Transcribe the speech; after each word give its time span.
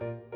Thank 0.00 0.18
you 0.32 0.33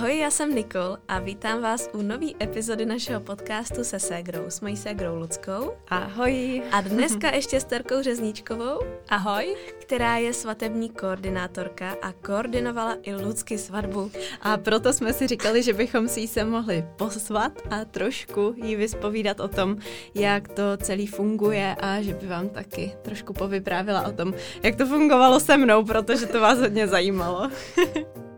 Ahoj, 0.00 0.18
já 0.18 0.30
jsem 0.30 0.54
Nikol 0.54 0.96
a 1.08 1.18
vítám 1.18 1.62
vás 1.62 1.88
u 1.92 2.02
nové 2.02 2.26
epizody 2.42 2.86
našeho 2.86 3.20
podcastu 3.20 3.84
se 3.84 3.98
ségrou, 3.98 4.44
s 4.48 4.60
mojí 4.60 4.76
ségrou 4.76 5.16
Luckou. 5.16 5.72
Ahoj. 5.88 6.62
A 6.72 6.80
dneska 6.80 7.30
ještě 7.34 7.60
s 7.60 7.64
Terkou 7.64 8.02
Řezníčkovou. 8.02 8.80
Ahoj. 9.08 9.56
Která 9.80 10.16
je 10.16 10.32
svatební 10.32 10.90
koordinátorka 10.90 11.96
a 12.02 12.12
koordinovala 12.12 12.96
i 13.02 13.14
Lucky 13.14 13.58
svatbu. 13.58 14.10
A 14.42 14.56
proto 14.56 14.92
jsme 14.92 15.12
si 15.12 15.26
říkali, 15.26 15.62
že 15.62 15.72
bychom 15.72 16.08
si 16.08 16.20
ji 16.20 16.28
se 16.28 16.44
mohli 16.44 16.84
pozvat 16.96 17.52
a 17.70 17.84
trošku 17.84 18.54
jí 18.56 18.76
vyspovídat 18.76 19.40
o 19.40 19.48
tom, 19.48 19.76
jak 20.14 20.48
to 20.48 20.76
celý 20.76 21.06
funguje 21.06 21.76
a 21.80 22.02
že 22.02 22.14
by 22.14 22.26
vám 22.26 22.48
taky 22.48 22.92
trošku 23.02 23.32
povyprávila 23.32 24.06
o 24.06 24.12
tom, 24.12 24.34
jak 24.62 24.76
to 24.76 24.86
fungovalo 24.86 25.40
se 25.40 25.56
mnou, 25.56 25.84
protože 25.84 26.26
to 26.26 26.40
vás 26.40 26.58
hodně 26.58 26.88
zajímalo. 26.88 27.50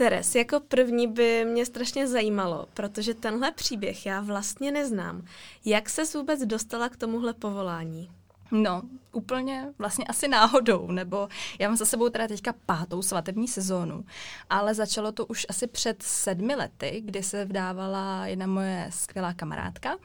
Teres, 0.00 0.34
jako 0.34 0.60
první 0.60 1.06
by 1.06 1.44
mě 1.44 1.66
strašně 1.66 2.08
zajímalo, 2.08 2.66
protože 2.74 3.14
tenhle 3.14 3.52
příběh 3.52 4.06
já 4.06 4.20
vlastně 4.20 4.72
neznám. 4.72 5.24
Jak 5.64 5.88
se 5.88 6.18
vůbec 6.18 6.40
dostala 6.44 6.88
k 6.88 6.96
tomuhle 6.96 7.34
povolání? 7.34 8.10
No, 8.50 8.82
úplně 9.12 9.68
vlastně 9.78 10.04
asi 10.04 10.28
náhodou, 10.28 10.90
nebo 10.90 11.28
já 11.58 11.68
mám 11.68 11.76
za 11.76 11.84
sebou 11.84 12.08
teda 12.08 12.28
teďka 12.28 12.54
pátou 12.66 13.02
svatební 13.02 13.48
sezónu, 13.48 14.04
ale 14.50 14.74
začalo 14.74 15.12
to 15.12 15.26
už 15.26 15.46
asi 15.48 15.66
před 15.66 16.02
sedmi 16.02 16.54
lety, 16.54 17.02
kdy 17.04 17.22
se 17.22 17.44
vdávala 17.44 18.26
jedna 18.26 18.46
moje 18.46 18.86
skvělá 18.90 19.34
kamarádka 19.34 19.96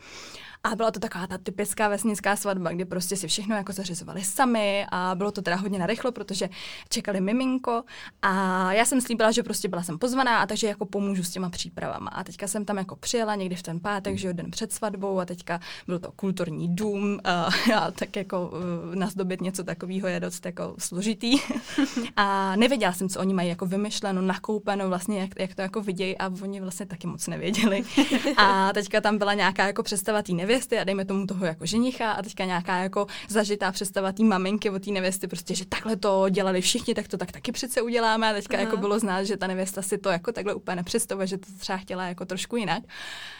a 0.65 0.75
byla 0.75 0.91
to 0.91 0.99
taková 0.99 1.27
ta 1.27 1.37
typická 1.37 1.87
vesnická 1.87 2.35
svatba, 2.35 2.71
kdy 2.71 2.85
prostě 2.85 3.15
si 3.15 3.27
všechno 3.27 3.55
jako 3.55 3.73
zařizovali 3.73 4.23
sami 4.23 4.85
a 4.91 5.15
bylo 5.15 5.31
to 5.31 5.41
teda 5.41 5.55
hodně 5.55 5.79
narychlo, 5.79 6.11
protože 6.11 6.49
čekali 6.89 7.21
miminko 7.21 7.83
a 8.21 8.73
já 8.73 8.85
jsem 8.85 9.01
slíbila, 9.01 9.31
že 9.31 9.43
prostě 9.43 9.67
byla 9.67 9.83
jsem 9.83 9.99
pozvaná 9.99 10.39
a 10.39 10.45
takže 10.45 10.67
jako 10.67 10.85
pomůžu 10.85 11.23
s 11.23 11.29
těma 11.29 11.49
přípravama. 11.49 12.09
A 12.09 12.23
teďka 12.23 12.47
jsem 12.47 12.65
tam 12.65 12.77
jako 12.77 12.95
přijela 12.95 13.35
někdy 13.35 13.55
v 13.55 13.63
ten 13.63 13.79
pátek, 13.79 14.17
že 14.17 14.27
jo, 14.27 14.33
den 14.33 14.51
před 14.51 14.73
svatbou 14.73 15.19
a 15.19 15.25
teďka 15.25 15.59
byl 15.87 15.99
to 15.99 16.11
kulturní 16.11 16.75
dům 16.75 17.19
a, 17.23 17.49
a 17.75 17.91
tak 17.91 18.15
jako 18.15 18.47
uh, 18.49 18.95
nazdobit 18.95 19.41
něco 19.41 19.63
takového 19.63 20.07
je 20.07 20.19
dost 20.19 20.45
jako 20.45 20.75
složitý. 20.77 21.39
a 22.15 22.55
nevěděla 22.55 22.93
jsem, 22.93 23.09
co 23.09 23.19
oni 23.19 23.33
mají 23.33 23.49
jako 23.49 23.65
vymyšleno, 23.65 24.21
nakoupeno, 24.21 24.89
vlastně 24.89 25.19
jak, 25.19 25.29
jak 25.39 25.55
to 25.55 25.61
jako 25.61 25.81
vidějí 25.81 26.17
a 26.17 26.31
oni 26.41 26.61
vlastně 26.61 26.85
taky 26.85 27.07
moc 27.07 27.27
nevěděli. 27.27 27.83
A 28.37 28.73
teďka 28.73 29.01
tam 29.01 29.17
byla 29.17 29.33
nějaká 29.33 29.67
jako 29.67 29.83
představa 29.83 30.21
té 30.21 30.33
nevěsty 30.55 30.79
a 30.79 30.83
dejme 30.83 31.05
tomu 31.05 31.25
toho 31.25 31.45
jako 31.45 31.65
ženicha 31.65 32.11
a 32.11 32.21
teďka 32.21 32.45
nějaká 32.45 32.77
jako 32.77 33.07
zažitá 33.27 33.71
představa 33.71 34.11
té 34.11 34.23
maminky 34.23 34.69
od 34.69 34.85
té 34.85 34.91
nevěsty, 34.91 35.27
prostě, 35.27 35.55
že 35.55 35.65
takhle 35.65 35.95
to 35.95 36.29
dělali 36.29 36.61
všichni, 36.61 36.93
tak 36.93 37.07
to 37.07 37.17
tak 37.17 37.31
taky 37.31 37.51
přece 37.51 37.81
uděláme 37.81 38.29
a 38.29 38.33
teďka 38.33 38.57
Aha. 38.57 38.63
jako 38.63 38.77
bylo 38.77 38.99
znát, 38.99 39.23
že 39.23 39.37
ta 39.37 39.47
nevěsta 39.47 39.81
si 39.81 39.97
to 39.97 40.09
jako 40.09 40.31
takhle 40.31 40.53
úplně 40.53 40.75
nepředstavuje, 40.75 41.27
že 41.27 41.37
to 41.37 41.45
třeba 41.59 41.77
chtěla 41.77 42.05
jako 42.05 42.25
trošku 42.25 42.55
jinak. 42.55 42.83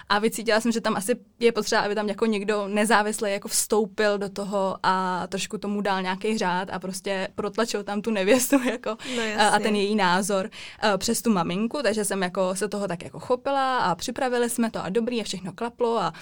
A 0.09 0.19
vycítila 0.19 0.59
jsem, 0.59 0.71
že 0.71 0.81
tam 0.81 0.95
asi 0.95 1.15
je 1.39 1.51
potřeba, 1.51 1.81
aby 1.81 1.95
tam 1.95 2.07
jako 2.07 2.25
někdo 2.25 2.67
nezávislý 2.67 3.31
jako 3.31 3.47
vstoupil 3.47 4.17
do 4.17 4.29
toho 4.29 4.77
a 4.83 5.27
trošku 5.27 5.57
tomu 5.57 5.81
dal 5.81 6.01
nějaký 6.01 6.37
řád 6.37 6.69
a 6.71 6.79
prostě 6.79 7.27
protlačil 7.35 7.83
tam 7.83 8.01
tu 8.01 8.11
nevěstu 8.11 8.63
jako 8.71 8.97
no 9.15 9.23
a, 9.37 9.47
a 9.47 9.59
ten 9.59 9.75
její 9.75 9.95
názor 9.95 10.49
uh, 10.83 10.97
přes 10.97 11.21
tu 11.21 11.33
maminku, 11.33 11.79
takže 11.83 12.05
jsem 12.05 12.21
jako 12.21 12.55
se 12.55 12.67
toho 12.67 12.87
tak 12.87 13.03
jako 13.03 13.19
chopila 13.19 13.77
a 13.77 13.95
připravili 13.95 14.49
jsme 14.49 14.71
to 14.71 14.83
a 14.83 14.89
dobrý 14.89 15.21
a 15.21 15.23
všechno 15.23 15.53
klaplo 15.53 15.97
a 15.97 16.13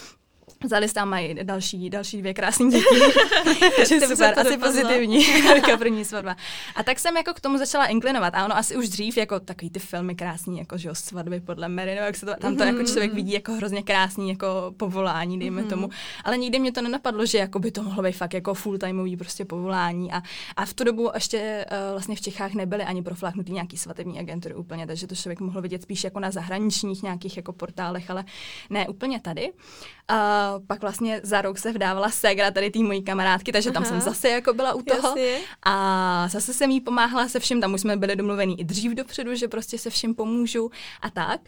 Vzali 0.64 0.90
tam 0.90 1.10
mají 1.10 1.36
další, 1.44 1.90
další 1.90 2.18
dvě 2.18 2.34
krásné 2.34 2.70
děti. 2.70 2.86
Takže 3.78 4.00
super, 4.08 4.40
asi 4.40 4.58
pozitivní. 4.58 5.26
jako 5.56 5.78
první 5.78 6.06
svatba. 6.06 6.36
A 6.76 6.84
tak 6.84 7.00
jsem 7.00 7.18
jako 7.18 7.34
k 7.34 7.42
tomu 7.42 7.58
začala 7.58 7.86
inklinovat. 7.86 8.36
A 8.36 8.46
ono 8.46 8.58
asi 8.58 8.76
už 8.76 8.90
dřív, 8.90 9.18
jako 9.18 9.40
takový 9.40 9.70
ty 9.70 9.80
filmy 9.80 10.16
krásný, 10.16 10.58
jako 10.58 10.78
že 10.78 10.88
jo, 10.88 10.96
svatby 10.96 11.40
podle 11.40 11.70
Mary, 11.70 11.96
jak 11.96 12.16
se 12.16 12.26
to, 12.26 12.36
tam 12.36 12.56
to 12.56 12.64
jako 12.64 12.84
člověk 12.84 13.14
vidí 13.14 13.32
jako 13.32 13.52
hrozně 13.52 13.84
krásný 13.84 14.30
jako 14.30 14.74
povolání, 14.78 15.40
dejme 15.40 15.62
mm-hmm. 15.62 15.70
tomu. 15.70 15.90
Ale 16.24 16.38
nikdy 16.38 16.60
mě 16.60 16.72
to 16.72 16.82
nenapadlo, 16.82 17.26
že 17.26 17.38
jako 17.38 17.60
by 17.60 17.72
to 17.72 17.84
mohlo 17.84 18.04
být 18.04 18.12
fakt 18.12 18.34
jako 18.34 18.54
full 18.54 18.78
timeový 18.78 19.18
prostě 19.18 19.46
povolání. 19.46 20.12
A, 20.12 20.22
a 20.56 20.66
v 20.66 20.74
tu 20.74 20.84
dobu 20.84 21.10
ještě 21.14 21.66
uh, 21.72 21.92
vlastně 21.92 22.16
v 22.16 22.22
Čechách 22.22 22.54
nebyly 22.54 22.84
ani 22.84 23.04
profláknutý 23.04 23.52
nějaký 23.52 23.78
svatební 23.78 24.20
agentury 24.20 24.56
úplně, 24.56 24.88
takže 24.88 25.08
to 25.08 25.16
člověk 25.16 25.40
mohl 25.40 25.62
vidět 25.62 25.82
spíš 25.82 26.04
jako 26.04 26.20
na 26.20 26.32
zahraničních 26.32 27.04
nějakých 27.04 27.38
jako 27.38 27.54
portálech, 27.54 28.10
ale 28.10 28.26
ne 28.70 28.88
úplně 28.88 29.20
tady. 29.20 29.52
Uh, 30.12 30.18
pak 30.68 30.82
vlastně 30.82 31.22
za 31.24 31.42
rok 31.42 31.58
se 31.58 31.72
vdávala 31.72 32.10
ségra 32.10 32.52
tady 32.52 32.72
té 32.72 32.80
mojí 32.80 33.04
kamarádky, 33.04 33.52
takže 33.52 33.70
Aha. 33.70 33.74
tam 33.74 33.86
jsem 33.86 34.02
zase 34.02 34.30
jako 34.30 34.54
byla 34.54 34.74
u 34.74 34.82
toho. 34.82 35.08
Jasně. 35.08 35.38
A 35.66 36.28
zase 36.28 36.54
jsem 36.54 36.72
jí 36.72 36.82
pomáhala 36.82 37.28
se 37.28 37.40
vším, 37.40 37.62
tam 37.62 37.74
už 37.74 37.82
jsme 37.82 37.98
byli 37.98 38.16
domluvení 38.16 38.60
i 38.60 38.64
dřív 38.64 38.92
dopředu, 38.92 39.36
že 39.36 39.48
prostě 39.48 39.78
se 39.78 39.90
vším 39.90 40.16
pomůžu 40.16 40.72
a 41.02 41.10
tak. 41.10 41.42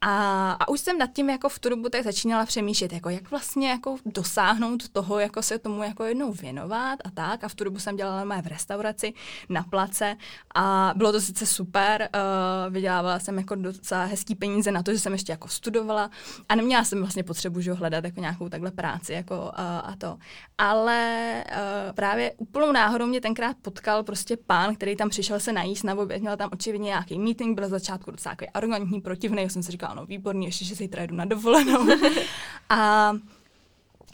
A, 0.00 0.52
a 0.52 0.68
už 0.68 0.80
jsem 0.80 0.98
nad 0.98 1.12
tím 1.12 1.30
jako 1.30 1.48
v 1.48 1.58
tu 1.58 1.68
dobu 1.68 1.88
tak 1.88 2.04
začínala 2.04 2.46
přemýšlet, 2.46 2.92
jako 2.92 3.10
jak 3.10 3.30
vlastně 3.30 3.68
jako 3.68 3.96
dosáhnout 4.06 4.88
toho, 4.88 5.18
jako 5.18 5.42
se 5.42 5.58
tomu 5.58 5.82
jako 5.82 6.04
jednou 6.04 6.32
věnovat 6.32 6.98
a 7.04 7.10
tak. 7.10 7.44
A 7.44 7.48
v 7.48 7.54
tu 7.54 7.64
dobu 7.64 7.78
jsem 7.78 7.96
dělala 7.96 8.24
mé 8.24 8.42
v 8.42 8.46
restauraci 8.46 9.14
na 9.48 9.62
place 9.62 10.16
a 10.54 10.92
bylo 10.96 11.12
to 11.12 11.20
sice 11.20 11.46
super, 11.46 12.08
uh, 12.14 12.72
vydělávala 12.72 13.18
jsem 13.18 13.38
jako 13.38 13.54
docela 13.54 14.04
hezký 14.04 14.34
peníze 14.34 14.72
na 14.72 14.82
to, 14.82 14.92
že 14.92 14.98
jsem 14.98 15.12
ještě 15.12 15.32
jako 15.32 15.48
studovala 15.48 16.10
a 16.48 16.54
neměla 16.54 16.84
jsem 16.84 17.00
vlastně 17.00 17.22
potřebu 17.22 17.60
že 17.60 17.72
hledat 17.72 18.04
jako 18.04 18.20
nějakou 18.20 18.48
takhle 18.48 18.70
práci 18.70 19.12
jako 19.12 19.34
uh, 19.38 19.50
a 19.58 19.94
to. 19.98 20.18
Ale 20.58 21.44
uh, 21.50 21.92
právě 21.94 22.32
úplnou 22.36 22.72
náhodou 22.72 23.06
mě 23.06 23.20
tenkrát 23.20 23.56
potkal 23.62 24.02
prostě 24.02 24.36
pán, 24.36 24.74
který 24.74 24.96
tam 24.96 25.08
přišel 25.08 25.40
se 25.40 25.52
najíst 25.52 25.84
na 25.84 25.94
oběd, 25.94 26.22
měl 26.22 26.36
tam 26.36 26.50
očividně 26.52 26.86
nějaký 26.86 27.18
meeting, 27.18 27.54
byl 27.54 27.68
začátku 27.68 28.10
docela 28.10 28.36
arrogantní, 28.54 29.00
protivný, 29.00 29.50
jsem 29.50 29.62
si 29.62 29.72
říkala, 29.72 29.87
říkala, 29.88 29.94
no 29.94 30.06
výborný, 30.06 30.46
ještě, 30.46 30.64
že 30.64 30.74
zítra 30.74 31.02
jdu 31.02 31.14
na 31.14 31.24
dovolenou. 31.24 31.86
a 32.68 33.12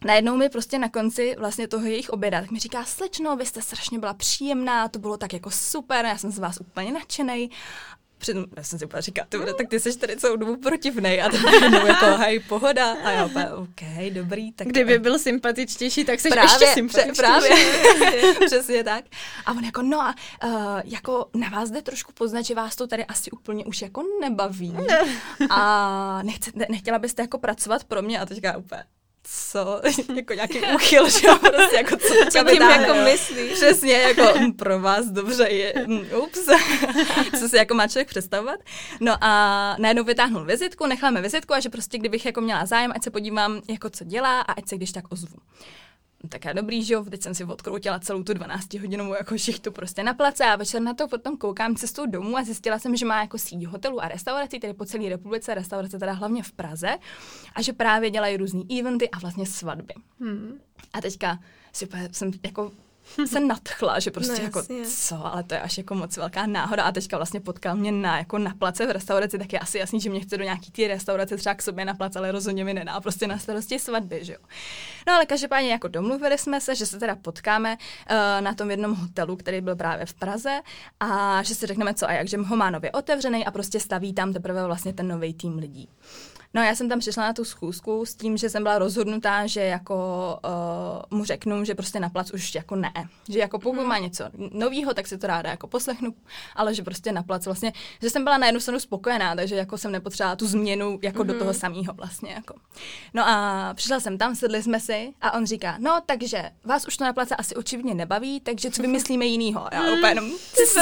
najednou 0.05 0.37
mi 0.37 0.49
prostě 0.49 0.79
na 0.79 0.89
konci 0.89 1.37
vlastně 1.39 1.69
toho 1.69 1.87
jejich 1.87 2.11
oběda, 2.11 2.41
tak 2.41 2.51
mi 2.51 2.59
říká, 2.59 2.85
slečno, 2.85 3.37
vy 3.37 3.47
jste 3.47 3.63
strašně 3.63 3.99
byla 3.99 4.15
příjemná, 4.15 4.89
to 4.89 4.99
bylo 4.99 5.17
tak 5.17 5.33
jako 5.33 5.51
super, 5.51 6.05
já 6.05 6.19
jsem 6.19 6.31
z 6.31 6.39
vás 6.39 6.61
úplně 6.61 6.93
nadšený 6.93 7.51
před, 8.19 8.37
já 8.57 8.63
jsem 8.63 8.79
si 8.79 8.85
úplně 8.85 9.03
říkala, 9.03 9.27
ty, 9.29 9.39
tak 9.59 9.69
ty 9.69 9.81
jsi 9.81 9.99
tady 9.99 10.17
celou 10.17 10.37
dobu 10.37 10.57
protivnej 10.57 11.23
a 11.23 11.29
teď 11.29 11.41
jako 11.87 12.07
hej, 12.07 12.41
pohoda 12.41 12.93
a 12.93 13.11
já 13.11 13.27
úplně, 13.27 13.51
OK, 13.51 14.13
dobrý. 14.13 14.53
Tak 14.53 14.67
Kdyby 14.69 14.99
byl 14.99 15.19
sympatičtější, 15.19 16.05
tak 16.05 16.21
jsi 16.21 16.29
právě, 16.29 16.53
ještě 16.53 16.67
sympatičtější. 16.67 17.17
Právě, 17.17 17.51
přesně 18.47 18.85
tak. 18.85 19.05
A 19.47 19.53
on 19.53 19.65
jako, 19.65 19.83
no 19.83 20.01
a 20.01 20.15
uh, 20.45 20.81
jako 20.85 21.27
na 21.35 21.49
vás 21.49 21.71
jde 21.71 21.83
trošku 21.83 22.13
poznat, 22.13 22.43
že 22.43 22.55
vás 22.55 22.77
to 22.77 22.87
tady 22.87 23.05
asi 23.05 23.31
úplně 23.31 23.65
už 23.65 23.83
jako 23.83 24.03
nebaví 24.21 24.77
a 25.51 26.23
nechce, 26.23 26.51
ne, 26.55 26.67
nechtěla 26.71 26.99
byste 26.99 27.23
jako 27.23 27.39
pracovat 27.39 27.85
pro 27.85 28.03
mě 28.03 28.21
a 28.21 28.27
teďka 28.27 28.57
úplně, 28.57 28.85
co, 29.25 29.81
jako 30.15 30.35
nějaký 30.35 30.61
úchyl, 30.75 31.11
že 31.11 31.27
jo, 31.27 31.39
prostě 31.39 31.77
jako 31.77 31.97
co, 31.97 32.15
co 32.31 32.45
tím 32.45 32.63
jako 32.63 32.95
myslíš. 32.95 33.53
Přesně, 33.53 33.93
jako 33.93 34.39
hm, 34.39 34.53
pro 34.57 34.81
vás 34.81 35.07
dobře 35.07 35.49
je, 35.49 35.75
hm, 35.87 36.07
ups, 36.23 36.49
co 37.39 37.49
si 37.49 37.57
jako 37.57 37.75
má 37.75 37.89
člověk 37.89 38.09
představovat. 38.09 38.61
No 39.01 39.17
a 39.21 39.77
najednou 39.79 40.05
vytáhnul 40.05 40.45
vizitku, 40.45 40.87
necháme 40.87 41.23
vizitku 41.23 41.55
a 41.55 41.61
že 41.61 41.69
prostě 41.69 41.99
kdybych 41.99 42.27
jako 42.27 42.41
měla 42.41 42.67
zájem, 42.67 42.93
ať 42.95 43.05
se 43.05 43.11
podívám, 43.11 43.61
jako 43.69 43.91
co 43.91 44.05
dělá 44.05 44.41
a 44.41 44.53
ať 44.53 44.69
se 44.69 44.77
když 44.77 44.93
tak 44.93 45.05
ozvu 45.13 45.37
tak 46.29 46.45
já 46.45 46.53
dobrý, 46.53 46.85
že 46.85 46.95
jo, 46.95 47.05
teď 47.05 47.23
jsem 47.23 47.35
si 47.35 47.45
odkroutila 47.45 47.99
celou 47.99 48.23
tu 48.23 48.35
12 48.35 48.75
hodinovou 48.75 49.15
jako 49.15 49.39
šichtu 49.39 49.73
prostě 49.73 50.03
na 50.03 50.15
place 50.15 50.45
a 50.45 50.57
večer 50.57 50.83
na 50.83 50.95
to 50.95 51.09
potom 51.09 51.37
koukám 51.37 51.77
cestou 51.77 52.07
domů 52.07 52.37
a 52.37 52.45
zjistila 52.45 52.79
jsem, 52.79 52.97
že 52.97 53.07
má 53.07 53.21
jako 53.21 53.39
síť 53.39 53.67
hotelů 53.67 54.03
a 54.03 54.09
restaurací, 54.09 54.61
tedy 54.61 54.75
po 54.75 54.85
celé 54.85 55.09
republice, 55.09 55.55
restaurace 55.55 55.99
teda 55.99 56.13
hlavně 56.13 56.43
v 56.43 56.53
Praze 56.53 56.99
a 57.55 57.63
že 57.63 57.73
právě 57.73 58.11
dělají 58.11 58.37
různé 58.37 58.63
eventy 58.81 59.11
a 59.11 59.19
vlastně 59.19 59.47
svatby. 59.47 59.95
Hmm. 60.21 60.59
A 60.93 61.01
teďka 61.01 61.39
si 61.73 61.89
jsem 62.13 62.31
jako 62.45 62.73
se 63.27 63.41
nadchla, 63.41 63.99
že 63.99 64.11
prostě 64.11 64.39
no, 64.39 64.45
jako 64.45 64.59
jasně. 64.59 64.85
co, 64.85 65.27
ale 65.27 65.43
to 65.43 65.55
je 65.55 65.61
až 65.61 65.79
jako 65.79 65.95
moc 65.95 66.17
velká 66.17 66.47
náhoda 66.47 66.83
a 66.83 66.93
teďka 66.93 67.17
vlastně 67.17 67.41
potkal 67.41 67.77
mě 67.77 67.93
na, 67.93 68.19
jako 68.19 68.39
na 68.39 68.55
place 68.59 68.87
v 68.87 68.91
restauraci, 68.91 69.39
tak 69.39 69.53
je 69.53 69.59
asi 69.59 69.79
jasný, 69.79 70.01
že 70.01 70.11
mě 70.11 70.21
chce 70.21 70.39
do 70.39 70.45
nějaký 70.45 70.71
ty 70.71 70.89
restaurace 70.89 71.37
třeba 71.37 71.55
k 71.55 71.63
sobě 71.63 71.85
na 71.85 71.95
place, 71.95 72.19
ale 72.19 72.33
rozhodně 72.33 72.65
mi 72.65 72.75
nedá 72.75 73.01
prostě 73.01 73.27
na 73.27 73.39
starosti 73.39 73.79
svatby, 73.79 74.25
že 74.25 74.33
jo. 74.33 74.39
No 75.07 75.13
ale 75.13 75.27
každopádně 75.27 75.71
jako 75.71 75.89
domluvili 75.89 76.39
jsme 76.39 76.61
se, 76.61 76.75
že 76.75 76.87
se 76.87 76.99
teda 76.99 77.17
potkáme 77.17 77.77
uh, 77.77 78.17
na 78.41 78.55
tom 78.55 78.71
jednom 78.71 78.95
hotelu, 78.95 79.37
který 79.37 79.61
byl 79.61 79.77
právě 79.77 80.07
v 80.07 80.15
Praze 80.15 80.61
a 81.01 81.43
že 81.43 81.55
si 81.55 81.67
řekneme 81.67 81.95
co 81.95 82.09
a 82.09 82.13
jak, 82.13 82.29
že 82.29 82.37
ho 82.37 82.57
má 82.57 82.71
nově 82.71 82.93
otevřený 82.93 83.47
a 83.47 83.51
prostě 83.51 83.81
staví 83.81 84.15
tam 84.15 84.33
teprve 84.33 84.67
vlastně 84.67 84.93
ten 84.93 85.09
nový 85.09 85.35
tým 85.35 85.59
lidí. 85.59 85.89
No 86.55 86.63
já 86.63 86.75
jsem 86.75 86.89
tam 86.89 86.99
přišla 86.99 87.23
na 87.23 87.33
tu 87.33 87.45
schůzku 87.45 88.07
s 88.07 88.15
tím, 88.15 88.37
že 88.37 88.51
jsem 88.51 88.63
byla 88.63 88.79
rozhodnutá, 88.79 89.47
že 89.47 89.61
jako 89.61 89.95
uh, 91.11 91.19
mu 91.19 91.25
řeknu, 91.25 91.65
že 91.65 91.75
prostě 91.75 92.01
na 92.01 92.09
plac 92.09 92.31
už 92.31 92.55
jako 92.55 92.77
ne. 92.77 92.93
Že 93.29 93.39
jako 93.39 93.59
pokud 93.59 93.81
mm. 93.81 93.89
má 93.89 93.99
něco 93.99 94.25
novýho, 94.35 94.95
tak 94.95 95.07
si 95.07 95.19
to 95.19 95.27
ráda 95.27 95.51
jako 95.51 95.67
poslechnu, 95.67 96.15
ale 96.57 96.75
že 96.75 96.83
prostě 96.83 97.13
na 97.13 97.23
plac 97.23 97.47
vlastně, 97.47 97.73
že 98.03 98.11
jsem 98.11 98.25
byla 98.25 98.39
na 98.39 98.47
jednu 98.47 98.61
stranu 98.61 98.81
spokojená, 98.81 99.37
takže 99.37 99.55
jako 99.55 99.79
jsem 99.79 99.93
nepotřebovala 99.93 100.37
tu 100.37 100.47
změnu 100.47 100.99
jako 101.03 101.23
mm. 101.23 101.27
do 101.27 101.35
toho 101.35 101.51
mhm. 101.51 101.61
samého 101.61 101.93
vlastně 101.95 102.33
jako. 102.33 102.55
No 103.15 103.29
a 103.29 103.73
přišla 103.75 104.01
jsem 104.01 104.19
tam, 104.19 104.35
sedli 104.35 104.63
jsme 104.63 104.81
si 104.81 105.13
a 105.21 105.33
on 105.33 105.47
říká, 105.47 105.77
no 105.79 106.01
takže 106.07 106.51
vás 106.65 106.87
už 106.87 106.97
to 106.97 107.05
na 107.05 107.13
place 107.13 107.37
asi 107.37 107.55
očividně 107.55 107.95
nebaví, 107.95 108.41
takže 108.41 108.71
co 108.71 108.83
vymyslíme 108.83 109.25
jinýho. 109.25 109.69
Já 109.73 109.83
mm. 109.83 109.93
úplně 109.93 110.11
jenom, 110.11 110.31
co? 110.55 110.81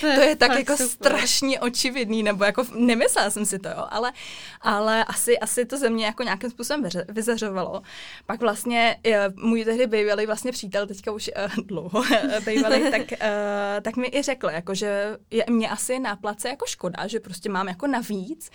to 0.00 0.06
je 0.06 0.36
tak 0.36 0.58
jako 0.58 0.76
super. 0.76 0.88
strašně 0.88 1.60
očividný, 1.60 2.22
nebo 2.22 2.44
jako 2.44 2.64
nemyslela 2.74 3.30
jsem 3.30 3.46
si 3.46 3.58
to, 3.58 3.68
jo, 3.68 3.86
ale, 3.90 4.12
ale 4.74 5.04
asi, 5.04 5.38
asi 5.38 5.64
to 5.64 5.78
ze 5.78 5.90
mě 5.90 6.06
jako 6.06 6.22
nějakým 6.22 6.50
způsobem 6.50 6.84
vyzařovalo. 7.08 7.82
Pak 8.26 8.40
vlastně 8.40 8.96
můj 9.36 9.64
tehdy 9.64 9.86
bývalý 9.86 10.26
vlastně 10.26 10.52
přítel, 10.52 10.86
teďka 10.86 11.12
už 11.12 11.30
uh, 11.58 11.64
dlouho 11.66 12.04
bývalý, 12.44 12.82
tak, 12.90 13.00
uh, 13.00 13.18
tak 13.82 13.96
mi 13.96 14.10
i 14.12 14.22
řekl, 14.22 14.48
jako, 14.48 14.74
že 14.74 15.18
je 15.30 15.44
mě 15.50 15.68
asi 15.68 15.98
na 15.98 16.16
place 16.16 16.48
jako 16.48 16.66
škoda, 16.66 17.06
že 17.06 17.20
prostě 17.20 17.48
mám 17.48 17.68
jako 17.68 17.86
navíc, 17.86 18.50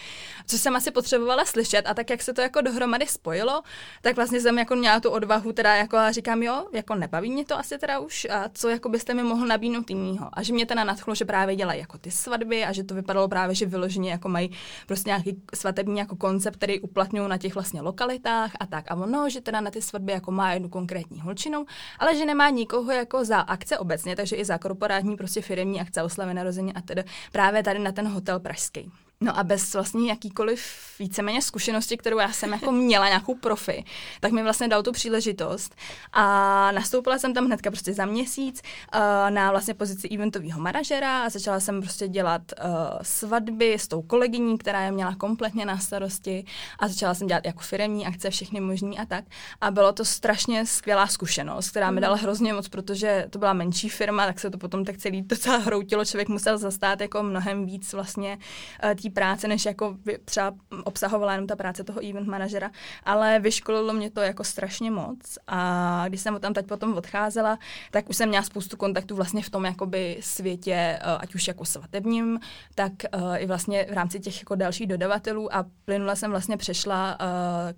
co 0.48 0.58
jsem 0.58 0.76
asi 0.76 0.92
potřebovala 0.92 1.46
slyšet 1.46 1.82
a 1.88 1.94
tak, 1.94 2.10
jak 2.10 2.22
se 2.22 2.34
to 2.34 2.42
jako 2.42 2.62
dohromady 2.62 3.08
spojilo, 3.08 3.62
tak 4.02 4.16
vlastně 4.16 4.42
jsem 4.42 4.60
jako 4.60 4.76
měla 4.76 5.00
tu 5.00 5.10
odvahu 5.10 5.52
teda 5.52 5.76
jako 5.76 5.98
a 5.98 6.12
říkám, 6.12 6.44
jo, 6.44 6.66
jako 6.74 6.96
nebaví 6.96 7.32
mě 7.32 7.46
to 7.46 7.60
asi 7.60 7.78
teda 7.78 8.00
už 8.00 8.28
a 8.30 8.50
co 8.54 8.70
jako 8.70 8.90
byste 8.90 9.14
mi 9.14 9.24
mohl 9.24 9.48
nabídnout 9.48 9.90
jinýho. 9.90 10.30
A 10.34 10.44
že 10.44 10.54
mě 10.54 10.66
teda 10.66 10.84
nadchlo, 10.84 11.16
že 11.16 11.26
právě 11.26 11.56
dělají 11.56 11.80
jako 11.80 11.98
ty 11.98 12.12
svatby 12.12 12.66
a 12.66 12.72
že 12.72 12.84
to 12.84 12.96
vypadalo 12.96 13.28
právě, 13.28 13.56
že 13.56 13.66
vyloženě 13.66 14.12
jako 14.12 14.30
mají 14.30 14.52
prostě 14.88 15.10
nějaký 15.10 15.42
svatební 15.54 16.00
jako 16.00 16.09
koncept, 16.16 16.58
který 16.58 16.80
uplatňují 16.80 17.30
na 17.30 17.38
těch 17.38 17.54
vlastně 17.54 17.82
lokalitách 17.82 18.52
a 18.60 18.66
tak. 18.66 18.92
A 18.92 18.96
ono, 18.96 19.30
že 19.30 19.42
teda 19.42 19.62
na 19.62 19.72
ty 19.72 19.82
svatby 19.82 20.12
jako 20.12 20.32
má 20.32 20.54
jednu 20.54 20.70
konkrétní 20.70 21.22
holčinu, 21.22 21.66
ale 22.00 22.16
že 22.16 22.26
nemá 22.26 22.50
nikoho 22.50 22.92
jako 22.92 23.26
za 23.26 23.40
akce 23.40 23.78
obecně, 23.78 24.16
takže 24.16 24.36
i 24.36 24.46
za 24.46 24.58
korporátní 24.58 25.18
prostě 25.18 25.42
firmní 25.42 25.82
akce 25.82 26.04
oslavy 26.04 26.34
narození 26.34 26.74
a 26.74 26.82
tedy 26.82 27.04
právě 27.32 27.64
tady 27.64 27.80
na 27.80 27.92
ten 27.92 28.08
hotel 28.08 28.40
pražský. 28.40 28.92
No 29.24 29.40
a 29.40 29.44
bez 29.44 29.74
vlastně 29.74 30.10
jakýkoliv 30.10 30.62
víceméně 31.00 31.42
zkušenosti, 31.42 31.98
kterou 31.98 32.20
já 32.20 32.32
jsem 32.32 32.52
jako 32.52 32.72
měla, 32.72 33.08
nějakou 33.08 33.36
profi, 33.36 33.84
tak 34.20 34.32
mi 34.32 34.44
vlastně 34.44 34.68
dal 34.68 34.84
tu 34.84 34.92
příležitost 34.92 35.76
a 36.14 36.24
nastoupila 36.72 37.20
jsem 37.20 37.34
tam 37.34 37.46
hnedka 37.46 37.72
prostě 37.72 37.94
za 37.94 38.06
měsíc 38.06 38.62
uh, 38.96 39.00
na 39.30 39.52
vlastně 39.52 39.74
pozici 39.74 40.08
eventového 40.08 40.62
manažera 40.62 41.24
a 41.24 41.30
začala 41.30 41.60
jsem 41.60 41.82
prostě 41.82 42.08
dělat 42.08 42.42
uh, 42.64 42.70
svatby 43.02 43.74
s 43.74 43.88
tou 43.88 44.02
kolegyní, 44.02 44.58
která 44.58 44.82
je 44.82 44.92
měla 44.92 45.16
kompletně 45.16 45.66
na 45.66 45.78
starosti 45.78 46.46
a 46.80 46.88
začala 46.88 47.14
jsem 47.14 47.28
dělat 47.28 47.46
jako 47.46 47.60
firemní 47.60 48.08
akce, 48.08 48.30
všechny 48.30 48.60
možný 48.60 49.00
a 49.00 49.06
tak. 49.06 49.26
A 49.62 49.72
bylo 49.72 49.94
to 49.94 50.06
strašně 50.06 50.66
skvělá 50.66 51.08
zkušenost, 51.08 51.70
která 51.70 51.92
mi 51.92 52.02
dala 52.02 52.16
mhm. 52.16 52.24
hrozně 52.24 52.54
moc, 52.54 52.70
protože 52.70 53.26
to 53.30 53.40
byla 53.40 53.54
menší 53.54 53.90
firma, 53.90 54.26
tak 54.26 54.40
se 54.40 54.50
to 54.50 54.58
potom 54.58 54.86
tak 54.86 54.98
celý 54.98 55.22
docela 55.22 55.58
hroutilo, 55.58 56.06
člověk 56.06 56.30
musel 56.30 56.58
zastát 56.58 57.02
jako 57.02 57.24
mnohem 57.24 57.66
víc 57.66 57.94
vlastně 57.94 58.38
uh, 58.84 59.09
práce, 59.12 59.48
než 59.48 59.66
jako 59.66 59.98
třeba 60.26 60.54
obsahovala 60.84 61.32
jenom 61.32 61.48
ta 61.48 61.56
práce 61.56 61.84
toho 61.84 62.10
event 62.10 62.28
manažera, 62.28 62.72
ale 63.04 63.40
vyškolilo 63.40 63.94
mě 63.94 64.12
to 64.12 64.22
jako 64.22 64.44
strašně 64.44 64.92
moc 64.92 65.38
a 65.48 66.04
když 66.08 66.22
jsem 66.22 66.40
tam 66.40 66.54
teď 66.54 66.66
potom 66.66 66.94
odcházela, 66.94 67.60
tak 67.92 68.10
už 68.10 68.18
jsem 68.18 68.30
měla 68.30 68.44
spoustu 68.44 68.78
kontaktů 68.78 69.16
vlastně 69.16 69.44
v 69.44 69.50
tom 69.50 69.66
jakoby 69.66 70.18
světě, 70.22 70.74
eh, 70.74 71.18
ať 71.20 71.36
už 71.36 71.48
jako 71.48 71.66
svatebním, 71.66 72.40
tak 72.76 72.92
uh, 73.16 73.36
i 73.38 73.46
vlastně 73.46 73.86
v 73.90 73.94
rámci 73.94 74.20
těch 74.20 74.40
jako 74.40 74.56
dalších 74.56 74.88
dodavatelů 74.88 75.56
a 75.56 75.66
plynula 75.86 76.16
jsem 76.16 76.32
vlastně 76.32 76.58
přešla 76.58 77.18
uh, 77.20 77.28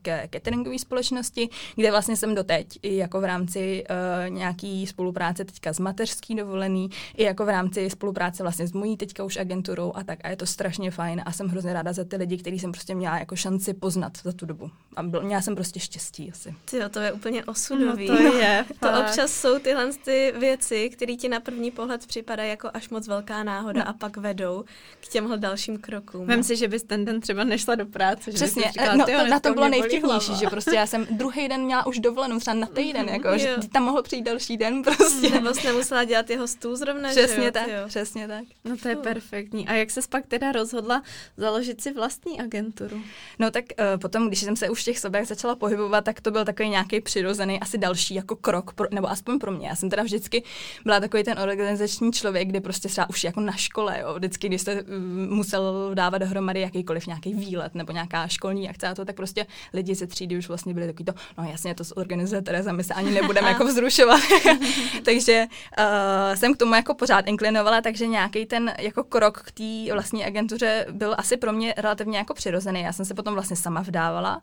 ke 0.01 0.29
cateringové 0.33 0.79
společnosti, 0.79 1.49
kde 1.75 1.91
vlastně 1.91 2.15
jsem 2.15 2.35
doteď 2.35 2.79
i 2.81 2.95
jako 2.95 3.21
v 3.21 3.25
rámci 3.25 3.83
nějaký 4.27 4.87
spolupráce 4.87 5.45
teďka 5.45 5.73
s 5.73 5.79
mateřský 5.79 6.35
dovolený, 6.35 6.89
i 7.15 7.23
jako 7.23 7.45
v 7.45 7.49
rámci 7.49 7.89
spolupráce 7.89 8.43
vlastně 8.43 8.67
s 8.67 8.73
mojí 8.73 8.97
teďka 8.97 9.23
už 9.23 9.37
agenturou 9.37 9.91
a 9.95 10.03
tak 10.03 10.19
a 10.23 10.29
je 10.29 10.35
to 10.35 10.45
strašně 10.45 10.91
fajn 10.91 11.20
a 11.23 11.31
jsem 11.31 11.47
hrozně 11.47 11.73
ráda 11.73 11.93
za 11.93 12.03
ty 12.03 12.15
lidi, 12.15 12.37
který 12.37 12.59
jsem 12.59 12.71
prostě 12.71 12.95
měla 12.95 13.19
jako 13.19 13.35
šanci 13.35 13.73
poznat 13.73 14.17
za 14.23 14.31
tu 14.31 14.45
dobu. 14.45 14.71
A 14.95 15.03
byl, 15.03 15.21
měla 15.21 15.41
jsem 15.41 15.55
prostě 15.55 15.79
štěstí 15.79 16.31
asi. 16.31 16.55
Ty 16.65 16.77
to 16.89 16.99
je 16.99 17.11
úplně 17.11 17.45
osudový. 17.45 18.07
No, 18.07 18.17
to 18.17 18.23
je. 18.23 18.65
to 18.79 18.89
občas 18.99 19.33
jsou 19.33 19.59
tyhle 19.59 19.89
ty 20.05 20.33
věci, 20.39 20.89
které 20.89 21.15
ti 21.15 21.29
na 21.29 21.39
první 21.39 21.71
pohled 21.71 22.07
připadají 22.07 22.49
jako 22.49 22.69
až 22.73 22.89
moc 22.89 23.07
velká 23.07 23.43
náhoda 23.43 23.83
no. 23.83 23.89
a 23.89 23.93
pak 23.93 24.17
vedou 24.17 24.63
k 24.99 25.07
těmhle 25.07 25.37
dalším 25.37 25.77
krokům. 25.77 26.27
Vem 26.27 26.43
si, 26.43 26.55
že 26.55 26.67
bys 26.67 26.83
ten 26.83 27.05
den 27.05 27.21
třeba 27.21 27.43
nešla 27.43 27.75
do 27.75 27.85
práce. 27.85 28.31
Přesně, 28.31 28.63
že 28.63 28.71
říkala, 28.71 28.95
no, 28.95 29.05
to, 29.05 29.27
na 29.27 29.39
to 29.39 29.53
bylo 29.53 29.69
nejvtipnější, 29.69 30.35
že 30.35 30.47
prostě 30.47 30.75
já 30.75 30.87
jsem 30.87 31.07
druhý 31.11 31.47
den 31.47 31.61
měla 31.61 31.85
už 31.85 31.99
dovolenou, 31.99 32.39
třeba 32.39 32.53
na 32.53 32.67
týden, 32.67 33.09
jako, 33.09 33.37
že 33.37 33.55
tam 33.73 33.83
mohl 33.83 34.01
přijít 34.01 34.21
další 34.23 34.57
den 34.57 34.83
prostě. 34.83 35.29
Nebo 35.29 35.53
jsi 35.53 35.67
nemusela 35.67 36.03
dělat 36.03 36.29
jeho 36.29 36.47
stůl 36.47 36.75
zrovna, 36.75 37.09
Přesně 37.09 37.43
že 37.43 37.51
tak, 37.51 37.67
jo? 37.67 37.87
přesně 37.87 38.27
tak. 38.27 38.43
No 38.63 38.77
to 38.77 38.87
je 38.87 38.95
perfektní. 38.95 39.67
A 39.67 39.73
jak 39.73 39.91
se 39.91 40.01
pak 40.09 40.27
teda 40.27 40.51
rozhodla 40.51 41.03
založit 41.37 41.81
si 41.81 41.93
vlastní 41.93 42.41
agenturu? 42.41 43.01
No 43.39 43.51
tak 43.51 43.65
uh, 43.79 43.99
potom, 43.99 44.27
když 44.27 44.39
jsem 44.39 44.55
se 44.55 44.69
už 44.69 44.81
v 44.81 44.85
těch 44.85 44.99
sobách 44.99 45.25
začala 45.25 45.55
pohybovat, 45.55 46.03
tak 46.03 46.21
to 46.21 46.31
byl 46.31 46.45
takový 46.45 46.69
nějaký 46.69 47.01
přirozený, 47.01 47.59
asi 47.59 47.77
další 47.77 48.15
jako 48.15 48.35
krok, 48.35 48.73
pro, 48.73 48.87
nebo 48.91 49.09
aspoň 49.09 49.39
pro 49.39 49.51
mě. 49.51 49.67
Já 49.67 49.75
jsem 49.75 49.89
teda 49.89 50.03
vždycky 50.03 50.43
byla 50.83 50.99
takový 50.99 51.23
ten 51.23 51.39
organizační 51.39 52.11
člověk, 52.11 52.47
kdy 52.47 52.61
prostě 52.61 52.87
třeba 52.87 53.09
už 53.09 53.23
jako 53.23 53.39
na 53.39 53.53
škole, 53.53 53.99
jo, 54.01 54.13
vždycky, 54.13 54.47
když 54.47 54.61
jste 54.61 54.81
uh, 54.81 54.87
musel 55.29 55.91
dávat 55.93 56.17
dohromady 56.17 56.61
jakýkoliv 56.61 57.07
nějaký 57.07 57.33
výlet 57.33 57.75
nebo 57.75 57.91
nějaká 57.91 58.27
školní 58.27 58.69
akce 58.69 58.87
a 58.87 58.95
to, 58.95 59.05
tak 59.05 59.15
prostě 59.15 59.45
lidi 59.73 59.95
ze 59.95 60.07
třídy 60.07 60.37
už 60.37 60.47
vlastně 60.47 60.73
byli 60.73 60.87
takový 60.87 61.05
to, 61.05 61.13
no 61.37 61.49
jasně, 61.51 61.75
to 61.75 61.83
zorganizuje 61.83 62.41
Tereza, 62.41 62.71
my 62.71 62.83
se 62.83 62.93
ani 62.93 63.11
nebudeme 63.11 63.49
jako 63.49 63.65
vzrušovat. 63.65 64.21
takže 65.05 65.45
uh, 65.79 66.35
jsem 66.35 66.53
k 66.53 66.57
tomu 66.57 66.75
jako 66.75 66.93
pořád 66.93 67.27
inklinovala, 67.27 67.81
takže 67.81 68.07
nějaký 68.07 68.45
ten 68.45 68.73
jako 68.79 69.03
krok 69.03 69.41
k 69.41 69.51
té 69.51 69.93
vlastní 69.93 70.25
agentuře 70.25 70.85
byl 71.01 71.15
asi 71.17 71.37
pro 71.37 71.53
mě 71.53 71.73
relativně 71.77 72.17
jako 72.17 72.33
přirozený. 72.33 72.81
Já 72.81 72.93
jsem 72.93 73.05
se 73.05 73.13
potom 73.13 73.33
vlastně 73.33 73.55
sama 73.55 73.81
vdávala 73.81 74.41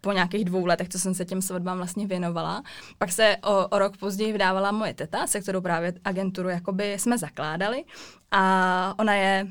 po 0.00 0.12
nějakých 0.12 0.44
dvou 0.44 0.66
letech, 0.66 0.88
co 0.88 0.98
jsem 0.98 1.14
se 1.14 1.24
těm 1.24 1.42
svatbám 1.42 1.76
vlastně 1.76 2.06
věnovala. 2.06 2.62
Pak 2.98 3.12
se 3.12 3.36
o, 3.44 3.68
o 3.68 3.78
rok 3.78 3.96
později 3.96 4.32
vdávala 4.32 4.72
moje 4.72 4.94
teta, 4.94 5.26
se 5.26 5.40
kterou 5.40 5.60
právě 5.60 5.92
agenturu 6.04 6.48
jakoby 6.48 6.98
jsme 6.98 7.18
zakládali 7.18 7.84
a 8.30 8.94
ona 8.98 9.14
je 9.14 9.46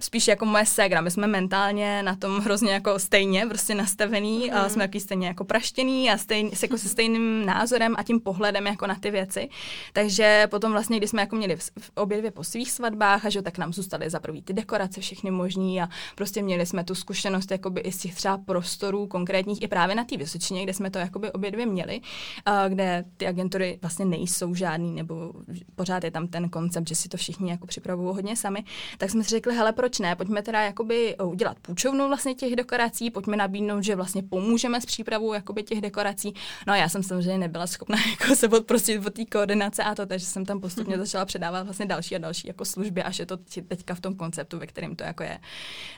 spíš 0.00 0.28
jako 0.28 0.44
moje 0.44 0.66
ségra. 0.66 1.00
My 1.00 1.10
jsme 1.10 1.26
mentálně 1.26 2.02
na 2.02 2.16
tom 2.16 2.38
hrozně 2.38 2.72
jako 2.72 2.98
stejně 2.98 3.46
prostě 3.46 3.74
nastavený, 3.74 4.50
mm. 4.50 4.56
a 4.56 4.68
jsme 4.68 4.84
taky 4.84 5.00
stejně 5.00 5.26
jako 5.26 5.44
praštěný 5.44 6.10
a 6.10 6.18
stejn, 6.18 6.50
jako 6.62 6.78
se 6.78 6.88
stejným 6.88 7.46
názorem 7.46 7.94
a 7.98 8.02
tím 8.02 8.20
pohledem 8.20 8.66
jako 8.66 8.86
na 8.86 8.94
ty 8.94 9.10
věci. 9.10 9.48
Takže 9.92 10.46
potom 10.50 10.72
vlastně, 10.72 10.96
když 10.96 11.10
jsme 11.10 11.22
jako 11.22 11.36
měli 11.36 11.56
v, 11.56 11.70
v 11.78 11.90
obě 11.94 12.18
dvě 12.18 12.30
po 12.30 12.44
svých 12.44 12.70
svatbách, 12.70 13.24
a 13.24 13.30
že 13.30 13.42
tak 13.42 13.58
nám 13.58 13.72
zůstaly 13.72 14.10
za 14.10 14.20
prvý 14.20 14.42
ty 14.42 14.52
dekorace 14.52 15.00
všechny 15.00 15.30
možný 15.30 15.82
a 15.82 15.88
prostě 16.14 16.42
měli 16.42 16.66
jsme 16.66 16.84
tu 16.84 16.94
zkušenost 16.94 17.50
jakoby 17.50 17.80
i 17.80 17.92
z 17.92 17.98
těch 17.98 18.14
třeba 18.14 18.38
prostorů 18.38 19.06
konkrétních 19.06 19.62
i 19.62 19.68
právě 19.68 19.94
na 19.94 20.04
té 20.04 20.16
Vysočině, 20.16 20.62
kde 20.62 20.74
jsme 20.74 20.90
to 20.90 20.98
jakoby 20.98 21.32
obě 21.32 21.50
dvě 21.50 21.66
měli, 21.66 22.00
a 22.46 22.68
kde 22.68 23.04
ty 23.16 23.26
agentury 23.26 23.78
vlastně 23.82 24.04
nejsou 24.04 24.54
žádný, 24.54 24.94
nebo 24.94 25.32
pořád 25.74 26.04
je 26.04 26.10
tam 26.10 26.28
ten 26.28 26.48
koncept, 26.48 26.88
že 26.88 26.94
si 26.94 27.08
to 27.08 27.16
všichni 27.16 27.50
jako 27.50 27.66
připravují 27.66 28.14
hodně 28.14 28.36
sami, 28.36 28.64
tak 28.98 29.10
jsme 29.10 29.24
si 29.24 29.30
řekli, 29.30 29.54
hele, 29.54 29.72
proč 29.72 29.89
ne, 29.98 30.16
pojďme 30.16 30.42
teda 30.42 30.60
jakoby 30.60 31.16
eh, 31.18 31.24
udělat 31.24 31.58
půjčovnu 31.62 32.08
vlastně 32.08 32.34
těch 32.34 32.56
dekorací, 32.56 33.10
pojďme 33.10 33.36
nabídnout, 33.36 33.84
že 33.84 33.96
vlastně 33.96 34.22
pomůžeme 34.22 34.80
s 34.80 34.86
přípravou 34.86 35.32
jakoby 35.32 35.62
těch 35.62 35.80
dekorací. 35.80 36.34
No 36.66 36.72
a 36.72 36.76
já 36.76 36.88
jsem 36.88 37.02
samozřejmě 37.02 37.38
nebyla 37.38 37.66
schopná 37.66 37.98
jako 38.20 38.36
se 38.36 38.48
odprostit 38.48 39.06
od 39.06 39.14
té 39.14 39.24
koordinace 39.24 39.82
a 39.82 39.94
to, 39.94 40.06
takže 40.06 40.26
jsem 40.26 40.44
tam 40.44 40.60
postupně 40.60 40.96
mm-hmm. 40.96 41.00
začala 41.00 41.24
předávat 41.24 41.62
vlastně 41.62 41.86
další 41.86 42.16
a 42.16 42.18
další 42.18 42.48
jako 42.48 42.64
služby, 42.64 43.02
až 43.02 43.18
je 43.18 43.26
to 43.26 43.36
teďka 43.68 43.94
v 43.94 44.00
tom 44.00 44.14
konceptu, 44.14 44.58
ve 44.58 44.66
kterém 44.66 44.96
to 44.96 45.04
jako 45.04 45.22
je. 45.22 45.38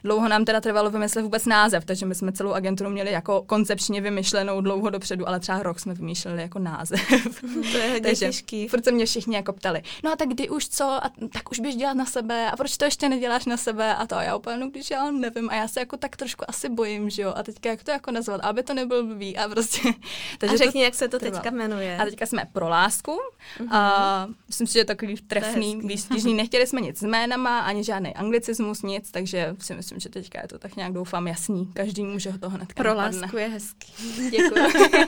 Dlouho 0.05 0.29
nám 0.29 0.45
teda 0.45 0.61
trvalo 0.61 0.91
vymyslet 0.91 1.23
vůbec 1.23 1.47
název, 1.47 1.85
takže 1.85 2.07
my 2.07 2.15
jsme 2.15 2.33
celou 2.33 2.53
agenturu 2.53 2.91
měli 2.91 3.13
jako 3.13 3.43
koncepčně 3.43 4.01
vymyšlenou 4.01 4.61
dlouho 4.61 4.91
dopředu, 4.91 5.29
ale 5.29 5.41
třeba 5.41 5.63
rok 5.63 5.81
jsme 5.81 5.95
vymýšleli 5.95 6.43
jako 6.43 6.59
název. 6.59 7.01
to 7.73 7.79
je 7.79 7.93
hodně 7.93 8.15
těžký. 8.15 8.69
Furt 8.69 8.85
se 8.85 8.93
mě 8.93 9.07
všichni 9.07 9.37
jako 9.37 9.53
ptali, 9.53 9.83
no 10.05 10.13
a 10.13 10.17
tak 10.17 10.29
kdy 10.29 10.49
už 10.49 10.69
co, 10.69 10.85
a 10.85 11.11
tak 11.33 11.51
už 11.51 11.61
běž 11.61 11.77
dělat 11.77 11.95
na 11.95 12.07
sebe 12.07 12.51
a 12.51 12.57
proč 12.57 12.77
to 12.77 12.85
ještě 12.85 13.09
neděláš 13.09 13.45
na 13.47 13.57
sebe 13.57 13.82
a 13.91 14.07
to. 14.07 14.17
A 14.17 14.23
já 14.23 14.37
úplně, 14.37 14.57
no 14.57 14.71
když 14.71 14.91
já 14.91 15.11
nevím. 15.11 15.51
A 15.51 15.55
já 15.55 15.69
se 15.69 15.81
jako 15.81 15.97
tak 15.97 16.17
trošku 16.17 16.45
asi 16.49 16.69
bojím, 16.69 17.11
že 17.11 17.23
jo. 17.23 17.33
A 17.37 17.43
teďka 17.43 17.71
jak 17.71 17.85
to 17.85 17.91
jako 17.91 18.11
nazvat, 18.11 18.41
aby 18.41 18.63
to 18.63 18.75
nebyl 18.75 19.07
blbý 19.07 19.37
a 19.37 19.49
prostě. 19.49 19.81
Takže 20.39 20.55
a 20.55 20.59
řekni, 20.59 20.81
to 20.81 20.85
jak 20.85 20.95
se 20.95 21.09
to 21.09 21.19
trvalo. 21.19 21.43
teďka 21.43 21.57
jmenuje. 21.57 21.99
A 21.99 22.05
teďka 22.05 22.27
jsme 22.27 22.45
pro 22.53 22.69
lásku. 22.69 23.13
Uh-huh. 23.61 23.69
A 23.71 24.27
myslím 24.47 24.67
si, 24.67 24.73
že 24.73 24.79
je 24.79 24.85
takový 24.85 25.17
trefný, 25.17 25.81
výstižný. 25.85 26.35
Nechtěli 26.35 26.67
jsme 26.67 26.81
nic 26.81 26.99
s 26.99 27.03
jménama, 27.03 27.59
ani 27.61 27.85
žádný 27.85 28.15
anglicismus, 28.15 28.83
nic, 28.83 29.11
takže 29.11 29.57
si 29.59 29.75
myslím, 29.75 30.01
že 30.01 30.09
teďka 30.09 30.43
je 30.43 30.49
to 30.49 30.59
tak 30.59 30.77
nějak 30.77 30.93
doufám 30.93 31.29
jasný. 31.29 31.67
Každý 31.75 32.05
může 32.05 32.39
to 32.39 32.51
hned 32.51 32.75
Pro 32.75 32.89
napadne. 32.95 33.21
lásku 33.21 33.37
je 33.37 33.49
hezký. 33.49 33.93
Děkuji. 34.31 34.63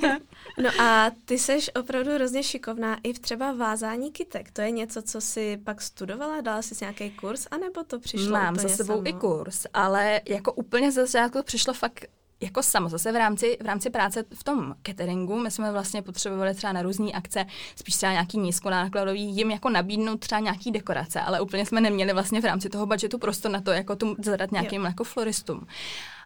no 0.62 0.70
a 0.80 1.10
ty 1.24 1.38
seš 1.38 1.70
opravdu 1.80 2.10
hrozně 2.14 2.42
šikovná 2.42 2.98
i 3.02 3.12
v 3.12 3.18
třeba 3.18 3.52
vázání 3.52 4.12
kytek. 4.12 4.50
To 4.50 4.60
je 4.60 4.70
něco, 4.70 5.02
co 5.02 5.20
si 5.20 5.56
pak 5.64 5.82
studovala, 5.82 6.40
dala 6.40 6.62
jsi 6.62 6.74
nějaký 6.80 7.10
kurz, 7.10 7.46
anebo 7.50 7.84
to 7.84 7.98
přišlo 8.00 8.30
Mám 8.30 8.56
za 8.56 8.68
sebou 8.68 8.94
samo? 8.94 9.08
i 9.08 9.12
kurz, 9.12 9.66
ale 9.74 10.20
jako 10.28 10.52
úplně 10.52 10.92
ze 10.92 11.06
začátku 11.06 11.42
přišlo 11.42 11.74
fakt 11.74 12.06
jako 12.40 12.62
samo 12.62 12.88
zase 12.88 13.12
v 13.12 13.16
rámci, 13.16 13.58
v 13.62 13.66
rámci 13.66 13.90
práce 13.90 14.24
v 14.34 14.44
tom 14.44 14.74
cateringu, 14.82 15.38
my 15.38 15.50
jsme 15.50 15.72
vlastně 15.72 16.02
potřebovali 16.02 16.54
třeba 16.54 16.72
na 16.72 16.82
různé 16.82 17.12
akce, 17.12 17.46
spíš 17.76 17.96
třeba 17.96 18.12
nějaký 18.12 18.38
nízkonákladový, 18.38 19.36
jim 19.36 19.50
jako 19.50 19.70
nabídnout 19.70 20.20
třeba 20.20 20.38
nějaký 20.38 20.70
dekorace, 20.70 21.20
ale 21.20 21.40
úplně 21.40 21.66
jsme 21.66 21.80
neměli 21.80 22.12
vlastně 22.12 22.40
v 22.40 22.44
rámci 22.44 22.68
toho 22.68 22.86
budžetu 22.86 23.18
prostor 23.18 23.50
na 23.50 23.60
to, 23.60 23.70
jako 23.70 23.96
tu 23.96 24.16
zadat 24.18 24.52
nějakým 24.52 24.80
jo. 24.80 24.86
jako 24.86 25.04
floristům. 25.04 25.66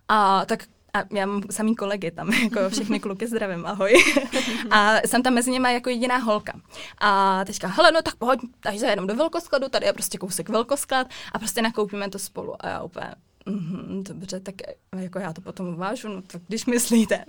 A 0.08 0.44
tak 0.44 0.64
a 0.94 1.02
já 1.10 1.26
mám 1.26 1.42
samý 1.50 1.76
kolegy 1.76 2.10
tam, 2.10 2.32
jako 2.42 2.70
všechny 2.70 3.00
kluky 3.00 3.26
zdravím, 3.26 3.66
ahoj. 3.66 3.94
a 4.70 4.96
jsem 5.06 5.22
tam 5.22 5.34
mezi 5.34 5.50
nimi 5.50 5.74
jako 5.74 5.90
jediná 5.90 6.16
holka. 6.16 6.52
A 6.98 7.44
teďka, 7.44 7.68
hele, 7.68 7.92
no 7.92 8.02
tak 8.02 8.16
pojď, 8.16 8.40
takže 8.60 8.86
jenom 8.86 9.06
do 9.06 9.14
velkoskladu, 9.16 9.68
tady 9.68 9.86
je 9.86 9.92
prostě 9.92 10.18
kousek 10.18 10.48
velkosklad 10.48 11.06
a 11.32 11.38
prostě 11.38 11.62
nakoupíme 11.62 12.08
to 12.08 12.18
spolu. 12.18 12.54
A 12.60 12.68
já 12.68 12.82
úplně, 12.82 13.14
Mm, 13.46 14.04
dobře, 14.08 14.40
tak 14.40 14.54
jako 14.96 15.18
já 15.18 15.32
to 15.32 15.40
potom 15.40 15.68
uvážu, 15.68 16.08
no 16.08 16.22
tak 16.22 16.42
když 16.48 16.66
myslíte. 16.66 17.24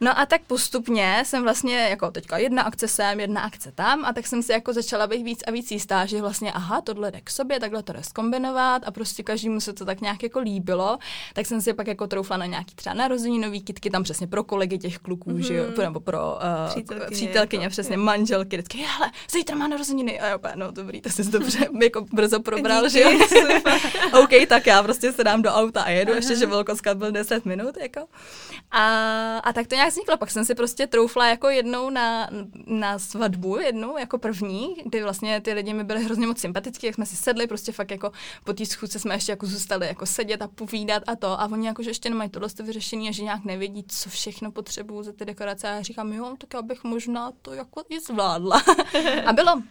No 0.00 0.18
a 0.18 0.26
tak 0.26 0.42
postupně 0.42 1.22
jsem 1.26 1.42
vlastně 1.42 1.76
jako 1.76 2.10
teďka 2.10 2.38
jedna 2.38 2.62
akce 2.62 2.88
sem, 2.88 3.20
jedna 3.20 3.40
akce 3.40 3.72
tam 3.72 4.04
a 4.04 4.12
tak 4.12 4.26
jsem 4.26 4.42
si 4.42 4.52
jako 4.52 4.72
začala 4.72 5.06
být 5.06 5.22
víc 5.22 5.40
a 5.46 5.50
víc 5.50 5.70
jistá, 5.70 6.06
že 6.06 6.20
vlastně 6.20 6.52
aha, 6.52 6.80
tohle 6.80 7.10
jde 7.10 7.20
k 7.20 7.30
sobě, 7.30 7.60
takhle 7.60 7.82
to 7.82 7.92
jde 7.92 8.02
zkombinovat 8.02 8.82
a 8.86 8.90
prostě 8.90 9.22
každému 9.22 9.60
se 9.60 9.72
to 9.72 9.84
tak 9.84 10.00
nějak 10.00 10.22
jako 10.22 10.40
líbilo. 10.40 10.98
Tak 11.34 11.46
jsem 11.46 11.60
si 11.60 11.72
pak 11.72 11.86
jako 11.86 12.06
troufla 12.06 12.36
na 12.36 12.46
nějaký 12.46 12.74
třeba 12.74 12.94
narozeninový 12.94 13.60
kitky, 13.60 13.90
tam 13.90 14.02
přesně 14.02 14.26
pro 14.26 14.44
kolegy 14.44 14.78
těch 14.78 14.98
kluků, 14.98 15.30
mm-hmm. 15.30 15.46
že 15.46 15.54
jo, 15.54 15.64
mhm. 15.64 15.82
nebo 15.82 16.00
pro 16.00 16.34
uh, 16.34 16.70
přítelkyně, 16.70 17.10
přítelkyně 17.10 17.62
jako, 17.62 17.70
přesně, 17.70 17.92
je. 17.92 17.98
manželky, 17.98 18.56
vždycky, 18.56 18.78
hele, 18.78 19.10
zítra 19.32 19.56
má 19.56 19.68
narozeniny 19.68 20.20
a 20.20 20.26
já 20.26 20.38
no 20.54 20.70
dobrý, 20.70 21.00
to 21.00 21.08
jsi 21.08 21.30
dobře 21.30 21.58
jako 21.82 22.06
brzo 22.12 22.40
probral, 22.40 22.88
že 22.88 23.00
jo. 23.00 23.10
OK, 24.22 24.48
tak 24.48 24.66
já 24.66 24.82
prostě 24.82 25.12
se 25.12 25.24
dám 25.24 25.41
do 25.42 25.50
auta 25.50 25.82
a 25.82 25.90
jedu, 25.90 26.12
Aha. 26.12 26.16
ještě, 26.16 26.36
že 26.36 26.46
velkosklad 26.46 26.96
byl 26.96 27.12
10 27.12 27.44
minut, 27.44 27.76
jako. 27.76 28.00
A, 28.70 29.38
a 29.38 29.52
tak 29.52 29.66
to 29.66 29.74
nějak 29.74 29.90
vzniklo. 29.90 30.16
Pak 30.16 30.30
jsem 30.30 30.44
si 30.44 30.54
prostě 30.54 30.86
troufla 30.86 31.28
jako 31.28 31.48
jednou 31.48 31.90
na, 31.90 32.28
na 32.66 32.98
svatbu, 32.98 33.56
jednou 33.56 33.98
jako 33.98 34.18
první, 34.18 34.74
kdy 34.86 35.02
vlastně 35.02 35.40
ty 35.40 35.52
lidi 35.52 35.74
mi 35.74 35.84
byli 35.84 36.04
hrozně 36.04 36.26
moc 36.26 36.38
sympatický, 36.38 36.86
jak 36.86 36.94
jsme 36.94 37.06
si 37.06 37.16
sedli, 37.16 37.46
prostě 37.46 37.72
fakt 37.72 37.90
jako 37.90 38.12
po 38.44 38.52
té 38.52 38.66
schůzce 38.66 38.98
jsme 38.98 39.14
ještě 39.14 39.32
jako 39.32 39.46
zůstali 39.46 39.86
jako 39.86 40.06
sedět 40.06 40.42
a 40.42 40.48
povídat 40.48 41.02
a 41.06 41.16
to. 41.16 41.40
A 41.40 41.48
oni 41.52 41.66
jako, 41.66 41.82
že 41.82 41.90
ještě 41.90 42.10
nemají 42.10 42.30
tohle 42.30 42.48
vyřešení 42.62 43.08
a 43.08 43.12
že 43.12 43.22
nějak 43.22 43.44
nevědí, 43.44 43.84
co 43.88 44.10
všechno 44.10 44.52
potřebuju 44.52 45.02
za 45.02 45.12
ty 45.12 45.24
dekorace. 45.24 45.68
A 45.68 45.74
já 45.74 45.82
říkám, 45.82 46.12
jo, 46.12 46.34
tak 46.38 46.54
já 46.54 46.62
bych 46.62 46.84
možná 46.84 47.32
to 47.42 47.52
jako 47.52 47.82
i 47.88 48.00
zvládla. 48.00 48.62
a 49.26 49.32
bylo. 49.32 49.62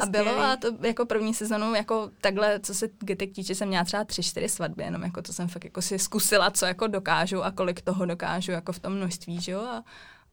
A 0.00 0.06
bylo 0.06 0.38
a 0.38 0.56
to 0.56 0.68
jako 0.80 1.06
první 1.06 1.34
sezonu, 1.34 1.74
jako 1.74 2.10
takhle, 2.20 2.60
co 2.60 2.74
se 2.74 2.88
getek 3.00 3.32
týče, 3.32 3.54
jsem 3.54 3.68
měla 3.68 3.84
třeba 3.84 4.04
tři, 4.04 4.22
čtyři 4.22 4.48
svatby, 4.48 4.82
jenom 4.82 5.02
jako 5.02 5.15
to 5.22 5.32
jsem 5.32 5.48
fakt 5.48 5.64
jako 5.64 5.82
si 5.82 5.98
zkusila, 5.98 6.50
co 6.50 6.66
jako 6.66 6.86
dokážu 6.86 7.44
a 7.44 7.50
kolik 7.50 7.80
toho 7.80 8.06
dokážu 8.06 8.52
jako 8.52 8.72
v 8.72 8.78
tom 8.78 8.92
množství, 8.92 9.40
že 9.40 9.52
jo, 9.52 9.60
a, 9.60 9.84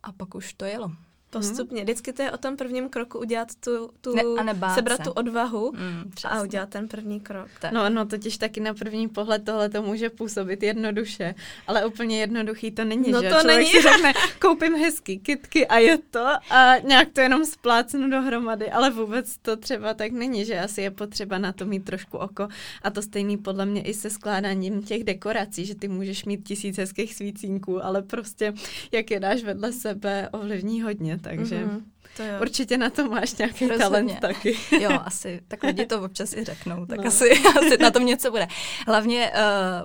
a 0.04 0.12
pak 0.12 0.36
už 0.36 0.54
to 0.54 0.66
jelo. 0.66 0.92
Postupně. 1.34 1.78
Hmm. 1.78 1.84
Vždycky 1.84 2.14
to 2.14 2.22
je 2.22 2.32
o 2.32 2.38
tom 2.38 2.58
prvním 2.58 2.90
kroku 2.90 3.20
udělat 3.20 3.48
tu, 3.60 3.90
tu 4.02 4.16
ne, 4.16 4.24
a 4.62 4.76
sebrat 4.76 4.98
se. 4.98 5.04
tu 5.04 5.12
odvahu 5.12 5.72
hmm, 5.76 6.12
a 6.26 6.42
udělat 6.42 6.70
ten 6.70 6.88
první 6.88 7.20
krok. 7.20 7.48
Tak. 7.62 7.72
No, 7.72 7.90
no, 7.90 8.06
totiž 8.06 8.38
taky 8.38 8.60
na 8.60 8.74
první 8.74 9.10
pohled 9.10 9.46
tohle 9.46 9.70
to 9.70 9.82
může 9.82 10.10
působit 10.10 10.64
jednoduše, 10.64 11.36
ale 11.68 11.86
úplně 11.86 12.20
jednoduchý 12.20 12.72
to 12.72 12.86
není, 12.86 13.12
no 13.12 13.22
že? 13.22 13.30
to 13.30 13.36
Člověk 13.36 13.58
není. 13.58 13.70
si 13.70 13.82
řekne, 13.82 14.14
koupím 14.42 14.76
hezký 14.76 15.20
kitky 15.20 15.68
a 15.68 15.78
je 15.78 15.98
to 15.98 16.26
a 16.50 16.78
nějak 16.84 17.10
to 17.14 17.22
jenom 17.22 17.46
splácnu 17.46 18.10
dohromady, 18.10 18.72
ale 18.72 18.90
vůbec 18.90 19.38
to 19.38 19.58
třeba 19.58 19.94
tak 19.94 20.12
není, 20.12 20.46
že 20.46 20.60
asi 20.60 20.82
je 20.82 20.92
potřeba 20.92 21.38
na 21.38 21.52
to 21.52 21.66
mít 21.66 21.86
trošku 21.86 22.18
oko 22.18 22.48
a 22.84 22.90
to 22.90 23.02
stejný 23.02 23.38
podle 23.38 23.66
mě 23.66 23.82
i 23.82 23.94
se 23.94 24.10
skládáním 24.10 24.84
těch 24.84 25.04
dekorací, 25.04 25.66
že 25.66 25.76
ty 25.76 25.88
můžeš 25.88 26.26
mít 26.26 26.48
tisíc 26.48 26.78
hezkých 26.78 27.16
svícínků, 27.16 27.86
ale 27.86 28.02
prostě 28.02 28.54
jak 28.92 29.12
je 29.12 29.20
dáš 29.20 29.44
vedle 29.44 29.74
sebe 29.74 30.30
ovlivní 30.32 30.82
hodně 30.82 31.20
takže 31.24 31.66
mm-hmm. 31.66 31.82
To 32.18 32.24
jo. 32.24 32.34
Určitě 32.42 32.78
na 32.78 32.90
to 32.90 33.10
máš 33.10 33.36
nějaký 33.36 33.68
Rozhodně. 33.68 33.84
talent 33.84 34.20
taky. 34.20 34.58
Jo, 34.80 35.00
asi. 35.06 35.42
Tak 35.48 35.64
lidi 35.64 35.86
to 35.86 36.02
občas 36.02 36.34
i 36.34 36.44
řeknou, 36.44 36.86
tak 36.86 37.00
no. 37.00 37.08
asi, 37.08 37.32
asi 37.60 37.78
na 37.78 37.92
tom 37.92 38.06
něco 38.06 38.32
bude. 38.32 38.48
Hlavně, 38.88 39.32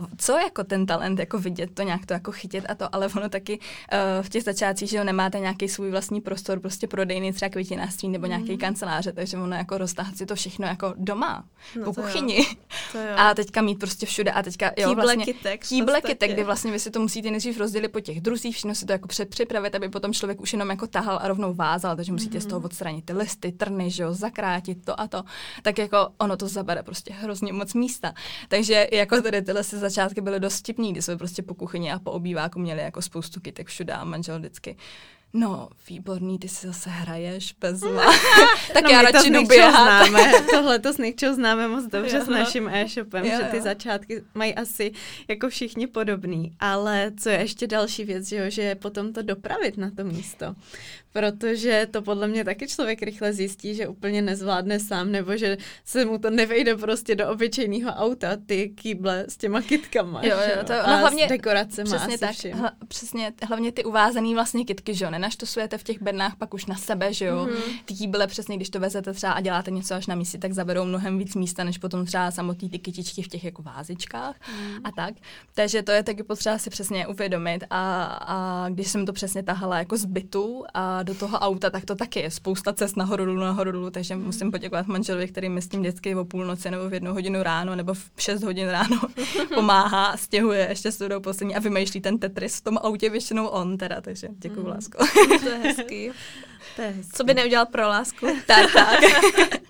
uh, 0.01 0.07
co 0.19 0.39
jako 0.39 0.65
ten 0.65 0.87
talent, 0.87 1.19
jako 1.19 1.39
vidět 1.39 1.71
to, 1.75 1.83
nějak 1.83 2.07
to 2.07 2.13
jako 2.13 2.33
chytit 2.33 2.65
a 2.69 2.75
to, 2.75 2.95
ale 2.95 3.09
ono 3.17 3.29
taky 3.29 3.59
uh, 3.59 3.99
v 4.23 4.29
těch 4.29 4.45
začátcích, 4.45 4.91
že 4.91 4.97
jo, 4.97 5.05
nemáte 5.05 5.39
nějaký 5.41 5.69
svůj 5.69 5.91
vlastní 5.91 6.21
prostor, 6.21 6.61
prostě 6.61 6.87
prodejný 6.87 7.33
třeba 7.33 7.49
květinářství 7.49 8.09
nebo 8.09 8.27
nějaký 8.27 8.53
mm. 8.53 8.59
kanceláře, 8.59 9.13
takže 9.13 9.37
ono 9.37 9.57
jako 9.57 9.79
roztáhat 9.79 10.17
si 10.17 10.27
to 10.27 10.35
všechno 10.35 10.67
jako 10.67 10.95
doma, 10.97 11.45
no 11.77 11.85
po 11.85 12.03
kuchyni. 12.03 12.47
To 12.93 12.99
jo. 12.99 13.15
A 13.17 13.35
teďka 13.35 13.63
mít 13.63 13.79
prostě 13.79 14.07
všude 14.07 14.31
a 14.31 14.43
teďka, 14.43 14.73
jo, 14.77 14.89
kýble 14.89 15.05
vlastně, 15.05 15.25
kytek. 15.25 15.67
Kýble 15.69 16.01
kytek, 16.01 16.33
kdy 16.33 16.45
vlastně 16.45 16.73
vy 16.73 16.79
si 16.79 16.91
to 16.91 17.01
musíte 17.01 17.31
nejdřív 17.31 17.59
rozdělit 17.59 17.89
po 17.89 18.01
těch 18.01 18.21
druzích, 18.21 18.57
všechno 18.57 18.75
si 18.75 18.87
to 18.87 18.93
jako 18.93 19.09
předpřipravit, 19.09 19.75
aby 19.75 19.89
potom 19.89 20.13
člověk 20.13 20.41
už 20.41 20.53
jenom 20.53 20.71
jako 20.71 20.87
tahal 20.87 21.19
a 21.23 21.29
rovnou 21.29 21.55
vázal, 21.55 21.97
takže 21.97 22.08
musíte 22.13 22.39
mm-hmm. 22.39 22.43
z 22.43 22.47
toho 22.47 22.61
odstranit 22.61 23.05
ty 23.05 23.13
listy, 23.13 23.53
trny, 23.53 23.91
že 23.91 24.03
jo, 24.03 24.15
zakrátit 24.15 24.85
to 24.85 25.01
a 25.01 25.09
to, 25.09 25.23
tak 25.63 25.79
jako 25.79 26.09
ono 26.19 26.37
to 26.37 26.49
zabere 26.49 26.83
prostě 26.83 27.13
hrozně 27.13 27.53
moc 27.53 27.75
místa. 27.75 28.15
Takže 28.49 28.87
jako 28.93 29.23
tady 29.23 29.43
tyhle 29.43 29.65
se 29.65 29.79
začátky 29.79 30.21
byly 30.21 30.41
dost 30.41 30.59
vtipný, 30.59 30.93
kdy 30.93 31.03
jsme 31.03 31.17
prostě 31.17 31.43
po 31.43 31.55
kuchyni 31.55 31.93
a 31.93 31.99
po 31.99 32.11
obýváku 32.11 32.59
měli 32.59 32.81
jako 32.81 33.03
spoustu 33.03 33.41
kytek 33.41 33.67
všude 33.67 33.93
a 33.93 34.05
manžel 34.05 34.39
vždycky 34.39 34.77
No, 35.33 35.69
výborný, 35.89 36.39
ty 36.39 36.49
si 36.49 36.67
zase 36.67 36.91
hraješ 36.91 37.55
bez 37.61 37.81
Tak 38.73 38.85
no, 38.85 38.91
já 38.91 39.03
radši 39.03 39.31
jdu 39.31 39.45
známe. 39.45 40.33
Tohle 40.51 40.79
to 40.79 40.93
s 40.93 40.99
Nikčou 40.99 41.35
známe 41.35 41.69
moc 41.69 41.87
dobře 41.87 42.17
jo. 42.17 42.25
s 42.25 42.29
naším 42.29 42.69
e-shopem, 42.69 43.25
jo, 43.25 43.31
že 43.39 43.45
ty 43.45 43.57
jo. 43.57 43.63
začátky 43.63 44.23
mají 44.35 44.55
asi 44.55 44.93
jako 45.29 45.49
všichni 45.49 45.87
podobný. 45.87 46.53
Ale 46.61 47.13
co 47.21 47.29
je 47.29 47.39
ještě 47.39 47.67
další 47.67 48.05
věc, 48.05 48.29
že, 48.29 48.37
jo, 48.37 48.45
že 48.49 48.75
potom 48.75 49.13
to 49.13 49.23
dopravit 49.23 49.77
na 49.77 49.91
to 49.91 50.05
místo 50.05 50.55
protože 51.19 51.87
to 51.91 52.03
podle 52.03 52.29
mě 52.29 52.45
taky 52.45 52.69
člověk 52.69 53.03
rychle 53.03 53.33
zjistí, 53.33 53.75
že 53.75 53.89
úplně 53.89 54.23
nezvládne 54.23 54.81
sám, 54.81 55.13
nebo 55.13 55.37
že 55.37 55.57
se 55.85 56.05
mu 56.05 56.19
to 56.19 56.31
nevejde 56.31 56.77
prostě 56.77 57.15
do 57.15 57.29
obyčejného 57.29 57.91
auta, 57.91 58.37
ty 58.47 58.69
kýble 58.69 59.25
s 59.29 59.37
těma 59.37 59.63
kitkama. 59.63 60.21
Jo, 60.25 60.37
jo, 60.57 60.65
to, 60.67 60.73
no, 60.73 60.99
hlavně, 60.99 61.29
dekorace 61.29 61.85
přesně 61.85 62.19
tak, 62.19 62.37
hla, 62.55 62.73
přesně, 62.89 63.33
hlavně 63.49 63.73
ty 63.73 63.85
uvázaný 63.85 64.35
vlastně 64.35 64.65
kitky, 64.65 64.95
že 64.95 65.05
jo, 65.05 65.11
nenaštosujete 65.11 65.79
v 65.79 65.83
těch 65.83 66.03
bednách 66.03 66.37
pak 66.37 66.55
už 66.55 66.67
na 66.67 66.77
sebe, 66.77 67.13
že 67.13 67.25
jo, 67.25 67.47
mm-hmm. 67.47 67.81
ty 67.85 67.95
kýble 67.95 68.27
přesně, 68.27 68.57
když 68.57 68.71
to 68.71 68.81
vezete 68.81 69.13
třeba 69.13 69.33
a 69.33 69.41
děláte 69.41 69.71
něco 69.71 69.95
až 69.95 70.07
na 70.07 70.15
místě, 70.15 70.39
tak 70.39 70.53
zaberou 70.53 70.85
mnohem 70.85 71.19
víc 71.19 71.35
místa, 71.35 71.65
než 71.65 71.79
potom 71.79 72.07
třeba 72.07 72.31
samotný 72.31 72.71
ty 72.71 72.79
kytičky 72.79 73.23
v 73.23 73.29
těch 73.29 73.45
jako 73.45 73.63
vázičkách 73.63 74.37
mm. 74.61 74.77
a 74.85 74.93
tak. 74.93 75.15
Takže 75.55 75.83
to 75.83 75.93
je 75.93 76.03
taky 76.03 76.23
potřeba 76.23 76.59
si 76.59 76.71
přesně 76.71 77.07
uvědomit 77.07 77.65
a, 77.71 78.05
a 78.05 78.69
když 78.69 78.89
jsem 78.89 79.07
to 79.07 79.13
přesně 79.13 79.43
tahala 79.43 79.79
jako 79.79 79.97
z 79.97 80.05
bytu 80.05 80.65
a 80.75 81.03
do 81.09 81.15
toho 81.15 81.39
auta, 81.39 81.71
tak 81.71 81.85
to 81.85 81.95
taky 81.95 82.21
je 82.21 82.31
spousta 82.31 82.73
cest 82.73 82.97
nahoru 82.97 83.25
dolů, 83.25 83.41
nahoru 83.41 83.73
dolů, 83.73 83.91
takže 83.91 84.17
mm. 84.17 84.25
musím 84.25 84.51
poděkovat 84.51 84.87
manželovi, 84.87 85.29
který 85.29 85.49
mi 85.49 85.63
s 85.63 85.69
tím 85.69 85.81
vždycky 85.81 86.15
o 86.15 86.25
půlnoci 86.25 86.71
nebo 86.71 86.89
v 86.89 86.95
jednu 86.95 87.13
hodinu 87.13 87.43
ráno 87.43 87.77
nebo 87.77 87.95
v 87.95 88.11
6 88.19 88.43
hodin 88.43 88.69
ráno 88.69 89.01
pomáhá, 89.55 90.17
stěhuje 90.17 90.67
ještě 90.69 90.93
s 90.93 90.99
tou 90.99 91.21
poslední 91.21 91.57
a 91.57 91.61
vymýšlí 91.61 92.01
ten 92.01 92.19
Tetris 92.19 92.57
v 92.57 92.65
tom 92.65 92.79
autě 92.83 93.11
většinou 93.11 93.47
on 93.47 93.79
teda, 93.79 94.01
takže 94.01 94.29
děkuji 94.31 94.61
mm. 94.61 94.67
lásko. 94.67 95.07
to 95.41 95.49
je 95.49 95.57
hezký. 95.57 96.11
To 96.77 96.83
je 96.83 96.89
hezký. 96.89 97.13
Co 97.13 97.25
by 97.25 97.35
neudělal 97.35 97.67
pro 97.67 97.83
lásku? 97.83 98.27
tak, 98.47 98.73
tak. 98.73 99.01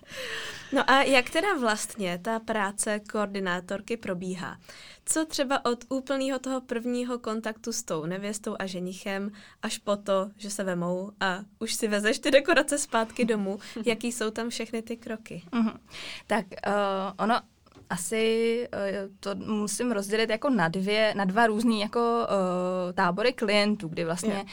No 0.72 0.90
a 0.90 1.02
jak 1.02 1.30
teda 1.30 1.54
vlastně 1.54 2.18
ta 2.22 2.40
práce 2.40 3.00
koordinátorky 3.00 3.96
probíhá? 3.96 4.58
Co 5.04 5.26
třeba 5.26 5.64
od 5.64 5.84
úplného 5.88 6.38
toho 6.38 6.60
prvního 6.60 7.18
kontaktu 7.18 7.72
s 7.72 7.82
tou 7.82 8.06
nevěstou 8.06 8.56
a 8.58 8.66
ženichem 8.66 9.32
až 9.62 9.78
po 9.78 9.96
to, 9.96 10.30
že 10.36 10.50
se 10.50 10.64
vemou 10.64 11.12
a 11.20 11.38
už 11.58 11.74
si 11.74 11.88
vezeš 11.88 12.18
ty 12.18 12.30
dekorace 12.30 12.78
zpátky 12.78 13.24
domů, 13.24 13.58
jaký 13.86 14.12
jsou 14.12 14.30
tam 14.30 14.50
všechny 14.50 14.82
ty 14.82 14.96
kroky? 14.96 15.42
Mm-hmm. 15.52 15.78
Tak 16.26 16.46
uh, 16.46 16.72
ono 17.18 17.40
asi 17.90 18.68
uh, 18.74 19.14
to 19.20 19.34
musím 19.34 19.92
rozdělit 19.92 20.30
jako 20.30 20.50
na 20.50 20.68
dvě, 20.68 21.14
na 21.16 21.24
dva 21.24 21.46
různý 21.46 21.80
jako 21.80 22.00
uh, 22.00 22.92
tábory 22.92 23.32
klientů, 23.32 23.88
kdy 23.88 24.04
vlastně 24.04 24.32
yeah. 24.32 24.46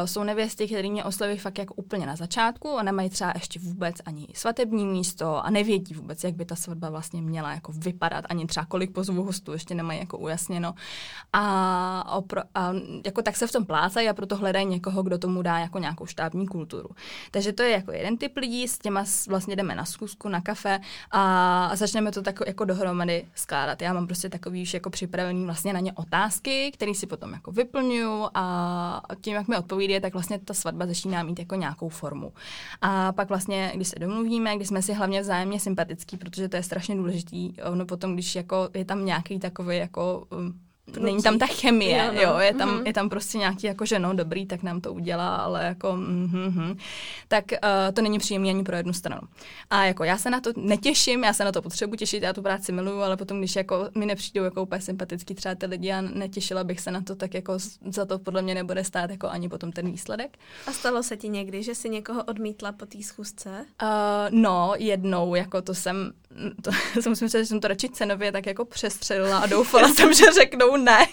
uh, 0.00 0.06
jsou 0.06 0.22
nevěsty, 0.22 0.66
které 0.66 0.88
mě 0.88 1.04
osloví 1.04 1.38
fakt 1.38 1.58
jako 1.58 1.74
úplně 1.74 2.06
na 2.06 2.16
začátku 2.16 2.78
a 2.78 2.82
nemají 2.82 3.10
třeba 3.10 3.32
ještě 3.34 3.60
vůbec 3.60 3.96
ani 4.06 4.28
svatební 4.34 4.86
místo 4.86 5.44
a 5.44 5.50
nevědí 5.50 5.94
vůbec, 5.94 6.24
jak 6.24 6.34
by 6.34 6.44
ta 6.44 6.56
svatba 6.56 6.90
vlastně 6.90 7.22
měla 7.22 7.52
jako 7.52 7.72
vypadat, 7.72 8.24
ani 8.28 8.46
třeba 8.46 8.66
kolik 8.66 8.92
pozvu 8.92 9.22
hostů 9.22 9.52
ještě 9.52 9.74
nemají 9.74 10.00
jako 10.00 10.18
ujasněno. 10.18 10.74
A, 11.32 12.16
opro, 12.16 12.42
a 12.54 12.72
jako 13.06 13.22
tak 13.22 13.36
se 13.36 13.46
v 13.46 13.52
tom 13.52 13.64
plácají 13.64 14.08
a 14.08 14.14
proto 14.14 14.36
hledají 14.36 14.66
někoho, 14.66 15.02
kdo 15.02 15.18
tomu 15.18 15.42
dá 15.42 15.58
jako 15.58 15.78
nějakou 15.78 16.06
štábní 16.06 16.46
kulturu. 16.46 16.88
Takže 17.30 17.52
to 17.52 17.62
je 17.62 17.70
jako 17.70 17.92
jeden 17.92 18.16
typ 18.16 18.36
lidí, 18.36 18.68
s 18.68 18.78
těma 18.78 19.04
vlastně 19.28 19.56
jdeme 19.56 19.74
na 19.74 19.84
zkusku, 19.84 20.28
na 20.28 20.40
kafe 20.40 20.80
a, 21.10 21.66
a 21.66 21.76
začneme 21.76 22.12
to 22.12 22.22
tak 22.22 22.38
jako 22.46 22.64
dohromady 22.76 23.24
skládat. 23.34 23.82
Já 23.82 23.92
mám 23.92 24.06
prostě 24.06 24.28
takový 24.28 24.62
už 24.62 24.74
jako 24.74 24.90
připravený 24.90 25.44
vlastně 25.44 25.72
na 25.72 25.80
ně 25.80 25.92
otázky, 25.92 26.70
které 26.74 26.94
si 26.94 27.06
potom 27.06 27.32
jako 27.32 27.52
vyplňuju 27.52 28.28
a 28.34 29.02
tím, 29.20 29.34
jak 29.34 29.48
mi 29.48 29.56
odpovídá, 29.56 30.00
tak 30.00 30.12
vlastně 30.12 30.38
ta 30.38 30.54
svatba 30.54 30.86
začíná 30.86 31.22
mít 31.22 31.38
jako 31.38 31.54
nějakou 31.54 31.88
formu. 31.88 32.32
A 32.82 33.12
pak 33.12 33.28
vlastně, 33.28 33.72
když 33.74 33.88
se 33.88 33.98
domluvíme, 33.98 34.56
když 34.56 34.68
jsme 34.68 34.82
si 34.82 34.92
hlavně 34.92 35.20
vzájemně 35.20 35.60
sympatický, 35.60 36.16
protože 36.16 36.48
to 36.48 36.56
je 36.56 36.62
strašně 36.62 36.96
důležitý, 36.96 37.52
ono 37.62 37.86
potom, 37.86 38.14
když 38.14 38.34
jako 38.34 38.68
je 38.74 38.84
tam 38.84 39.04
nějaký 39.04 39.38
takový 39.38 39.76
jako 39.76 40.26
um, 40.30 40.65
není 41.00 41.22
tam 41.22 41.38
ta 41.38 41.46
chemie, 41.46 42.10
Jo, 42.14 42.20
jo, 42.22 42.32
no. 42.32 42.40
je, 42.40 42.54
tam, 42.54 42.74
Mhm. 42.76 42.86
je 42.86 42.92
tam 42.92 43.08
prostě 43.08 43.38
nějaký 43.38 43.66
jako, 43.66 43.86
že 43.86 43.98
no 43.98 44.14
dobrý, 44.14 44.46
tak 44.46 44.62
nám 44.62 44.80
to 44.80 44.92
udělá, 44.94 45.36
ale 45.36 45.64
jako 45.64 45.92
mhm, 45.96 46.44
mhm. 46.46 46.78
tak 47.28 47.44
uh, 47.52 47.58
to 47.94 48.02
není 48.02 48.18
příjemné 48.18 48.48
ani 48.50 48.64
pro 48.64 48.76
jednu 48.76 48.92
stranu. 48.92 49.20
A 49.70 49.84
jako 49.84 50.04
já 50.04 50.18
se 50.18 50.30
na 50.30 50.40
to 50.40 50.50
netěším, 50.56 51.24
já 51.24 51.32
se 51.32 51.44
na 51.44 51.52
to 51.52 51.62
potřebuji 51.62 51.96
těšit, 51.96 52.22
já 52.22 52.32
tu 52.32 52.42
práci 52.42 52.72
miluju, 52.72 53.00
ale 53.00 53.16
potom, 53.16 53.38
když 53.38 53.56
jako 53.56 53.88
mi 53.94 54.06
nepřijdou 54.06 54.44
jako 54.44 54.62
úplně 54.62 54.80
sympatický 54.80 55.34
třeba 55.34 55.54
ty 55.54 55.66
lidi 55.66 55.92
a 55.92 56.00
netěšila 56.00 56.64
bych 56.64 56.80
se 56.80 56.90
na 56.90 57.00
to, 57.00 57.16
tak 57.16 57.34
jako 57.34 57.58
za 57.90 58.04
to 58.04 58.18
podle 58.18 58.42
mě 58.42 58.54
nebude 58.54 58.84
stát 58.84 59.10
jako 59.10 59.28
ani 59.28 59.48
potom 59.48 59.72
ten 59.72 59.90
výsledek. 59.90 60.38
A 60.66 60.72
stalo 60.72 61.02
se 61.02 61.16
ti 61.16 61.28
někdy, 61.28 61.62
že 61.62 61.74
jsi 61.74 61.88
někoho 61.88 62.24
odmítla 62.24 62.72
po 62.72 62.86
té 62.86 63.02
schůzce? 63.02 63.50
Uh, 63.82 63.88
no, 64.30 64.72
jednou, 64.78 65.34
jako 65.34 65.62
to 65.62 65.74
jsem, 65.74 66.12
to, 66.62 66.70
jsem 67.00 67.12
musím 67.12 67.28
říct, 67.28 67.32
že 67.38 67.46
jsem 67.46 67.60
to 67.60 67.68
radši 67.68 67.88
cenově 67.88 68.32
tak 68.32 68.46
jako 68.46 68.64
přestřelila 68.64 69.38
a 69.38 69.46
doufala 69.46 69.88
jsem, 69.88 70.14
že 70.14 70.32
řeknou 70.32 70.76
ne. 70.76 71.06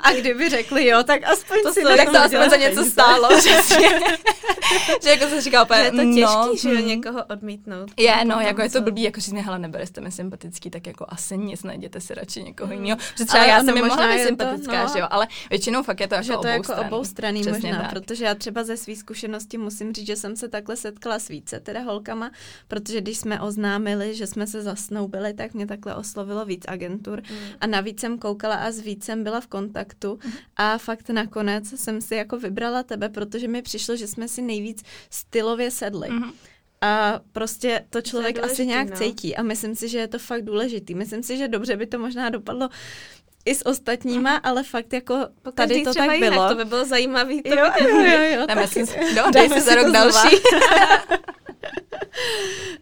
A 0.00 0.12
kdyby 0.12 0.48
řekli 0.50 0.86
jo, 0.86 1.02
tak 1.02 1.24
aspoň 1.24 1.62
To 1.62 1.72
si 1.72 1.82
se- 1.82 1.96
tak 1.96 2.10
to 2.10 2.18
aspoň 2.18 2.50
za 2.50 2.56
něco 2.56 2.84
stálo, 2.84 3.28
přesně. 3.38 3.88
že 5.02 5.10
jako 5.10 5.26
se 5.28 5.40
říká 5.40 5.62
úplně, 5.62 5.80
je 5.80 5.90
to 5.90 5.96
těžký, 5.96 6.22
no, 6.22 6.56
že 6.62 6.68
jo, 6.68 6.76
hm. 6.82 6.86
někoho 6.86 7.24
odmítnout. 7.24 7.90
Je, 7.98 8.24
no, 8.24 8.40
jako 8.40 8.62
je 8.62 8.70
to 8.70 8.80
blbý, 8.80 9.02
jako 9.02 9.20
říct 9.20 9.32
mi, 9.34 9.42
hele, 9.42 9.58
nebyli 9.58 9.86
jste 9.86 10.00
mi 10.00 10.12
sympatický, 10.12 10.70
tak 10.70 10.86
jako 10.86 11.06
asi 11.08 11.38
nic, 11.38 11.62
najděte 11.62 12.00
si 12.00 12.14
radši 12.14 12.42
někoho 12.42 12.72
Mm. 12.72 12.72
jiného. 12.84 12.98
Protože 13.12 13.24
třeba 13.24 13.42
Ale 13.42 13.52
já 13.52 13.60
jsem 13.64 13.74
mi 13.74 13.80
možná 13.80 13.96
mohla 13.96 14.12
být 14.12 14.18
je 14.18 14.24
to, 14.24 14.28
sympatická, 14.28 14.84
no. 14.84 14.90
že 14.92 14.98
jo, 14.98 15.06
ale 15.10 15.26
většinou 15.50 15.82
fakt 15.82 16.00
je 16.00 16.08
to 16.08 16.14
jako 16.14 16.26
že 16.26 16.32
to 16.32 16.46
je 16.46 16.52
jako 16.52 16.74
obou 16.74 16.82
obou 17.02 17.02
Přesně 17.12 17.52
možná, 17.52 17.78
tak. 17.82 17.90
protože 17.90 18.24
já 18.24 18.34
třeba 18.34 18.64
ze 18.64 18.76
své 18.76 18.96
zkušenosti 18.96 19.58
musím 19.58 19.92
říct, 19.92 20.06
že 20.06 20.16
jsem 20.16 20.36
se 20.36 20.48
takhle 20.48 20.76
setkala 20.76 21.18
s 21.18 21.28
více 21.28 21.60
teda 21.60 21.80
holkama, 21.80 22.30
protože 22.68 23.00
když 23.00 23.18
jsme 23.18 23.40
oznámili, 23.40 24.14
že 24.14 24.26
jsme 24.32 24.46
se 24.46 24.62
zasnoubili, 24.62 25.34
tak 25.34 25.54
mě 25.54 25.66
takhle 25.66 25.94
oslovilo 25.94 26.44
víc 26.44 26.62
agentur 26.68 27.22
Mm. 27.30 27.36
a 27.60 27.66
navíc 27.66 28.00
jsem 28.00 28.18
koukala 28.18 28.54
a 28.54 28.70
s 28.70 28.80
vícem 28.80 29.24
byla 29.24 29.40
v 29.40 29.46
kontaktu 29.46 30.18
a 30.56 30.78
fakt 30.78 31.10
nakonec 31.10 31.80
jsem 31.80 32.00
si 32.00 32.14
jako 32.14 32.38
vybrala 32.38 32.82
tebe, 32.82 33.08
protože 33.08 33.48
mi 33.48 33.62
přišlo, 33.62 33.96
že 33.96 34.06
jsme 34.06 34.28
si 34.28 34.42
nejvíc 34.42 34.82
stylově 35.10 35.70
sedli. 35.70 36.08
Mhm. 36.10 36.32
A 36.80 37.20
prostě 37.32 37.84
to 37.90 38.00
člověk 38.02 38.34
důležitý, 38.36 38.52
asi 38.52 38.66
nějak 38.66 38.90
no. 38.90 38.96
cítí 38.96 39.36
a 39.36 39.42
myslím 39.42 39.74
si, 39.74 39.88
že 39.88 39.98
je 39.98 40.08
to 40.08 40.18
fakt 40.18 40.42
důležitý. 40.44 40.94
Myslím 40.94 41.22
si, 41.22 41.36
že 41.36 41.48
dobře 41.48 41.76
by 41.76 41.86
to 41.86 41.98
možná 41.98 42.28
dopadlo 42.28 42.68
i 43.44 43.54
s 43.54 43.66
ostatníma, 43.66 44.36
ale 44.36 44.62
fakt 44.62 44.92
jako 44.92 45.16
Po 45.42 45.52
tady 45.52 45.82
to 45.84 45.94
tak 45.94 46.12
jinak, 46.12 46.18
bylo. 46.32 46.48
To 46.48 46.54
by 46.54 46.64
bylo 46.64 46.84
zajímavý. 46.84 47.42
To 47.42 47.48
Jo, 47.54 47.70
vidět. 47.78 47.90
jo, 47.90 48.20
jo, 48.20 48.40
jo. 48.40 48.46
Dáme 48.46 48.66
si, 48.68 48.84
no, 49.16 49.30
dej 49.30 49.48
si 49.48 49.60
za 49.60 49.74
rok 49.74 49.86
to 49.86 49.92
další. 49.92 50.36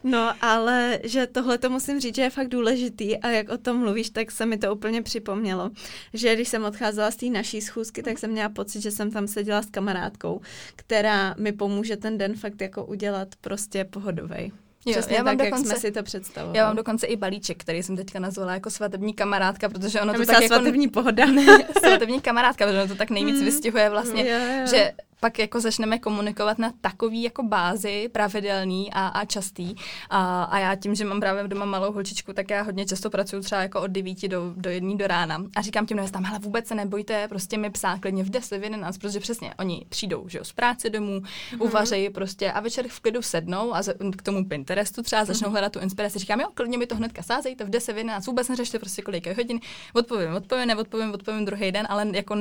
No, 0.04 0.32
ale 0.40 0.98
že 1.04 1.26
tohle 1.26 1.58
to 1.58 1.70
musím 1.70 2.00
říct, 2.00 2.14
že 2.16 2.22
je 2.22 2.30
fakt 2.30 2.48
důležitý 2.48 3.16
a 3.18 3.28
jak 3.30 3.48
o 3.48 3.58
tom 3.58 3.76
mluvíš, 3.78 4.10
tak 4.10 4.30
se 4.30 4.46
mi 4.46 4.58
to 4.58 4.74
úplně 4.74 5.02
připomnělo, 5.02 5.70
že 6.14 6.34
když 6.34 6.48
jsem 6.48 6.64
odcházela 6.64 7.10
z 7.10 7.16
té 7.16 7.26
naší 7.26 7.60
schůzky, 7.60 8.02
tak 8.02 8.18
jsem 8.18 8.30
měla 8.30 8.48
pocit, 8.48 8.80
že 8.80 8.90
jsem 8.90 9.10
tam 9.10 9.26
seděla 9.26 9.62
s 9.62 9.70
kamarádkou, 9.70 10.40
která 10.76 11.34
mi 11.38 11.52
pomůže 11.52 11.96
ten 11.96 12.18
den 12.18 12.34
fakt 12.34 12.60
jako 12.60 12.84
udělat 12.84 13.28
prostě 13.40 13.84
pohodovej. 13.84 14.52
Jo, 14.86 14.92
Přesně 14.92 15.16
já 15.16 15.22
mám 15.22 15.36
tak, 15.36 15.44
jak 15.44 15.52
dokonce- 15.54 15.70
jsme 15.70 15.80
si 15.80 15.92
to 15.92 16.02
představovali. 16.02 16.58
Já 16.58 16.66
mám 16.66 16.76
dokonce 16.76 17.06
i 17.06 17.16
balíček, 17.16 17.60
který 17.60 17.82
jsem 17.82 17.96
teďka 17.96 18.18
nazvala 18.18 18.54
jako 18.54 18.70
svatební 18.70 19.14
kamarádka, 19.14 19.68
protože 19.68 20.00
ono 20.00 20.12
Já 20.12 20.18
to 20.18 20.26
tak 20.26 20.42
jako... 20.42 20.54
svatební 20.54 20.88
pohoda. 20.88 21.24
svatební 21.80 22.20
kamarádka, 22.20 22.64
protože 22.66 22.78
ono 22.78 22.88
to 22.88 22.94
tak 22.94 23.10
nejvíc 23.10 23.38
Mm. 23.38 23.44
vystihuje 23.44 23.90
vlastně, 23.90 24.28
Jo, 24.30 24.38
jo. 24.60 24.66
že 24.70 24.92
pak 25.20 25.38
jako 25.38 25.60
začneme 25.60 25.98
komunikovat 25.98 26.58
na 26.58 26.72
takový 26.80 27.22
jako 27.22 27.42
bázi 27.42 28.08
pravidelný 28.12 28.92
a, 28.92 29.06
a 29.06 29.24
častý. 29.24 29.74
A, 30.10 30.42
a 30.42 30.58
já 30.58 30.74
tím, 30.74 30.94
že 30.94 31.04
mám 31.04 31.20
právě 31.20 31.48
doma 31.48 31.64
malou 31.64 31.92
holčičku, 31.92 32.32
tak 32.32 32.50
já 32.50 32.62
hodně 32.62 32.86
často 32.86 33.10
pracuji 33.10 33.40
třeba 33.42 33.62
jako 33.62 33.80
od 33.80 33.90
9 33.90 34.28
do, 34.28 34.52
do 34.56 34.70
1 34.70 34.94
do 34.96 35.06
rána. 35.06 35.42
A 35.56 35.62
říkám 35.62 35.86
těm 35.86 35.96
nevestám, 35.96 36.24
hele 36.24 36.38
vůbec 36.38 36.66
se 36.66 36.74
nebojte, 36.74 37.28
prostě 37.28 37.58
mi 37.58 37.70
psát 37.70 37.98
klidně 38.00 38.24
v 38.24 38.30
10, 38.30 38.58
v 38.58 38.62
11, 38.62 38.98
protože 38.98 39.20
přesně 39.20 39.54
oni 39.58 39.86
přijdou 39.88 40.28
že 40.28 40.38
jo, 40.38 40.44
z 40.44 40.52
práce 40.52 40.90
domů, 40.90 41.20
mm-hmm. 41.20 41.62
uvařejí 41.62 42.10
prostě 42.10 42.52
a 42.52 42.60
večer 42.60 42.88
v 42.88 43.00
klidu 43.00 43.22
sednou 43.22 43.74
a 43.74 43.82
za, 43.82 43.92
k 44.16 44.22
tomu 44.22 44.44
Pinterestu 44.44 45.02
třeba 45.02 45.24
začnou 45.24 45.48
mm-hmm. 45.48 45.52
hledat 45.52 45.72
tu 45.72 45.78
inspiraci. 45.78 46.18
Říkám, 46.18 46.40
jo, 46.40 46.48
klidně 46.54 46.78
mi 46.78 46.86
to 46.86 46.96
hnedka 46.96 47.22
sázejte 47.22 47.64
v 47.64 47.70
10, 47.70 47.92
v 47.92 47.96
11, 47.96 48.26
vůbec 48.26 48.48
neřešte 48.48 48.78
prostě 48.78 49.02
kolik 49.02 49.26
je 49.26 49.34
hodin, 49.34 49.60
odpovím, 49.92 50.34
odpovím, 50.34 50.66
neodpovím, 50.66 51.14
odpovím 51.14 51.44
druhý 51.44 51.72
den, 51.72 51.86
ale 51.88 52.06
jako 52.12 52.36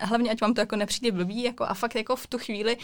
hlavně, 0.00 0.30
ať 0.30 0.40
vám 0.40 0.54
to 0.54 0.60
jako 0.60 0.76
nepřijde 0.76 1.12
blbý, 1.12 1.42
jako 1.42 1.64
a 1.64 1.74
fakt 1.74 1.94
jako 1.94 2.16
v 2.18 2.26
tu 2.26 2.38
chvíli 2.38 2.76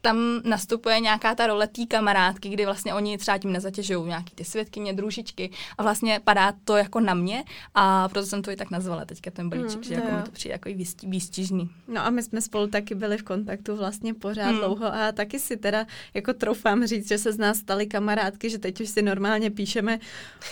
tam 0.00 0.40
nastupuje 0.44 1.00
nějaká 1.00 1.34
ta 1.34 1.46
role 1.46 1.66
té 1.66 1.86
kamarádky, 1.86 2.48
kdy 2.48 2.64
vlastně 2.64 2.94
oni 2.94 3.18
třeba 3.18 3.38
tím 3.38 3.52
nezatěžují 3.52 4.06
nějaký 4.08 4.34
ty 4.34 4.44
světkyně, 4.44 4.92
družičky 4.92 5.50
a 5.78 5.82
vlastně 5.82 6.20
padá 6.24 6.52
to 6.64 6.76
jako 6.76 7.00
na 7.00 7.14
mě 7.14 7.44
a 7.74 8.08
proto 8.08 8.26
jsem 8.26 8.42
to 8.42 8.50
i 8.50 8.56
tak 8.56 8.70
nazvala 8.70 9.04
teďka 9.04 9.30
ten 9.30 9.48
balíček, 9.50 9.76
Mm, 9.76 9.82
že 9.82 9.94
jako 9.94 10.10
mi 10.16 10.22
to 10.22 10.30
přijde 10.30 10.52
jako 10.52 10.68
výsti- 10.68 11.10
výstižný. 11.10 11.70
No 11.88 12.06
a 12.06 12.10
my 12.10 12.22
jsme 12.22 12.40
spolu 12.40 12.66
taky 12.66 12.94
byli 12.94 13.16
v 13.18 13.22
kontaktu 13.22 13.76
vlastně 13.76 14.14
pořád 14.14 14.48
Hmm. 14.48 14.58
dlouho 14.58 14.94
a 14.94 15.12
taky 15.12 15.38
si 15.38 15.56
teda 15.56 15.86
jako 16.14 16.32
troufám 16.32 16.86
říct, 16.86 17.08
že 17.08 17.18
se 17.18 17.32
z 17.32 17.38
nás 17.38 17.56
staly 17.58 17.86
kamarádky, 17.86 18.50
že 18.50 18.58
teď 18.58 18.80
už 18.80 18.88
si 18.88 19.02
normálně 19.02 19.50
píšeme 19.50 19.98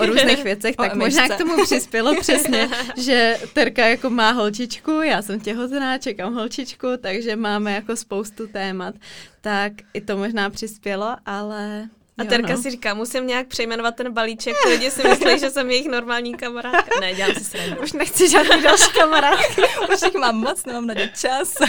o 0.00 0.06
různých 0.06 0.44
věcech, 0.44 0.74
O 0.78 0.82
tak 0.82 0.94
možná 0.94 1.28
k 1.28 1.38
tomu 1.38 1.64
přispělo 1.64 2.14
přesně, 2.20 2.68
že 2.96 3.38
Terka 3.52 3.86
jako 3.86 4.10
má 4.10 4.30
holčičku, 4.30 4.90
já 4.90 5.22
jsem 5.22 5.40
těhotná, 5.40 5.98
čekám 5.98 6.34
holčičku, 6.34 6.86
takže 7.00 7.36
máme 7.36 7.72
jako 7.72 7.96
spoustu 7.96 8.46
témat, 8.46 8.94
tak 9.40 9.72
i 9.94 10.00
to 10.00 10.16
možná 10.16 10.50
přispělo, 10.50 11.16
ale 11.26 11.88
A 12.18 12.22
jo, 12.22 12.28
Terka 12.28 12.52
no. 12.52 12.62
si 12.62 12.70
říká, 12.70 12.94
musím 12.94 13.26
nějak 13.26 13.46
přejmenovat 13.46 13.96
ten 13.96 14.12
balíček, 14.12 14.56
lidi 14.68 14.90
si 14.90 15.08
myslí, 15.08 15.38
že 15.38 15.50
jsem 15.50 15.70
jejich 15.70 15.86
normální 15.88 16.34
kamarádka. 16.34 17.00
Ne, 17.00 17.14
dělám 17.14 17.34
si 17.34 17.44
srandu. 17.44 17.76
Už 17.82 17.92
nechci 17.92 18.30
žádný 18.30 18.62
další 18.62 18.90
kamarádky. 18.98 19.62
Už 19.94 20.02
jich 20.04 20.14
mám 20.14 20.36
moc, 20.36 20.64
nemám 20.64 20.86
na 20.86 20.94
ně 20.94 21.12
čas. 21.20 21.54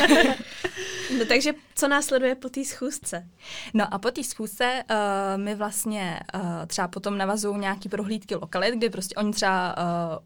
No 1.19 1.25
takže 1.25 1.53
co 1.77 1.87
následuje 1.87 2.35
po 2.35 2.49
té 2.49 2.65
schůzce? 2.65 3.27
No 3.73 3.93
a 3.93 3.99
po 3.99 4.11
té 4.11 4.23
schůzce 4.23 4.83
uh, 4.89 5.41
my 5.41 5.55
vlastně 5.55 6.19
uh, 6.35 6.41
třeba 6.67 6.87
potom 6.87 7.17
navazují 7.17 7.59
nějaký 7.59 7.89
prohlídky 7.89 8.35
lokalit, 8.35 8.75
kdy 8.75 8.89
prostě 8.89 9.15
oni 9.15 9.33
třeba 9.33 9.75
uh, 9.77 9.83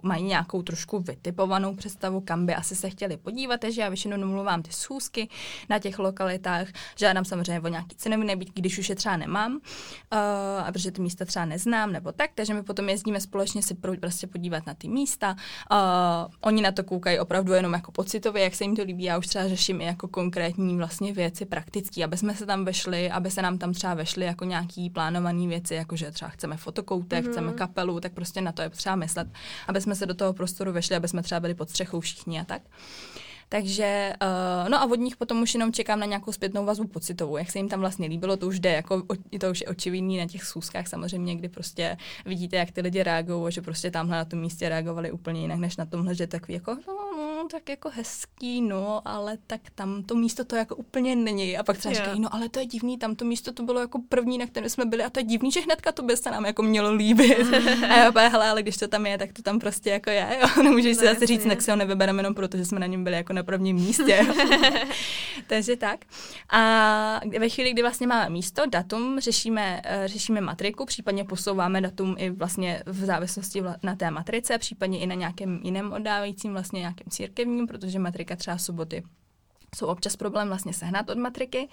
mají 0.09 0.23
nějakou 0.23 0.61
trošku 0.61 0.99
vytipovanou 0.99 1.75
představu, 1.75 2.21
kam 2.21 2.45
by 2.45 2.55
asi 2.55 2.75
se 2.75 2.89
chtěli 2.89 3.17
podívat, 3.17 3.59
takže 3.59 3.81
já 3.81 3.89
většinou 3.89 4.17
domluvám 4.17 4.63
ty 4.63 4.71
schůzky 4.71 5.29
na 5.69 5.79
těch 5.79 5.99
lokalitách, 5.99 6.67
žádám 6.95 7.25
samozřejmě 7.25 7.61
o 7.61 7.67
nějaký 7.67 7.95
cenový 7.95 8.25
nebýt, 8.25 8.49
když 8.53 8.79
už 8.79 8.89
je 8.89 8.95
třeba 8.95 9.17
nemám, 9.17 9.53
uh, 9.53 9.59
a 10.65 10.71
protože 10.71 10.91
ty 10.91 11.01
místa 11.01 11.25
třeba 11.25 11.45
neznám 11.45 11.91
nebo 11.91 12.11
tak, 12.11 12.31
takže 12.35 12.53
my 12.53 12.63
potom 12.63 12.89
jezdíme 12.89 13.21
společně 13.21 13.61
si 13.61 13.75
pro, 13.75 13.95
prostě 13.95 14.27
podívat 14.27 14.65
na 14.65 14.73
ty 14.73 14.87
místa. 14.87 15.35
Uh, 15.71 15.77
oni 16.41 16.61
na 16.61 16.71
to 16.71 16.83
koukají 16.83 17.19
opravdu 17.19 17.53
jenom 17.53 17.73
jako 17.73 17.91
pocitově, 17.91 18.43
jak 18.43 18.55
se 18.55 18.63
jim 18.63 18.75
to 18.75 18.83
líbí, 18.83 19.03
já 19.03 19.17
už 19.17 19.27
třeba 19.27 19.47
řeším 19.47 19.81
i 19.81 19.85
jako 19.85 20.07
konkrétní 20.07 20.77
vlastně 20.77 21.13
věci 21.13 21.40
praktický, 21.45 22.03
aby 22.03 22.17
jsme 22.17 22.35
se 22.35 22.45
tam 22.45 22.65
vešli, 22.65 23.11
aby 23.11 23.31
se 23.31 23.41
nám 23.41 23.57
tam 23.57 23.73
třeba 23.73 23.93
vešly 23.93 24.25
jako 24.25 24.45
nějaký 24.45 24.89
plánované 24.89 25.47
věci, 25.47 25.75
jako 25.75 25.95
že 25.95 26.11
třeba 26.11 26.29
chceme 26.29 26.57
fotokoutek, 26.57 27.25
mm-hmm. 27.25 27.31
chceme 27.31 27.51
kapelu, 27.51 27.99
tak 27.99 28.13
prostě 28.13 28.41
na 28.41 28.51
to 28.51 28.61
je 28.61 28.69
potřeba 28.69 28.95
myslet, 28.95 29.27
aby 29.67 29.81
jsme 29.81 29.95
se 29.95 30.05
do 30.05 30.13
toho 30.13 30.33
prostoru 30.33 30.71
vešli, 30.71 30.95
aby 30.95 31.07
jsme 31.07 31.23
třeba 31.23 31.39
byli 31.39 31.53
pod 31.53 31.69
střechou 31.69 31.99
všichni 31.99 32.39
a 32.39 32.43
tak. 32.43 32.61
Takže, 33.53 34.13
uh, 34.21 34.69
no 34.69 34.81
a 34.81 34.85
od 34.85 34.95
nich 34.95 35.17
potom 35.17 35.41
už 35.41 35.53
jenom 35.53 35.73
čekám 35.73 35.99
na 35.99 36.05
nějakou 36.05 36.31
zpětnou 36.31 36.65
vazbu 36.65 36.87
pocitovou, 36.87 37.37
jak 37.37 37.51
se 37.51 37.59
jim 37.59 37.69
tam 37.69 37.79
vlastně 37.79 38.07
líbilo, 38.07 38.37
to 38.37 38.47
už 38.47 38.59
jde, 38.59 38.71
jako 38.71 39.03
to 39.39 39.51
už 39.51 39.61
je 39.61 39.67
očividný 39.67 40.17
na 40.17 40.27
těch 40.27 40.43
schůzkách 40.43 40.87
samozřejmě, 40.87 41.35
kdy 41.35 41.49
prostě 41.49 41.97
vidíte, 42.25 42.55
jak 42.55 42.71
ty 42.71 42.81
lidi 42.81 43.03
reagují, 43.03 43.51
že 43.51 43.61
prostě 43.61 43.91
tamhle 43.91 44.17
na 44.17 44.25
tom 44.25 44.39
místě 44.39 44.69
reagovali 44.69 45.11
úplně 45.11 45.41
jinak, 45.41 45.59
než 45.59 45.77
na 45.77 45.85
tomhle, 45.85 46.15
že 46.15 46.27
takový 46.27 46.53
jako, 46.53 46.77
no, 46.87 47.10
tak 47.51 47.69
jako 47.69 47.89
hezký, 47.89 48.61
no, 48.61 49.01
ale 49.05 49.37
tak 49.47 49.61
tam 49.75 50.03
to 50.03 50.15
místo 50.15 50.45
to 50.45 50.55
jako 50.55 50.75
úplně 50.75 51.15
není. 51.15 51.57
A 51.57 51.63
pak 51.63 51.77
třeba 51.77 51.93
říkají, 51.93 52.19
no 52.19 52.35
ale 52.35 52.49
to 52.49 52.59
je 52.59 52.65
divný, 52.65 52.97
tam 52.97 53.15
to 53.15 53.25
místo 53.25 53.51
to 53.51 53.63
bylo 53.63 53.79
jako 53.79 53.99
první, 54.09 54.37
na 54.37 54.47
kterém 54.47 54.69
jsme 54.69 54.85
byli 54.85 55.03
a 55.03 55.09
to 55.09 55.19
je 55.19 55.23
divný, 55.23 55.51
že 55.51 55.59
hnedka 55.61 55.91
to 55.91 56.03
by 56.03 56.17
se 56.17 56.31
nám 56.31 56.45
jako 56.45 56.63
mělo 56.63 56.93
líbit. 56.93 57.37
a 57.89 57.97
já 57.97 58.09
opět, 58.09 58.29
hele, 58.29 58.49
ale 58.49 58.61
když 58.61 58.77
to 58.77 58.87
tam 58.87 59.05
je, 59.05 59.17
tak 59.17 59.33
to 59.33 59.41
tam 59.41 59.59
prostě 59.59 59.89
jako 59.89 60.09
je, 60.09 60.39
jo. 60.41 60.63
Nemůžeš 60.63 60.97
si 60.97 61.05
No, 61.05 61.13
zase 61.13 61.25
říct, 61.27 61.39
jasně. 61.39 61.51
tak 61.51 61.61
si 61.61 61.71
ho 61.71 61.77
nevybereme 61.77 62.19
jenom 62.19 62.33
proto, 62.33 62.57
že 62.57 62.65
jsme 62.65 62.79
na 62.79 62.87
něm 62.87 63.03
byli 63.03 63.15
jako 63.15 63.33
na 63.33 63.43
prvním 63.43 63.75
místě. 63.75 64.27
Takže 65.47 65.75
tak. 65.75 65.99
A 66.49 67.21
ve 67.39 67.49
chvíli, 67.49 67.73
kdy 67.73 67.81
vlastně 67.81 68.07
máme 68.07 68.29
místo, 68.29 68.63
datum, 68.65 69.19
řešíme, 69.19 69.81
eh, 69.83 70.07
řešíme 70.07 70.41
matriku, 70.41 70.85
případně 70.85 71.23
posouváme 71.23 71.81
datum 71.81 72.15
i 72.17 72.29
vlastně 72.29 72.83
v 72.85 73.05
závislosti 73.05 73.63
na 73.83 73.95
té 73.95 74.11
matrice, 74.11 74.57
případně 74.57 74.99
i 74.99 75.07
na 75.07 75.15
nějakém 75.15 75.59
jiném 75.63 75.93
oddávajícím, 75.93 76.51
vlastně 76.51 76.79
nějakém 76.79 77.07
církevním, 77.41 77.67
protože 77.67 77.99
matrika 77.99 78.35
třeba 78.35 78.57
soboty 78.57 79.03
jsou 79.75 79.87
občas 79.87 80.15
problém 80.15 80.47
vlastně 80.47 80.73
sehnat 80.73 81.09
od 81.09 81.17
matriky. 81.17 81.69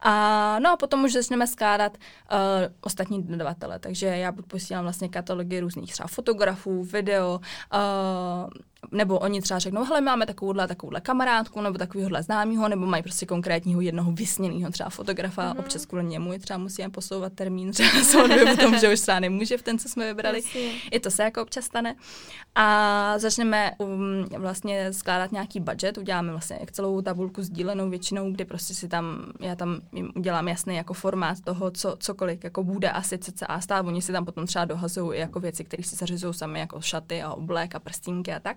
A, 0.00 0.58
no 0.58 0.70
a 0.70 0.76
potom 0.76 1.04
už 1.04 1.12
začneme 1.12 1.46
skládat 1.46 1.98
uh, 1.98 2.38
ostatní 2.80 3.22
dodavatele, 3.22 3.78
takže 3.78 4.06
já 4.06 4.32
buď 4.32 4.46
posílám 4.46 4.82
vlastně 4.84 5.08
katalogy 5.08 5.60
různých 5.60 5.92
třeba 5.92 6.06
fotografů, 6.06 6.84
video, 6.84 7.40
uh, 7.74 8.50
nebo 8.92 9.18
oni 9.18 9.42
třeba 9.42 9.58
řeknou, 9.58 9.84
hele, 9.84 10.00
máme 10.00 10.26
takovouhle, 10.26 10.68
takovouhle 10.68 11.00
kamarádku, 11.00 11.60
nebo 11.60 11.78
takovýhle 11.78 12.22
známýho, 12.22 12.68
nebo 12.68 12.86
mají 12.86 13.02
prostě 13.02 13.26
konkrétního 13.26 13.80
jednoho 13.80 14.12
vysněného 14.12 14.70
třeba 14.70 14.90
fotografa, 14.90 15.54
mm-hmm. 15.54 15.60
občas 15.60 15.86
kvůli 15.86 16.04
němu 16.04 16.38
třeba 16.38 16.58
musíme 16.58 16.90
posouvat 16.90 17.32
termín 17.32 17.72
třeba 17.72 18.04
svatby, 18.04 18.56
tom, 18.56 18.78
že 18.78 18.92
už 18.92 19.00
třeba 19.00 19.20
nemůže 19.20 19.58
v 19.58 19.62
ten, 19.62 19.78
co 19.78 19.88
jsme 19.88 20.06
vybrali. 20.06 20.38
Jasně. 20.38 20.70
I 20.90 21.00
to 21.00 21.10
se 21.10 21.22
jako 21.22 21.42
občas 21.42 21.64
stane. 21.64 21.96
A 22.54 23.14
začneme 23.18 23.70
um, 23.78 24.24
vlastně 24.36 24.92
skládat 24.92 25.32
nějaký 25.32 25.60
budget, 25.60 25.98
uděláme 25.98 26.30
vlastně 26.30 26.58
celou 26.72 27.02
tabulku 27.02 27.42
sdílenou 27.42 27.90
většinou, 27.90 28.32
kdy 28.32 28.44
prostě 28.44 28.74
si 28.74 28.88
tam, 28.88 29.32
já 29.40 29.54
tam 29.56 29.80
udělám 30.16 30.48
jasný 30.48 30.76
jako 30.76 30.94
formát 30.94 31.40
toho, 31.44 31.70
co, 31.70 31.96
cokoliv 32.00 32.44
jako 32.44 32.64
bude 32.64 32.90
asi 32.90 33.18
cca 33.18 33.60
stát. 33.60 33.86
Oni 33.86 34.02
si 34.02 34.12
tam 34.12 34.24
potom 34.24 34.46
třeba 34.46 34.64
dohazují 34.64 35.18
jako 35.18 35.40
věci, 35.40 35.64
které 35.64 35.82
si 35.82 35.96
zařizují 35.96 36.34
sami, 36.34 36.60
jako 36.60 36.80
šaty 36.80 37.22
a 37.22 37.32
oblek 37.32 37.74
a 37.74 37.78
prstínky 37.78 38.32
a 38.32 38.40
tak. 38.40 38.56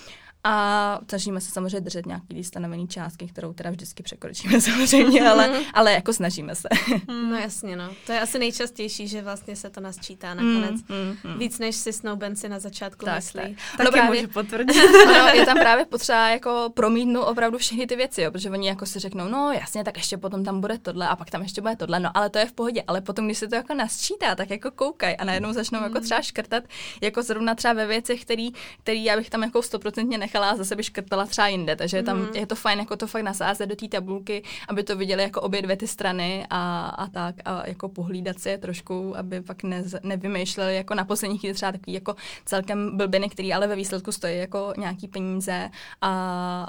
A 0.43 0.99
snažíme 1.09 1.41
se 1.41 1.51
samozřejmě 1.51 1.79
držet 1.81 2.05
nějaký 2.05 2.43
stanovený 2.43 2.87
částky, 2.87 3.27
kterou 3.27 3.53
teda 3.53 3.69
vždycky 3.69 4.03
překročíme 4.03 4.61
samozřejmě, 4.61 5.29
ale, 5.29 5.47
mhm. 5.47 5.63
ale 5.73 5.91
jako 5.91 6.13
snažíme 6.13 6.55
se. 6.55 6.67
No 7.07 7.37
jasně, 7.37 7.75
no. 7.75 7.89
To 8.05 8.11
je 8.11 8.19
asi 8.19 8.39
nejčastější, 8.39 9.07
že 9.07 9.21
vlastně 9.21 9.55
se 9.55 9.69
to 9.69 9.81
nasčítá 9.81 10.33
nakonec. 10.33 10.81
Mm, 10.89 10.95
mm, 10.97 11.17
mm. 11.31 11.39
Víc 11.39 11.59
než 11.59 11.75
si 11.75 11.93
snoubenci 11.93 12.49
na 12.49 12.59
začátku 12.59 13.05
tak, 13.05 13.15
myslí. 13.15 13.41
Tak. 13.41 13.77
Taky 13.77 13.91
právě, 13.91 14.21
můžu 14.21 14.33
potvrdit. 14.33 14.83
ono, 15.05 15.27
je 15.33 15.45
tam 15.45 15.57
právě 15.57 15.85
potřeba 15.85 16.29
jako 16.29 16.71
promítnout 16.73 17.23
opravdu 17.23 17.57
všechny 17.57 17.87
ty 17.87 17.95
věci, 17.95 18.21
jo, 18.21 18.31
protože 18.31 18.49
oni 18.49 18.67
jako 18.67 18.85
si 18.85 18.99
řeknou, 18.99 19.27
no 19.27 19.51
jasně, 19.51 19.83
tak 19.83 19.97
ještě 19.97 20.17
potom 20.17 20.43
tam 20.43 20.61
bude 20.61 20.77
tohle 20.77 21.07
a 21.07 21.15
pak 21.15 21.29
tam 21.29 21.41
ještě 21.41 21.61
bude 21.61 21.75
tohle, 21.75 21.99
no 21.99 22.09
ale 22.13 22.29
to 22.29 22.39
je 22.39 22.45
v 22.45 22.53
pohodě, 22.53 22.83
ale 22.87 23.01
potom, 23.01 23.25
když 23.25 23.37
se 23.37 23.47
to 23.47 23.55
jako 23.55 23.73
nasčítá, 23.73 24.35
tak 24.35 24.49
jako 24.49 24.71
koukaj 24.71 25.15
a 25.19 25.25
najednou 25.25 25.53
začnou 25.53 25.79
mm. 25.79 25.83
jako 25.85 25.99
třeba 25.99 26.21
škrtat, 26.21 26.63
jako 27.01 27.23
zrovna 27.23 27.55
třeba 27.55 27.73
ve 27.73 27.87
věcech, 27.87 28.21
který, 28.21 28.51
který 28.83 29.03
já 29.03 29.17
bych 29.17 29.29
tam 29.29 29.43
jako 29.43 29.61
stoprocentně 29.61 30.17
nechala 30.31 30.49
a 30.49 30.55
zase 30.55 30.75
by 30.75 30.83
škrtala 30.83 31.25
třeba 31.25 31.47
jinde. 31.47 31.75
Takže 31.75 31.97
je 31.97 32.03
tam 32.03 32.17
mm. 32.17 32.35
je 32.35 32.47
to 32.47 32.55
fajn 32.55 32.79
jako 32.79 32.95
to 32.95 33.07
fakt 33.07 33.23
nasázet 33.23 33.69
do 33.69 33.75
té 33.75 33.87
tabulky, 33.87 34.43
aby 34.67 34.83
to 34.83 34.95
viděli 34.95 35.23
jako 35.23 35.41
obě 35.41 35.61
dvě 35.61 35.77
ty 35.77 35.87
strany 35.87 36.47
a, 36.49 36.87
a 36.87 37.07
tak 37.07 37.35
a 37.45 37.67
jako 37.67 37.89
pohlídat 37.89 38.39
si 38.39 38.49
je 38.49 38.57
trošku, 38.57 39.17
aby 39.17 39.41
pak 39.41 39.63
ne, 39.63 39.83
nevymýšleli 40.03 40.75
jako 40.75 40.95
na 40.95 41.05
poslední 41.05 41.37
chvíli 41.37 41.53
třeba 41.53 41.71
takový 41.71 41.93
jako 41.93 42.15
celkem 42.45 42.97
blbiny, 42.97 43.29
který 43.29 43.53
ale 43.53 43.67
ve 43.67 43.75
výsledku 43.75 44.11
stojí 44.11 44.37
jako 44.37 44.73
nějaký 44.77 45.07
peníze 45.07 45.69
a, 46.01 46.11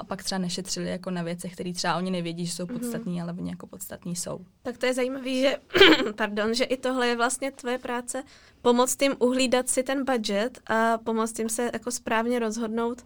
a 0.00 0.04
pak 0.04 0.22
třeba 0.22 0.38
nešetřili 0.38 0.90
jako 0.90 1.10
na 1.10 1.22
věcech, 1.22 1.52
které 1.52 1.72
třeba 1.72 1.96
oni 1.96 2.10
nevědí, 2.10 2.46
že 2.46 2.52
jsou 2.52 2.66
mhm. 2.66 2.78
podstatní, 2.78 3.14
mm. 3.14 3.22
ale 3.22 3.32
oni 3.32 3.50
jako 3.50 3.66
podstatní 3.66 4.16
jsou. 4.16 4.40
Tak 4.62 4.78
to 4.78 4.86
je 4.86 4.94
zajímavé, 4.94 5.30
že, 5.30 5.56
pardon, 6.16 6.54
že 6.54 6.64
i 6.64 6.76
tohle 6.76 7.06
je 7.06 7.16
vlastně 7.16 7.50
tvoje 7.50 7.78
práce, 7.78 8.22
pomoct 8.62 9.02
jim 9.02 9.14
uhlídat 9.18 9.68
si 9.68 9.82
ten 9.82 10.04
budget 10.04 10.60
a 10.66 10.98
pomoct 10.98 11.38
jim 11.38 11.48
se 11.48 11.70
jako 11.72 11.90
správně 11.90 12.38
rozhodnout, 12.38 13.02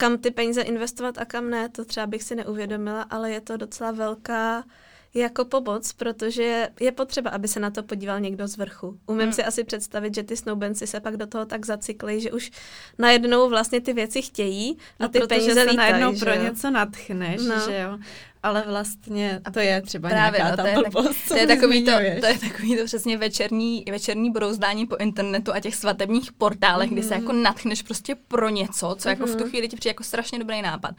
kam 0.00 0.18
ty 0.18 0.30
peníze 0.30 0.62
investovat 0.62 1.18
a 1.18 1.24
kam 1.24 1.50
ne, 1.50 1.68
to 1.68 1.84
třeba 1.84 2.06
bych 2.06 2.22
si 2.22 2.34
neuvědomila, 2.34 3.02
ale 3.02 3.30
je 3.30 3.40
to 3.40 3.56
docela 3.56 3.90
velká 3.90 4.64
jako 5.14 5.44
pomoc, 5.44 5.92
protože 5.92 6.68
je 6.80 6.92
potřeba, 6.92 7.30
aby 7.30 7.48
se 7.48 7.60
na 7.60 7.70
to 7.70 7.82
podíval 7.82 8.20
někdo 8.20 8.48
z 8.48 8.56
vrchu. 8.56 8.98
Umím 9.06 9.22
hmm. 9.22 9.32
si 9.32 9.44
asi 9.44 9.64
představit, 9.64 10.14
že 10.14 10.22
ty 10.22 10.36
snoubenci 10.36 10.86
se 10.86 11.00
pak 11.00 11.16
do 11.16 11.26
toho 11.26 11.44
tak 11.44 11.66
zacykli, 11.66 12.20
že 12.20 12.32
už 12.32 12.50
najednou 12.98 13.48
vlastně 13.48 13.80
ty 13.80 13.92
věci 13.92 14.22
chtějí 14.22 14.78
a 14.98 15.02
no, 15.02 15.08
ty 15.08 15.20
peníze 15.20 15.54
se 15.54 15.62
lítají, 15.62 15.76
najednou 15.76 16.18
pro 16.18 16.34
jo? 16.34 16.42
něco 16.42 16.70
natchneš, 16.70 17.42
no. 17.42 17.60
že 17.60 17.78
jo 17.78 17.98
ale 18.42 18.64
vlastně 18.66 19.40
to 19.52 19.60
je 19.60 19.82
třeba 19.82 20.08
Právě, 20.08 20.40
nějaká 20.40 20.62
no, 20.62 20.62
to, 20.62 20.68
je 20.68 20.90
blbost, 20.90 21.08
tak, 21.08 21.28
to, 21.28 21.36
je 21.36 21.46
takový 21.46 21.84
to, 21.84 21.92
to 22.20 22.26
je 22.26 22.38
takový 22.38 22.76
to 22.76 22.84
přesně 22.84 23.16
večerní, 23.16 23.84
večerní 23.90 24.30
brouzdání 24.30 24.86
po 24.86 24.96
internetu 24.96 25.54
a 25.54 25.60
těch 25.60 25.74
svatebních 25.74 26.32
portálech, 26.32 26.90
mm-hmm. 26.90 26.92
kdy 26.92 27.02
se 27.02 27.14
jako 27.14 27.32
mhm. 27.32 27.42
natchneš 27.42 27.82
prostě 27.82 28.14
pro 28.14 28.48
něco, 28.48 28.72
co 28.78 28.94
mm-hmm. 28.94 29.08
jako 29.08 29.26
v 29.26 29.32
tu 29.32 29.42
mhm. 29.42 29.48
chvíli 29.50 29.68
ti 29.68 29.76
přijde 29.76 29.90
jako 29.90 30.04
strašně 30.04 30.38
dobrý 30.38 30.62
nápad. 30.62 30.94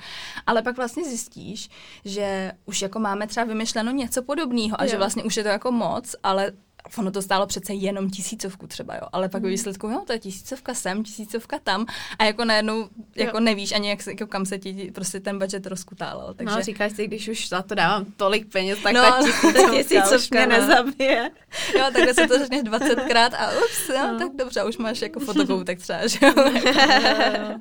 Ale 0.47 0.61
pak 0.61 0.77
vlastně 0.77 1.03
zjistíš, 1.03 1.69
že 2.05 2.51
už 2.65 2.81
jako 2.81 2.99
máme 2.99 3.27
třeba 3.27 3.43
vymyšleno 3.43 3.91
něco 3.91 4.23
podobného 4.23 4.81
a 4.81 4.83
jo. 4.83 4.89
že 4.89 4.97
vlastně 4.97 5.23
už 5.23 5.37
je 5.37 5.43
to 5.43 5.49
jako 5.49 5.71
moc, 5.71 6.15
ale 6.23 6.51
ono 6.97 7.11
to 7.11 7.21
stálo 7.21 7.47
přece 7.47 7.73
jenom 7.73 8.09
tisícovku 8.09 8.67
třeba, 8.67 8.95
jo, 8.95 9.01
ale 9.11 9.29
pak 9.29 9.41
mhm. 9.41 9.51
výsledku, 9.51 9.87
jo, 9.87 10.03
to 10.07 10.13
je 10.13 10.19
tisícovka 10.19 10.73
sem, 10.73 11.03
tisícovka 11.03 11.59
tam 11.59 11.85
a 12.19 12.23
jako 12.23 12.45
najednou 12.45 12.89
jako 13.15 13.37
jo. 13.37 13.43
nevíš 13.43 13.71
ani, 13.71 13.89
jak, 13.89 14.07
jako 14.07 14.27
kam 14.27 14.45
se 14.45 14.59
ti 14.59 14.91
prostě 14.95 15.19
ten 15.19 15.39
budget 15.39 15.65
rozkutálel. 15.65 16.27
No, 16.27 16.33
takže... 16.33 16.55
No, 16.55 16.61
říkáš 16.61 16.91
si, 16.91 17.07
když 17.07 17.27
už 17.27 17.49
za 17.49 17.61
to 17.61 17.75
dávám 17.75 18.05
tolik 18.17 18.51
peněz, 18.51 18.79
tak 18.83 18.93
no, 18.93 19.01
ta 19.01 19.23
tisícovka, 19.23 19.83
tisícovka 19.83 20.45
mě 20.45 20.47
no. 20.47 20.57
nezabije. 20.57 21.31
Jo, 21.77 21.85
takhle 21.93 22.13
se 22.13 22.27
to 22.27 22.37
řekneš 22.39 22.61
20krát 22.61 23.29
a 23.37 23.51
ups, 23.51 23.89
jo, 23.89 24.07
no. 24.11 24.19
tak 24.19 24.35
dobře, 24.35 24.63
už 24.63 24.77
máš 24.77 25.01
jako 25.01 25.19
fotokoutek 25.19 25.79
třeba, 25.79 26.07
že 26.07 26.19
jo, 26.21 26.33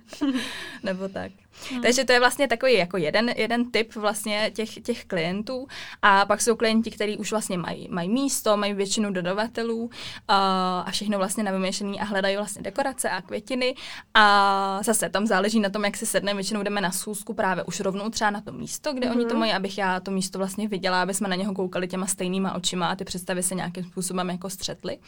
nebo 0.83 1.09
tak. 1.09 1.33
Hmm. 1.71 1.83
Takže 1.83 2.05
to 2.05 2.12
je 2.12 2.18
vlastně 2.21 2.49
takový 2.49 2.75
jako 2.75 2.97
jeden, 2.97 3.29
jeden 3.37 3.71
typ 3.71 3.94
vlastně 3.94 4.51
těch, 4.55 4.83
těch 4.83 5.05
klientů 5.05 5.66
a 6.03 6.27
pak 6.27 6.40
jsou 6.40 6.57
klienti, 6.57 6.90
kteří 6.90 7.16
už 7.16 7.31
vlastně 7.31 7.59
mají, 7.59 7.88
mají 7.90 8.09
místo, 8.09 8.57
mají 8.57 8.75
většinu 8.75 9.12
dodavatelů 9.12 9.83
uh, 9.85 9.90
a 10.85 10.87
všechno 10.90 11.18
vlastně 11.18 11.44
navymýšlený 11.44 12.01
a 12.01 12.05
hledají 12.05 12.37
vlastně 12.37 12.62
dekorace 12.62 13.11
a 13.11 13.23
květiny 13.23 13.75
a 14.14 14.81
zase 14.83 15.09
tam 15.09 15.27
záleží 15.27 15.61
na 15.61 15.71
tom, 15.71 15.85
jak 15.85 15.97
si 15.97 16.07
sedne, 16.07 16.35
většinou 16.35 16.62
jdeme 16.62 16.81
na 16.81 16.90
schůzku 16.90 17.35
právě 17.35 17.64
už 17.64 17.81
rovnou 17.81 18.09
třeba 18.09 18.31
na 18.31 18.40
to 18.40 18.53
místo, 18.53 18.92
kde 18.92 19.09
hmm. 19.09 19.16
oni 19.16 19.27
to 19.27 19.35
mhm. 19.35 19.40
mají, 19.40 19.53
abych 19.53 19.79
já 19.79 20.01
to 20.01 20.11
místo 20.11 20.38
vlastně 20.38 20.68
viděla, 20.68 21.03
aby 21.03 21.14
jsme 21.14 21.29
na 21.29 21.37
něho 21.37 21.55
koukali 21.55 21.88
těma 21.88 22.07
stejnýma 22.07 22.55
očima 22.55 22.88
a 22.88 22.97
ty 22.97 23.05
představy 23.05 23.42
se 23.42 23.55
nějakým 23.55 23.85
způsobem 23.85 24.31
jako 24.31 24.51
střetly. 24.51 24.99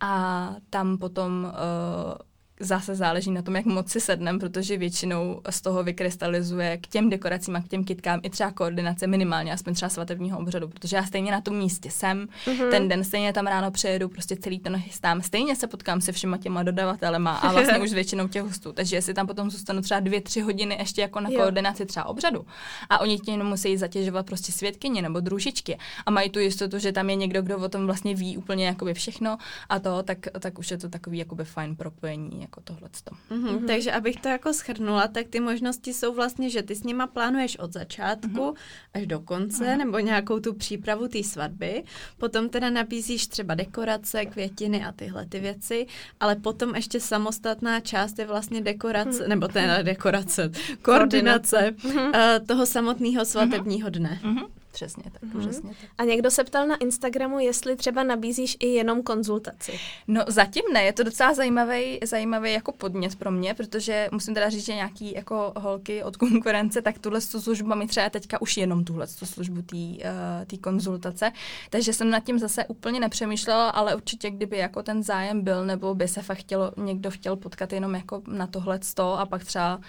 A 0.00 0.54
tam 0.70 0.98
potom 0.98 1.44
uh, 1.44 2.27
zase 2.60 2.94
záleží 2.94 3.30
na 3.30 3.42
tom, 3.42 3.56
jak 3.56 3.64
moc 3.64 3.90
si 3.90 4.00
sednem, 4.00 4.38
protože 4.38 4.76
většinou 4.76 5.40
z 5.50 5.60
toho 5.60 5.82
vykrystalizuje 5.82 6.76
k 6.76 6.86
těm 6.86 7.10
dekoracím 7.10 7.56
a 7.56 7.60
k 7.60 7.68
těm 7.68 7.84
kitkám 7.84 8.20
i 8.22 8.30
třeba 8.30 8.50
koordinace 8.50 9.06
minimálně, 9.06 9.52
aspoň 9.52 9.74
třeba 9.74 9.88
svatebního 9.88 10.38
obřadu, 10.38 10.68
protože 10.68 10.96
já 10.96 11.04
stejně 11.04 11.32
na 11.32 11.40
tom 11.40 11.56
místě 11.56 11.90
jsem, 11.90 12.28
mm-hmm. 12.46 12.70
ten 12.70 12.88
den 12.88 13.04
stejně 13.04 13.32
tam 13.32 13.46
ráno 13.46 13.70
přejedu, 13.70 14.08
prostě 14.08 14.36
celý 14.36 14.58
to 14.58 14.70
nachystám, 14.70 15.22
stejně 15.22 15.56
se 15.56 15.66
potkám 15.66 16.00
se 16.00 16.12
všema 16.12 16.36
těma 16.36 16.62
dodavatelema 16.62 17.36
a 17.36 17.52
vlastně 17.52 17.78
už 17.82 17.92
většinou 17.92 18.28
těch 18.28 18.42
hostů, 18.42 18.72
takže 18.72 18.96
jestli 18.96 19.14
tam 19.14 19.26
potom 19.26 19.50
zůstanu 19.50 19.82
třeba 19.82 20.00
dvě, 20.00 20.20
tři 20.20 20.40
hodiny 20.40 20.76
ještě 20.78 21.00
jako 21.00 21.20
na 21.20 21.30
jo. 21.30 21.36
koordinaci 21.36 21.86
třeba 21.86 22.06
obřadu 22.06 22.46
a 22.90 23.00
oni 23.00 23.18
tím 23.18 23.44
musí 23.44 23.76
zatěžovat 23.76 24.26
prostě 24.26 24.52
svědkyně 24.52 25.02
nebo 25.02 25.20
družičky 25.20 25.78
a 26.06 26.10
mají 26.10 26.30
tu 26.30 26.38
jistotu, 26.38 26.78
že 26.78 26.92
tam 26.92 27.10
je 27.10 27.16
někdo, 27.16 27.42
kdo 27.42 27.58
o 27.58 27.68
tom 27.68 27.86
vlastně 27.86 28.14
ví 28.14 28.36
úplně 28.36 28.66
jakoby 28.66 28.94
všechno 28.94 29.38
a 29.68 29.78
to, 29.78 30.02
tak, 30.02 30.18
tak 30.40 30.58
už 30.58 30.70
je 30.70 30.78
to 30.78 30.88
takový 30.88 31.18
jakoby 31.18 31.44
fajn 31.44 31.76
propojení 31.76 32.40
jako 32.48 32.60
tohle. 32.60 32.88
Mm-hmm. 32.88 33.44
Mm-hmm. 33.44 33.66
Takže 33.66 33.92
abych 33.92 34.16
to 34.16 34.28
jako 34.28 34.52
schrnula, 34.52 35.08
tak 35.08 35.26
ty 35.28 35.40
možnosti 35.40 35.94
jsou 35.94 36.14
vlastně, 36.14 36.50
že 36.50 36.62
ty 36.62 36.74
s 36.74 36.84
nima 36.84 37.06
plánuješ 37.06 37.58
od 37.58 37.72
začátku 37.72 38.28
mm-hmm. 38.28 38.54
až 38.94 39.06
do 39.06 39.20
konce, 39.20 39.64
mm-hmm. 39.64 39.78
nebo 39.78 39.98
nějakou 39.98 40.40
tu 40.40 40.54
přípravu 40.54 41.08
té 41.08 41.22
svatby, 41.22 41.84
potom 42.18 42.48
teda 42.48 42.70
nabízíš 42.70 43.26
třeba 43.26 43.54
dekorace, 43.54 44.26
květiny 44.26 44.84
a 44.84 44.92
tyhle 44.92 45.26
ty 45.26 45.40
věci, 45.40 45.86
ale 46.20 46.36
potom 46.36 46.74
ještě 46.74 47.00
samostatná 47.00 47.80
část 47.80 48.18
je 48.18 48.26
vlastně 48.26 48.60
dekorace, 48.60 49.24
mm-hmm. 49.24 49.28
nebo 49.28 49.48
teda 49.48 49.82
dekorace, 49.82 50.50
koordinace, 50.82 51.74
koordinace. 51.82 52.38
Uh, 52.40 52.46
toho 52.46 52.66
samotného 52.66 53.24
svatebního 53.24 53.90
dne. 53.90 54.20
Mm-hmm. 54.22 54.46
Přesně 54.72 55.02
tak, 55.12 55.22
mm-hmm. 55.22 55.40
přesně 55.40 55.68
tak. 55.68 55.90
A 55.98 56.04
někdo 56.04 56.30
se 56.30 56.44
ptal 56.44 56.66
na 56.66 56.76
Instagramu, 56.76 57.38
jestli 57.38 57.76
třeba 57.76 58.02
nabízíš 58.02 58.56
i 58.60 58.66
jenom 58.66 59.02
konzultaci. 59.02 59.78
No 60.08 60.24
zatím 60.26 60.62
ne, 60.72 60.82
je 60.82 60.92
to 60.92 61.02
docela 61.02 61.34
zajímavý, 61.34 61.98
zajímavý 62.04 62.52
jako 62.52 62.72
podnět 62.72 63.16
pro 63.16 63.30
mě, 63.30 63.54
protože 63.54 64.08
musím 64.12 64.34
teda 64.34 64.50
říct, 64.50 64.64
že 64.64 64.74
nějaký 64.74 65.14
jako 65.14 65.52
holky 65.56 66.02
od 66.02 66.16
konkurence, 66.16 66.82
tak 66.82 66.98
tuhle 66.98 67.20
službu 67.20 67.74
mi 67.74 67.86
třeba 67.86 68.10
teďka 68.10 68.40
už 68.40 68.56
jenom 68.56 68.84
tuhle 68.84 69.06
službu 69.06 69.62
té 69.62 69.76
uh, 69.76 70.60
konzultace, 70.60 71.32
takže 71.70 71.92
jsem 71.92 72.10
nad 72.10 72.24
tím 72.24 72.38
zase 72.38 72.64
úplně 72.64 73.00
nepřemýšlela, 73.00 73.68
ale 73.68 73.94
určitě 73.94 74.30
kdyby 74.30 74.58
jako 74.58 74.82
ten 74.82 75.02
zájem 75.02 75.42
byl, 75.42 75.66
nebo 75.66 75.94
by 75.94 76.08
se 76.08 76.22
fakt 76.22 76.38
chtělo, 76.38 76.72
někdo 76.76 77.10
chtěl 77.10 77.36
potkat 77.36 77.72
jenom 77.72 77.94
jako 77.94 78.22
na 78.26 78.46
tohle 78.46 78.78
sto 78.82 79.18
a 79.18 79.26
pak 79.26 79.44
třeba 79.44 79.80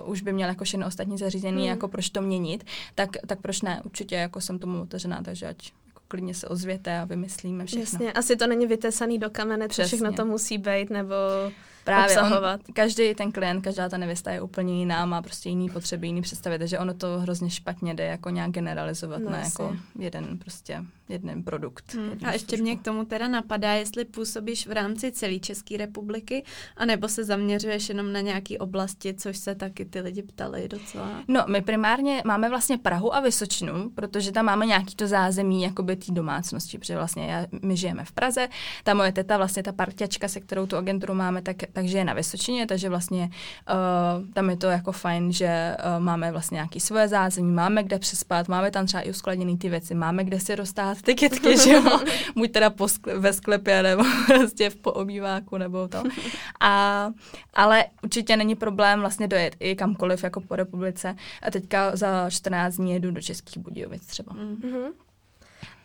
uh, 0.00 0.10
už 0.10 0.22
by 0.22 0.32
měl 0.32 0.48
jako 0.48 0.64
všechno 0.64 0.86
ostatní 0.86 1.18
zařízení, 1.18 1.62
hmm. 1.62 1.68
jako 1.68 1.88
proč 1.88 2.10
to 2.10 2.22
měnit, 2.22 2.64
tak, 2.94 3.10
tak 3.26 3.40
proč 3.40 3.57
ne, 3.62 3.80
určitě 3.84 4.14
jako 4.14 4.40
jsem 4.40 4.58
tomu 4.58 4.82
otevřená, 4.82 5.22
takže 5.22 5.46
ať 5.46 5.72
jako 5.86 6.00
klidně 6.08 6.34
se 6.34 6.48
ozvěte 6.48 6.98
a 6.98 7.04
vymyslíme 7.04 7.66
všechno. 7.66 7.82
Jasně, 7.82 8.12
asi 8.12 8.36
to 8.36 8.46
není 8.46 8.66
vytesaný 8.66 9.18
do 9.18 9.30
kamene, 9.30 9.68
co 9.68 9.82
všechno 9.82 10.12
to 10.12 10.24
musí 10.24 10.58
být, 10.58 10.90
nebo 10.90 11.14
Právě 11.88 12.16
obsahovat. 12.16 12.60
On, 12.68 12.74
každý 12.74 13.14
ten 13.14 13.32
klient, 13.32 13.60
každá 13.60 13.88
ta 13.88 13.96
nevěsta 13.96 14.30
je 14.30 14.40
úplně 14.40 14.78
jiná, 14.78 15.06
má 15.06 15.22
prostě 15.22 15.48
jiný 15.48 15.70
potřeby, 15.70 16.06
jiný 16.06 16.22
představy, 16.22 16.58
takže 16.58 16.78
ono 16.78 16.94
to 16.94 17.18
hrozně 17.18 17.50
špatně 17.50 17.94
jde 17.94 18.04
jako 18.04 18.30
nějak 18.30 18.50
generalizovat 18.50 19.20
no, 19.20 19.30
na 19.30 19.38
jako 19.38 19.76
jeden 19.98 20.38
prostě 20.38 20.84
jeden 21.08 21.42
produkt. 21.42 21.94
Hmm. 21.94 22.18
A 22.24 22.32
ještě 22.32 22.48
službu. 22.48 22.64
mě 22.64 22.76
k 22.76 22.82
tomu 22.82 23.04
teda 23.04 23.28
napadá, 23.28 23.72
jestli 23.72 24.04
působíš 24.04 24.66
v 24.66 24.72
rámci 24.72 25.12
celé 25.12 25.38
České 25.38 25.76
republiky, 25.76 26.44
anebo 26.76 27.08
se 27.08 27.24
zaměřuješ 27.24 27.88
jenom 27.88 28.12
na 28.12 28.20
nějaké 28.20 28.58
oblasti, 28.58 29.14
což 29.14 29.36
se 29.36 29.54
taky 29.54 29.84
ty 29.84 30.00
lidi 30.00 30.22
ptali 30.22 30.68
docela. 30.68 31.22
No, 31.28 31.44
my 31.48 31.62
primárně 31.62 32.22
máme 32.24 32.48
vlastně 32.48 32.78
Prahu 32.78 33.14
a 33.14 33.20
Vysočinu, 33.20 33.90
protože 33.90 34.32
tam 34.32 34.44
máme 34.44 34.66
nějaký 34.66 34.94
to 34.94 35.06
zázemí 35.06 35.62
jakoby 35.62 35.96
té 35.96 36.12
domácnosti, 36.12 36.78
protože 36.78 36.96
vlastně 36.96 37.26
já, 37.26 37.46
my 37.62 37.76
žijeme 37.76 38.04
v 38.04 38.12
Praze, 38.12 38.48
ta 38.84 38.94
moje 38.94 39.12
teta, 39.12 39.36
vlastně 39.36 39.62
ta 39.62 39.72
parťačka, 39.72 40.28
se 40.28 40.40
kterou 40.40 40.66
tu 40.66 40.76
agenturu 40.76 41.14
máme, 41.14 41.42
tak 41.42 41.56
takže 41.78 41.98
je 41.98 42.04
na 42.04 42.12
Vysočině, 42.12 42.66
takže 42.66 42.88
vlastně 42.88 43.30
uh, 43.30 44.32
tam 44.32 44.50
je 44.50 44.56
to 44.56 44.66
jako 44.66 44.92
fajn, 44.92 45.32
že 45.32 45.76
uh, 45.78 46.04
máme 46.04 46.32
vlastně 46.32 46.54
nějaký 46.54 46.80
svoje 46.80 47.08
zázemí, 47.08 47.52
máme 47.52 47.82
kde 47.82 47.98
přespat, 47.98 48.48
máme 48.48 48.70
tam 48.70 48.86
třeba 48.86 49.00
i 49.00 49.10
uskladněný 49.10 49.58
ty 49.58 49.68
věci, 49.68 49.94
máme 49.94 50.24
kde 50.24 50.40
si 50.40 50.54
roztát 50.54 51.02
ty 51.02 51.14
kytky, 51.14 51.58
že 51.58 51.70
jo, 51.70 52.00
buď 52.36 52.52
teda 52.52 52.70
po 52.70 52.84
skle- 52.84 53.18
ve 53.18 53.32
sklepě, 53.32 53.82
nebo 53.82 54.04
prostě 54.26 54.70
v 54.70 54.76
poobýváku, 54.76 55.58
nebo 55.58 55.88
to. 55.88 56.02
A, 56.60 57.10
ale 57.54 57.84
určitě 58.02 58.36
není 58.36 58.54
problém 58.54 59.00
vlastně 59.00 59.28
dojet 59.28 59.56
i 59.60 59.76
kamkoliv 59.76 60.24
jako 60.24 60.40
po 60.40 60.56
republice. 60.56 61.16
A 61.42 61.50
teďka 61.50 61.96
za 61.96 62.30
14 62.30 62.76
dní 62.76 62.92
jedu 62.92 63.10
do 63.10 63.20
Českých 63.20 63.58
Budějovic 63.58 64.06
třeba. 64.06 64.32
Mm-hmm. 64.32 65.07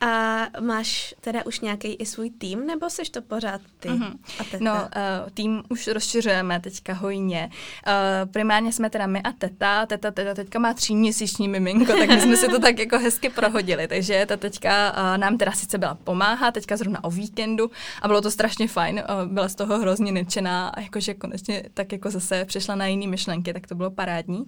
A 0.04 0.48
máš 0.60 1.16
teda 1.22 1.46
už 1.46 1.60
nějaký 1.60 1.94
i 1.94 2.06
svůj 2.06 2.30
tým, 2.30 2.68
nebo 2.68 2.90
seš 2.90 3.10
to 3.10 3.22
pořád 3.22 3.62
ty 3.80 3.90
mm-hmm. 3.90 4.14
a 4.40 4.44
teta? 4.44 4.58
No, 4.62 4.74
uh, 4.74 5.30
tým 5.34 5.64
už 5.70 5.88
rozšiřujeme 5.88 6.60
teďka 6.60 6.94
hojně. 6.94 7.50
Uh, 7.88 8.32
primárně 8.32 8.72
jsme 8.72 8.90
teda 8.90 9.08
my 9.08 9.22
a 9.22 9.32
teta. 9.32 9.86
Teta, 9.86 10.12
teta 10.12 10.34
teďka 10.34 10.60
má 10.60 10.74
tříměsíční 10.74 11.48
miminko, 11.48 11.94
tak 11.94 12.10
my 12.10 12.22
jsme 12.22 12.38
si 12.38 12.48
to 12.48 12.60
tak 12.68 12.80
jako 12.80 13.00
hezky 13.00 13.30
prohodili. 13.30 13.88
Takže 13.88 14.26
ta 14.26 14.38
teďka 14.38 14.92
uh, 14.92 15.18
nám 15.18 15.38
teda 15.38 15.52
sice 15.52 15.78
byla 15.78 15.96
pomáhá, 16.04 16.52
teďka 16.52 16.78
zrovna 16.78 17.04
o 17.04 17.12
víkendu 17.12 17.72
a 18.02 18.08
bylo 18.08 18.22
to 18.22 18.32
strašně 18.32 18.68
fajn. 18.68 19.04
Uh, 19.10 19.32
byla 19.32 19.50
z 19.50 19.56
toho 19.56 19.80
hrozně 19.80 20.12
nadšená 20.12 20.70
a 20.70 20.80
jakože 20.82 21.14
konečně 21.14 21.64
tak 21.74 21.92
jako 21.92 22.10
zase 22.10 22.46
přišla 22.46 22.76
na 22.76 22.86
jiné 22.86 23.08
myšlenky, 23.08 23.54
tak 23.54 23.68
to 23.68 23.76
bylo 23.76 23.92
parádní. 23.92 24.46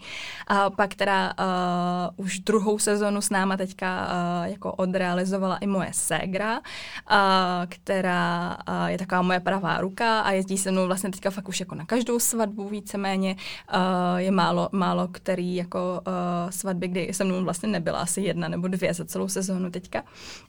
A 0.47 0.69
pak 0.69 0.95
teda 0.95 1.33
uh, 1.39 2.25
už 2.25 2.39
druhou 2.39 2.79
sezonu 2.79 3.21
s 3.21 3.29
náma 3.29 3.57
teďka 3.57 4.07
uh, 4.07 4.51
jako 4.51 4.71
odrealizovala 4.71 5.44
cestovala 5.45 5.57
i 5.57 5.67
moje 5.67 5.89
ségra, 5.93 6.61
a, 7.07 7.61
která 7.69 8.57
a, 8.65 8.89
je 8.89 8.97
taková 8.97 9.21
moje 9.21 9.39
pravá 9.39 9.81
ruka 9.81 10.19
a 10.21 10.31
jezdí 10.31 10.57
se 10.57 10.71
mnou 10.71 10.87
vlastně 10.87 11.11
teďka 11.11 11.29
fakt 11.29 11.49
už 11.49 11.59
jako 11.59 11.75
na 11.75 11.85
každou 11.85 12.19
svatbu 12.19 12.69
víceméně. 12.69 13.35
A, 13.67 14.19
je 14.19 14.31
málo, 14.31 14.69
málo 14.71 15.07
který 15.07 15.55
jako 15.55 16.01
a, 16.05 16.51
svatby, 16.51 16.87
kdy 16.87 17.13
se 17.13 17.23
mnou 17.23 17.43
vlastně 17.43 17.69
nebyla 17.69 17.99
asi 17.99 18.21
jedna 18.21 18.47
nebo 18.47 18.67
dvě 18.67 18.93
za 18.93 19.05
celou 19.05 19.27
sezónu 19.27 19.71
teďka. 19.71 20.03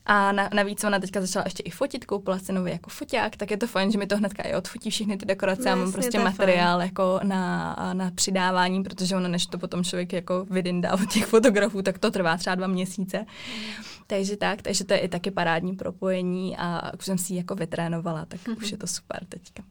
A 0.05 0.31
na, 0.31 0.49
navíc 0.53 0.83
ona 0.83 0.99
teďka 0.99 1.21
začala 1.21 1.43
ještě 1.45 1.63
i 1.63 1.69
fotit, 1.69 2.05
koupila 2.05 2.39
si 2.39 2.53
nový 2.53 2.71
jako 2.71 2.89
foťák, 2.89 3.35
tak 3.35 3.51
je 3.51 3.57
to 3.57 3.67
fajn, 3.67 3.91
že 3.91 3.97
mi 3.97 4.07
to 4.07 4.17
hnedka 4.17 4.43
i 4.43 4.55
odfotí 4.55 4.89
všechny 4.89 5.17
ty 5.17 5.25
dekorace. 5.25 5.63
No, 5.63 5.69
já 5.69 5.75
mám 5.75 5.91
prostě 5.91 6.19
materiál 6.19 6.79
fajn. 6.79 6.89
jako 6.89 7.19
na, 7.23 7.75
na 7.93 8.11
přidávání, 8.11 8.83
protože 8.83 9.15
ono, 9.15 9.27
než 9.27 9.45
to 9.45 9.57
potom 9.57 9.83
člověk 9.83 10.13
jako 10.13 10.45
vydindá 10.49 10.93
od 10.93 11.09
těch 11.13 11.25
fotografů, 11.25 11.81
tak 11.81 11.97
to 11.97 12.11
trvá 12.11 12.37
třeba 12.37 12.55
dva 12.55 12.67
měsíce. 12.67 13.17
Mm. 13.19 13.96
Takže 14.07 14.37
tak, 14.37 14.61
takže 14.61 14.83
to 14.83 14.93
je 14.93 14.99
i 14.99 15.07
taky 15.07 15.31
parádní 15.31 15.75
propojení 15.75 16.57
a 16.57 16.93
už 16.99 17.05
jsem 17.05 17.17
si 17.17 17.33
ji 17.33 17.37
jako 17.37 17.55
vytrénovala, 17.55 18.25
tak 18.25 18.39
mm-hmm. 18.39 18.57
už 18.57 18.71
je 18.71 18.77
to 18.77 18.87
super 18.87 19.25
teďka. 19.29 19.63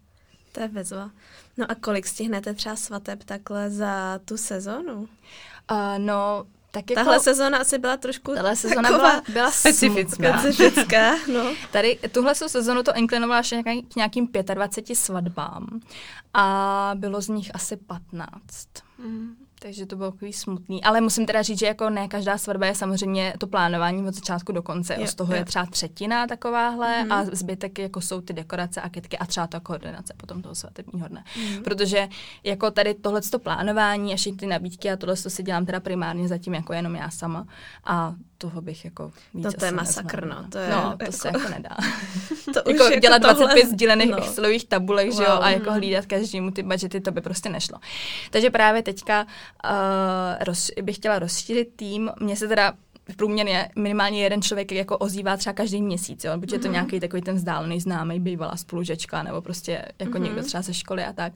To 0.53 0.61
je 0.61 0.68
vezva. 0.68 1.11
No 1.57 1.70
a 1.70 1.75
kolik 1.75 2.07
stihnete 2.07 2.55
třeba 2.55 2.77
svateb 2.77 3.25
takhle 3.25 3.70
za 3.70 4.20
tu 4.25 4.37
sezonu? 4.37 5.09
Uh, 5.70 5.99
no, 5.99 6.46
tak 6.70 6.90
jako, 6.90 7.05
Tahle 7.05 7.20
sezóna 7.20 7.59
asi 7.59 7.79
byla 7.79 7.96
trošku 7.96 8.35
Tahle 8.35 8.57
sezóna 8.57 8.88
byla, 8.88 9.22
byla 9.33 9.51
specifická. 9.51 10.38
specifická 10.38 11.16
no. 11.33 11.55
Tady 11.72 11.99
tuhle 12.12 12.35
sezónu 12.35 12.83
to 12.83 12.92
inklinovala 12.94 13.38
až 13.38 13.55
k 13.92 13.96
nějakým 13.96 14.29
25 14.55 14.96
svatbám 14.96 15.81
a 16.35 16.90
bylo 16.94 17.20
z 17.20 17.29
nich 17.29 17.55
asi 17.55 17.77
15. 17.77 18.31
Mm. 18.99 19.45
Takže 19.59 19.87
to 19.87 19.97
bylo 19.97 20.11
takový 20.11 20.33
smutný. 20.33 20.85
Ale 20.85 21.01
musím 21.01 21.27
teda 21.27 21.42
říct, 21.42 21.59
že 21.59 21.66
jako 21.66 21.90
ne 21.90 22.09
každá 22.09 22.38
svatba 22.38 22.66
je 22.66 22.75
samozřejmě 22.75 23.35
to 23.38 23.47
plánování 23.47 24.09
od 24.09 24.14
začátku 24.14 24.53
do 24.53 24.62
konce. 24.62 24.97
Jo, 24.99 25.07
z 25.07 25.14
toho 25.14 25.33
jo. 25.33 25.38
je 25.38 25.45
třeba 25.45 25.66
třetina 25.66 26.27
takováhle 26.27 27.05
mm. 27.05 27.12
a 27.12 27.25
zbytek 27.25 27.79
jako 27.79 28.01
jsou 28.01 28.21
ty 28.21 28.33
dekorace 28.33 28.81
a 28.81 28.88
kytky 28.88 29.19
a 29.19 29.27
třeba 29.27 29.47
ta 29.47 29.61
koordinace 29.61 30.14
potom 30.16 30.42
toho 30.42 30.55
svatebního 30.55 31.09
dne. 31.09 31.25
Mm. 31.37 31.62
Protože 31.62 32.09
jako 32.45 32.71
tady 32.71 32.95
tohle 32.95 33.21
plánování 33.42 34.12
a 34.12 34.16
všechny 34.16 34.38
ty 34.38 34.47
nabídky 34.47 34.90
a 34.90 34.97
tohle 34.97 35.16
si 35.16 35.42
dělám 35.42 35.66
teda 35.66 35.81
primárně 35.81 36.29
zatím 36.29 36.55
jako 36.55 36.73
jenom 36.73 36.97
já 36.97 37.11
sama. 37.11 37.47
A 37.85 38.14
toho 38.38 38.61
bych 38.61 38.85
jako 38.85 39.12
víc 39.35 39.55
to 39.59 39.64
je 39.64 39.73
masakr, 39.73 40.27
no. 40.27 40.45
To, 40.53 40.59
je, 40.59 40.71
no, 40.71 40.97
to 40.99 41.05
jako, 41.05 41.12
se 41.12 41.29
jako 41.29 41.49
nedá. 41.49 41.71
to 42.45 42.71
jako, 42.71 42.85
jako 42.85 43.01
dělat 43.01 43.23
tohle, 43.23 43.35
25 43.35 43.69
sdílených 43.69 44.11
no. 44.11 44.19
Excelových 44.19 44.64
tabulek, 44.64 45.09
wow. 45.09 45.16
že 45.16 45.25
jo, 45.25 45.38
a 45.40 45.51
jako 45.51 45.73
hlídat 45.73 46.07
každému 46.07 46.51
ty 46.51 46.62
budgety, 46.62 47.01
to 47.01 47.11
by 47.11 47.21
prostě 47.21 47.49
nešlo. 47.49 47.79
Takže 48.31 48.51
právě 48.51 48.83
teďka 48.83 49.27
uh, 49.64 50.44
roz, 50.44 50.70
bych 50.82 50.96
chtěla 50.96 51.18
rozšířit 51.18 51.68
tým. 51.76 52.11
Mně 52.20 52.37
se 52.37 52.48
teda 52.48 52.72
v 53.12 53.16
průměrně 53.16 53.68
minimálně 53.76 54.22
jeden 54.22 54.42
člověk 54.42 54.72
jako 54.72 54.98
ozývá 54.98 55.37
třeba 55.37 55.52
každý 55.52 55.82
měsíc, 55.82 56.24
jo? 56.24 56.32
buď 56.37 56.52
je 56.52 56.59
to 56.59 56.68
mm-hmm. 56.68 56.72
nějaký 56.72 57.00
takový 57.00 57.22
ten 57.22 57.37
vzdálený 57.37 57.80
známý, 57.80 58.20
bývalá 58.20 58.56
spolužečka, 58.56 59.22
nebo 59.22 59.42
prostě 59.42 59.85
jako 59.98 60.12
mm-hmm. 60.12 60.22
někdo 60.22 60.42
třeba 60.42 60.62
ze 60.62 60.74
školy 60.74 61.04
a 61.04 61.12
tak. 61.12 61.32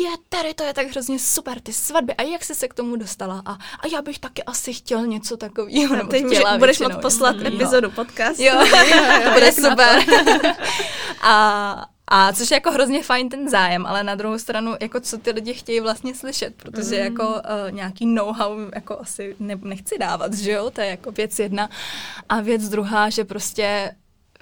Je, 0.00 0.08
tady 0.28 0.54
to 0.54 0.64
je 0.64 0.74
tak 0.74 0.86
hrozně 0.86 1.18
super, 1.18 1.60
ty 1.60 1.72
svatby, 1.72 2.14
a 2.14 2.22
jak 2.22 2.44
jsi 2.44 2.54
se 2.54 2.68
k 2.68 2.74
tomu 2.74 2.96
dostala? 2.96 3.42
A, 3.46 3.52
a 3.52 3.86
já 3.92 4.02
bych 4.02 4.18
taky 4.18 4.42
asi 4.42 4.72
chtěl 4.72 5.06
něco 5.06 5.36
takového. 5.36 5.96
Nebo 5.96 6.08
teď 6.08 6.24
chtěla 6.26 6.58
budeš 6.58 6.80
moct 6.80 6.96
poslat 7.02 7.36
mm, 7.36 7.46
epizodu 7.46 7.90
podcastu. 7.90 8.42
Jo, 8.42 8.54
jo, 8.66 8.76
jo, 8.86 9.20
to 9.24 9.30
bude 9.30 9.52
super. 9.52 10.02
a, 11.22 11.86
a 12.08 12.32
což 12.32 12.50
je 12.50 12.54
jako 12.54 12.70
hrozně 12.70 13.02
fajn 13.02 13.28
ten 13.28 13.48
zájem, 13.48 13.86
ale 13.86 14.04
na 14.04 14.14
druhou 14.14 14.38
stranu, 14.38 14.74
jako 14.80 15.00
co 15.00 15.18
ty 15.18 15.30
lidi 15.30 15.54
chtějí 15.54 15.80
vlastně 15.80 16.14
slyšet, 16.14 16.54
protože 16.54 16.96
mm. 16.96 17.04
jako 17.04 17.28
uh, 17.28 17.70
nějaký 17.70 18.06
know-how 18.06 18.58
jako 18.74 19.00
asi 19.00 19.36
ne, 19.40 19.58
nechci 19.62 19.98
dávat, 19.98 20.34
že 20.34 20.52
jo, 20.52 20.70
to 20.70 20.80
je 20.80 20.86
jako 20.86 21.12
věc 21.12 21.38
jedna. 21.38 21.70
A 22.28 22.40
věc 22.40 22.68
druhá, 22.68 23.10
že 23.10 23.24
prostě 23.24 23.94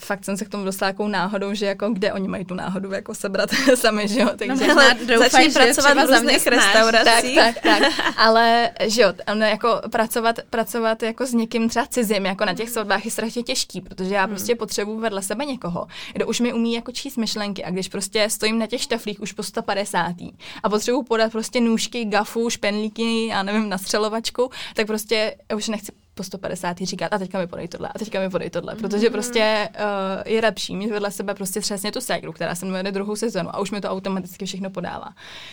fakt 0.04 0.24
jsem 0.24 0.36
se 0.36 0.44
k 0.44 0.48
tomu 0.48 0.64
dostala 0.64 0.92
takovou 0.92 1.08
náhodou, 1.08 1.54
že 1.54 1.66
jako 1.66 1.88
kde 1.90 2.12
oni 2.12 2.28
mají 2.28 2.44
tu 2.44 2.54
náhodu 2.54 2.92
jako 2.92 3.14
sebrat 3.14 3.50
sami, 3.74 4.08
že 4.08 4.20
jo. 4.20 4.26
No, 4.26 4.36
Takže 4.36 4.66
no, 4.66 4.72
ale 4.72 4.94
doufaj, 4.94 5.30
začni 5.30 5.50
pracovat 5.50 5.94
v 5.94 6.10
různých 6.10 6.46
restauracích. 6.46 7.34
Tak, 7.34 7.60
tak, 7.60 7.80
tak. 7.80 7.92
Ale 8.16 8.70
že 8.86 9.02
jo, 9.02 9.12
no, 9.34 9.46
jako 9.46 9.80
pracovat, 9.90 10.36
pracovat 10.50 11.02
jako 11.02 11.26
s 11.26 11.32
někým 11.32 11.68
třeba 11.68 11.86
cizím, 11.86 12.26
jako 12.26 12.44
na 12.44 12.54
těch 12.54 12.70
svatbách 12.70 13.04
je 13.04 13.10
strašně 13.10 13.42
těžký, 13.42 13.80
protože 13.80 14.14
já 14.14 14.22
hmm. 14.22 14.30
prostě 14.30 14.54
potřebuji 14.54 14.98
vedle 14.98 15.22
sebe 15.22 15.44
někoho, 15.44 15.86
kdo 16.12 16.26
už 16.26 16.40
mi 16.40 16.52
umí 16.52 16.74
jako 16.74 16.92
číst 16.92 17.16
myšlenky 17.16 17.64
a 17.64 17.70
když 17.70 17.88
prostě 17.88 18.30
stojím 18.30 18.58
na 18.58 18.66
těch 18.66 18.82
štaflích 18.82 19.20
už 19.20 19.32
po 19.32 19.42
150. 19.42 20.14
a 20.62 20.68
potřebuji 20.68 21.02
podat 21.02 21.32
prostě 21.32 21.60
nůžky, 21.60 22.04
gafu, 22.04 22.50
špenlíky, 22.50 23.26
já 23.26 23.42
nevím, 23.42 23.68
na 23.68 23.78
střelovačku, 23.78 24.50
tak 24.74 24.86
prostě 24.86 25.34
už 25.56 25.68
nechci 25.68 25.92
po 26.14 26.22
150 26.22 26.78
říkat 26.78 27.12
a 27.12 27.18
teďka 27.18 27.38
mi 27.38 27.46
podej 27.46 27.68
tohle 27.68 27.88
a 27.88 27.98
teďka 27.98 28.20
mi 28.20 28.30
podej 28.30 28.50
tohle, 28.50 28.74
protože 28.74 29.06
mm. 29.06 29.12
prostě 29.12 29.68
uh, 29.74 30.32
je 30.32 30.40
lepší 30.40 30.76
mít 30.76 30.90
vedle 30.90 31.10
sebe 31.10 31.34
prostě 31.34 31.60
přesně 31.60 31.92
tu 31.92 32.00
ségru, 32.00 32.32
která 32.32 32.54
se 32.54 32.66
jmenuje 32.66 32.92
druhou 32.92 33.16
sezonu 33.16 33.48
a 33.52 33.60
už 33.60 33.70
mi 33.70 33.80
to 33.80 33.90
automaticky 33.90 34.46
všechno 34.46 34.70
podává. 34.70 35.08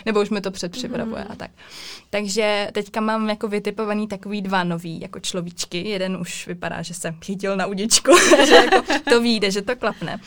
Nebo 0.05 0.21
už 0.21 0.29
mi 0.29 0.41
to 0.41 0.51
předpřipravuje 0.51 1.23
mm. 1.23 1.31
a 1.31 1.35
tak. 1.35 1.51
Takže 2.09 2.69
teďka 2.73 3.01
mám 3.01 3.29
jako 3.29 3.47
vytipovaný 3.47 4.07
takový 4.07 4.41
dva 4.41 4.63
nový 4.63 5.01
jako 5.01 5.19
človíčky. 5.19 5.89
Jeden 5.89 6.17
už 6.17 6.47
vypadá, 6.47 6.81
že 6.81 6.93
se 6.93 7.15
chytil 7.25 7.57
na 7.57 7.65
udičku, 7.65 8.11
že 8.47 8.55
jako 8.55 8.93
to 9.09 9.21
vyjde, 9.21 9.51
že 9.51 9.61
to 9.61 9.75
klapne. 9.75 10.19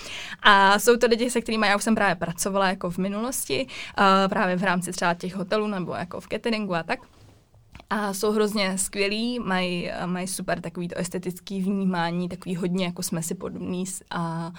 A 0.42 0.78
jsou 0.78 0.96
to 0.96 1.06
lidi, 1.06 1.30
se 1.30 1.40
kterými 1.40 1.66
já 1.66 1.76
už 1.76 1.84
jsem 1.84 1.94
právě 1.94 2.14
pracovala 2.14 2.68
jako 2.68 2.90
v 2.90 2.98
minulosti, 2.98 3.66
uh, 3.98 4.04
právě 4.28 4.56
v 4.56 4.64
rámci 4.64 4.92
třeba 4.92 5.14
těch 5.14 5.34
hotelů 5.34 5.66
nebo 5.66 5.94
jako 5.94 6.20
v 6.20 6.28
cateringu 6.28 6.74
a 6.74 6.82
tak 6.82 7.00
a 7.92 8.14
jsou 8.14 8.32
hrozně 8.32 8.78
skvělí, 8.78 9.38
mají, 9.38 9.90
mají 10.06 10.26
super 10.26 10.60
takový 10.60 10.88
to 10.88 10.98
estetický 10.98 11.62
vnímání, 11.62 12.28
takový 12.28 12.56
hodně 12.56 12.84
jako 12.84 13.02
jsme 13.02 13.22
si 13.22 13.34
podobní 13.34 13.84
a 14.10 14.52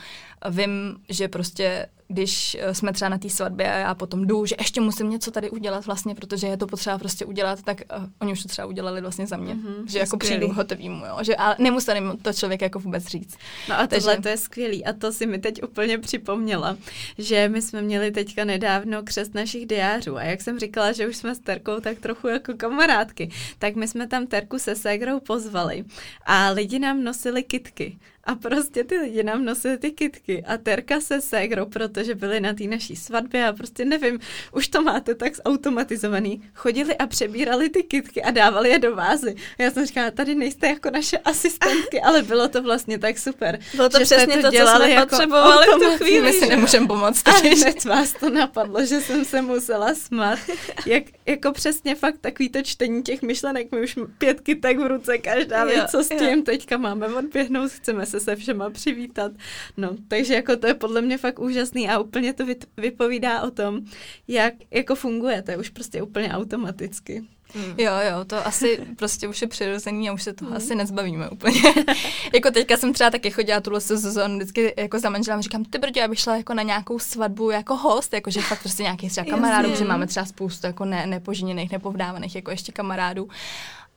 vím, 0.49 0.95
že 1.09 1.27
prostě 1.27 1.87
když 2.07 2.57
eh, 2.59 2.73
jsme 2.73 2.93
třeba 2.93 3.09
na 3.09 3.17
té 3.17 3.29
svatbě 3.29 3.73
a 3.73 3.77
já 3.77 3.95
potom 3.95 4.27
jdu, 4.27 4.45
že 4.45 4.55
ještě 4.59 4.81
musím 4.81 5.09
něco 5.09 5.31
tady 5.31 5.49
udělat 5.49 5.85
vlastně, 5.85 6.15
protože 6.15 6.47
je 6.47 6.57
to 6.57 6.67
potřeba 6.67 6.97
prostě 6.97 7.25
udělat, 7.25 7.61
tak 7.61 7.81
uh, 7.97 8.05
oni 8.21 8.31
už 8.31 8.43
to 8.43 8.47
třeba 8.47 8.67
udělali 8.67 9.01
vlastně 9.01 9.27
za 9.27 9.37
mě, 9.37 9.55
mm-hmm, 9.55 9.85
že 9.87 9.99
jako 9.99 10.17
skvělý. 10.17 10.37
přijdu 10.37 10.53
hotovýmu, 10.53 11.05
jo, 11.05 11.17
že 11.21 11.35
ale 11.35 11.55
nemusel 11.59 11.95
jim 11.95 12.17
to 12.21 12.33
člověk 12.33 12.61
jako 12.61 12.79
vůbec 12.79 13.05
říct. 13.05 13.37
No 13.69 13.79
a 13.79 13.87
tohle 13.87 14.13
Takže... 14.13 14.21
to 14.21 14.27
je 14.29 14.37
skvělý 14.37 14.85
a 14.85 14.93
to 14.93 15.11
si 15.11 15.25
mi 15.25 15.39
teď 15.39 15.63
úplně 15.63 15.97
připomněla, 15.97 16.77
že 17.17 17.49
my 17.49 17.61
jsme 17.61 17.81
měli 17.81 18.11
teďka 18.11 18.45
nedávno 18.45 19.03
křest 19.03 19.33
našich 19.33 19.65
diářů 19.65 20.17
a 20.17 20.23
jak 20.23 20.41
jsem 20.41 20.59
říkala, 20.59 20.91
že 20.91 21.07
už 21.07 21.17
jsme 21.17 21.35
s 21.35 21.39
Terkou 21.39 21.79
tak 21.79 21.99
trochu 21.99 22.27
jako 22.27 22.53
kamarádky, 22.57 23.29
tak 23.59 23.75
my 23.75 23.87
jsme 23.87 24.07
tam 24.07 24.27
Terku 24.27 24.59
se 24.59 24.75
Ségrou 24.75 25.19
pozvali 25.19 25.85
a 26.25 26.49
lidi 26.49 26.79
nám 26.79 27.03
nosili 27.03 27.43
kitky 27.43 27.97
a 28.23 28.35
prostě 28.35 28.83
ty 28.83 28.97
lidi 28.97 29.23
nám 29.23 29.45
nosili 29.45 29.77
ty 29.77 29.91
kitky 29.91 30.43
a 30.47 30.57
Terka 30.57 31.01
se 31.01 31.21
ségrou, 31.21 31.65
protože 31.65 32.15
byli 32.15 32.39
na 32.39 32.53
té 32.53 32.63
naší 32.63 32.95
svatbě 32.95 33.47
a 33.47 33.53
prostě 33.53 33.85
nevím, 33.85 34.19
už 34.51 34.67
to 34.67 34.81
máte 34.81 35.15
tak 35.15 35.33
zautomatizovaný. 35.35 36.41
Chodili 36.53 36.97
a 36.97 37.07
přebírali 37.07 37.69
ty 37.69 37.83
kitky 37.83 38.23
a 38.23 38.31
dávali 38.31 38.69
je 38.69 38.79
do 38.79 38.95
vázy. 38.95 39.35
Já 39.57 39.71
jsem 39.71 39.85
říkala, 39.85 40.11
tady 40.11 40.35
nejste 40.35 40.67
jako 40.67 40.89
naše 40.89 41.17
asistentky, 41.17 42.01
ale 42.01 42.23
bylo 42.23 42.47
to 42.47 42.61
vlastně 42.61 42.99
tak 42.99 43.19
super. 43.19 43.59
Bylo 43.75 43.89
to 43.89 43.99
že 43.99 44.05
přesně 44.05 44.35
to, 44.35 44.51
to, 44.51 44.57
co 44.57 44.67
jsme 44.75 44.89
jako 44.89 45.09
potřebovali 45.09 45.67
v 45.67 45.79
tu 45.79 45.97
chvíli. 45.97 46.21
My 46.21 46.33
si 46.33 46.47
nemůžeme 46.47 46.87
pomoct. 46.87 47.27
A 47.27 47.31
hned 47.31 47.85
vás 47.85 48.13
to 48.19 48.29
napadlo, 48.29 48.85
že 48.85 49.01
jsem 49.01 49.25
se 49.25 49.41
musela 49.41 49.95
smát. 49.95 50.39
Jak, 50.85 51.03
jako 51.25 51.51
přesně 51.51 51.95
fakt 51.95 52.17
takový 52.21 52.49
to 52.49 52.61
čtení 52.61 53.03
těch 53.03 53.21
myšlenek. 53.21 53.71
My 53.71 53.83
už 53.83 53.99
pět 54.17 54.41
kytek 54.41 54.79
v 54.79 54.87
ruce, 54.87 55.17
každá 55.17 55.65
ví, 55.65 55.71
co 55.91 56.03
s 56.03 56.09
tím. 56.09 56.37
Jo. 56.37 56.41
Teďka 56.45 56.77
máme 56.77 57.07
odběhnout, 57.07 57.71
chceme 57.71 58.05
se 58.05 58.19
se 58.19 58.35
všema 58.35 58.69
přivítat. 58.69 59.31
No, 59.77 59.95
takže 60.07 60.33
jako 60.33 60.57
to 60.57 60.67
je 60.67 60.73
podle 60.73 61.01
mě 61.01 61.17
fakt 61.17 61.39
úžasný 61.39 61.89
a 61.89 61.99
úplně 61.99 62.33
to 62.33 62.45
vypovídá 62.77 63.41
o 63.41 63.51
tom, 63.51 63.81
jak 64.27 64.53
jako 64.71 64.95
funguje, 64.95 65.41
to 65.41 65.51
je 65.51 65.57
už 65.57 65.69
prostě 65.69 66.01
úplně 66.01 66.31
automaticky. 66.31 67.23
Hmm. 67.55 67.75
Jo, 67.77 67.91
jo, 68.09 68.25
to 68.25 68.47
asi 68.47 68.79
prostě 68.95 69.27
už 69.27 69.41
je 69.41 69.47
přirozený 69.47 70.09
a 70.09 70.13
už 70.13 70.23
se 70.23 70.33
toho 70.33 70.49
hmm. 70.49 70.57
asi 70.57 70.75
nezbavíme 70.75 71.29
úplně. 71.29 71.61
jako 72.33 72.51
teďka 72.51 72.77
jsem 72.77 72.93
třeba 72.93 73.09
taky 73.09 73.31
chodila 73.31 73.61
tuhle 73.61 73.81
sezónu 73.81 74.35
vždycky 74.35 74.73
jako 74.77 74.99
za 74.99 75.09
manželem 75.09 75.41
říkám, 75.41 75.65
ty 75.65 75.77
brdě, 75.77 75.99
já 75.99 76.07
bych 76.07 76.19
šla 76.19 76.37
jako 76.37 76.53
na 76.53 76.63
nějakou 76.63 76.99
svatbu 76.99 77.51
jako 77.51 77.75
host, 77.75 78.13
jako 78.13 78.31
že 78.31 78.41
fakt 78.41 78.59
prostě 78.59 78.83
nějaký 78.83 79.09
třeba 79.09 79.29
kamarádů, 79.29 79.75
že 79.75 79.85
máme 79.85 80.07
třeba 80.07 80.25
spoustu 80.25 80.67
jako 80.67 80.85
ne, 80.85 81.07
nepoženěných, 81.07 81.71
nepovdávaných 81.71 82.35
jako 82.35 82.51
ještě 82.51 82.71
kamarádů. 82.71 83.29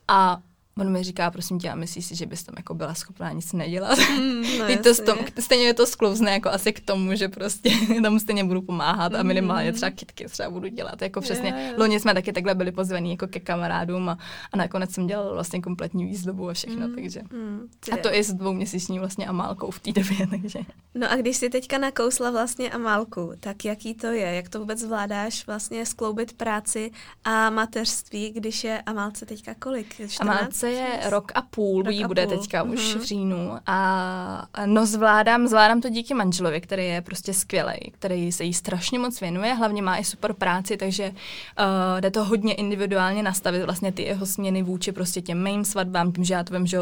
A 0.07 0.37
On 0.79 0.91
mi 0.91 1.03
říká, 1.03 1.31
prosím 1.31 1.59
tě, 1.59 1.69
a 1.69 1.75
myslíš 1.75 2.05
si, 2.05 2.15
že 2.15 2.25
bys 2.25 2.43
tam 2.43 2.53
jako 2.57 2.73
byla 2.73 2.93
schopná 2.93 3.31
nic 3.31 3.53
nedělat? 3.53 3.99
Mm, 4.19 4.41
no 4.59 4.77
to 4.83 5.03
tom, 5.03 5.17
stejně 5.39 5.65
je 5.65 5.73
to 5.73 5.85
sklouzne 5.85 6.31
jako 6.31 6.49
asi 6.49 6.73
k 6.73 6.79
tomu, 6.79 7.15
že 7.15 7.27
prostě 7.29 7.69
tam 8.01 8.19
stejně 8.19 8.43
budu 8.43 8.61
pomáhat 8.61 9.15
a 9.15 9.23
minimálně 9.23 9.73
třeba 9.73 9.89
kitky 9.89 10.25
třeba 10.25 10.49
budu 10.49 10.67
dělat. 10.67 11.01
Jako 11.01 11.21
přesně, 11.21 11.49
yeah, 11.49 11.61
yeah. 11.61 11.77
loni 11.77 11.99
jsme 11.99 12.13
taky 12.13 12.33
takhle 12.33 12.55
byli 12.55 12.71
pozvaní 12.71 13.11
jako 13.11 13.27
ke 13.27 13.39
kamarádům 13.39 14.09
a, 14.09 14.17
a 14.53 14.57
nakonec 14.57 14.91
jsem 14.91 15.07
dělala 15.07 15.33
vlastně 15.33 15.61
kompletní 15.61 16.05
výzdobu 16.05 16.49
a 16.49 16.53
všechno, 16.53 16.87
mm, 16.87 16.95
takže. 16.95 17.21
Mm, 17.31 17.67
a 17.91 17.97
to 17.97 18.15
i 18.15 18.23
s 18.23 18.33
dvouměsíční 18.33 18.99
vlastně 18.99 19.27
amálkou 19.27 19.71
v 19.71 19.79
té 19.79 19.91
době, 19.91 20.27
takže. 20.29 20.59
No 20.95 21.11
a 21.11 21.15
když 21.15 21.37
jsi 21.37 21.49
teďka 21.49 21.77
nakousla 21.77 22.31
vlastně 22.31 22.69
amálku, 22.69 23.31
tak 23.39 23.65
jaký 23.65 23.93
to 23.93 24.07
je? 24.07 24.35
Jak 24.35 24.49
to 24.49 24.59
vůbec 24.59 24.79
zvládáš 24.79 25.47
vlastně 25.47 25.85
skloubit 25.85 26.33
práci 26.33 26.91
a 27.23 27.49
mateřství, 27.49 28.31
když 28.31 28.63
je 28.63 28.81
amálce 28.81 29.25
teďka 29.25 29.53
kolik? 29.53 29.93
14? 29.93 30.21
Amálce 30.21 30.66
Amelice 30.67 31.03
je 31.03 31.09
rok 31.09 31.31
a 31.35 31.41
půl, 31.41 31.83
rok 31.83 31.93
jí 31.93 32.05
bude 32.05 32.27
půl. 32.27 32.37
teďka 32.37 32.65
mm-hmm. 32.65 32.73
už 32.73 32.93
mhm. 32.93 33.03
v 33.03 33.05
říjnu. 33.05 33.51
A 33.65 34.47
no 34.65 34.85
zvládám, 34.85 35.47
zvládám 35.47 35.81
to 35.81 35.89
díky 35.89 36.13
manželovi, 36.13 36.61
který 36.61 36.85
je 36.85 37.01
prostě 37.01 37.33
skvělý, 37.33 37.91
který 37.91 38.31
se 38.31 38.43
jí 38.43 38.53
strašně 38.53 38.99
moc 38.99 39.21
věnuje, 39.21 39.53
hlavně 39.53 39.81
má 39.81 39.97
i 39.97 40.03
super 40.03 40.33
práci, 40.33 40.77
takže 40.77 41.09
uh, 41.09 41.99
jde 41.99 42.11
to 42.11 42.23
hodně 42.23 42.53
individuálně 42.53 43.23
nastavit 43.23 43.63
vlastně 43.63 43.91
ty 43.91 44.03
jeho 44.03 44.25
směny 44.25 44.63
vůči 44.63 44.91
prostě 44.91 45.21
těm 45.21 45.43
mým 45.43 45.65
svatbám, 45.65 46.11
tím, 46.11 46.23
že 46.23 46.33
já 46.33 46.43
to 46.43 46.53
vím, 46.53 46.67
že 46.67 46.77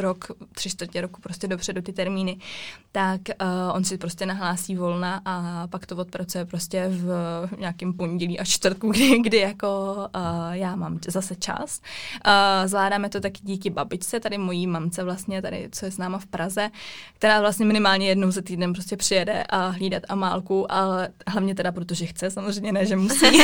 rok, 0.00 0.24
tři 0.52 0.70
čtvrtě 0.70 1.00
roku 1.00 1.20
prostě 1.20 1.48
dopředu 1.48 1.82
ty 1.82 1.92
termíny, 1.92 2.38
tak 2.92 3.20
uh, 3.42 3.76
on 3.76 3.84
si 3.84 3.98
prostě 3.98 4.26
nahlásí 4.26 4.76
volna 4.76 5.22
a 5.24 5.66
pak 5.66 5.86
to 5.86 5.96
odpracuje 5.96 6.44
prostě 6.44 6.88
v 6.88 7.10
nějakém 7.58 7.92
pondělí 7.92 8.40
a 8.40 8.44
čtvrtku, 8.44 8.88
kdy, 8.92 9.18
kdy 9.18 9.38
jako 9.38 9.94
uh, 10.16 10.22
já 10.50 10.76
mám 10.76 10.98
zase 11.08 11.36
čas. 11.36 11.80
Uh, 12.26 12.68
zvládáme 12.88 13.08
to 13.08 13.20
taky 13.20 13.40
díky 13.42 13.70
babičce, 13.70 14.20
tady 14.20 14.38
mojí 14.38 14.66
mamce 14.66 15.04
vlastně, 15.04 15.42
tady, 15.42 15.68
co 15.72 15.84
je 15.84 15.90
s 15.90 15.98
náma 15.98 16.18
v 16.18 16.26
Praze, 16.26 16.70
která 17.14 17.40
vlastně 17.40 17.66
minimálně 17.66 18.08
jednou 18.08 18.30
za 18.30 18.42
týden 18.42 18.72
prostě 18.72 18.96
přijede 18.96 19.44
a 19.48 19.68
hlídat 19.68 20.02
Amálku, 20.08 20.72
ale 20.72 21.08
hlavně 21.26 21.54
teda 21.54 21.72
protože 21.72 22.06
chce, 22.06 22.30
samozřejmě 22.30 22.72
ne, 22.72 22.86
že 22.86 22.96
musí. 22.96 23.26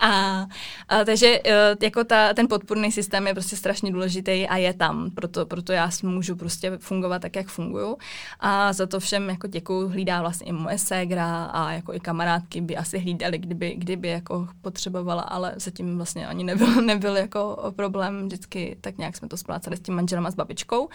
a, 0.00 0.46
a, 0.88 1.04
takže 1.04 1.40
e, 1.44 1.76
jako 1.82 2.04
ta, 2.04 2.34
ten 2.34 2.48
podpůrný 2.48 2.92
systém 2.92 3.26
je 3.26 3.34
prostě 3.34 3.56
strašně 3.56 3.92
důležitý 3.92 4.48
a 4.48 4.56
je 4.56 4.74
tam, 4.74 5.10
proto, 5.10 5.46
proto 5.46 5.72
já 5.72 5.90
můžu 6.02 6.36
prostě 6.36 6.78
fungovat 6.78 7.22
tak, 7.22 7.36
jak 7.36 7.46
funguju. 7.46 7.96
A 8.40 8.72
za 8.72 8.86
to 8.86 9.00
všem 9.00 9.28
jako 9.28 9.46
děkuju, 9.46 9.88
hlídá 9.88 10.20
vlastně 10.20 10.46
i 10.46 10.52
moje 10.52 10.78
ségra 10.78 11.44
a 11.44 11.72
jako 11.72 11.94
i 11.94 12.00
kamarádky 12.00 12.60
by 12.60 12.76
asi 12.76 12.98
hlídali, 12.98 13.38
kdyby, 13.38 13.74
kdyby 13.76 14.08
jako 14.08 14.48
potřebovala, 14.62 15.22
ale 15.22 15.54
zatím 15.56 15.96
vlastně 15.96 16.26
ani 16.26 16.44
nebyl, 16.44 16.82
nebyl 16.82 17.16
jako 17.16 17.51
problém, 17.76 18.26
vždycky 18.26 18.76
tak 18.80 18.98
nějak 18.98 19.16
jsme 19.16 19.28
to 19.28 19.36
splácali 19.36 19.76
s 19.76 19.80
tím 19.80 19.94
manželem 19.94 20.26
a 20.26 20.30
s 20.30 20.34
babičkou. 20.34 20.88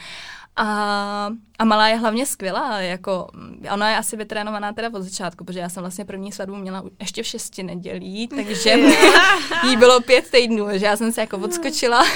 A, 0.56 1.30
a 1.60 1.66
malá 1.66 1.88
je 1.88 1.96
hlavně 1.96 2.26
skvělá, 2.26 2.80
jako 2.80 3.28
ona 3.74 3.90
je 3.90 3.98
asi 3.98 4.18
vytrénovaná 4.18 4.74
teda 4.74 4.90
od 4.94 5.02
začátku, 5.02 5.44
protože 5.44 5.60
já 5.60 5.70
jsem 5.70 5.84
vlastně 5.84 6.06
první 6.06 6.32
svatbu 6.32 6.56
měla 6.56 6.84
ještě 7.00 7.24
v 7.24 7.28
šesti 7.28 7.64
nedělí, 7.64 8.28
takže 8.28 8.70
jí 9.70 9.78
bylo 9.78 10.02
pět 10.02 10.32
týdnů, 10.32 10.68
že 10.72 10.86
já 10.86 10.98
jsem 10.98 11.12
se 11.12 11.22
jako 11.22 11.38
odskočila. 11.38 12.04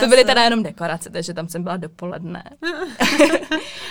To 0.00 0.06
byly 0.06 0.24
teda 0.24 0.42
jenom 0.42 0.62
dekorace, 0.62 1.10
takže 1.10 1.34
tam 1.34 1.48
jsem 1.48 1.62
byla 1.62 1.76
dopoledne. 1.76 2.44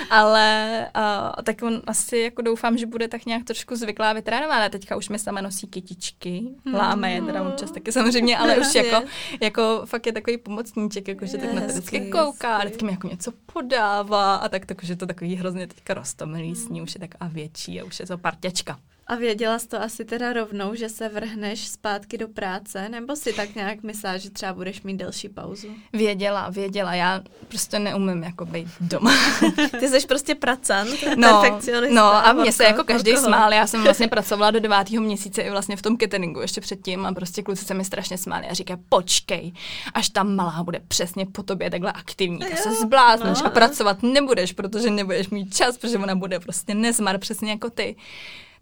Ale 0.10 0.86
uh, 0.96 1.44
tak 1.44 1.62
on 1.62 1.82
asi 1.88 2.18
jako 2.18 2.42
doufám, 2.42 2.78
že 2.78 2.86
bude 2.86 3.08
tak 3.08 3.26
nějak 3.26 3.44
trošku 3.44 3.76
zvyklá 3.76 4.14
vytrénovaná. 4.14 4.70
Teďka 4.70 4.96
už 4.96 5.10
mi 5.10 5.20
sama 5.20 5.42
nosí 5.42 5.68
kytičky, 5.68 6.44
láme 6.74 7.12
je 7.12 7.22
teda 7.22 7.44
občas 7.44 7.72
taky 7.72 7.92
samozřejmě, 7.92 8.38
ale 8.38 8.58
už 8.58 8.76
jako 8.76 9.08
jako 9.42 9.82
fakt 9.86 10.06
je 10.06 10.14
takový 10.14 10.38
pomocníček, 10.38 11.08
jako 11.08 11.26
že 11.26 11.38
tak 11.38 11.54
na 11.54 11.62
to 11.62 11.68
vždycky 11.68 12.12
kouká, 12.12 12.58
vždycky 12.58 12.86
mi 12.86 12.92
jako 12.92 13.08
něco 13.08 13.32
podává 13.54 14.36
a 14.36 14.50
tak, 14.50 14.66
takže 14.66 14.96
to 14.96 15.06
takový 15.06 15.36
hrozně 15.36 15.68
teďka 15.68 15.94
rostomilý 15.94 16.56
s 16.56 16.70
ní, 16.70 16.82
už 16.82 16.94
je 16.94 17.00
taková 17.00 17.30
větší 17.34 17.82
a 17.82 17.84
už 17.84 18.00
je 18.00 18.08
to 18.08 18.18
parťačka. 18.18 18.80
A 19.10 19.16
věděla 19.16 19.60
jsi 19.60 19.68
to 19.68 19.82
asi 19.82 20.06
teda 20.06 20.34
rovnou, 20.34 20.76
že 20.76 20.90
se 20.90 21.10
vrhneš 21.10 21.68
zpátky 21.68 22.18
do 22.18 22.28
práce, 22.28 22.90
nebo 22.90 23.16
si 23.16 23.34
tak 23.34 23.56
nějak 23.56 23.84
myslela, 23.84 24.18
že 24.18 24.30
třeba 24.30 24.54
budeš 24.54 24.82
mít 24.82 24.98
delší 24.98 25.30
pauzu? 25.30 25.68
Věděla, 25.94 26.50
věděla. 26.50 26.94
Já 26.94 27.22
prostě 27.48 27.80
neumím 27.80 28.24
jako 28.24 28.46
být 28.46 28.68
doma. 28.82 29.14
Ty 29.80 29.88
jsi 29.88 30.08
prostě 30.08 30.36
pracant, 30.36 30.90
no, 31.16 31.44
no 31.90 32.04
a 32.04 32.34
mě 32.34 32.52
se 32.52 32.64
jako 32.64 32.84
každý 32.84 33.18
smál. 33.18 33.54
Já 33.54 33.68
jsem 33.68 33.84
vlastně 33.84 34.08
pracovala 34.18 34.52
do 34.52 34.60
devátého 34.60 35.04
měsíce 35.04 35.42
i 35.42 35.50
vlastně 35.50 35.76
v 35.78 35.82
tom 35.82 35.98
cateringu 35.98 36.42
ještě 36.42 36.62
předtím 36.62 37.06
a 37.06 37.14
prostě 37.14 37.44
kluci 37.44 37.66
se 37.66 37.74
mi 37.74 37.86
strašně 37.86 38.18
smáli 38.18 38.48
a 38.48 38.54
říkají, 38.54 38.80
počkej, 38.90 39.54
až 39.94 40.10
ta 40.10 40.24
malá 40.24 40.64
bude 40.64 40.82
přesně 40.88 41.26
po 41.26 41.44
tobě 41.44 41.70
takhle 41.70 41.92
aktivní, 41.92 42.40
tak 42.40 42.58
se 42.58 42.72
zblázneš 42.72 43.42
no. 43.42 43.48
a 43.48 43.50
pracovat 43.50 44.04
nebudeš, 44.04 44.54
protože 44.54 44.90
nebudeš 44.90 45.30
mít 45.30 45.56
čas, 45.56 45.78
protože 45.78 45.98
ona 45.98 46.16
bude 46.16 46.40
prostě 46.40 46.76
nezmar 46.76 47.18
přesně 47.18 47.52
jako 47.52 47.70
ty. 47.70 47.96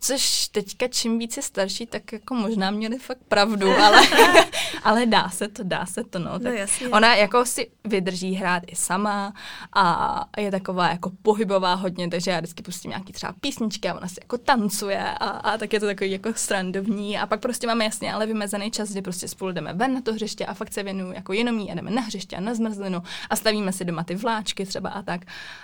Což 0.05 0.47
teďka 0.47 0.87
čím 0.87 1.19
víc 1.19 1.37
je 1.37 1.43
starší, 1.43 1.85
tak 1.85 2.13
jako 2.13 2.33
možná 2.33 2.71
měli 2.71 2.99
fakt 2.99 3.17
pravdu, 3.27 3.71
ale, 3.71 4.01
ale 4.83 5.05
dá 5.05 5.29
se 5.29 5.47
to, 5.47 5.63
dá 5.63 5.85
se 5.85 6.03
to, 6.03 6.19
no. 6.19 6.31
no 6.31 6.39
tak 6.39 6.53
jasně. 6.53 6.89
Ona 6.89 7.15
jako 7.15 7.45
si 7.45 7.71
vydrží 7.83 8.33
hrát 8.33 8.63
i 8.67 8.75
sama 8.75 9.33
a 9.73 10.25
je 10.37 10.51
taková 10.51 10.89
jako 10.89 11.11
pohybová 11.21 11.73
hodně, 11.73 12.09
takže 12.09 12.31
já 12.31 12.37
vždycky 12.37 12.63
pustím 12.63 12.89
nějaký 12.89 13.13
třeba 13.13 13.33
písničky 13.41 13.89
a 13.89 13.93
ona 13.93 14.07
si 14.07 14.15
jako 14.21 14.37
tancuje 14.37 15.03
a, 15.03 15.27
a 15.27 15.57
tak 15.57 15.73
je 15.73 15.79
to 15.79 15.85
takový 15.85 16.11
jako 16.11 16.33
strandovní 16.33 17.17
a 17.17 17.25
pak 17.25 17.39
prostě 17.39 17.67
máme 17.67 17.85
jasně 17.85 18.13
ale 18.13 18.25
vymezený 18.25 18.71
čas, 18.71 18.89
kdy 18.89 19.01
prostě 19.01 19.27
spolu 19.27 19.51
jdeme 19.51 19.73
ven 19.73 19.93
na 19.93 20.01
to 20.01 20.13
hřiště 20.13 20.45
a 20.45 20.53
fakt 20.53 20.73
se 20.73 20.83
věnuju 20.83 21.13
jako 21.13 21.33
jenom 21.33 21.59
jí 21.59 21.71
a 21.71 21.75
jdeme 21.75 21.91
na 21.91 22.01
hřiště 22.01 22.35
a 22.35 22.39
na 22.39 22.55
zmrzlinu 22.55 23.03
a 23.29 23.35
stavíme 23.35 23.71
si 23.71 23.85
doma 23.85 24.03
ty 24.03 24.15
vláčky 24.15 24.65
třeba 24.65 24.89
a 24.89 25.01
tak 25.01 25.21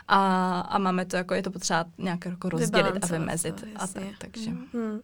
a, 0.08 0.60
a 0.60 0.78
máme 0.78 1.06
to 1.06 1.18
jako, 1.18 1.34
je 1.34 1.44
to 1.44 1.52
potřeba 1.52 1.86
nějak 1.98 2.26
jako 2.26 2.50
rozdělit 2.50 3.04
a 3.04 3.08
vymezit 3.08 3.62
to, 3.62 3.68
a 3.76 3.88
tak 4.18 4.31
takže... 4.32 4.52
Mm-hmm. 4.52 5.02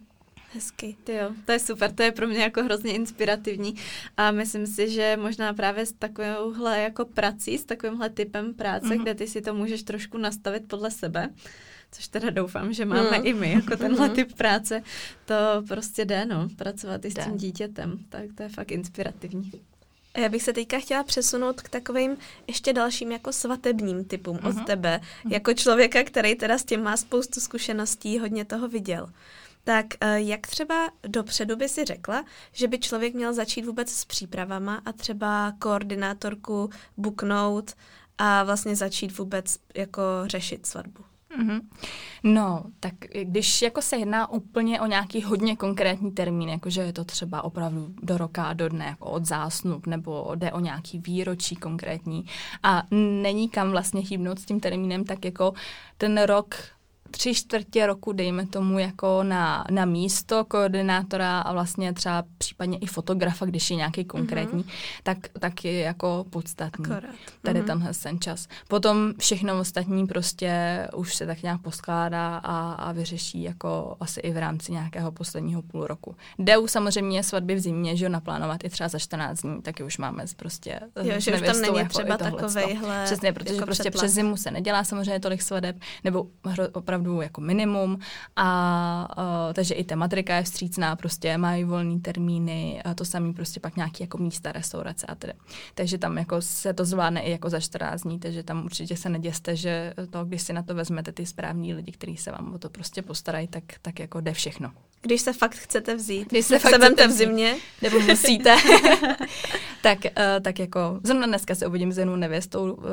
Hezky. 0.53 0.95
Ty 1.03 1.13
jo, 1.13 1.31
to 1.45 1.51
je 1.51 1.59
super, 1.59 1.91
to 1.91 2.03
je 2.03 2.11
pro 2.11 2.27
mě 2.27 2.39
jako 2.39 2.63
hrozně 2.63 2.93
inspirativní 2.93 3.75
a 4.17 4.31
myslím 4.31 4.67
si, 4.67 4.89
že 4.89 5.17
možná 5.21 5.53
právě 5.53 5.85
s 5.85 5.93
takovouhle 5.93 6.79
jako 6.79 7.05
prací, 7.05 7.57
s 7.57 7.65
takovýmhle 7.65 8.09
typem 8.09 8.53
práce, 8.53 8.87
mm-hmm. 8.87 9.01
kde 9.01 9.15
ty 9.15 9.27
si 9.27 9.41
to 9.41 9.53
můžeš 9.53 9.83
trošku 9.83 10.17
nastavit 10.17 10.67
podle 10.67 10.91
sebe, 10.91 11.29
což 11.91 12.07
teda 12.07 12.29
doufám, 12.29 12.73
že 12.73 12.85
máme 12.85 13.19
mm. 13.19 13.25
i 13.25 13.33
my, 13.33 13.51
jako 13.51 13.77
tenhle 13.77 14.09
mm-hmm. 14.09 14.15
typ 14.15 14.33
práce, 14.33 14.83
to 15.25 15.35
prostě 15.67 16.05
jde, 16.05 16.25
no, 16.25 16.47
pracovat 16.55 17.05
i 17.05 17.11
s 17.11 17.13
tím 17.13 17.37
dítětem, 17.37 17.99
tak 18.09 18.25
to 18.35 18.43
je 18.43 18.49
fakt 18.49 18.71
inspirativní. 18.71 19.51
Já 20.17 20.29
bych 20.29 20.43
se 20.43 20.53
teďka 20.53 20.79
chtěla 20.79 21.03
přesunout 21.03 21.61
k 21.61 21.69
takovým 21.69 22.17
ještě 22.47 22.73
dalším 22.73 23.11
jako 23.11 23.33
svatebním 23.33 24.05
typům 24.05 24.37
uh-huh. 24.37 24.49
od 24.49 24.55
mhm. 24.55 24.65
tebe, 24.65 25.01
uh-huh. 25.03 25.33
jako 25.33 25.53
člověka, 25.53 26.03
který 26.03 26.35
teda 26.35 26.57
s 26.57 26.63
tím 26.63 26.83
má 26.83 26.97
spoustu 26.97 27.39
zkušeností, 27.39 28.19
hodně 28.19 28.45
toho 28.45 28.67
viděl. 28.67 29.09
Tak 29.63 29.85
eh, 30.01 30.21
jak 30.21 30.47
třeba 30.47 30.89
dopředu 31.07 31.55
by 31.55 31.69
si 31.69 31.85
řekla, 31.85 32.25
že 32.51 32.67
by 32.67 32.79
člověk 32.79 33.13
měl 33.13 33.33
začít 33.33 33.65
vůbec 33.65 33.91
s 33.91 34.05
přípravama 34.05 34.81
a 34.85 34.91
třeba 34.91 35.53
koordinátorku 35.59 36.69
buknout 36.97 37.73
a 38.17 38.43
vlastně 38.43 38.75
začít 38.75 39.17
vůbec 39.17 39.57
jako 39.75 40.01
řešit 40.25 40.65
svatbu? 40.65 41.06
Mm-hmm. 41.37 41.61
No, 42.23 42.63
tak 42.79 42.93
když 43.23 43.61
jako 43.61 43.81
se 43.81 43.97
jedná 43.97 44.31
úplně 44.31 44.81
o 44.81 44.85
nějaký 44.85 45.23
hodně 45.23 45.55
konkrétní 45.55 46.11
termín, 46.11 46.49
jakože 46.49 46.81
je 46.81 46.93
to 46.93 47.03
třeba 47.03 47.43
opravdu 47.43 47.93
do 48.03 48.17
roka 48.17 48.53
do 48.53 48.69
dne, 48.69 48.85
jako 48.85 49.09
od 49.09 49.25
zásnub, 49.25 49.87
nebo 49.87 50.31
jde 50.35 50.51
o 50.51 50.59
nějaký 50.59 50.99
výročí 50.99 51.55
konkrétní 51.55 52.25
a 52.63 52.83
není 52.91 53.49
kam 53.49 53.71
vlastně 53.71 54.01
chýbnout 54.01 54.39
s 54.39 54.45
tím 54.45 54.59
termínem, 54.59 55.05
tak 55.05 55.25
jako 55.25 55.53
ten 55.97 56.23
rok 56.23 56.55
tři 57.11 57.33
čtvrtě 57.33 57.87
roku, 57.87 58.11
dejme 58.11 58.45
tomu, 58.45 58.79
jako 58.79 59.23
na, 59.23 59.65
na 59.71 59.85
místo 59.85 60.45
koordinátora 60.45 61.39
a 61.41 61.53
vlastně 61.53 61.93
třeba 61.93 62.23
případně 62.37 62.77
i 62.77 62.85
fotografa, 62.85 63.45
když 63.45 63.69
je 63.69 63.75
nějaký 63.75 64.05
konkrétní, 64.05 64.63
mm-hmm. 64.63 65.01
tak, 65.03 65.17
tak 65.39 65.65
je 65.65 65.79
jako 65.79 66.25
podstatný. 66.29 66.85
Akorát. 66.85 67.15
Tady 67.41 67.61
mm-hmm. 67.61 67.65
tenhle 67.65 67.93
ten 67.93 68.19
čas. 68.19 68.47
Potom 68.67 69.13
všechno 69.19 69.59
ostatní 69.59 70.07
prostě 70.07 70.51
už 70.95 71.15
se 71.15 71.25
tak 71.25 71.43
nějak 71.43 71.61
poskládá 71.61 72.37
a, 72.37 72.71
a 72.71 72.91
vyřeší 72.91 73.43
jako 73.43 73.97
asi 73.99 74.19
i 74.19 74.31
v 74.31 74.37
rámci 74.37 74.71
nějakého 74.71 75.11
posledního 75.11 75.61
půl 75.61 75.87
roku. 75.87 76.15
Jdou 76.39 76.67
samozřejmě 76.67 77.23
svatby 77.23 77.55
v 77.55 77.59
zimě, 77.59 77.97
že 77.97 78.05
jo, 78.05 78.09
naplánovat 78.09 78.63
i 78.63 78.69
třeba 78.69 78.89
za 78.89 78.99
14 78.99 79.41
dní, 79.41 79.61
taky 79.61 79.83
už 79.83 79.97
máme 79.97 80.23
prostě 80.35 80.79
jo, 81.03 81.19
že 81.19 81.33
už 81.33 81.41
tam 81.41 81.61
není 81.61 81.77
jako 81.77 81.89
třeba 81.89 82.17
takovejhle 82.17 83.03
Přesně, 83.05 83.33
protože 83.33 83.53
jako 83.53 83.65
prostě 83.65 83.91
přes 83.91 84.11
zimu 84.11 84.37
se 84.37 84.51
nedělá 84.51 84.83
samozřejmě 84.83 85.19
tolik 85.19 85.41
svadeb, 85.41 85.75
nebo 86.03 86.27
opravdu 86.73 86.96
jako 87.21 87.41
minimum 87.41 87.99
a 88.35 89.15
uh, 89.17 89.53
takže 89.53 89.73
i 89.73 89.83
ta 89.83 89.95
matrika 89.95 90.35
je 90.35 90.43
vstřícná, 90.43 90.95
prostě 90.95 91.37
mají 91.37 91.63
volný 91.63 91.99
termíny 91.99 92.81
a 92.83 92.93
to 92.93 93.05
samý 93.05 93.33
prostě 93.33 93.59
pak 93.59 93.75
nějaký 93.75 94.03
jako 94.03 94.17
místa, 94.17 94.51
restaurace 94.51 95.05
a 95.05 95.15
tedy. 95.15 95.33
Takže 95.75 95.97
tam 95.97 96.17
jako 96.17 96.41
se 96.41 96.73
to 96.73 96.85
zvládne 96.85 97.21
i 97.21 97.31
jako 97.31 97.49
za 97.49 97.59
14 97.59 98.01
dní, 98.01 98.19
takže 98.19 98.43
tam 98.43 98.65
určitě 98.65 98.97
se 98.97 99.09
neděste, 99.09 99.55
že 99.55 99.93
to, 100.09 100.25
když 100.25 100.41
si 100.41 100.53
na 100.53 100.63
to 100.63 100.75
vezmete 100.75 101.11
ty 101.11 101.25
správní 101.25 101.73
lidi, 101.73 101.91
kteří 101.91 102.17
se 102.17 102.31
vám 102.31 102.53
o 102.53 102.57
to 102.57 102.69
prostě 102.69 103.01
postarají, 103.01 103.47
tak, 103.47 103.63
tak 103.81 103.99
jako 103.99 104.21
jde 104.21 104.33
všechno. 104.33 104.71
Když 105.01 105.21
se 105.21 105.33
fakt 105.33 105.55
chcete 105.55 105.95
vzít, 105.95 106.29
když 106.29 106.45
se 106.45 106.59
fakt 106.59 106.75
chcete 106.75 107.07
v 107.07 107.11
zimě, 107.11 107.55
nebo 107.81 107.99
musíte, 107.99 108.55
tak, 109.81 109.97
uh, 110.05 110.11
tak 110.41 110.59
jako, 110.59 110.99
zrovna 111.03 111.27
dneska 111.27 111.55
se 111.55 111.67
uvidím 111.67 111.91
s 111.91 111.97
jednou 111.97 112.15
nevěstou 112.15 112.73
uh, 112.73 112.83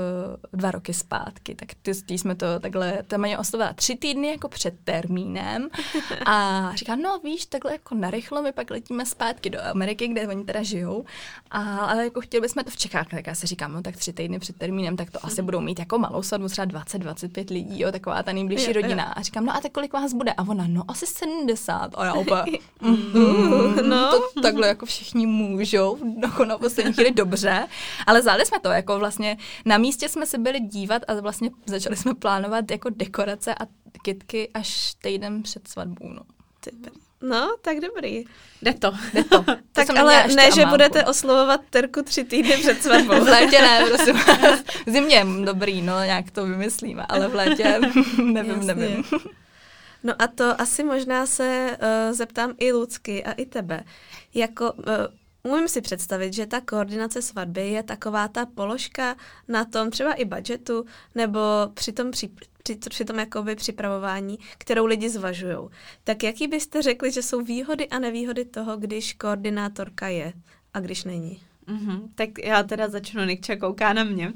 dva 0.52 0.70
roky 0.70 0.94
zpátky, 0.94 1.54
tak 1.54 1.68
ty, 1.82 1.94
ty 1.94 2.18
jsme 2.18 2.34
to 2.34 2.46
takhle, 2.60 3.02
tam 3.06 3.20
mě 3.20 3.38
oslovila 3.38 3.72
tři 3.72 3.96
týdny 3.96 4.28
jako 4.28 4.48
před 4.48 4.74
termínem 4.84 5.68
a 6.26 6.70
říká, 6.74 6.96
no 6.96 7.20
víš, 7.24 7.46
takhle 7.46 7.72
jako 7.72 7.94
narychlo, 7.94 8.42
my 8.42 8.52
pak 8.52 8.70
letíme 8.70 9.06
zpátky 9.06 9.50
do 9.50 9.58
Ameriky, 9.64 10.08
kde 10.08 10.28
oni 10.28 10.44
teda 10.44 10.62
žijou, 10.62 11.04
a, 11.50 11.78
ale 11.78 12.04
jako 12.04 12.20
chtěli 12.20 12.40
bychom 12.40 12.64
to 12.64 12.70
v 12.70 12.76
Čechách, 12.76 13.08
tak 13.08 13.26
já 13.26 13.34
si 13.34 13.46
říkám, 13.46 13.72
no 13.72 13.82
tak 13.82 13.96
tři 13.96 14.12
týdny 14.12 14.38
před 14.38 14.56
termínem, 14.56 14.96
tak 14.96 15.10
to 15.10 15.26
asi 15.26 15.42
budou 15.42 15.60
mít 15.60 15.78
jako 15.78 15.98
malou 15.98 16.22
sadu, 16.22 16.48
třeba 16.48 16.66
20-25 16.66 17.54
lidí, 17.54 17.80
jo, 17.80 17.92
taková 17.92 18.22
ta 18.22 18.32
nejbližší 18.32 18.66
jo, 18.66 18.72
rodina. 18.72 19.04
Jo. 19.04 19.12
A 19.16 19.22
říkám, 19.22 19.44
no 19.46 19.56
a 19.56 19.60
tak 19.60 19.72
kolik 19.72 19.92
vás 19.92 20.12
bude? 20.12 20.32
A 20.32 20.42
ona, 20.48 20.64
no 20.68 20.84
asi 20.88 21.06
70. 21.06 21.93
A 21.94 22.04
já 22.04 22.14
úplně, 22.14 22.58
mm, 22.80 23.88
no. 23.88 24.10
to 24.10 24.40
takhle 24.42 24.68
jako 24.68 24.86
všichni 24.86 25.26
můžou, 25.26 25.98
jako 26.22 26.44
na 26.44 26.58
poslední 26.58 26.92
chvíli 26.92 27.10
dobře, 27.10 27.66
ale 28.06 28.22
zále 28.22 28.46
jsme 28.46 28.60
to, 28.60 28.68
jako 28.68 28.98
vlastně 28.98 29.36
na 29.64 29.78
místě 29.78 30.08
jsme 30.08 30.26
se 30.26 30.38
byli 30.38 30.60
dívat 30.60 31.02
a 31.08 31.20
vlastně 31.20 31.50
začali 31.66 31.96
jsme 31.96 32.14
plánovat 32.14 32.70
jako 32.70 32.90
dekorace 32.90 33.54
a 33.54 33.66
kitky 34.02 34.50
až 34.54 34.94
týden 35.02 35.42
před 35.42 35.68
svatbou, 35.68 36.08
no. 36.08 36.22
No, 37.28 37.56
tak 37.62 37.80
dobrý. 37.80 38.24
Jde 38.62 38.74
to. 38.74 38.92
Jde 39.14 39.24
to. 39.24 39.42
to 39.44 39.56
tak 39.72 39.90
ale 39.96 40.26
ne, 40.28 40.50
že 40.50 40.66
budete 40.66 41.04
oslovovat 41.04 41.60
Terku 41.70 42.02
tři 42.02 42.24
týdny 42.24 42.56
před 42.56 42.82
svatbou. 42.82 43.20
v 43.24 43.28
létě 43.28 43.60
ne, 43.60 43.84
prosím 43.88 44.14
V 44.86 44.90
zimě 44.90 45.26
dobrý, 45.44 45.82
no, 45.82 46.04
nějak 46.04 46.30
to 46.30 46.46
vymyslíme, 46.46 47.06
ale 47.08 47.28
v 47.28 47.34
létě 47.34 47.80
nevím, 48.22 48.54
Jasně. 48.54 48.74
nevím. 48.74 49.04
No 50.04 50.14
a 50.22 50.26
to 50.26 50.60
asi 50.60 50.84
možná 50.84 51.26
se 51.26 51.76
uh, 51.82 52.16
zeptám 52.16 52.54
i 52.58 52.72
Lucky 52.72 53.24
a 53.24 53.32
i 53.32 53.46
tebe. 53.46 53.84
Jako, 54.34 54.72
uh, 54.72 55.52
umím 55.52 55.68
si 55.68 55.80
představit, 55.80 56.32
že 56.32 56.46
ta 56.46 56.60
koordinace 56.60 57.22
svatby 57.22 57.68
je 57.68 57.82
taková 57.82 58.28
ta 58.28 58.46
položka 58.46 59.16
na 59.48 59.64
tom 59.64 59.90
třeba 59.90 60.12
i 60.12 60.24
budgetu, 60.24 60.84
nebo 61.14 61.40
při 61.74 61.92
tom, 61.92 62.10
při, 62.10 62.30
při, 62.62 62.76
při 62.76 63.04
tom 63.04 63.18
jakoby 63.18 63.56
připravování, 63.56 64.38
kterou 64.58 64.86
lidi 64.86 65.10
zvažují. 65.10 65.58
Tak 66.04 66.22
jaký 66.22 66.48
byste 66.48 66.82
řekli, 66.82 67.12
že 67.12 67.22
jsou 67.22 67.40
výhody 67.40 67.88
a 67.88 67.98
nevýhody 67.98 68.44
toho, 68.44 68.76
když 68.76 69.12
koordinátorka 69.12 70.08
je 70.08 70.32
a 70.74 70.80
když 70.80 71.04
není? 71.04 71.40
Mm-hmm. 71.68 72.00
Tak 72.14 72.28
já 72.44 72.62
teda 72.62 72.88
začnu, 72.88 73.24
Nikča 73.24 73.56
kouká 73.56 73.92
na 73.92 74.04
mě. 74.04 74.32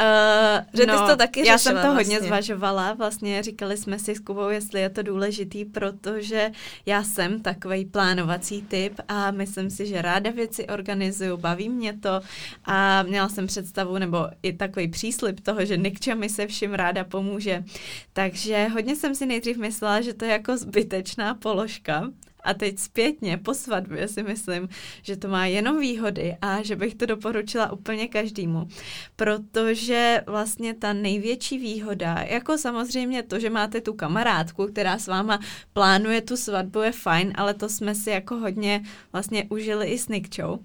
Uh, 0.00 0.64
že 0.74 0.86
no, 0.86 1.00
ty 1.00 1.10
to 1.10 1.16
taky 1.16 1.46
Já 1.46 1.58
jsem 1.58 1.76
to 1.76 1.82
vlastně. 1.82 1.94
hodně 1.94 2.20
zvažovala, 2.20 2.92
vlastně 2.92 3.42
říkali 3.42 3.76
jsme 3.76 3.98
si 3.98 4.14
s 4.14 4.20
Kubou, 4.20 4.48
jestli 4.48 4.80
je 4.80 4.90
to 4.90 5.02
důležitý, 5.02 5.64
protože 5.64 6.50
já 6.86 7.04
jsem 7.04 7.42
takový 7.42 7.84
plánovací 7.84 8.62
typ 8.62 9.00
a 9.08 9.30
myslím 9.30 9.70
si, 9.70 9.86
že 9.86 10.02
ráda 10.02 10.30
věci 10.30 10.66
organizuju, 10.66 11.36
baví 11.36 11.68
mě 11.68 11.92
to 11.92 12.20
a 12.64 13.02
měla 13.02 13.28
jsem 13.28 13.46
představu 13.46 13.98
nebo 13.98 14.26
i 14.42 14.52
takový 14.52 14.88
příslip 14.88 15.40
toho, 15.40 15.64
že 15.64 15.76
Nikča 15.76 16.14
mi 16.14 16.28
se 16.28 16.46
vším 16.46 16.74
ráda 16.74 17.04
pomůže. 17.04 17.64
Takže 18.12 18.68
hodně 18.68 18.96
jsem 18.96 19.14
si 19.14 19.26
nejdřív 19.26 19.56
myslela, 19.56 20.00
že 20.00 20.14
to 20.14 20.24
je 20.24 20.30
jako 20.30 20.56
zbytečná 20.56 21.34
položka, 21.34 22.10
a 22.46 22.54
teď 22.54 22.78
zpětně 22.78 23.36
po 23.36 23.54
svatbě 23.54 24.08
si 24.08 24.22
myslím, 24.22 24.68
že 25.02 25.16
to 25.16 25.28
má 25.28 25.46
jenom 25.46 25.80
výhody 25.80 26.36
a 26.42 26.62
že 26.62 26.76
bych 26.76 26.94
to 26.94 27.06
doporučila 27.06 27.72
úplně 27.72 28.08
každému. 28.08 28.68
Protože 29.16 30.22
vlastně 30.26 30.74
ta 30.74 30.92
největší 30.92 31.58
výhoda, 31.58 32.24
jako 32.28 32.58
samozřejmě 32.58 33.22
to, 33.22 33.40
že 33.40 33.50
máte 33.50 33.80
tu 33.80 33.92
kamarádku, 33.92 34.66
která 34.66 34.98
s 34.98 35.06
váma 35.06 35.40
plánuje 35.72 36.20
tu 36.20 36.36
svatbu, 36.36 36.80
je 36.80 36.92
fajn, 36.92 37.32
ale 37.34 37.54
to 37.54 37.68
jsme 37.68 37.94
si 37.94 38.10
jako 38.10 38.36
hodně 38.36 38.82
vlastně 39.12 39.44
užili 39.50 39.86
i 39.86 39.98
s 39.98 40.08
Nikčou. 40.08 40.58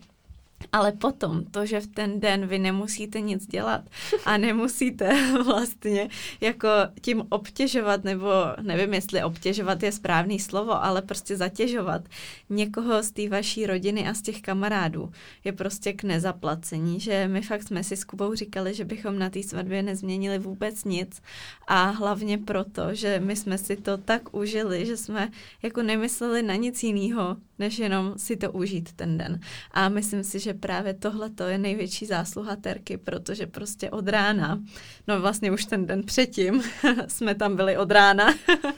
Ale 0.71 0.91
potom 0.91 1.45
to, 1.45 1.65
že 1.65 1.81
v 1.81 1.87
ten 1.87 2.19
den 2.19 2.47
vy 2.47 2.59
nemusíte 2.59 3.21
nic 3.21 3.47
dělat 3.47 3.81
a 4.25 4.37
nemusíte 4.37 5.33
vlastně 5.45 6.09
jako 6.41 6.69
tím 7.01 7.23
obtěžovat, 7.29 8.03
nebo 8.03 8.29
nevím, 8.61 8.93
jestli 8.93 9.23
obtěžovat 9.23 9.83
je 9.83 9.91
správný 9.91 10.39
slovo, 10.39 10.83
ale 10.83 11.01
prostě 11.01 11.37
zatěžovat 11.37 12.01
někoho 12.49 13.03
z 13.03 13.11
té 13.11 13.29
vaší 13.29 13.65
rodiny 13.65 14.07
a 14.07 14.13
z 14.13 14.21
těch 14.21 14.41
kamarádů, 14.41 15.11
je 15.43 15.51
prostě 15.51 15.93
k 15.93 16.03
nezaplacení, 16.03 16.99
že 16.99 17.27
my 17.27 17.41
fakt 17.41 17.63
jsme 17.63 17.83
si 17.83 17.97
s 17.97 18.03
Kubou 18.03 18.35
říkali, 18.35 18.73
že 18.73 18.85
bychom 18.85 19.19
na 19.19 19.29
té 19.29 19.43
svatbě 19.43 19.83
nezměnili 19.83 20.39
vůbec 20.39 20.83
nic 20.83 21.21
a 21.67 21.89
hlavně 21.89 22.37
proto, 22.37 22.93
že 22.93 23.19
my 23.19 23.35
jsme 23.35 23.57
si 23.57 23.75
to 23.75 23.97
tak 23.97 24.35
užili, 24.35 24.85
že 24.85 24.97
jsme 24.97 25.29
jako 25.63 25.83
nemysleli 25.83 26.43
na 26.43 26.55
nic 26.55 26.83
jiného, 26.83 27.37
než 27.59 27.79
jenom 27.79 28.13
si 28.17 28.35
to 28.35 28.51
užít 28.51 28.91
ten 28.91 29.17
den. 29.17 29.39
A 29.71 29.89
myslím 29.89 30.23
si, 30.23 30.39
že 30.39 30.50
právě 30.53 30.93
tohle 30.93 31.29
to 31.29 31.43
je 31.43 31.57
největší 31.57 32.05
zásluha 32.05 32.55
Terky, 32.55 32.97
protože 32.97 33.47
prostě 33.47 33.89
od 33.89 34.07
rána, 34.07 34.59
no 35.07 35.21
vlastně 35.21 35.51
už 35.51 35.65
ten 35.65 35.85
den 35.85 36.03
předtím, 36.03 36.63
jsme 37.07 37.35
tam 37.35 37.55
byli 37.55 37.77
od 37.77 37.91
rána 37.91 38.33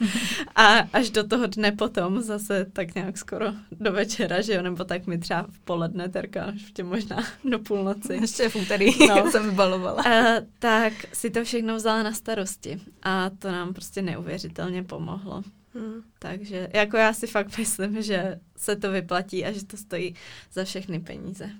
a 0.56 0.66
až 0.92 1.10
do 1.10 1.24
toho 1.28 1.46
dne 1.46 1.72
potom 1.72 2.22
zase 2.22 2.66
tak 2.72 2.94
nějak 2.94 3.18
skoro 3.18 3.46
do 3.72 3.92
večera, 3.92 4.40
že 4.40 4.54
jo, 4.54 4.62
nebo 4.62 4.84
tak 4.84 5.06
mi 5.06 5.18
třeba 5.18 5.46
v 5.50 5.58
poledne, 5.58 6.08
Terka, 6.08 6.50
ještě 6.52 6.84
možná 6.84 7.24
do 7.44 7.58
půlnoci. 7.58 8.14
Ještě 8.20 8.48
v 8.48 8.56
úterý 8.56 8.86
no. 9.08 9.30
jsem 9.30 9.50
vybalovala. 9.50 10.02
A, 10.02 10.40
tak 10.58 10.92
si 11.12 11.30
to 11.30 11.44
všechno 11.44 11.76
vzala 11.76 12.02
na 12.02 12.12
starosti 12.12 12.80
a 13.02 13.30
to 13.30 13.52
nám 13.52 13.74
prostě 13.74 14.02
neuvěřitelně 14.02 14.82
pomohlo. 14.82 15.42
Hmm. 15.74 16.02
Takže 16.18 16.68
jako 16.72 16.96
já 16.96 17.12
si 17.12 17.26
fakt 17.26 17.58
myslím, 17.58 18.02
že 18.02 18.40
se 18.56 18.76
to 18.76 18.90
vyplatí 18.90 19.44
a 19.44 19.52
že 19.52 19.64
to 19.64 19.76
stojí 19.76 20.14
za 20.52 20.64
všechny 20.64 21.00
peníze. 21.00 21.50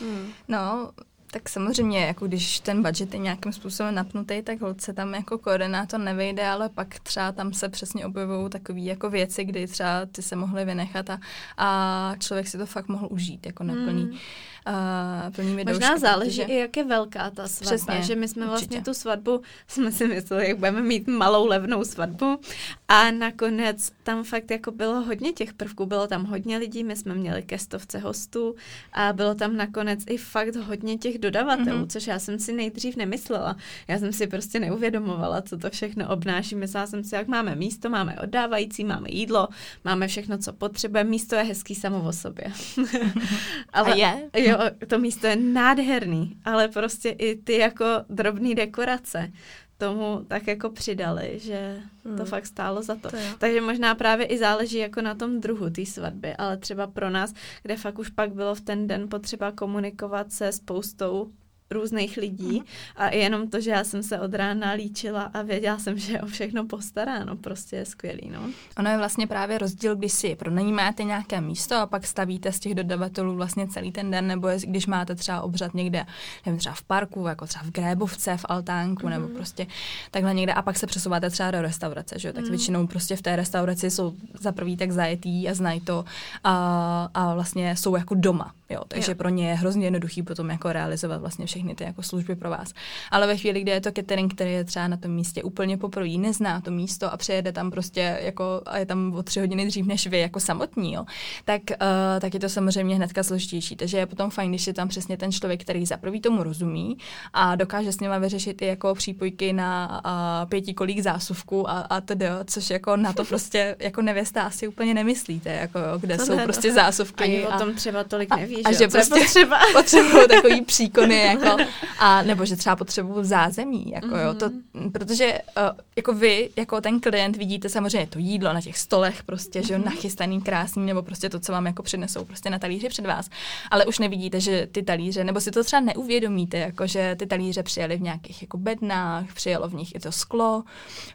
Hmm. 0.00 0.32
No, 0.48 0.92
tak 1.32 1.48
samozřejmě, 1.48 2.00
jako 2.00 2.26
když 2.26 2.60
ten 2.60 2.82
budget 2.82 3.14
je 3.14 3.18
nějakým 3.18 3.52
způsobem 3.52 3.94
napnutý, 3.94 4.42
tak 4.42 4.58
se 4.78 4.92
tam 4.92 5.14
jako 5.14 5.38
koordinátor 5.38 6.00
nevejde, 6.00 6.46
ale 6.46 6.68
pak 6.68 7.00
třeba 7.00 7.32
tam 7.32 7.52
se 7.52 7.68
přesně 7.68 8.06
objevují 8.06 8.50
takové 8.50 8.80
jako 8.80 9.10
věci, 9.10 9.44
kdy 9.44 9.66
třeba 9.66 10.06
ty 10.12 10.22
se 10.22 10.36
mohly 10.36 10.64
vynechat 10.64 11.10
a, 11.10 11.20
a 11.56 12.14
člověk 12.18 12.48
si 12.48 12.58
to 12.58 12.66
fakt 12.66 12.88
mohl 12.88 13.08
užít 13.10 13.46
jako 13.46 13.64
neplný. 13.64 14.02
Hmm 14.02 14.18
uh, 14.66 15.34
plnými 15.34 15.64
Možná 15.64 15.88
doušky, 15.88 16.00
záleží 16.00 16.40
protože... 16.40 16.52
i, 16.54 16.58
jak 16.58 16.76
je 16.76 16.84
velká 16.84 17.30
ta 17.30 17.48
svatba, 17.48 17.76
Přesně, 17.76 18.02
že 18.02 18.16
my 18.16 18.28
jsme 18.28 18.42
určitě. 18.42 18.50
vlastně 18.50 18.82
tu 18.82 18.94
svatbu, 18.94 19.40
jsme 19.68 19.92
si 19.92 20.08
mysleli, 20.08 20.48
jak 20.48 20.58
budeme 20.58 20.82
mít 20.82 21.08
malou 21.08 21.46
levnou 21.46 21.84
svatbu 21.84 22.40
a 22.88 23.10
nakonec 23.10 23.92
tam 24.02 24.24
fakt 24.24 24.50
jako 24.50 24.70
bylo 24.70 25.02
hodně 25.02 25.32
těch 25.32 25.52
prvků, 25.52 25.86
bylo 25.86 26.06
tam 26.06 26.24
hodně 26.24 26.58
lidí, 26.58 26.84
my 26.84 26.96
jsme 26.96 27.14
měli 27.14 27.42
ke 27.42 27.58
stovce 27.58 27.98
hostů 27.98 28.54
a 28.92 29.12
bylo 29.12 29.34
tam 29.34 29.56
nakonec 29.56 30.00
i 30.06 30.16
fakt 30.16 30.56
hodně 30.56 30.98
těch 30.98 31.18
dodavatelů, 31.18 31.84
mm-hmm. 31.84 31.92
což 31.92 32.06
já 32.06 32.18
jsem 32.18 32.38
si 32.38 32.52
nejdřív 32.52 32.96
nemyslela. 32.96 33.56
Já 33.88 33.98
jsem 33.98 34.12
si 34.12 34.26
prostě 34.26 34.60
neuvědomovala, 34.60 35.42
co 35.42 35.58
to 35.58 35.70
všechno 35.70 36.08
obnáší. 36.08 36.54
Myslela 36.54 36.86
jsem 36.86 37.04
si, 37.04 37.14
jak 37.14 37.28
máme 37.28 37.54
místo, 37.54 37.90
máme 37.90 38.16
oddávající, 38.22 38.84
máme 38.84 39.08
jídlo, 39.10 39.48
máme 39.84 40.08
všechno, 40.08 40.38
co 40.38 40.52
potřebujeme. 40.52 41.10
Místo 41.10 41.34
je 41.34 41.42
hezký 41.42 41.74
samo 41.74 42.08
o 42.08 42.12
sobě. 42.12 42.44
Ale, 43.72 43.92
a 43.92 43.96
je? 43.96 44.28
Jo, 44.50 44.58
to 44.86 44.98
místo 44.98 45.26
je 45.26 45.36
nádherný, 45.36 46.36
ale 46.44 46.68
prostě 46.68 47.08
i 47.08 47.36
ty 47.36 47.58
jako 47.58 47.84
drobné 48.08 48.54
dekorace 48.54 49.32
tomu 49.80 50.24
tak 50.28 50.46
jako 50.46 50.70
přidali, 50.70 51.38
že 51.38 51.76
hmm. 52.04 52.16
to 52.16 52.24
fakt 52.24 52.46
stálo 52.46 52.82
za 52.82 52.94
to. 52.94 53.10
to 53.10 53.16
Takže 53.38 53.60
možná 53.60 53.94
právě 53.94 54.26
i 54.26 54.38
záleží 54.38 54.78
jako 54.78 55.02
na 55.02 55.14
tom 55.14 55.40
druhu 55.40 55.70
té 55.70 55.86
svatby, 55.86 56.34
ale 56.34 56.56
třeba 56.56 56.86
pro 56.86 57.10
nás, 57.10 57.34
kde 57.62 57.76
fakt 57.76 57.98
už 57.98 58.08
pak 58.08 58.34
bylo 58.34 58.54
v 58.54 58.60
ten 58.60 58.86
den 58.86 59.08
potřeba 59.08 59.52
komunikovat 59.52 60.32
se 60.32 60.52
spoustou 60.52 61.32
různých 61.70 62.16
lidí 62.16 62.62
a 62.96 63.14
jenom 63.14 63.48
to, 63.48 63.60
že 63.60 63.70
já 63.70 63.84
jsem 63.84 64.02
se 64.02 64.20
od 64.20 64.34
rána 64.34 64.72
líčila 64.72 65.22
a 65.22 65.42
věděla 65.42 65.78
jsem, 65.78 65.98
že 65.98 66.12
je 66.12 66.20
o 66.20 66.26
všechno 66.26 66.66
postaráno, 66.66 67.36
prostě 67.36 67.76
je 67.76 67.84
skvělý, 67.84 68.30
no. 68.32 68.40
Ono 68.78 68.90
je 68.90 68.98
vlastně 68.98 69.26
právě 69.26 69.58
rozdíl, 69.58 69.96
když 69.96 70.12
si 70.12 70.34
pronajímáte 70.34 71.04
nějaké 71.04 71.40
místo 71.40 71.76
a 71.76 71.86
pak 71.86 72.06
stavíte 72.06 72.52
z 72.52 72.60
těch 72.60 72.74
dodavatelů 72.74 73.34
vlastně 73.34 73.68
celý 73.68 73.92
ten 73.92 74.10
den, 74.10 74.26
nebo 74.26 74.48
je, 74.48 74.58
když 74.66 74.86
máte 74.86 75.14
třeba 75.14 75.40
obřad 75.40 75.74
někde, 75.74 76.06
nevím, 76.46 76.58
třeba 76.58 76.74
v 76.74 76.82
parku, 76.82 77.26
jako 77.26 77.46
třeba 77.46 77.64
v 77.64 77.70
Grébovce, 77.70 78.36
v 78.36 78.46
altánku, 78.48 79.06
mm. 79.06 79.10
nebo 79.10 79.26
mhm. 79.26 79.36
prostě 79.36 79.66
takhle 80.10 80.34
někde 80.34 80.52
a 80.52 80.62
pak 80.62 80.78
se 80.78 80.86
přesouváte 80.86 81.30
třeba 81.30 81.50
do 81.50 81.62
restaurace, 81.62 82.18
že 82.18 82.28
jo, 82.28 82.34
tak 82.34 82.44
mm. 82.44 82.50
většinou 82.50 82.86
prostě 82.86 83.16
v 83.16 83.22
té 83.22 83.36
restauraci 83.36 83.90
jsou 83.90 84.14
za 84.40 84.52
prvý 84.52 84.76
tak 84.76 84.92
zajetý 84.92 85.48
a 85.48 85.54
znají 85.54 85.80
to 85.80 86.04
a, 86.44 87.08
a 87.14 87.34
vlastně 87.34 87.76
jsou 87.76 87.96
jako 87.96 88.14
doma, 88.14 88.52
jo, 88.70 88.82
takže 88.88 89.12
jo. 89.12 89.16
pro 89.16 89.28
ně 89.28 89.48
je 89.48 89.54
hrozně 89.54 89.86
jednoduchý 89.86 90.22
potom 90.22 90.50
jako 90.50 90.72
realizovat 90.72 91.20
vlastně 91.20 91.46
všechny 91.46 91.59
ty 91.74 91.84
jako 91.84 92.02
služby 92.02 92.36
pro 92.36 92.50
vás. 92.50 92.72
Ale 93.10 93.26
ve 93.26 93.36
chvíli, 93.36 93.60
kdy 93.60 93.70
je 93.70 93.80
to 93.80 93.90
catering, 93.92 94.34
který 94.34 94.52
je 94.52 94.64
třeba 94.64 94.88
na 94.88 94.96
tom 94.96 95.10
místě 95.10 95.42
úplně 95.42 95.76
poprvé, 95.76 96.08
nezná 96.08 96.60
to 96.60 96.70
místo 96.70 97.12
a 97.12 97.16
přejede 97.16 97.52
tam 97.52 97.70
prostě 97.70 98.18
jako 98.22 98.62
a 98.66 98.78
je 98.78 98.86
tam 98.86 99.14
o 99.14 99.22
tři 99.22 99.40
hodiny 99.40 99.66
dřív 99.66 99.86
než 99.86 100.06
vy 100.06 100.18
jako 100.18 100.40
samotní, 100.40 100.92
jo, 100.92 101.04
tak, 101.44 101.62
uh, 101.70 102.20
tak 102.20 102.34
je 102.34 102.40
to 102.40 102.48
samozřejmě 102.48 102.96
hnedka 102.96 103.22
složitější. 103.22 103.76
Takže 103.76 103.98
je 103.98 104.06
potom 104.06 104.30
fajn, 104.30 104.50
když 104.50 104.66
je 104.66 104.74
tam 104.74 104.88
přesně 104.88 105.16
ten 105.16 105.32
člověk, 105.32 105.60
který 105.60 105.86
za 105.86 105.96
prvý 105.96 106.20
tomu 106.20 106.42
rozumí 106.42 106.96
a 107.32 107.56
dokáže 107.56 107.92
s 107.92 108.00
nima 108.00 108.18
vyřešit 108.18 108.62
i 108.62 108.66
jako 108.66 108.94
přípojky 108.94 109.52
na 109.52 110.00
uh, 110.04 110.48
pětikolík 110.48 111.00
zásuvku 111.00 111.70
a, 111.70 111.78
a 111.80 112.00
tedy, 112.00 112.26
což 112.44 112.70
jako 112.70 112.96
na 112.96 113.12
to 113.12 113.24
prostě 113.24 113.76
jako 113.78 114.02
nevěsta 114.02 114.42
asi 114.42 114.68
úplně 114.68 114.94
nemyslíte, 114.94 115.50
jako 115.50 115.78
jo, 115.78 115.98
kde 115.98 116.16
to 116.16 116.26
jsou 116.26 116.36
ne, 116.36 116.44
prostě 116.44 116.72
zásuvky. 116.72 117.24
Ani 117.24 117.44
a, 117.44 117.56
o 117.56 117.58
tom 117.58 117.74
třeba 117.74 118.04
tolik 118.04 118.36
nevíš, 118.36 118.64
a, 118.64 118.68
a 118.68 118.72
že 118.72 118.88
prostě 118.88 119.20
potřeba. 119.20 119.58
potřebují 119.72 120.28
takový 120.28 120.62
příkony, 120.62 121.18
jako, 121.20 121.49
a 121.98 122.22
nebo 122.22 122.44
že 122.44 122.56
třeba 122.56 122.76
potřebují 122.76 123.24
zázemí, 123.26 123.90
jako 123.90 124.06
mm-hmm. 124.06 124.24
jo, 124.26 124.34
to, 124.34 124.50
mhm. 124.74 124.92
protože 124.92 125.38
uh, 125.56 125.78
jako 125.96 126.12
vy, 126.12 126.50
jako 126.56 126.80
ten 126.80 127.00
klient 127.00 127.36
vidíte 127.36 127.68
samozřejmě 127.68 128.06
to 128.06 128.18
jídlo 128.18 128.52
na 128.52 128.60
těch 128.60 128.78
stolech 128.78 129.22
prostě, 129.22 129.62
že 129.62 129.74
jo, 129.74 129.80
mm-hmm. 129.80 129.84
nachystaný, 129.84 130.40
krásný, 130.40 130.86
nebo 130.86 131.02
prostě 131.02 131.30
to, 131.30 131.40
co 131.40 131.52
vám 131.52 131.66
jako 131.66 131.82
přinesou 131.82 132.24
prostě 132.24 132.50
na 132.50 132.58
talíři 132.58 132.88
před 132.88 133.06
vás, 133.06 133.28
ale 133.70 133.86
už 133.86 133.98
nevidíte, 133.98 134.40
že 134.40 134.68
ty 134.72 134.82
talíře, 134.82 135.24
nebo 135.24 135.40
si 135.40 135.50
to 135.50 135.64
třeba 135.64 135.80
neuvědomíte, 135.80 136.58
jako 136.58 136.86
že 136.86 137.16
ty 137.18 137.26
talíře 137.26 137.62
přijeli 137.62 137.96
v 137.96 138.02
nějakých 138.02 138.42
jako 138.42 138.56
bednách, 138.56 139.34
přijelo 139.34 139.68
v 139.68 139.74
nich 139.74 139.94
i 139.94 140.00
to 140.00 140.12
sklo, 140.12 140.64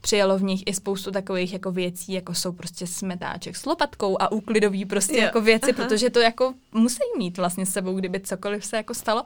přijelo 0.02 0.38
v 0.38 0.44
nich 0.44 0.64
i 0.66 0.74
spoustu 0.74 1.12
takových 1.12 1.54
jako 1.54 1.72
věcí, 1.72 2.14
jako 2.14 2.34
jsou 2.34 2.52
prostě 2.52 2.88
smetáček 2.88 3.56
s 3.56 3.66
lopatkou 3.66 4.22
a 4.22 4.32
úklidový 4.32 4.86
prostě 4.86 5.18
jo. 5.18 5.24
jako 5.24 5.42
věci, 5.42 5.74
Aha. 5.74 5.84
protože 5.84 6.10
to 6.10 6.20
jako 6.20 6.54
musí 6.74 7.04
mít 7.18 7.38
vlastně 7.38 7.66
s 7.66 7.70
sebou, 7.70 7.96
kdyby 7.96 8.20
cokoliv 8.20 8.66
se 8.66 8.78
jako 8.78 8.94
stalo. 8.94 9.24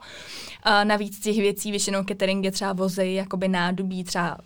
A 0.62 0.84
navíc 1.00 1.20
těch 1.20 1.36
věcí 1.36 1.70
většinou 1.70 2.04
catering 2.04 2.44
je 2.44 2.50
třeba 2.50 2.72
vozej 2.72 3.14
jakoby 3.14 3.48
nádobí 3.48 4.04
třeba 4.04 4.38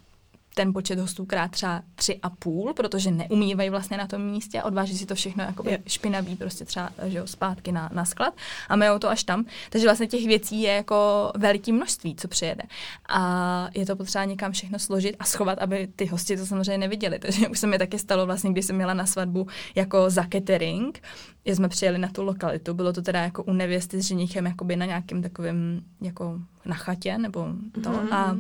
ten 0.55 0.73
počet 0.73 0.99
hostů 0.99 1.25
krát 1.25 1.51
třeba 1.51 1.83
tři 1.95 2.19
a 2.23 2.31
půl, 2.31 2.73
protože 2.75 3.11
neumývají 3.11 3.71
vlastně 3.71 3.97
na 3.97 4.07
tom 4.07 4.23
místě 4.23 4.61
a 4.61 4.65
odváží 4.65 4.99
si 4.99 5.07
to 5.07 5.15
všechno 5.15 5.45
jako 5.45 5.65
špinavý 5.87 6.37
prostě 6.37 6.65
třeba 6.65 6.91
že 7.07 7.19
jo, 7.19 7.27
zpátky 7.27 7.73
na, 7.73 7.91
na 7.93 8.05
sklad 8.05 8.35
a 8.69 8.77
majou 8.77 8.99
to 8.99 9.11
až 9.11 9.25
tam. 9.25 9.45
Takže 9.71 9.87
vlastně 9.87 10.07
těch 10.07 10.27
věcí 10.27 10.63
je 10.63 10.73
jako 10.73 11.33
veliký 11.37 11.73
množství, 11.73 12.15
co 12.17 12.29
přijede. 12.29 12.63
A 13.09 13.69
je 13.75 13.87
to 13.87 13.97
potřeba 13.97 14.25
někam 14.25 14.53
všechno 14.53 14.79
složit 14.79 15.17
a 15.19 15.25
schovat, 15.25 15.59
aby 15.59 15.89
ty 15.97 16.07
hosti 16.07 16.37
to 16.37 16.47
samozřejmě 16.47 16.79
neviděli. 16.79 17.19
Takže 17.19 17.49
už 17.49 17.59
se 17.59 17.67
mi 17.67 17.79
taky 17.79 17.99
stalo 17.99 18.27
vlastně, 18.27 18.53
když 18.53 18.65
jsem 18.65 18.77
měla 18.77 18.95
na 18.95 19.07
svatbu 19.07 19.47
jako 19.75 20.11
za 20.11 20.25
catering, 20.33 21.03
jsme 21.45 21.69
přijeli 21.69 21.99
na 21.99 22.09
tu 22.09 22.23
lokalitu. 22.23 22.75
Bylo 22.75 22.93
to 22.93 23.03
teda 23.03 23.23
jako 23.23 23.43
u 23.43 23.53
nevěsty 23.53 24.03
s 24.03 24.07
ženichem 24.07 24.47
jakoby 24.47 24.77
na 24.77 24.87
nějakém 24.87 25.23
takovém 25.23 25.83
jako 26.01 26.41
na 26.65 26.75
chatě 26.75 27.19
nebo 27.19 27.49
to. 27.75 27.91
Mm-hmm. 27.91 28.15
A 28.15 28.37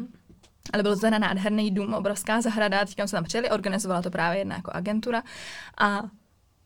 ale 0.72 0.82
byl 0.82 0.94
to 0.94 1.00
teda 1.00 1.18
nádherný 1.18 1.70
dům, 1.70 1.94
obrovská 1.94 2.40
zahrada, 2.40 2.84
teďka 2.84 3.06
jsme 3.06 3.16
tam 3.16 3.24
přijeli, 3.24 3.50
organizovala 3.50 4.02
to 4.02 4.10
právě 4.10 4.38
jedna 4.38 4.56
jako 4.56 4.70
agentura 4.74 5.22
a 5.78 6.02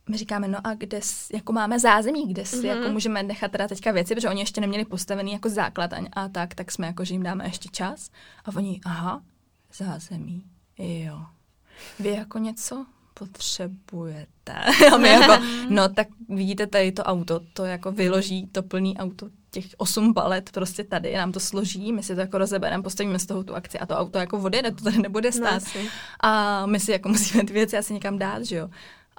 my 0.09 0.17
říkáme, 0.17 0.49
no 0.49 0.59
a 0.65 0.75
kde, 0.75 1.01
jako 1.33 1.53
máme 1.53 1.79
zázemí, 1.79 2.29
kde 2.29 2.45
si 2.45 2.57
mm-hmm. 2.57 2.77
jako 2.77 2.89
můžeme 2.89 3.23
nechat 3.23 3.51
teda 3.51 3.69
teďka 3.69 3.93
věci, 3.93 4.15
protože 4.15 4.29
oni 4.29 4.41
ještě 4.41 4.61
neměli 4.61 4.85
postavený 4.85 5.33
jako 5.33 5.49
základ 5.49 5.93
a, 5.93 5.97
a 6.13 6.29
tak, 6.29 6.55
tak 6.55 6.73
jsme 6.73 6.87
jako, 6.87 7.05
že 7.05 7.15
jim 7.15 7.23
dáme 7.23 7.45
ještě 7.45 7.69
čas. 7.69 8.11
A 8.45 8.57
oni, 8.57 8.81
aha, 8.85 9.23
zázemí, 9.75 10.45
jo. 10.79 11.21
Vy 11.99 12.11
jako 12.11 12.39
něco 12.39 12.87
potřebujete. 13.15 14.53
A 14.93 14.97
my 14.97 15.09
jako, 15.09 15.45
no 15.69 15.89
tak 15.89 16.09
vidíte 16.29 16.67
tady 16.67 16.93
to 16.93 17.03
auto, 17.03 17.41
to 17.53 17.65
jako 17.65 17.93
vyloží 17.93 18.47
to 18.47 18.63
plný 18.63 18.99
auto 18.99 19.29
těch 19.63 19.75
osm 19.77 20.15
palet 20.15 20.51
prostě 20.51 20.85
tady, 20.85 21.15
nám 21.15 21.33
to 21.33 21.41
složí, 21.41 21.93
my 21.93 22.03
si 22.03 22.15
to 22.15 22.21
jako 22.21 22.39
rozebereme, 22.39 22.83
postavíme 22.83 23.19
z 23.19 23.27
toho 23.27 23.45
tu 23.45 23.55
akci 23.55 23.79
a 23.79 23.87
to 23.87 23.97
auto 23.97 24.19
jako 24.19 24.39
odjede, 24.39 24.71
to 24.71 24.85
tady 24.85 24.99
nebude 24.99 25.33
stát. 25.33 25.63
No, 25.75 25.91
a 26.21 26.67
my 26.67 26.81
si 26.81 26.93
jako 26.93 27.09
musíme 27.09 27.45
ty 27.45 27.53
věci 27.53 27.79
asi 27.79 27.95
někam 27.95 28.19
dát, 28.19 28.45
že 28.45 28.57
jo. 28.57 28.71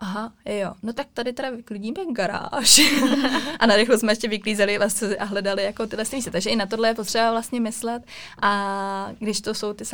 Aha, 0.01 0.33
jo, 0.45 0.73
no 0.83 0.93
tak 0.93 1.07
tady 1.13 1.33
teda 1.33 1.49
vyklidíme 1.49 1.99
garáž. 2.11 2.81
a 3.59 3.65
na 3.65 3.75
rychlo 3.75 3.97
jsme 3.97 4.11
ještě 4.11 4.27
vyklízeli 4.27 4.77
vlastně 4.77 5.15
a 5.15 5.25
hledali 5.25 5.63
jako 5.63 5.87
tyhle 5.87 6.05
místa. 6.13 6.31
Takže 6.31 6.49
i 6.49 6.55
na 6.55 6.65
tohle 6.65 6.87
je 6.87 6.93
potřeba 6.93 7.31
vlastně 7.31 7.59
myslet 7.59 8.03
a 8.41 9.11
když 9.19 9.41
to 9.41 9.53
jsou 9.53 9.73
ty 9.73 9.85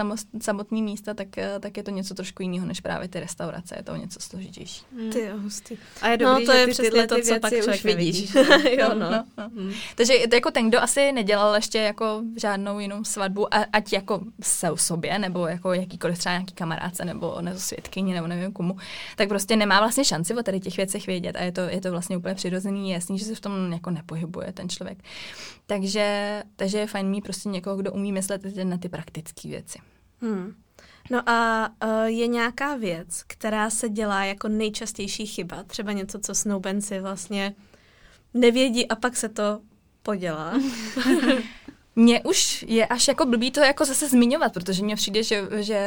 samotné 0.41 0.81
místa, 0.81 1.13
tak, 1.13 1.37
eh, 1.37 1.59
tak 1.59 1.77
je 1.77 1.83
to 1.83 1.91
něco 1.91 2.13
trošku 2.13 2.43
jiného 2.43 2.65
než 2.65 2.81
právě 2.81 3.07
ty 3.07 3.19
restaurace, 3.19 3.75
je 3.77 3.83
to 3.83 3.95
něco 3.95 4.19
složitější. 4.19 4.85
Mm. 4.91 5.09
Ty 5.09 5.21
jo, 5.21 5.37
hustý. 5.37 5.77
A 6.01 6.07
je 6.07 6.17
dobrý, 6.17 6.45
no, 6.45 6.51
to 6.51 6.57
je 6.57 6.73
že 6.73 6.83
ty 6.83 6.89
tyhle 6.89 7.07
to, 7.07 7.15
ty 7.15 7.23
co 7.23 7.39
pak 7.39 7.53
už 7.67 7.83
vidíš. 7.83 8.33
jo, 8.79 8.89
no. 8.89 9.11
no, 9.11 9.25
no. 9.37 9.49
Hmm. 9.55 9.73
Takže 9.95 10.13
jako 10.33 10.51
ten, 10.51 10.69
kdo 10.69 10.81
asi 10.81 11.11
nedělal 11.11 11.55
ještě 11.55 11.77
jako 11.77 12.21
žádnou 12.35 12.79
jinou 12.79 13.03
svatbu, 13.03 13.47
ať 13.73 13.93
jako 13.93 14.21
se 14.43 14.71
o 14.71 14.77
sobě, 14.77 15.19
nebo 15.19 15.47
jako 15.47 15.73
jakýkoliv 15.73 16.17
třeba 16.17 16.33
nějaký 16.33 16.53
kamarádce, 16.53 17.05
nebo 17.05 17.37
nezosvědkyně, 17.41 18.13
nebo 18.13 18.27
nevím 18.27 18.51
komu, 18.51 18.77
tak 19.15 19.29
prostě 19.29 19.55
nemá 19.55 19.79
vlastně 19.79 19.94
vlastně 19.95 20.15
šanci 20.15 20.35
o 20.35 20.43
tady 20.43 20.59
těch 20.59 20.77
věcech 20.77 21.07
vědět 21.07 21.35
a 21.35 21.43
je 21.43 21.51
to, 21.51 21.61
je 21.61 21.81
to 21.81 21.91
vlastně 21.91 22.17
úplně 22.17 22.35
přirozený, 22.35 22.91
jasný, 22.91 23.19
že 23.19 23.25
se 23.25 23.35
v 23.35 23.39
tom 23.39 23.71
jako 23.71 23.89
nepohybuje 23.91 24.51
ten 24.53 24.69
člověk. 24.69 24.97
Takže, 25.65 26.43
takže 26.55 26.77
je 26.77 26.87
fajn 26.87 27.07
mít 27.07 27.23
prostě 27.23 27.49
někoho, 27.49 27.75
kdo 27.75 27.91
umí 27.91 28.11
myslet 28.11 28.41
na 28.63 28.77
ty 28.77 28.89
praktické 28.89 29.49
věci. 29.49 29.79
Hmm. 30.21 30.55
No 31.11 31.29
a 31.29 31.69
uh, 31.83 32.03
je 32.03 32.27
nějaká 32.27 32.75
věc, 32.75 33.23
která 33.27 33.69
se 33.69 33.89
dělá 33.89 34.23
jako 34.23 34.47
nejčastější 34.47 35.25
chyba, 35.25 35.63
třeba 35.63 35.91
něco, 35.91 36.19
co 36.19 36.35
snoubenci 36.35 36.99
vlastně 36.99 37.55
nevědí 38.33 38.87
a 38.87 38.95
pak 38.95 39.17
se 39.17 39.29
to 39.29 39.61
podělá. 40.03 40.53
Mně 41.95 42.21
už 42.23 42.65
je 42.67 42.85
až 42.85 43.07
jako 43.07 43.25
blbý 43.25 43.51
to 43.51 43.59
jako 43.59 43.85
zase 43.85 44.07
zmiňovat, 44.07 44.53
protože 44.53 44.83
mně 44.83 44.95
přijde, 44.95 45.23
že, 45.23 45.43
že 45.55 45.79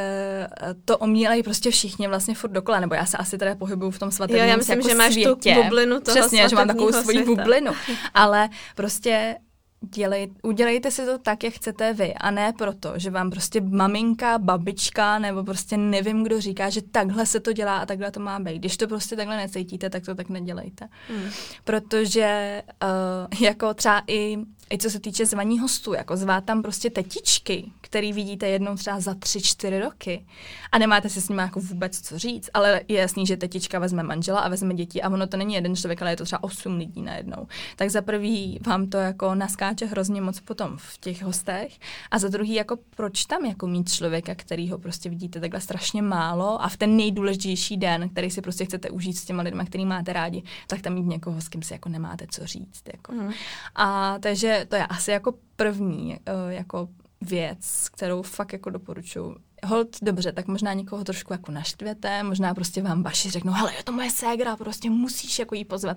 to 0.84 0.98
omílají 0.98 1.42
prostě 1.42 1.70
všichni 1.70 2.08
vlastně 2.08 2.34
furt 2.34 2.50
dokola, 2.50 2.80
nebo 2.80 2.94
já 2.94 3.06
se 3.06 3.16
asi 3.16 3.38
teda 3.38 3.54
pohybuju 3.54 3.90
v 3.90 3.98
tom 3.98 4.10
svatebním 4.10 4.44
jo, 4.44 4.50
já 4.50 4.56
myslím, 4.56 4.78
jako 4.78 4.88
že 4.88 4.94
máš 4.94 5.12
světě. 5.12 5.54
tu 5.54 5.62
bublinu 5.62 6.00
toho 6.00 6.16
Přesně, 6.16 6.48
že 6.48 6.56
mám 6.56 6.68
takovou 6.68 6.92
svoji 6.92 7.22
bublinu. 7.22 7.72
Ale 8.14 8.48
prostě 8.74 9.36
dělej, 9.80 10.30
udělejte 10.42 10.90
si 10.90 11.06
to 11.06 11.18
tak, 11.18 11.44
jak 11.44 11.54
chcete 11.54 11.92
vy 11.92 12.14
a 12.14 12.30
ne 12.30 12.52
proto, 12.58 12.92
že 12.96 13.10
vám 13.10 13.30
prostě 13.30 13.60
maminka, 13.60 14.38
babička 14.38 15.18
nebo 15.18 15.44
prostě 15.44 15.76
nevím, 15.76 16.24
kdo 16.24 16.40
říká, 16.40 16.70
že 16.70 16.82
takhle 16.82 17.26
se 17.26 17.40
to 17.40 17.52
dělá 17.52 17.78
a 17.78 17.86
takhle 17.86 18.10
to 18.10 18.20
má 18.20 18.40
být. 18.40 18.58
Když 18.58 18.76
to 18.76 18.88
prostě 18.88 19.16
takhle 19.16 19.36
necítíte, 19.36 19.90
tak 19.90 20.04
to 20.04 20.14
tak 20.14 20.28
nedělejte. 20.28 20.88
Hmm. 21.08 21.30
Protože 21.64 22.62
uh, 22.82 23.40
jako 23.40 23.74
třeba 23.74 24.02
i 24.06 24.38
i 24.72 24.78
co 24.78 24.90
se 24.90 25.00
týče 25.00 25.26
zvaní 25.26 25.58
hostů, 25.58 25.92
jako 25.92 26.16
zvát 26.16 26.44
tam 26.44 26.62
prostě 26.62 26.90
tetičky, 26.90 27.64
který 27.80 28.12
vidíte 28.12 28.48
jednou 28.48 28.76
třeba 28.76 29.00
za 29.00 29.14
tři, 29.14 29.42
čtyři 29.42 29.80
roky 29.80 30.26
a 30.72 30.78
nemáte 30.78 31.08
si 31.08 31.20
s 31.20 31.28
nimi 31.28 31.42
jako 31.42 31.60
vůbec 31.60 32.00
co 32.00 32.18
říct, 32.18 32.50
ale 32.54 32.80
je 32.88 33.00
jasný, 33.00 33.26
že 33.26 33.36
tetička 33.36 33.78
vezme 33.78 34.02
manžela 34.02 34.40
a 34.40 34.48
vezme 34.48 34.74
děti 34.74 35.02
a 35.02 35.08
ono 35.08 35.26
to 35.26 35.36
není 35.36 35.54
jeden 35.54 35.76
člověk, 35.76 36.02
ale 36.02 36.12
je 36.12 36.16
to 36.16 36.24
třeba 36.24 36.42
osm 36.42 36.76
lidí 36.76 37.02
najednou. 37.02 37.46
Tak 37.76 37.90
za 37.90 38.02
prvý 38.02 38.60
vám 38.66 38.86
to 38.86 38.96
jako 38.96 39.34
naskáče 39.34 39.86
hrozně 39.86 40.20
moc 40.20 40.40
potom 40.40 40.76
v 40.76 40.98
těch 40.98 41.22
hostech 41.22 41.78
a 42.10 42.18
za 42.18 42.28
druhý 42.28 42.54
jako 42.54 42.78
proč 42.96 43.24
tam 43.24 43.44
jako 43.44 43.66
mít 43.66 43.92
člověka, 43.92 44.34
který 44.34 44.70
ho 44.70 44.78
prostě 44.78 45.08
vidíte 45.08 45.40
takhle 45.40 45.60
strašně 45.60 46.02
málo 46.02 46.62
a 46.62 46.68
v 46.68 46.76
ten 46.76 46.96
nejdůležitější 46.96 47.76
den, 47.76 48.08
který 48.08 48.30
si 48.30 48.40
prostě 48.40 48.64
chcete 48.64 48.90
užít 48.90 49.16
s 49.16 49.24
těma 49.24 49.42
lidmi, 49.42 49.62
který 49.66 49.84
máte 49.84 50.12
rádi, 50.12 50.42
tak 50.66 50.82
tam 50.82 50.94
mít 50.94 51.06
někoho, 51.06 51.40
s 51.40 51.48
kým 51.48 51.62
si 51.62 51.72
jako 51.72 51.88
nemáte 51.88 52.26
co 52.30 52.46
říct. 52.46 52.82
Jako. 52.92 53.12
Mm. 53.12 53.32
A 53.74 54.18
takže 54.18 54.57
to 54.64 54.76
je 54.76 54.86
asi 54.86 55.10
jako 55.10 55.34
první 55.56 56.16
uh, 56.16 56.52
jako 56.52 56.88
věc, 57.20 57.88
kterou 57.88 58.22
fakt 58.22 58.52
jako 58.52 58.70
doporučuji 58.70 59.36
hold, 59.64 59.96
dobře, 60.02 60.32
tak 60.32 60.46
možná 60.46 60.72
někoho 60.72 61.04
trošku 61.04 61.32
jako 61.32 61.52
naštvete, 61.52 62.22
možná 62.22 62.54
prostě 62.54 62.82
vám 62.82 63.02
vaši 63.02 63.30
řeknou, 63.30 63.52
hele, 63.52 63.74
je 63.74 63.82
to 63.82 63.92
moje 63.92 64.10
ségra, 64.10 64.56
prostě 64.56 64.90
musíš 64.90 65.38
jako 65.38 65.54
jí 65.54 65.64
pozvat. 65.64 65.96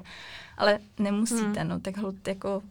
Ale 0.57 0.80
nemusíte, 0.99 1.59
hmm. 1.59 1.70
no, 1.70 1.80
tak 1.80 1.97
hold 1.97 2.28
jako 2.28 2.62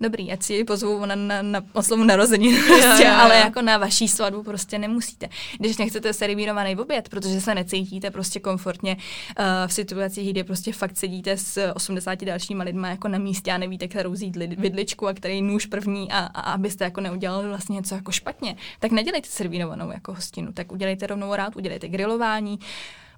dobrý, 0.00 0.32
ať 0.32 0.42
si 0.42 0.52
ji 0.52 0.64
pozvu 0.64 1.06
na, 1.06 1.14
na, 1.14 1.42
na 1.42 1.62
oslavu 1.72 2.04
narození, 2.04 2.56
prostě, 2.66 2.86
jo, 2.86 2.92
jo, 2.92 3.04
jo. 3.04 3.14
ale 3.18 3.36
jako 3.36 3.62
na 3.62 3.78
vaší 3.78 4.08
svatbu 4.08 4.42
prostě 4.42 4.78
nemusíte. 4.78 5.28
Když 5.58 5.76
nechcete 5.76 6.12
servírovaný 6.12 6.76
oběd, 6.76 7.08
protože 7.08 7.40
se 7.40 7.54
necítíte 7.54 8.10
prostě 8.10 8.40
komfortně 8.40 8.96
uh, 8.96 9.44
v 9.66 9.72
situacích, 9.72 10.30
kdy 10.30 10.44
prostě 10.44 10.72
fakt 10.72 10.96
sedíte 10.96 11.36
s 11.36 11.72
80 11.74 12.24
dalšíma 12.24 12.64
lidma 12.64 12.88
jako 12.88 13.08
na 13.08 13.18
místě 13.18 13.52
a 13.52 13.58
nevíte, 13.58 13.88
kterou 13.88 14.12
vzít 14.12 14.36
vidličku 14.36 15.08
a 15.08 15.14
který 15.14 15.42
nůž 15.42 15.66
první 15.66 16.12
a, 16.12 16.18
a 16.18 16.40
abyste 16.40 16.84
jako 16.84 17.00
neudělali 17.00 17.48
vlastně 17.48 17.74
něco 17.74 17.94
jako 17.94 18.12
špatně, 18.12 18.56
tak 18.78 18.90
nedělejte 18.90 19.28
servírovanou 19.30 19.92
jako 19.92 20.14
hostinu, 20.14 20.52
tak 20.52 20.72
udělejte 20.72 21.06
rovnou 21.06 21.34
rád, 21.34 21.56
udělejte 21.56 21.88
grilování, 21.88 22.58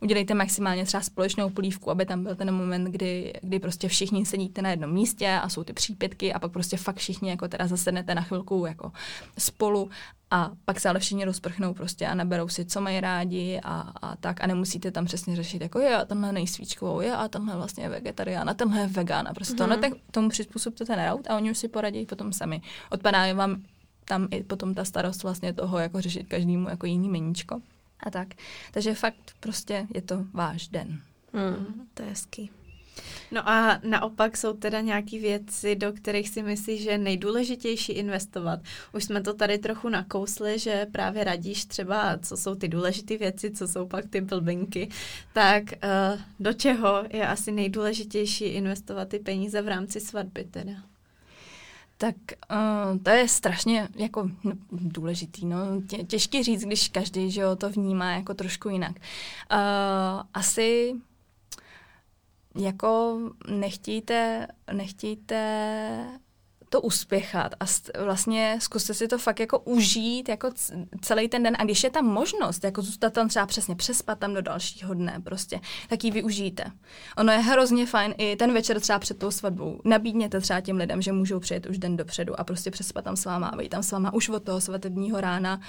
udělejte 0.01 0.35
maximálně 0.35 0.85
třeba 0.85 1.01
společnou 1.01 1.51
polívku, 1.51 1.91
aby 1.91 2.07
tam 2.07 2.25
byl 2.25 2.35
ten 2.35 2.55
moment, 2.55 2.85
kdy, 2.85 3.33
kdy 3.43 3.59
prostě 3.59 3.89
všichni 3.89 4.27
sedíte 4.27 4.63
na 4.63 4.71
jednom 4.71 4.93
místě 4.93 5.29
a 5.43 5.49
jsou 5.49 5.65
ty 5.65 5.73
přípětky 5.73 6.33
a 6.33 6.39
pak 6.39 6.53
prostě 6.53 6.77
fakt 6.77 6.97
všichni 6.97 7.31
jako 7.31 7.49
teda 7.49 7.67
zasednete 7.67 8.15
na 8.15 8.23
chvilku 8.23 8.67
jako 8.67 8.93
spolu 9.39 9.91
a 10.31 10.51
pak 10.65 10.81
se 10.81 10.89
ale 10.89 11.01
všichni 11.01 11.25
rozprchnou 11.25 11.75
prostě 11.75 12.07
a 12.07 12.15
naberou 12.15 12.49
si, 12.49 12.65
co 12.65 12.81
mají 12.81 13.01
rádi 13.01 13.61
a, 13.63 13.93
a 14.03 14.17
tak 14.17 14.45
a 14.45 14.47
nemusíte 14.47 14.91
tam 14.91 15.05
přesně 15.05 15.37
řešit, 15.37 15.63
jako 15.63 15.79
je, 15.79 15.97
a 15.97 16.05
tenhle 16.05 16.33
nejsvíčkovou, 16.33 17.01
je, 17.01 17.17
a 17.17 17.29
tenhle 17.29 17.57
vlastně 17.57 17.85
je 17.85 17.89
vegetarián, 17.89 18.51
a 18.51 18.55
tenhle 18.55 18.81
je 18.81 18.87
vegán 18.87 19.29
a 19.29 19.35
prostě 19.35 19.55
mm-hmm. 19.55 19.59
tohle 19.59 19.77
tak 19.77 19.93
tomu 20.11 20.29
přizpůsobte 20.29 20.85
ten 20.85 21.11
route 21.11 21.29
a 21.29 21.37
oni 21.37 21.51
už 21.51 21.59
si 21.59 21.69
poradí 21.69 22.07
potom 22.07 22.33
sami. 22.33 22.61
Odpadá 22.91 23.33
vám 23.33 23.63
tam 24.05 24.29
i 24.31 24.43
potom 24.43 24.75
ta 24.75 24.85
starost 24.85 25.23
vlastně 25.23 25.53
toho, 25.53 25.79
jako 25.79 26.01
řešit 26.01 26.29
každému 26.29 26.69
jako 26.69 26.87
jiný 26.87 27.09
meníčko 27.09 27.61
a 28.03 28.11
tak. 28.11 28.29
Takže 28.73 28.95
fakt 28.95 29.35
prostě 29.41 29.87
je 29.95 30.03
to 30.03 30.25
váš 30.33 30.69
den. 30.69 31.01
Hmm, 31.33 31.89
to 31.95 32.03
je 32.03 32.09
hezký. 32.09 32.51
No 33.31 33.49
a 33.49 33.81
naopak 33.85 34.37
jsou 34.37 34.53
teda 34.53 34.81
nějaké 34.81 35.19
věci, 35.19 35.77
do 35.77 35.93
kterých 35.93 36.29
si 36.29 36.43
myslíš, 36.43 36.83
že 36.83 36.91
je 36.91 36.99
nejdůležitější 36.99 37.93
investovat. 37.93 38.61
Už 38.95 39.05
jsme 39.05 39.23
to 39.23 39.35
tady 39.35 39.59
trochu 39.59 39.89
nakousli, 39.89 40.59
že 40.59 40.87
právě 40.93 41.25
radíš 41.25 41.65
třeba, 41.65 42.19
co 42.19 42.37
jsou 42.37 42.55
ty 42.55 42.69
důležité 42.69 43.17
věci, 43.17 43.51
co 43.51 43.69
jsou 43.69 43.87
pak 43.87 44.07
ty 44.11 44.21
blbinky. 44.21 44.89
Tak 45.33 45.63
uh, 45.65 46.21
do 46.41 46.53
čeho 46.53 47.05
je 47.11 47.29
asi 47.29 47.53
nejdůležitější 47.53 48.45
investovat 48.45 49.09
ty 49.09 49.19
peníze 49.19 49.63
v 49.63 49.69
rámci 49.69 50.01
svatby 50.01 50.45
teda? 50.45 50.73
Tak 52.01 52.17
uh, 52.51 52.99
to 53.03 53.11
je 53.11 53.29
strašně 53.29 53.89
jako 53.97 54.31
no, 54.45 54.53
důležitý, 54.71 55.47
no. 55.47 55.59
Tě, 55.89 55.97
těžký 56.05 56.43
říct, 56.43 56.65
když 56.65 56.89
každý 56.89 57.31
že 57.31 57.41
jo, 57.41 57.57
to 57.57 57.71
vnímá 57.71 58.13
jako 58.13 58.35
trošku 58.35 58.69
jinak. 58.69 58.93
Uh, 58.97 60.23
asi 60.35 60.95
jako 62.57 63.19
nechtějte, 63.49 64.47
nechtějte 64.73 66.21
to 66.71 66.81
uspěchat 66.81 67.55
a 67.61 67.65
vlastně 68.05 68.59
zkuste 68.61 68.95
si 68.95 69.09
to 69.09 69.19
fakt 69.19 69.41
jako 69.41 69.59
užít 69.59 70.29
jako 70.29 70.51
celý 71.01 71.29
ten 71.29 71.43
den 71.43 71.57
a 71.59 71.65
když 71.65 71.85
je 71.85 71.91
tam 71.91 72.05
možnost 72.05 72.65
jako 72.65 72.83
zůstat 72.83 73.13
tam 73.13 73.29
třeba 73.29 73.47
přesně 73.47 73.77
přespat 73.77 74.19
tam 74.19 74.35
do 74.35 74.43
dalšího 74.43 74.95
dne 74.95 75.21
prostě, 75.25 75.61
tak 75.89 76.05
ji 76.05 76.11
využijte. 76.11 76.65
Ono 77.17 77.33
je 77.33 77.39
hrozně 77.39 77.87
fajn 77.87 78.15
i 78.19 78.37
ten 78.37 78.53
večer 78.53 78.81
třeba 78.81 78.99
před 78.99 79.19
tou 79.19 79.31
svatbou. 79.31 79.81
Nabídněte 79.85 80.41
třeba 80.41 80.61
těm 80.61 80.77
lidem, 80.77 81.03
že 81.03 81.13
můžou 81.13 81.41
přijet 81.41 81.67
už 81.67 81.79
den 81.79 81.97
dopředu 81.97 82.41
a 82.41 82.45
prostě 82.45 82.71
přespat 82.71 83.05
tam 83.05 83.17
s 83.17 83.25
váma, 83.25 83.53
vejít 83.57 83.71
tam 83.71 83.83
s 83.83 83.93
váma 83.93 84.13
už 84.13 84.29
od 84.29 84.43
toho 84.43 84.61
svatebního 84.61 85.21
rána. 85.21 85.57
Uh, 85.57 85.63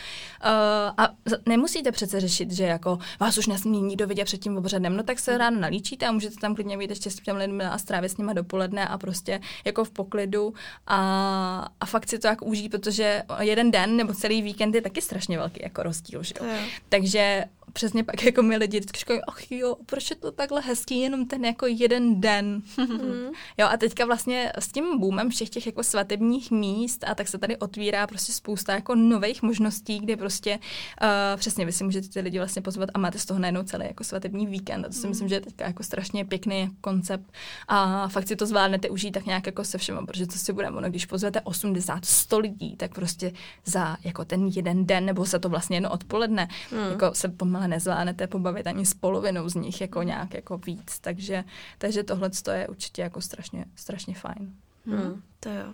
a 0.98 1.10
nemusíte 1.46 1.92
přece 1.92 2.20
řešit, 2.20 2.52
že 2.52 2.64
jako 2.64 3.00
vás 3.20 3.38
už 3.38 3.48
nesmí 3.48 3.82
nikdo 3.82 4.08
vidět 4.08 4.26
před 4.26 4.38
tím 4.38 4.58
obřadem, 4.58 4.98
no 4.98 5.04
tak 5.04 5.20
se 5.20 5.38
ráno 5.38 5.60
nalíčíte 5.60 6.08
a 6.08 6.12
můžete 6.12 6.36
tam 6.36 6.56
klidně 6.56 6.78
být 6.78 6.90
ještě 6.90 7.10
s 7.10 7.16
těmi 7.16 7.40
lidmi 7.40 7.64
a 7.64 7.78
strávit 7.78 8.12
s 8.12 8.18
nimi 8.18 8.34
dopoledne 8.34 8.88
a 8.88 8.98
prostě 8.98 9.42
jako 9.66 9.84
v 9.84 9.92
poklidu 9.92 10.54
a, 10.94 11.68
a 11.80 11.86
fakt 11.86 12.10
si 12.10 12.20
to 12.20 12.28
jako 12.28 12.46
užít, 12.46 12.72
protože 12.72 13.24
jeden 13.40 13.72
den 13.72 13.98
nebo 13.98 14.14
celý 14.14 14.42
víkend 14.42 14.76
je 14.76 14.82
taky 14.82 15.02
strašně 15.02 15.38
velký 15.38 15.60
jako 15.64 15.84
rozdíl, 15.84 16.24
že 16.24 16.34
jo? 16.42 16.46
Takže 16.90 17.46
přesně 17.74 18.04
pak 18.04 18.24
jako 18.24 18.42
mi 18.42 18.58
lidi 18.58 18.80
vždycky 18.80 19.00
říkají, 19.00 19.22
ach 19.28 19.52
jo, 19.52 19.76
proč 19.86 20.10
je 20.10 20.16
to 20.16 20.32
takhle 20.32 20.62
hezký, 20.62 21.00
jenom 21.00 21.26
ten 21.26 21.46
jako 21.46 21.68
jeden 21.68 22.22
den. 22.22 22.62
Mm. 22.78 23.32
jo 23.58 23.68
a 23.72 23.78
teďka 23.78 24.06
vlastně 24.06 24.52
s 24.60 24.68
tím 24.68 25.00
boomem 25.00 25.30
všech 25.30 25.50
těch 25.50 25.66
jako 25.66 25.84
svatebních 25.84 26.52
míst 26.52 27.04
a 27.08 27.16
tak 27.16 27.28
se 27.28 27.38
tady 27.38 27.58
otvírá 27.58 28.08
prostě 28.08 28.34
spousta 28.34 28.74
jako 28.74 28.96
nových 28.96 29.44
možností, 29.44 30.00
kde 30.00 30.18
prostě 30.18 30.60
uh, 31.02 31.40
přesně 31.40 31.66
vy 31.66 31.72
si 31.72 31.84
můžete 31.84 32.08
ty 32.08 32.20
lidi 32.20 32.38
vlastně 32.38 32.62
pozvat 32.62 32.90
a 32.94 33.00
máte 33.00 33.20
z 33.20 33.26
toho 33.26 33.40
najednou 33.40 33.64
celý 33.64 33.86
jako 33.86 34.04
svatební 34.04 34.48
víkend 34.48 34.86
a 34.86 34.88
to 34.88 34.94
si 34.94 35.04
mm. 35.04 35.10
myslím, 35.10 35.28
že 35.28 35.36
je 35.36 35.42
teďka 35.42 35.66
jako 35.66 35.84
strašně 35.84 36.26
pěkný 36.26 36.70
koncept 36.82 37.32
a 37.68 38.08
fakt 38.08 38.28
si 38.28 38.36
to 38.36 38.46
zvládnete 38.46 38.90
užít 38.90 39.14
tak 39.14 39.26
nějak 39.26 39.46
jako 39.46 39.64
se 39.64 39.78
všema, 39.78 40.06
protože 40.06 40.28
to 40.28 40.34
si 40.34 40.54
bude 40.54 40.70
ono, 40.70 40.90
když 40.90 41.06
pozvete 41.06 41.42
80, 41.42 42.06
100 42.06 42.40
lidí, 42.40 42.76
tak 42.76 42.94
prostě 42.94 43.32
za 43.66 43.98
jako 44.04 44.26
ten 44.26 44.48
jeden 44.48 44.86
den 44.86 45.06
nebo 45.06 45.26
se 45.26 45.40
to 45.40 45.50
vlastně 45.50 45.76
jedno 45.78 45.92
odpoledne, 45.92 46.48
mm. 46.72 46.92
jako 46.92 47.10
se 47.14 47.30
pomalu 47.30 47.61
ale 47.62 47.68
nezvládnete 47.68 48.28
pobavit 48.28 48.68
ani 48.68 48.86
s 48.86 48.94
polovinou 48.94 49.50
z 49.50 49.56
nich 49.56 49.82
jako 49.82 50.04
nějak 50.04 50.34
jako 50.34 50.58
víc. 50.58 51.00
Takže, 51.00 51.44
takže 51.78 52.04
tohle 52.04 52.30
je 52.54 52.68
určitě 52.68 53.02
jako 53.02 53.22
strašně, 53.22 53.66
strašně 53.76 54.16
fajn. 54.16 54.56
Hmm, 54.86 54.98
hmm. 54.98 55.22
To 55.40 55.50
jo. 55.50 55.74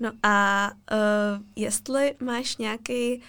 No 0.00 0.12
a 0.22 0.70
uh, 0.92 1.42
jestli 1.56 2.14
máš 2.20 2.56
nějaký 2.56 3.22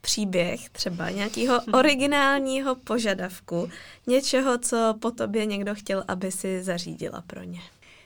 příběh, 0.00 0.70
třeba 0.70 1.10
nějakého 1.10 1.60
originálního 1.72 2.74
požadavku, 2.74 3.70
něčeho, 4.06 4.58
co 4.58 4.94
po 5.00 5.10
tobě 5.10 5.46
někdo 5.46 5.74
chtěl, 5.74 6.04
aby 6.08 6.32
si 6.32 6.62
zařídila 6.62 7.22
pro 7.26 7.42
ně. 7.42 7.60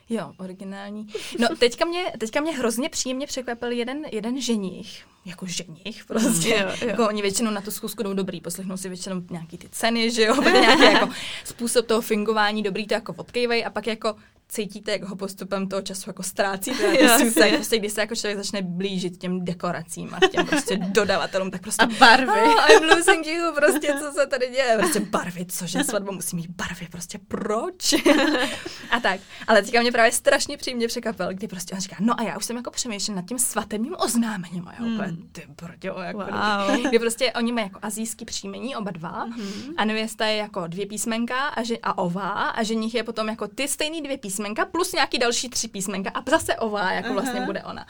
Jo, 0.08 0.32
originální. 0.38 1.06
No, 1.38 1.48
teďka 1.56 1.84
mě, 1.84 2.12
teďka 2.18 2.40
mě 2.40 2.52
hrozně 2.52 2.88
příjemně 2.88 3.26
překvapil 3.26 3.70
jeden, 3.70 4.04
jeden 4.12 4.40
ženich, 4.40 5.04
jako 5.24 5.46
ženich 5.46 6.04
prostě. 6.04 6.48
Jo, 6.48 6.68
jo. 6.80 6.88
Jako 6.88 7.08
oni 7.08 7.22
většinou 7.22 7.50
na 7.50 7.60
tu 7.60 7.70
zkusku 7.70 8.02
jdou 8.02 8.14
dobrý, 8.14 8.40
poslechnou 8.40 8.76
si 8.76 8.88
většinou 8.88 9.22
nějaký 9.30 9.58
ty 9.58 9.68
ceny, 9.68 10.10
že 10.10 10.22
jo, 10.22 10.42
nějaký 10.42 10.82
jako 10.82 11.08
způsob 11.44 11.86
toho 11.86 12.00
fungování 12.00 12.62
dobrý, 12.62 12.86
to 12.86 12.94
jako 12.94 13.14
odkejvej 13.16 13.64
a 13.64 13.70
pak 13.70 13.86
jako 13.86 14.16
cítíte, 14.54 14.92
jak 14.92 15.02
ho 15.02 15.16
postupem 15.16 15.68
toho 15.68 15.82
času 15.82 16.10
jako 16.10 16.22
ztrácíte. 16.22 16.94
Prostě, 17.24 17.52
prostě, 17.54 17.78
když 17.78 17.92
se 17.92 18.00
jako 18.00 18.14
člověk 18.14 18.38
začne 18.38 18.62
blížit 18.62 19.16
těm 19.16 19.44
dekoracím 19.44 20.14
a 20.14 20.28
těm 20.28 20.46
prostě 20.46 20.76
dodavatelům, 20.80 21.50
tak 21.50 21.62
prostě... 21.62 21.82
A 21.82 21.86
barvy. 21.86 22.26
Oh, 22.26 22.70
I'm 22.70 22.88
losing 22.88 23.26
you, 23.26 23.54
prostě, 23.54 23.94
co 24.00 24.12
se 24.12 24.26
tady 24.26 24.48
děje. 24.50 24.76
Prostě 24.78 25.00
barvy, 25.00 25.46
cože, 25.46 25.84
svatba 25.84 26.12
musí 26.12 26.36
mít 26.36 26.50
barvy, 26.50 26.88
prostě 26.90 27.18
proč? 27.28 27.94
a 28.90 29.00
tak. 29.00 29.20
Ale 29.46 29.62
teďka 29.62 29.80
mě 29.80 29.92
právě 29.92 30.12
strašně 30.12 30.56
příjemně 30.56 30.88
překvapil, 30.88 31.28
kdy 31.28 31.48
prostě 31.48 31.74
on 31.74 31.80
říká, 31.80 31.96
no 32.00 32.20
a 32.20 32.22
já 32.22 32.36
už 32.36 32.44
jsem 32.44 32.56
jako 32.56 32.70
přemýšlel 32.70 33.16
nad 33.16 33.24
tím 33.24 33.38
svatebním 33.38 33.94
oznámením. 33.98 34.68
A 34.68 34.72
já 34.72 34.78
hmm. 34.78 35.28
ty 35.32 35.42
brďo, 35.62 36.00
jako 36.02 36.18
wow. 36.18 36.88
kdy 36.88 36.98
prostě 36.98 37.32
oni 37.32 37.52
mají 37.52 37.66
jako 37.66 37.78
azijský 37.82 38.24
příjmení, 38.24 38.76
oba 38.76 38.90
dva, 38.90 39.26
mm-hmm. 39.26 39.74
a 39.76 39.84
nevěsta 39.84 40.26
je 40.26 40.36
jako 40.36 40.66
dvě 40.66 40.86
písmenka 40.86 41.38
a, 41.38 41.62
že, 41.62 41.76
a 41.82 41.98
ová, 41.98 42.48
a 42.48 42.62
že 42.62 42.74
nich 42.74 42.94
je 42.94 43.02
potom 43.02 43.28
jako 43.28 43.48
ty 43.48 43.68
stejný 43.68 44.02
dvě 44.02 44.18
písmenka 44.18 44.43
písmenka 44.44 44.64
plus 44.64 44.92
nějaký 44.92 45.18
další 45.18 45.48
tři 45.48 45.68
písmenka 45.68 46.10
a 46.14 46.30
zase 46.30 46.56
ová, 46.56 46.92
jako 46.92 47.08
uh-huh. 47.08 47.12
vlastně 47.12 47.40
bude 47.40 47.62
ona. 47.62 47.86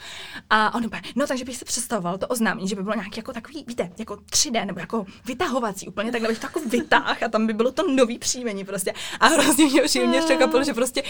A 0.49 0.75
on 0.75 0.85
úplně, 0.85 1.01
no 1.15 1.27
takže 1.27 1.45
bych 1.45 1.57
se 1.57 1.65
představoval 1.65 2.17
to 2.17 2.27
oznámení, 2.27 2.67
že 2.67 2.75
by 2.75 2.83
bylo 2.83 2.95
nějaký 2.95 3.17
jako 3.17 3.33
takový, 3.33 3.65
víte, 3.67 3.91
jako 3.97 4.15
3D 4.15 4.65
nebo 4.65 4.79
jako 4.79 5.05
vytahovací 5.25 5.87
úplně, 5.87 6.11
takhle 6.11 6.29
bych 6.29 6.39
to 6.39 6.45
jako 6.45 6.59
vytáh 6.59 7.23
a 7.23 7.29
tam 7.29 7.47
by 7.47 7.53
bylo 7.53 7.71
to 7.71 7.91
nový 7.91 8.19
příjmení 8.19 8.65
prostě. 8.65 8.93
A 9.19 9.27
hrozně 9.27 9.65
mě 9.65 9.81
příjemně 9.81 10.21
překvapilo, 10.21 10.63
že 10.63 10.73
prostě 10.73 11.03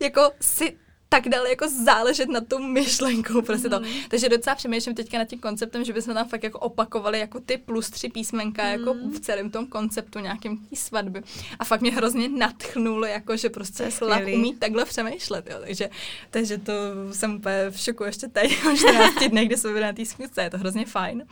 jako 0.00 0.30
si 0.40 0.76
tak 1.12 1.28
dali 1.28 1.50
jako 1.50 1.68
záležet 1.84 2.28
na 2.28 2.40
tou 2.40 2.58
myšlenkou, 2.58 3.42
prostě 3.46 3.68
to. 3.68 3.80
Mm. 3.80 3.86
Takže 4.08 4.28
docela 4.28 4.56
přemýšlím 4.56 4.94
teďka 4.94 5.18
nad 5.18 5.24
tím 5.24 5.38
konceptem, 5.38 5.84
že 5.84 5.92
bychom 5.92 6.14
tam 6.14 6.28
fakt 6.28 6.44
jako 6.44 6.58
opakovali 6.58 7.18
jako 7.18 7.40
ty 7.40 7.56
plus 7.58 7.90
tři 7.90 8.08
písmenka 8.08 8.62
mm. 8.62 8.70
jako 8.70 8.94
v 8.94 9.20
celém 9.20 9.50
tom 9.50 9.66
konceptu 9.66 10.18
nějakým 10.18 10.58
tý 10.58 10.76
svatby. 10.76 11.22
A 11.58 11.64
fakt 11.64 11.80
mě 11.80 11.92
hrozně 11.92 12.28
natchnulo, 12.28 13.06
jako 13.06 13.36
že 13.36 13.50
prostě 13.50 13.90
chlap 13.90 14.22
umí 14.34 14.54
takhle 14.54 14.84
přemýšlet, 14.84 15.46
jo. 15.50 15.56
Takže, 15.60 15.90
takže 16.30 16.58
to 16.58 16.72
jsem 17.12 17.34
úplně 17.34 17.70
v 17.70 17.78
šoku 17.78 18.04
ještě 18.04 18.28
teď, 18.28 18.50
14 18.76 19.24
dnech, 19.28 19.46
kdy 19.46 19.56
jsme 19.56 19.70
byli 19.70 19.82
na 19.82 19.92
té 19.92 20.06
schůzce, 20.06 20.42
je 20.42 20.50
to 20.50 20.58
hrozně 20.58 20.86
fajn. 20.86 21.24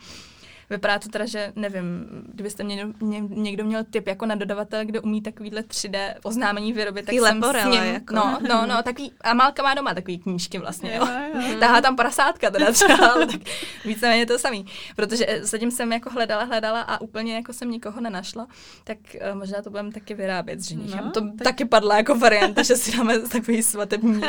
Vypadá 0.71 0.99
to 0.99 1.09
teda, 1.09 1.25
že 1.25 1.53
nevím, 1.55 2.07
kdybyste 2.33 2.63
mě, 2.63 2.87
mě, 2.99 3.19
někdo 3.19 3.63
měl 3.63 3.83
tip 3.83 4.07
jako 4.07 4.25
na 4.25 4.35
dodavatel, 4.35 4.85
kde 4.85 4.99
umí 4.99 5.21
takovýhle 5.21 5.61
3D 5.61 6.13
oznámení 6.23 6.73
vyrobit, 6.73 7.05
tak 7.05 7.15
jsem 7.15 7.43
s 7.43 7.65
ním, 7.65 7.83
jako. 7.83 8.15
no, 8.15 8.37
no, 8.49 8.65
no, 8.67 8.83
takový, 8.83 9.11
a 9.21 9.33
Málka 9.33 9.63
má 9.63 9.73
doma 9.73 9.93
takový 9.93 10.19
knížky 10.19 10.59
vlastně, 10.59 10.95
jo. 10.95 11.07
jo, 11.07 11.41
jo. 11.49 11.55
Tahá 11.59 11.81
tam 11.81 11.95
prasátka 11.95 12.49
teda 12.49 12.71
třeba, 12.71 13.07
ale 13.13 13.25
tak 13.25 13.41
víceméně 13.85 14.25
to 14.25 14.39
samý. 14.39 14.65
Protože 14.95 15.25
eh, 15.27 15.45
zatím 15.45 15.71
jsem 15.71 15.93
jako 15.93 16.09
hledala, 16.09 16.43
hledala 16.43 16.81
a 16.81 17.01
úplně 17.01 17.35
jako 17.35 17.53
jsem 17.53 17.71
nikoho 17.71 18.01
nenašla, 18.01 18.47
tak 18.83 18.97
uh, 19.31 19.37
možná 19.37 19.61
to 19.61 19.69
budeme 19.69 19.91
taky 19.91 20.13
vyrábět 20.13 20.59
s 20.59 20.67
ženichem. 20.67 21.05
No, 21.05 21.11
to 21.11 21.21
tak... 21.21 21.43
taky 21.43 21.65
padla 21.65 21.97
jako 21.97 22.15
varianta, 22.15 22.63
že 22.63 22.75
si 22.75 22.97
dáme 22.97 23.19
takový 23.31 23.63
svatební 23.63 24.17
uh, 24.17 24.27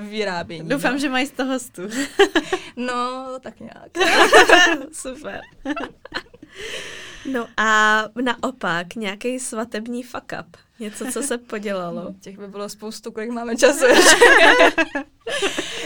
vyrábění. 0.00 0.68
Doufám, 0.68 0.92
no. 0.92 0.98
že 0.98 1.08
mají 1.08 1.26
z 1.26 1.30
toho 1.30 1.52
hostu. 1.52 1.82
no, 2.76 3.26
tak 3.40 3.60
nějak. 3.60 3.90
Super. 4.92 5.40
No 7.32 7.46
a 7.56 8.02
naopak 8.22 8.94
nějaký 8.94 9.40
svatební 9.40 10.02
fuck 10.02 10.32
up. 10.40 10.56
Něco, 10.80 11.04
co 11.12 11.22
se 11.22 11.38
podělalo. 11.38 12.14
Těch 12.20 12.38
by 12.38 12.48
bylo 12.48 12.68
spoustu, 12.68 13.12
kolik 13.12 13.30
máme 13.30 13.56
času. 13.56 13.84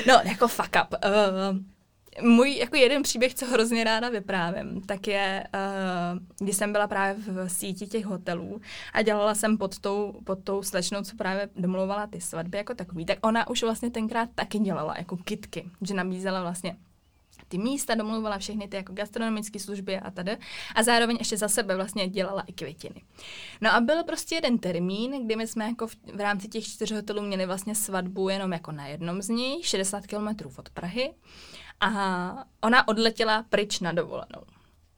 no, 0.06 0.20
jako 0.24 0.48
fuck 0.48 0.76
up. 0.84 0.94
Uh, 1.04 2.28
můj 2.28 2.56
jako 2.56 2.76
jeden 2.76 3.02
příběh, 3.02 3.34
co 3.34 3.46
hrozně 3.46 3.84
ráda 3.84 4.08
vyprávím, 4.08 4.80
tak 4.80 5.06
je, 5.06 5.44
uh, 5.54 6.20
když 6.38 6.56
jsem 6.56 6.72
byla 6.72 6.86
právě 6.86 7.22
v 7.26 7.48
síti 7.48 7.86
těch 7.86 8.04
hotelů 8.04 8.60
a 8.92 9.02
dělala 9.02 9.34
jsem 9.34 9.58
pod 9.58 9.78
tou, 9.78 10.20
pod 10.24 10.44
tou 10.44 10.62
slečnou, 10.62 11.02
co 11.02 11.16
právě 11.16 11.48
domluvala 11.56 12.06
ty 12.06 12.20
svatby 12.20 12.58
jako 12.58 12.74
takový, 12.74 13.06
tak 13.06 13.18
ona 13.22 13.50
už 13.50 13.62
vlastně 13.62 13.90
tenkrát 13.90 14.28
taky 14.34 14.58
dělala 14.58 14.94
jako 14.98 15.16
kitky, 15.16 15.70
že 15.82 15.94
nabízela 15.94 16.42
vlastně 16.42 16.76
ty 17.53 17.59
místa, 17.59 17.94
domluvala 17.94 18.38
všechny 18.38 18.68
ty 18.68 18.76
jako 18.76 18.92
gastronomické 18.92 19.59
služby 19.59 19.98
a 19.98 20.11
tady. 20.11 20.36
A 20.74 20.82
zároveň 20.82 21.16
ještě 21.18 21.36
za 21.36 21.48
sebe 21.48 21.76
vlastně 21.76 22.09
dělala 22.09 22.42
i 22.46 22.53
květiny. 22.53 23.03
No 23.61 23.74
a 23.74 23.80
byl 23.80 24.05
prostě 24.05 24.34
jeden 24.34 24.59
termín, 24.59 25.26
kdy 25.26 25.36
my 25.36 25.46
jsme 25.46 25.64
jako 25.64 25.86
v, 25.86 25.96
v 26.14 26.20
rámci 26.20 26.48
těch 26.48 26.64
čtyř 26.64 26.92
hotelů 26.92 27.22
měli 27.22 27.46
vlastně 27.46 27.74
svatbu 27.74 28.28
jenom 28.28 28.53
jako 28.53 28.72
na 28.72 28.86
jednom 28.86 29.22
z 29.22 29.28
nich, 29.28 29.66
60 29.66 30.07
kilometrů 30.07 30.53
od 30.57 30.70
Prahy. 30.70 31.14
A 31.80 32.44
ona 32.61 32.88
odletěla 32.88 33.44
pryč 33.48 33.80
na 33.80 33.92
dovolenou. 33.92 34.42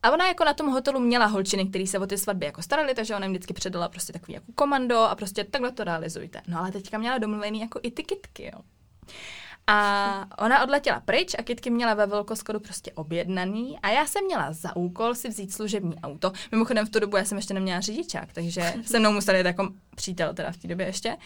A 0.03 0.11
ona 0.11 0.29
jako 0.29 0.45
na 0.45 0.55
tom 0.55 0.67
hotelu 0.67 1.01
měla 1.01 1.27
holčiny, 1.27 1.67
který 1.67 1.87
se 1.87 1.99
o 1.99 2.07
ty 2.07 2.19
svatby 2.19 2.47
jako 2.47 2.63
starali, 2.63 2.95
takže 2.95 3.17
ona 3.17 3.25
jim 3.25 3.33
vždycky 3.33 3.55
předala 3.55 3.89
prostě 3.89 4.13
takový 4.13 4.35
jako 4.35 4.47
komando 4.55 4.99
a 4.99 5.15
prostě 5.15 5.45
takhle 5.45 5.73
to 5.73 5.85
realizujte. 5.85 6.43
No 6.47 6.59
ale 6.59 6.73
teďka 6.73 6.99
měla 6.99 7.19
domluvený 7.19 7.61
jako 7.61 7.81
i 7.83 7.91
ty 7.91 8.03
kitky, 8.03 8.45
jo. 8.55 8.61
A 9.67 10.27
ona 10.39 10.63
odletěla 10.63 11.01
pryč 11.01 11.35
a 11.39 11.43
Kitky 11.43 11.71
měla 11.71 11.95
ve 11.95 12.07
Velkoskodu 12.07 12.61
prostě 12.61 12.93
objednaný 12.93 13.79
a 13.83 13.89
já 13.89 14.07
jsem 14.07 14.25
měla 14.25 14.53
za 14.53 14.77
úkol 14.77 15.15
si 15.15 15.29
vzít 15.29 15.53
služební 15.53 16.01
auto. 16.01 16.33
Mimochodem 16.53 16.87
v 16.87 16.91
tu 16.91 17.01
dobu 17.01 17.17
já 17.17 17.25
jsem 17.25 17.39
ještě 17.39 17.55
neměla 17.55 17.81
řidičák, 17.81 18.33
takže 18.33 18.75
se 18.87 18.99
mnou 18.99 19.13
musel 19.13 19.37
jít 19.37 19.47
jako 19.47 19.69
přítel 19.97 20.35
teda 20.35 20.53
v 20.53 20.57
té 20.57 20.69
době 20.69 20.87
ještě. 20.87 21.17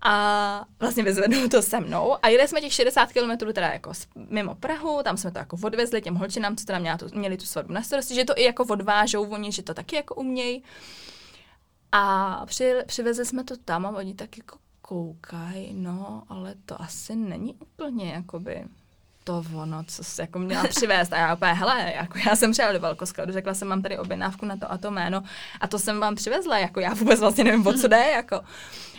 A 0.00 0.64
vlastně 0.80 1.02
vyzvednu 1.02 1.48
to 1.48 1.62
se 1.62 1.80
mnou 1.80 2.16
a 2.22 2.28
jeli 2.28 2.48
jsme 2.48 2.60
těch 2.60 2.72
60 2.72 3.12
km 3.12 3.52
teda 3.52 3.68
jako 3.68 3.92
mimo 4.28 4.54
Prahu, 4.54 5.00
tam 5.02 5.16
jsme 5.16 5.30
to 5.30 5.38
jako 5.38 5.58
odvezli 5.62 6.02
těm 6.02 6.14
holčinám, 6.14 6.56
co 6.56 6.64
teda 6.64 6.78
měla 6.78 6.98
tu, 6.98 7.06
měli 7.14 7.36
tu 7.36 7.46
svatbu 7.46 7.72
na 7.72 7.82
starosti, 7.82 8.14
že 8.14 8.24
to 8.24 8.38
i 8.38 8.44
jako 8.44 8.64
odvážou 8.64 9.28
oni, 9.28 9.52
že 9.52 9.62
to 9.62 9.74
taky 9.74 9.96
jako 9.96 10.14
umějí. 10.14 10.62
A 11.92 12.42
při, 12.46 12.74
přivezli 12.86 13.24
jsme 13.24 13.44
to 13.44 13.56
tam 13.56 13.86
a 13.86 13.90
oni 13.90 14.14
tak 14.14 14.38
jako 14.38 14.58
koukaj, 14.88 15.68
no, 15.72 16.22
ale 16.28 16.54
to 16.64 16.82
asi 16.82 17.16
není 17.16 17.54
úplně, 17.54 18.12
jakoby, 18.12 18.64
to 19.24 19.44
ono, 19.54 19.84
co 19.84 20.04
se 20.04 20.22
jako 20.22 20.38
měla 20.38 20.64
přivést. 20.68 21.12
A 21.12 21.16
já 21.16 21.34
úplně, 21.34 21.52
hele, 21.52 21.92
jako 21.96 22.18
já 22.28 22.36
jsem 22.36 22.52
přijela 22.52 22.72
do 22.72 22.80
velkoskladu, 22.80 23.32
řekla 23.32 23.54
jsem, 23.54 23.68
mám 23.68 23.82
tady 23.82 23.98
objednávku 23.98 24.46
na 24.46 24.56
to 24.56 24.72
a 24.72 24.78
to 24.78 24.90
jméno 24.90 25.22
a 25.60 25.66
to 25.66 25.78
jsem 25.78 26.00
vám 26.00 26.14
přivezla, 26.14 26.58
jako 26.58 26.80
já 26.80 26.94
vůbec 26.94 27.20
vlastně 27.20 27.44
nevím, 27.44 27.66
o 27.66 27.72
co 27.72 27.88
jde, 27.88 28.10
jako. 28.14 28.40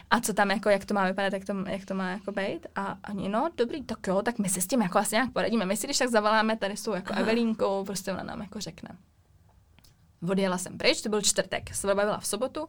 A 0.09 0.19
co 0.19 0.33
tam, 0.33 0.51
jako, 0.51 0.69
jak 0.69 0.85
to 0.85 0.93
má 0.93 1.07
vypadat, 1.07 1.33
jak 1.33 1.45
to, 1.45 1.53
jak 1.67 1.85
to 1.85 1.93
má 1.93 2.09
jako 2.09 2.31
být. 2.31 2.67
A 2.75 2.97
oni, 3.09 3.29
no, 3.29 3.49
dobrý, 3.57 3.83
tak 3.83 4.07
jo, 4.07 4.21
tak 4.21 4.39
my 4.39 4.49
si 4.49 4.61
s 4.61 4.67
tím 4.67 4.81
jako 4.81 4.97
asi 4.97 5.15
nějak 5.15 5.31
poradíme. 5.31 5.65
My 5.65 5.77
si 5.77 5.87
když 5.87 5.97
tak 5.97 6.09
zavoláme 6.09 6.57
tady 6.57 6.77
s 6.77 6.83
tou 6.83 6.93
jako 6.93 7.13
Evelínkou, 7.13 7.85
prostě 7.85 8.11
ona 8.11 8.23
nám 8.23 8.41
jako 8.41 8.59
řekne. 8.59 8.89
Odjela 10.29 10.57
jsem 10.57 10.77
pryč, 10.77 11.01
to 11.01 11.09
byl 11.09 11.21
čtvrtek, 11.21 11.75
svatba 11.75 12.03
byla 12.03 12.19
v 12.19 12.27
sobotu 12.27 12.67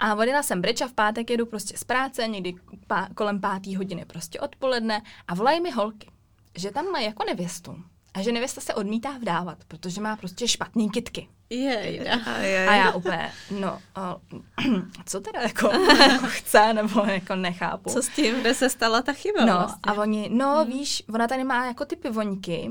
a 0.00 0.14
odjela 0.14 0.42
jsem 0.42 0.62
pryč 0.62 0.80
a 0.80 0.88
v 0.88 0.92
pátek 0.92 1.30
jedu 1.30 1.46
prostě 1.46 1.78
z 1.78 1.84
práce, 1.84 2.28
někdy 2.28 2.54
pá, 2.86 3.08
kolem 3.14 3.40
pátý 3.40 3.76
hodiny 3.76 4.04
prostě 4.04 4.40
odpoledne 4.40 5.02
a 5.28 5.34
volají 5.34 5.60
mi 5.60 5.70
holky, 5.70 6.10
že 6.58 6.70
tam 6.70 6.86
mají 6.86 7.06
jako 7.06 7.24
nevěstu 7.24 7.84
a 8.14 8.22
že 8.22 8.32
nevěsta 8.32 8.60
se 8.60 8.74
odmítá 8.74 9.10
vdávat, 9.10 9.58
protože 9.68 10.00
má 10.00 10.16
prostě 10.16 10.48
špatný 10.48 10.90
kitky. 10.90 11.28
Je, 11.50 12.18
a 12.68 12.74
já 12.74 12.92
úplně, 12.92 13.32
no, 13.60 13.78
a, 13.94 14.16
co 15.06 15.20
teda 15.20 15.40
jako, 15.40 15.70
jako 16.00 16.26
chce, 16.28 16.72
nebo 16.72 17.00
jako 17.00 17.34
nechápu. 17.34 17.90
Co 17.90 18.02
s 18.02 18.08
tím, 18.08 18.40
kde 18.40 18.54
se 18.54 18.70
stala 18.70 19.02
ta 19.02 19.12
chyba 19.12 19.44
No 19.44 19.54
vlastně? 19.54 19.80
a 19.82 19.92
oni, 19.92 20.30
no 20.32 20.56
hmm. 20.56 20.72
víš, 20.72 21.02
ona 21.14 21.28
tady 21.28 21.44
má 21.44 21.66
jako 21.66 21.84
ty 21.84 21.96
pivoňky 21.96 22.70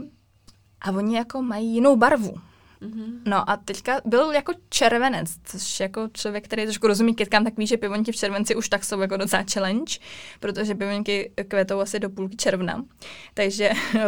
a 0.81 0.91
oni 0.91 1.15
jako 1.15 1.41
mají 1.41 1.73
jinou 1.73 1.95
barvu. 1.95 2.33
Mm-hmm. 2.81 3.21
No 3.25 3.49
a 3.49 3.57
teďka 3.57 4.01
byl 4.05 4.31
jako 4.31 4.53
červenec, 4.69 5.29
což 5.43 5.79
jako 5.79 6.09
člověk, 6.13 6.45
který 6.45 6.63
trošku 6.63 6.87
rozumí 6.87 7.15
kytkám, 7.15 7.43
tak 7.43 7.57
ví, 7.57 7.67
že 7.67 7.77
pivonky 7.77 8.11
v 8.11 8.15
červenci 8.15 8.55
už 8.55 8.69
tak 8.69 8.83
jsou 8.83 8.99
jako 8.99 9.17
docela 9.17 9.43
challenge, 9.53 9.93
protože 10.39 10.75
pivonky 10.75 11.31
kvetou 11.47 11.79
asi 11.79 11.99
do 11.99 12.09
půlky 12.09 12.35
června. 12.35 12.85
Takže 13.33 13.71
uh, 13.95 14.01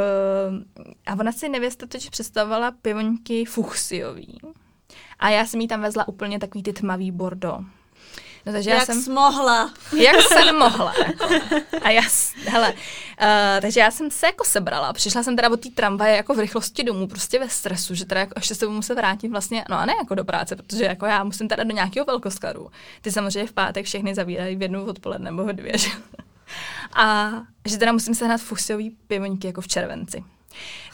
a 1.06 1.20
ona 1.20 1.32
si 1.32 1.50
nevěsta 1.50 1.86
totiž 1.86 2.10
představovala 2.10 2.72
pivonky 2.72 3.46
fuchsiový. 3.46 4.40
A 5.20 5.30
já 5.30 5.46
jsem 5.46 5.62
jí 5.62 5.68
tam 5.68 5.82
vezla 5.82 6.08
úplně 6.08 6.40
takový 6.40 6.64
ty 6.64 6.74
tmavý 6.74 7.12
bordo. 7.12 7.60
No, 8.46 8.52
takže 8.52 8.70
jak 8.70 8.80
já 8.80 8.86
jsem, 8.86 9.02
jsi 9.02 9.10
mohla. 9.10 9.72
Jak 9.98 10.22
jsem 10.22 10.58
mohla. 10.58 10.94
Jako. 11.08 11.26
A 11.82 11.90
já, 11.90 12.02
hele, 12.46 12.74
uh, 12.74 12.78
takže 13.62 13.80
já 13.80 13.92
jsem 13.92 14.12
se 14.12 14.26
jako 14.26 14.44
sebrala. 14.44 14.94
Přišla 14.94 15.24
jsem 15.24 15.36
teda 15.36 15.50
od 15.50 15.60
té 15.60 15.70
tramvaje 15.70 16.16
jako 16.16 16.34
v 16.34 16.40
rychlosti 16.40 16.84
domů, 16.84 17.08
prostě 17.08 17.40
ve 17.40 17.50
stresu, 17.50 17.96
že 17.96 18.06
teda 18.06 18.20
jako 18.20 18.34
ještě 18.36 18.56
se 18.56 18.68
muset 18.68 18.96
vrátit 18.96 19.28
vlastně, 19.28 19.66
no 19.70 19.78
a 19.78 19.86
ne 19.86 19.94
jako 20.00 20.16
do 20.16 20.24
práce, 20.24 20.56
protože 20.56 20.84
jako 20.84 21.06
já 21.06 21.24
musím 21.24 21.48
teda 21.48 21.64
do 21.64 21.72
nějakého 21.72 22.06
velkoskladu. 22.06 22.72
Ty 23.02 23.12
samozřejmě 23.12 23.48
v 23.48 23.54
pátek 23.54 23.86
všechny 23.86 24.16
zavírají 24.16 24.56
v 24.56 24.62
jednu 24.62 24.86
odpoledne 24.86 25.32
nebo 25.32 25.52
dvě, 25.52 25.78
že? 25.78 25.90
A 26.94 27.32
že 27.66 27.78
teda 27.78 27.92
musím 27.92 28.16
sehnat 28.16 28.42
fusiový 28.42 28.90
pivoňky 29.08 29.48
jako 29.48 29.62
v 29.62 29.68
červenci. 29.68 30.24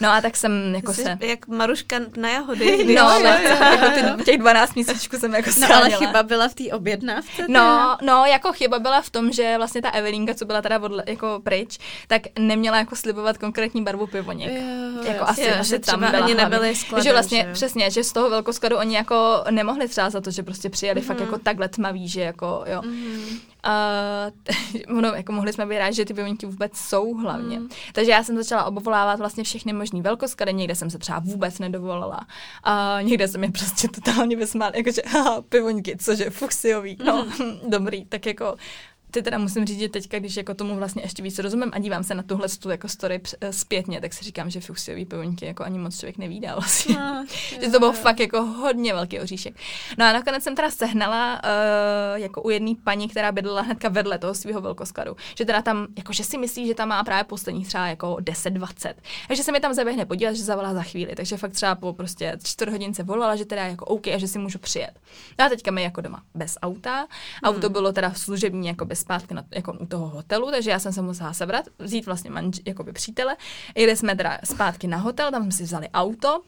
No 0.01 0.09
a 0.09 0.21
tak 0.21 0.37
jsem 0.37 0.75
jako 0.75 0.93
Jsi 0.93 1.03
se... 1.03 1.17
jak 1.19 1.47
Maruška 1.47 1.99
na 2.17 2.29
jahody. 2.29 2.85
No, 2.97 3.09
ale 3.09 3.43
jako 3.71 4.17
ty, 4.17 4.23
těch 4.23 4.37
12 4.37 4.75
měsíčků 4.75 5.17
jsem 5.17 5.35
jako 5.35 5.49
No 5.59 5.75
ale 5.75 5.89
chyba 5.89 6.23
byla 6.23 6.47
v 6.47 6.53
té 6.53 6.63
objednávce? 6.63 7.45
No, 7.47 7.97
no, 8.01 8.25
jako 8.25 8.53
chyba 8.53 8.79
byla 8.79 9.01
v 9.01 9.09
tom, 9.09 9.31
že 9.31 9.57
vlastně 9.57 9.81
ta 9.81 9.89
Evelínka, 9.89 10.33
co 10.33 10.45
byla 10.45 10.61
teda 10.61 10.79
odle, 10.79 11.03
jako 11.07 11.41
pryč, 11.43 11.77
tak 12.07 12.21
neměla 12.39 12.77
jako 12.77 12.95
slibovat 12.95 13.37
konkrétní 13.37 13.83
barvu 13.83 14.07
pivoněk. 14.07 14.51
Jo, 14.53 15.03
jako 15.11 15.25
asi, 15.29 15.41
jo, 15.41 15.55
asi 15.59 15.69
že 15.69 15.79
tam 15.79 15.99
třeba 15.99 16.11
byla 16.11 16.25
ani 16.25 16.35
nebyly 16.35 16.75
skladem, 16.75 17.03
že 17.03 17.11
vlastně, 17.11 17.45
že? 17.47 17.53
přesně, 17.53 17.91
že 17.91 18.03
z 18.03 18.11
toho 18.11 18.29
velkoskladu 18.29 18.77
oni 18.77 18.95
jako 18.95 19.43
nemohli 19.51 19.87
třeba 19.87 20.09
za 20.09 20.21
to, 20.21 20.31
že 20.31 20.43
prostě 20.43 20.69
přijeli 20.69 21.01
mm-hmm. 21.01 21.05
fakt 21.05 21.19
jako 21.19 21.37
takhle 21.37 21.69
tmavý, 21.69 22.07
že 22.07 22.21
jako, 22.21 22.63
jo. 22.67 22.81
Mm-hmm. 22.81 23.39
Uh, 23.67 25.01
no, 25.01 25.13
jako 25.13 25.31
mohli 25.31 25.53
jsme 25.53 25.65
být 25.65 25.77
rádi, 25.77 25.95
že 25.95 26.05
ty 26.05 26.13
pivoňky 26.13 26.45
vůbec 26.45 26.77
jsou 26.77 27.13
hlavně. 27.13 27.59
Mm. 27.59 27.69
Takže 27.93 28.11
já 28.11 28.23
jsem 28.23 28.35
začala 28.35 28.63
obvolávat 28.63 29.19
vlastně 29.19 29.43
všechny 29.43 29.73
možný 29.73 30.01
velkoskady, 30.01 30.53
někde 30.53 30.75
jsem 30.75 30.89
se 30.89 30.97
třeba 30.97 31.19
vůbec 31.19 31.59
nedovolila. 31.59 32.27
A 32.63 32.99
uh, 32.99 33.07
někde 33.07 33.27
jsem 33.27 33.43
je 33.43 33.51
prostě 33.51 33.87
totálně 33.87 34.35
vysmál, 34.35 34.71
jakože 34.75 35.01
haha, 35.07 35.41
pivoňky, 35.41 35.97
cože, 35.97 36.29
fuksiový, 36.29 36.97
no, 37.05 37.25
mm. 37.39 37.59
dobrý, 37.69 38.05
tak 38.05 38.25
jako 38.25 38.55
ty 39.11 39.21
teda 39.21 39.37
musím 39.37 39.65
říct, 39.65 39.79
že 39.79 39.89
teďka, 39.89 40.19
když 40.19 40.37
jako 40.37 40.53
tomu 40.53 40.75
vlastně 40.75 41.01
ještě 41.03 41.23
víc 41.23 41.39
rozumím 41.39 41.71
a 41.73 41.79
dívám 41.79 42.03
se 42.03 42.15
na 42.15 42.23
tuhle 42.23 42.47
tu 42.59 42.69
jako 42.69 42.87
story 42.87 43.21
eh, 43.41 43.53
zpětně, 43.53 44.01
tak 44.01 44.13
si 44.13 44.25
říkám, 44.25 44.49
že 44.49 44.61
fuchsiový 44.61 45.05
pivoňky 45.05 45.45
jako 45.45 45.63
ani 45.63 45.79
moc 45.79 45.99
člověk 45.99 46.17
nevídal 46.17 46.55
vlastně. 46.55 46.95
No, 46.95 47.25
že 47.61 47.71
to 47.71 47.79
bylo 47.79 47.93
fakt 47.93 48.19
jako 48.19 48.41
hodně 48.41 48.93
velký 48.93 49.19
oříšek. 49.19 49.55
No 49.97 50.05
a 50.05 50.13
nakonec 50.13 50.43
jsem 50.43 50.55
teda 50.55 50.71
sehnala 50.71 51.41
uh, 51.43 52.21
jako 52.21 52.41
u 52.41 52.49
jedné 52.49 52.73
paní, 52.83 53.07
která 53.07 53.31
bydlela 53.31 53.61
hnedka 53.61 53.89
vedle 53.89 54.17
toho 54.17 54.33
svého 54.33 54.61
velkoskladu, 54.61 55.15
že 55.37 55.45
teda 55.45 55.61
tam, 55.61 55.87
jako 55.97 56.13
že 56.13 56.23
si 56.23 56.37
myslí, 56.37 56.67
že 56.67 56.75
tam 56.75 56.89
má 56.89 57.03
právě 57.03 57.23
poslední 57.23 57.65
třeba 57.65 57.87
jako 57.87 58.15
10-20. 58.15 58.93
Takže 59.27 59.43
se 59.43 59.51
mi 59.51 59.59
tam 59.59 59.73
zaběhne 59.73 60.05
podívat, 60.05 60.33
že 60.33 60.43
zavolá 60.43 60.73
za 60.73 60.83
chvíli. 60.83 61.15
Takže 61.15 61.37
fakt 61.37 61.51
třeba 61.51 61.75
po 61.75 61.93
prostě 61.93 62.37
čtvrt 62.43 62.71
hodince 62.71 63.03
volala, 63.03 63.35
že 63.35 63.45
teda 63.45 63.63
jako 63.65 63.85
OK 63.85 64.07
a 64.07 64.17
že 64.17 64.27
si 64.27 64.39
můžu 64.39 64.59
přijet. 64.59 64.99
No 65.39 65.45
a 65.45 65.49
teďka 65.49 65.71
mi 65.71 65.83
jako 65.83 66.01
doma 66.01 66.23
bez 66.35 66.57
auta. 66.61 67.07
Auto 67.43 67.67
hmm. 67.67 67.73
bylo 67.73 67.93
teda 67.93 68.13
služební 68.13 68.67
jako 68.67 68.85
bez 68.85 69.03
zpátky 69.07 69.33
na, 69.33 69.43
jako 69.55 69.73
u 69.73 69.85
toho 69.85 70.07
hotelu, 70.07 70.51
takže 70.51 70.71
já 70.71 70.79
jsem 70.79 70.93
se 70.93 71.01
musela 71.01 71.33
sebrat, 71.33 71.65
vzít 71.79 72.05
vlastně 72.05 72.29
manž, 72.29 72.59
jakoby 72.65 72.93
přítele. 72.93 73.37
Jeli 73.75 73.95
jsme 73.95 74.15
teda 74.15 74.39
zpátky 74.43 74.87
na 74.87 74.97
hotel, 74.97 75.31
tam 75.31 75.43
jsme 75.43 75.51
si 75.51 75.63
vzali 75.63 75.89
auto, 75.89 76.41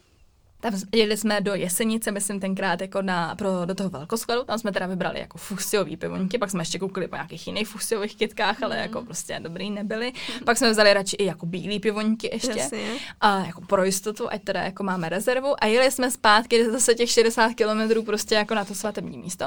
tam 0.60 0.72
jeli 0.94 1.16
jsme 1.16 1.40
do 1.40 1.54
Jesenice, 1.54 2.10
myslím 2.10 2.40
tenkrát 2.40 2.80
jako 2.80 3.02
na, 3.02 3.34
pro, 3.34 3.48
do 3.64 3.74
toho 3.74 3.90
velkoskladu, 3.90 4.44
tam 4.44 4.58
jsme 4.58 4.72
teda 4.72 4.86
vybrali 4.86 5.20
jako 5.20 5.38
fusiový 5.38 5.96
pivoňky, 5.96 6.38
pak 6.38 6.50
jsme 6.50 6.60
ještě 6.62 6.78
koukali 6.78 7.08
po 7.08 7.16
nějakých 7.16 7.46
jiných 7.46 7.68
fusiových 7.68 8.16
kytkách, 8.16 8.62
ale 8.62 8.76
mm. 8.76 8.82
jako 8.82 9.02
prostě 9.02 9.40
dobrý 9.42 9.70
nebyly. 9.70 10.12
Mm. 10.34 10.44
Pak 10.44 10.58
jsme 10.58 10.70
vzali 10.70 10.94
radši 10.94 11.16
i 11.16 11.24
jako 11.24 11.46
bílý 11.46 11.80
pivoňky 11.80 12.30
ještě, 12.32 12.58
Jasně. 12.58 12.92
a 13.20 13.46
jako 13.46 13.60
pro 13.60 13.84
jistotu, 13.84 14.32
ať 14.32 14.42
teda 14.42 14.62
jako 14.62 14.82
máme 14.82 15.08
rezervu 15.08 15.64
a 15.64 15.66
jeli 15.66 15.90
jsme 15.90 16.10
zpátky 16.10 16.70
zase 16.70 16.94
těch 16.94 17.10
60 17.10 17.54
kilometrů 17.54 18.02
prostě 18.02 18.34
jako 18.34 18.54
na 18.54 18.64
to 18.64 18.74
svatební 18.74 19.18
místo. 19.18 19.44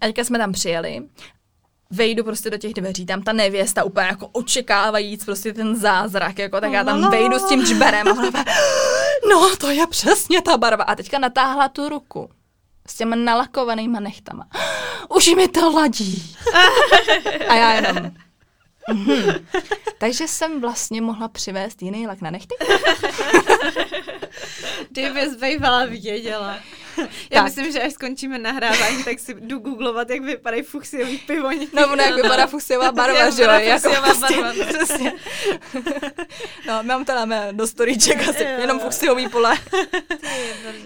A 0.00 0.06
teďka 0.06 0.24
jsme 0.24 0.38
tam 0.38 0.52
přijeli 0.52 1.02
vejdu 1.94 2.24
prostě 2.24 2.50
do 2.50 2.58
těch 2.58 2.74
dveří, 2.74 3.06
tam 3.06 3.22
ta 3.22 3.32
nevěsta 3.32 3.84
úplně 3.84 4.06
jako 4.06 4.26
očekávajíc 4.26 5.24
prostě 5.24 5.52
ten 5.52 5.76
zázrak, 5.76 6.38
jako 6.38 6.60
tak 6.60 6.72
já 6.72 6.84
tam 6.84 7.10
vejdu 7.10 7.38
s 7.38 7.48
tím 7.48 7.62
džberem 7.66 8.08
a 8.08 8.12
ona 8.12 8.44
no 9.30 9.56
to 9.56 9.70
je 9.70 9.86
přesně 9.86 10.42
ta 10.42 10.56
barva. 10.56 10.84
A 10.84 10.94
teďka 10.94 11.18
natáhla 11.18 11.68
tu 11.68 11.88
ruku 11.88 12.30
s 12.88 12.94
těma 12.94 13.16
nalakovanýma 13.16 14.00
nechtama. 14.00 14.46
Už 15.16 15.26
mi 15.26 15.48
to 15.48 15.70
ladí. 15.70 16.36
A 17.48 17.54
já 17.54 17.72
jenom, 17.72 18.10
Mhm. 18.92 19.46
Takže 19.98 20.28
jsem 20.28 20.60
vlastně 20.60 21.00
mohla 21.00 21.28
přivést 21.28 21.82
jiný 21.82 22.06
lak 22.06 22.20
na 22.20 22.30
nechty. 22.30 22.54
Kdyby 24.90 25.20
bývala 25.40 25.84
věděla. 25.84 26.56
Já 27.30 27.40
tak. 27.40 27.44
myslím, 27.44 27.72
že 27.72 27.82
až 27.82 27.92
skončíme 27.92 28.38
nahrávání, 28.38 29.04
tak 29.04 29.18
si 29.18 29.34
jdu 29.34 29.58
googlovat, 29.58 30.10
jak 30.10 30.22
vypadají 30.22 30.62
fuchsiový 30.62 31.18
pivoni. 31.18 31.68
No, 31.72 31.92
ono 31.92 32.02
jak 32.02 32.14
vypadá 32.14 32.46
fuchsiová 32.54 32.92
barva, 32.92 33.30
že 33.30 33.42
jo? 33.42 33.50
Jako 33.50 33.90
prostě, 34.02 34.40
barva, 34.40 34.64
přesně. 34.68 35.12
No, 36.68 36.82
mám 36.82 37.04
to 37.04 37.12
máme 37.12 37.48
do 37.52 37.66
storíček 37.66 38.28
asi, 38.28 38.42
jenom 38.42 38.80
fuchsiový 38.80 39.28
pole. 39.28 39.58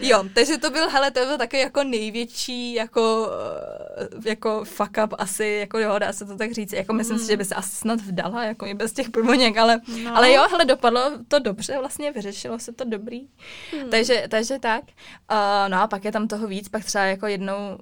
jo, 0.00 0.24
takže 0.34 0.59
to 0.59 0.70
byl, 0.70 0.90
hele, 0.90 1.11
to 1.11 1.20
byl 1.20 1.38
takový 1.38 1.62
jako 1.62 1.84
největší, 1.84 2.74
jako, 2.74 3.30
eh, 3.96 4.28
jako 4.28 4.64
fuck 4.64 4.90
up 5.04 5.14
asi, 5.18 5.44
jako 5.44 5.78
jo, 5.78 5.98
dá 5.98 6.12
se 6.12 6.24
to 6.24 6.36
tak 6.36 6.52
říct, 6.52 6.72
jako 6.72 6.92
myslím 6.92 7.16
mm. 7.16 7.22
si, 7.22 7.30
že 7.30 7.36
by 7.36 7.44
se 7.44 7.54
asi 7.54 7.76
snad 7.76 8.00
vdala, 8.00 8.44
jako 8.44 8.66
i 8.66 8.74
bez 8.74 8.92
těch 8.92 9.11
pivoněk, 9.11 9.56
ale, 9.56 9.80
no. 10.04 10.16
ale 10.16 10.32
jo, 10.32 10.46
hele, 10.50 10.64
dopadlo 10.64 11.11
to 11.28 11.38
dobře, 11.38 11.78
vlastně 11.78 12.12
vyřešilo 12.12 12.59
se 12.59 12.72
to 12.72 12.84
dobrý. 12.84 13.28
Hmm. 13.72 13.90
Takže, 13.90 14.26
takže 14.28 14.59
tak. 14.59 14.82
Uh, 15.30 15.68
no 15.68 15.80
a 15.82 15.86
pak 15.86 15.97
je 16.05 16.12
tam 16.12 16.28
toho 16.28 16.46
víc, 16.46 16.68
pak 16.68 16.84
třeba 16.84 17.05
jako 17.05 17.26
jednou 17.26 17.57
uh, 17.57 17.78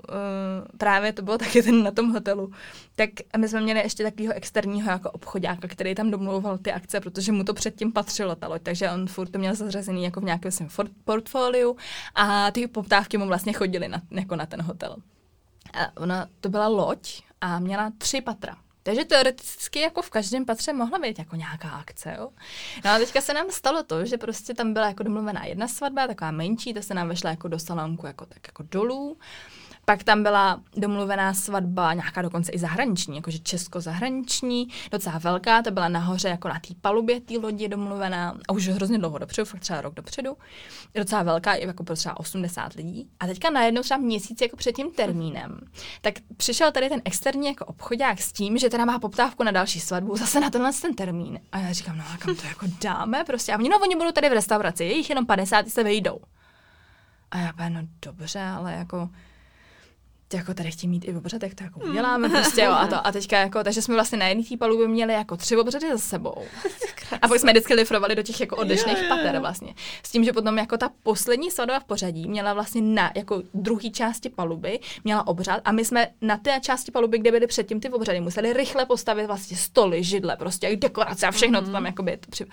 právě 0.78 1.12
to 1.12 1.22
bylo 1.22 1.38
taky 1.46 1.62
ten 1.62 1.82
na 1.82 1.90
tom 1.90 2.12
hotelu, 2.12 2.50
tak 2.96 3.10
my 3.36 3.48
jsme 3.48 3.60
měli 3.60 3.80
ještě 3.80 4.02
takového 4.02 4.34
externího 4.34 4.90
jako 4.90 5.10
obchodáka, 5.10 5.68
který 5.68 5.94
tam 5.94 6.10
domlouval 6.10 6.58
ty 6.58 6.72
akce, 6.72 7.00
protože 7.00 7.32
mu 7.32 7.44
to 7.44 7.54
předtím 7.54 7.92
patřilo 7.92 8.34
ta 8.34 8.48
loď, 8.48 8.62
takže 8.62 8.90
on 8.90 9.06
furt 9.06 9.28
to 9.28 9.38
měl 9.38 9.54
zařazený 9.54 10.04
jako 10.04 10.20
v 10.20 10.24
nějakém 10.24 10.52
svém 10.52 10.68
portfoliu 11.04 11.76
a 12.14 12.50
ty 12.50 12.66
poptávky 12.66 13.18
mu 13.18 13.26
vlastně 13.26 13.52
chodily 13.52 13.88
na, 13.88 14.02
jako 14.10 14.36
na 14.36 14.46
ten 14.46 14.62
hotel. 14.62 14.96
A 15.74 15.96
ona, 15.96 16.28
to 16.40 16.48
byla 16.48 16.68
loď 16.68 17.22
a 17.40 17.58
měla 17.58 17.92
tři 17.98 18.20
patra. 18.20 18.56
Takže 18.86 19.04
teoreticky 19.04 19.80
jako 19.80 20.02
v 20.02 20.10
každém 20.10 20.44
patře 20.44 20.72
mohla 20.72 20.98
být 20.98 21.18
jako 21.18 21.36
nějaká 21.36 21.70
akce, 21.70 22.16
jo. 22.18 22.30
No 22.84 22.90
a 22.90 22.98
teďka 22.98 23.20
se 23.20 23.34
nám 23.34 23.50
stalo 23.50 23.82
to, 23.82 24.04
že 24.04 24.18
prostě 24.18 24.54
tam 24.54 24.72
byla 24.72 24.86
jako 24.86 25.02
domluvená 25.02 25.44
jedna 25.44 25.68
svatba, 25.68 26.06
taková 26.06 26.30
menší, 26.30 26.74
ta 26.74 26.82
se 26.82 26.94
nám 26.94 27.08
vešla 27.08 27.30
jako 27.30 27.48
do 27.48 27.58
salonku 27.58 28.06
jako 28.06 28.26
tak 28.26 28.38
jako 28.46 28.62
dolů. 28.62 29.18
Pak 29.88 30.04
tam 30.04 30.22
byla 30.22 30.60
domluvená 30.76 31.34
svatba, 31.34 31.94
nějaká 31.94 32.22
dokonce 32.22 32.52
i 32.52 32.58
zahraniční, 32.58 33.16
jakože 33.16 33.38
česko-zahraniční, 33.38 34.68
docela 34.90 35.18
velká, 35.18 35.62
to 35.62 35.70
byla 35.70 35.88
nahoře 35.88 36.28
jako 36.28 36.48
na 36.48 36.60
té 36.60 36.74
palubě 36.80 37.20
té 37.20 37.34
lodi 37.38 37.68
domluvená, 37.68 38.36
a 38.48 38.52
už 38.52 38.68
hrozně 38.68 38.98
dlouho 38.98 39.18
dopředu, 39.18 39.44
fakt 39.44 39.60
třeba 39.60 39.80
rok 39.80 39.94
dopředu, 39.94 40.36
docela 40.94 41.22
velká, 41.22 41.54
jako 41.54 41.84
pro 41.84 41.96
třeba 41.96 42.20
80 42.20 42.72
lidí. 42.72 43.08
A 43.20 43.26
teďka 43.26 43.50
najednou 43.50 43.82
třeba 43.82 43.98
měsíc 43.98 44.40
jako 44.40 44.56
před 44.56 44.72
tím 44.72 44.90
termínem, 44.90 45.60
tak 46.00 46.14
přišel 46.36 46.72
tady 46.72 46.88
ten 46.88 47.02
externí 47.04 47.46
jako 47.46 47.64
obchodák 47.64 48.20
s 48.20 48.32
tím, 48.32 48.58
že 48.58 48.70
teda 48.70 48.84
má 48.84 48.98
poptávku 48.98 49.42
na 49.42 49.50
další 49.50 49.80
svatbu, 49.80 50.16
zase 50.16 50.40
na 50.40 50.50
tenhle 50.50 50.72
ten 50.72 50.94
termín. 50.94 51.40
A 51.52 51.58
já 51.58 51.72
říkám, 51.72 51.98
no 51.98 52.04
a 52.14 52.16
kam 52.16 52.36
to 52.36 52.46
jako 52.46 52.66
dáme 52.82 53.24
prostě. 53.24 53.52
A 53.52 53.58
oni, 53.58 53.68
no, 53.68 53.78
oni 53.78 53.96
budou 53.96 54.12
tady 54.12 54.28
v 54.28 54.32
restauraci, 54.32 54.84
je 54.84 54.96
jich 54.96 55.10
jenom 55.10 55.26
50, 55.26 55.68
se 55.68 55.84
vejdou. 55.84 56.20
A 57.30 57.38
já 57.38 57.68
no 57.68 57.80
dobře, 58.02 58.40
ale 58.40 58.72
jako 58.72 59.08
jako 60.34 60.54
tady 60.54 60.70
chtějí 60.70 60.90
mít 60.90 61.04
i 61.08 61.14
obřad, 61.14 61.40
tak 61.40 61.54
to 61.54 61.64
jako 61.64 61.80
uděláme 61.80 62.28
prostě, 62.28 62.62
jo, 62.62 62.72
a 62.72 62.86
to, 62.86 63.06
a 63.06 63.12
teďka 63.12 63.38
jako, 63.38 63.64
takže 63.64 63.82
jsme 63.82 63.94
vlastně 63.94 64.18
na 64.18 64.28
jedné 64.28 64.44
té 64.44 64.56
palubě 64.56 64.88
měli 64.88 65.12
jako 65.12 65.36
tři 65.36 65.56
obřady 65.56 65.90
za 65.90 65.98
sebou. 65.98 66.42
A 67.22 67.28
pak 67.28 67.40
jsme 67.40 67.52
vždycky 67.52 67.74
lifrovali 67.74 68.14
do 68.14 68.22
těch 68.22 68.40
jako 68.40 68.56
odlišných 68.56 68.98
pater 69.08 69.38
vlastně. 69.38 69.74
S 70.02 70.10
tím, 70.10 70.24
že 70.24 70.32
potom 70.32 70.58
jako 70.58 70.76
ta 70.76 70.90
poslední 71.02 71.50
svatba 71.50 71.80
v 71.80 71.84
pořadí 71.84 72.28
měla 72.28 72.54
vlastně 72.54 72.82
na 72.82 73.12
jako 73.14 73.42
druhé 73.54 73.90
části 73.90 74.28
paluby, 74.28 74.80
měla 75.04 75.26
obřad 75.26 75.60
a 75.64 75.72
my 75.72 75.84
jsme 75.84 76.08
na 76.20 76.36
té 76.36 76.60
části 76.60 76.90
paluby, 76.90 77.18
kde 77.18 77.30
byly 77.30 77.46
předtím 77.46 77.80
ty 77.80 77.88
obřady, 77.88 78.20
museli 78.20 78.52
rychle 78.52 78.86
postavit 78.86 79.26
vlastně 79.26 79.56
stoly, 79.56 80.04
židle, 80.04 80.36
prostě 80.36 80.76
dekorace 80.76 81.26
a 81.26 81.30
všechno, 81.30 81.60
mm-hmm. 81.60 81.64
to 81.64 81.72
tam 81.72 81.82
mhm. 81.82 81.86
jako 81.86 82.02
by 82.02 82.16
to 82.16 82.30
při... 82.30 82.46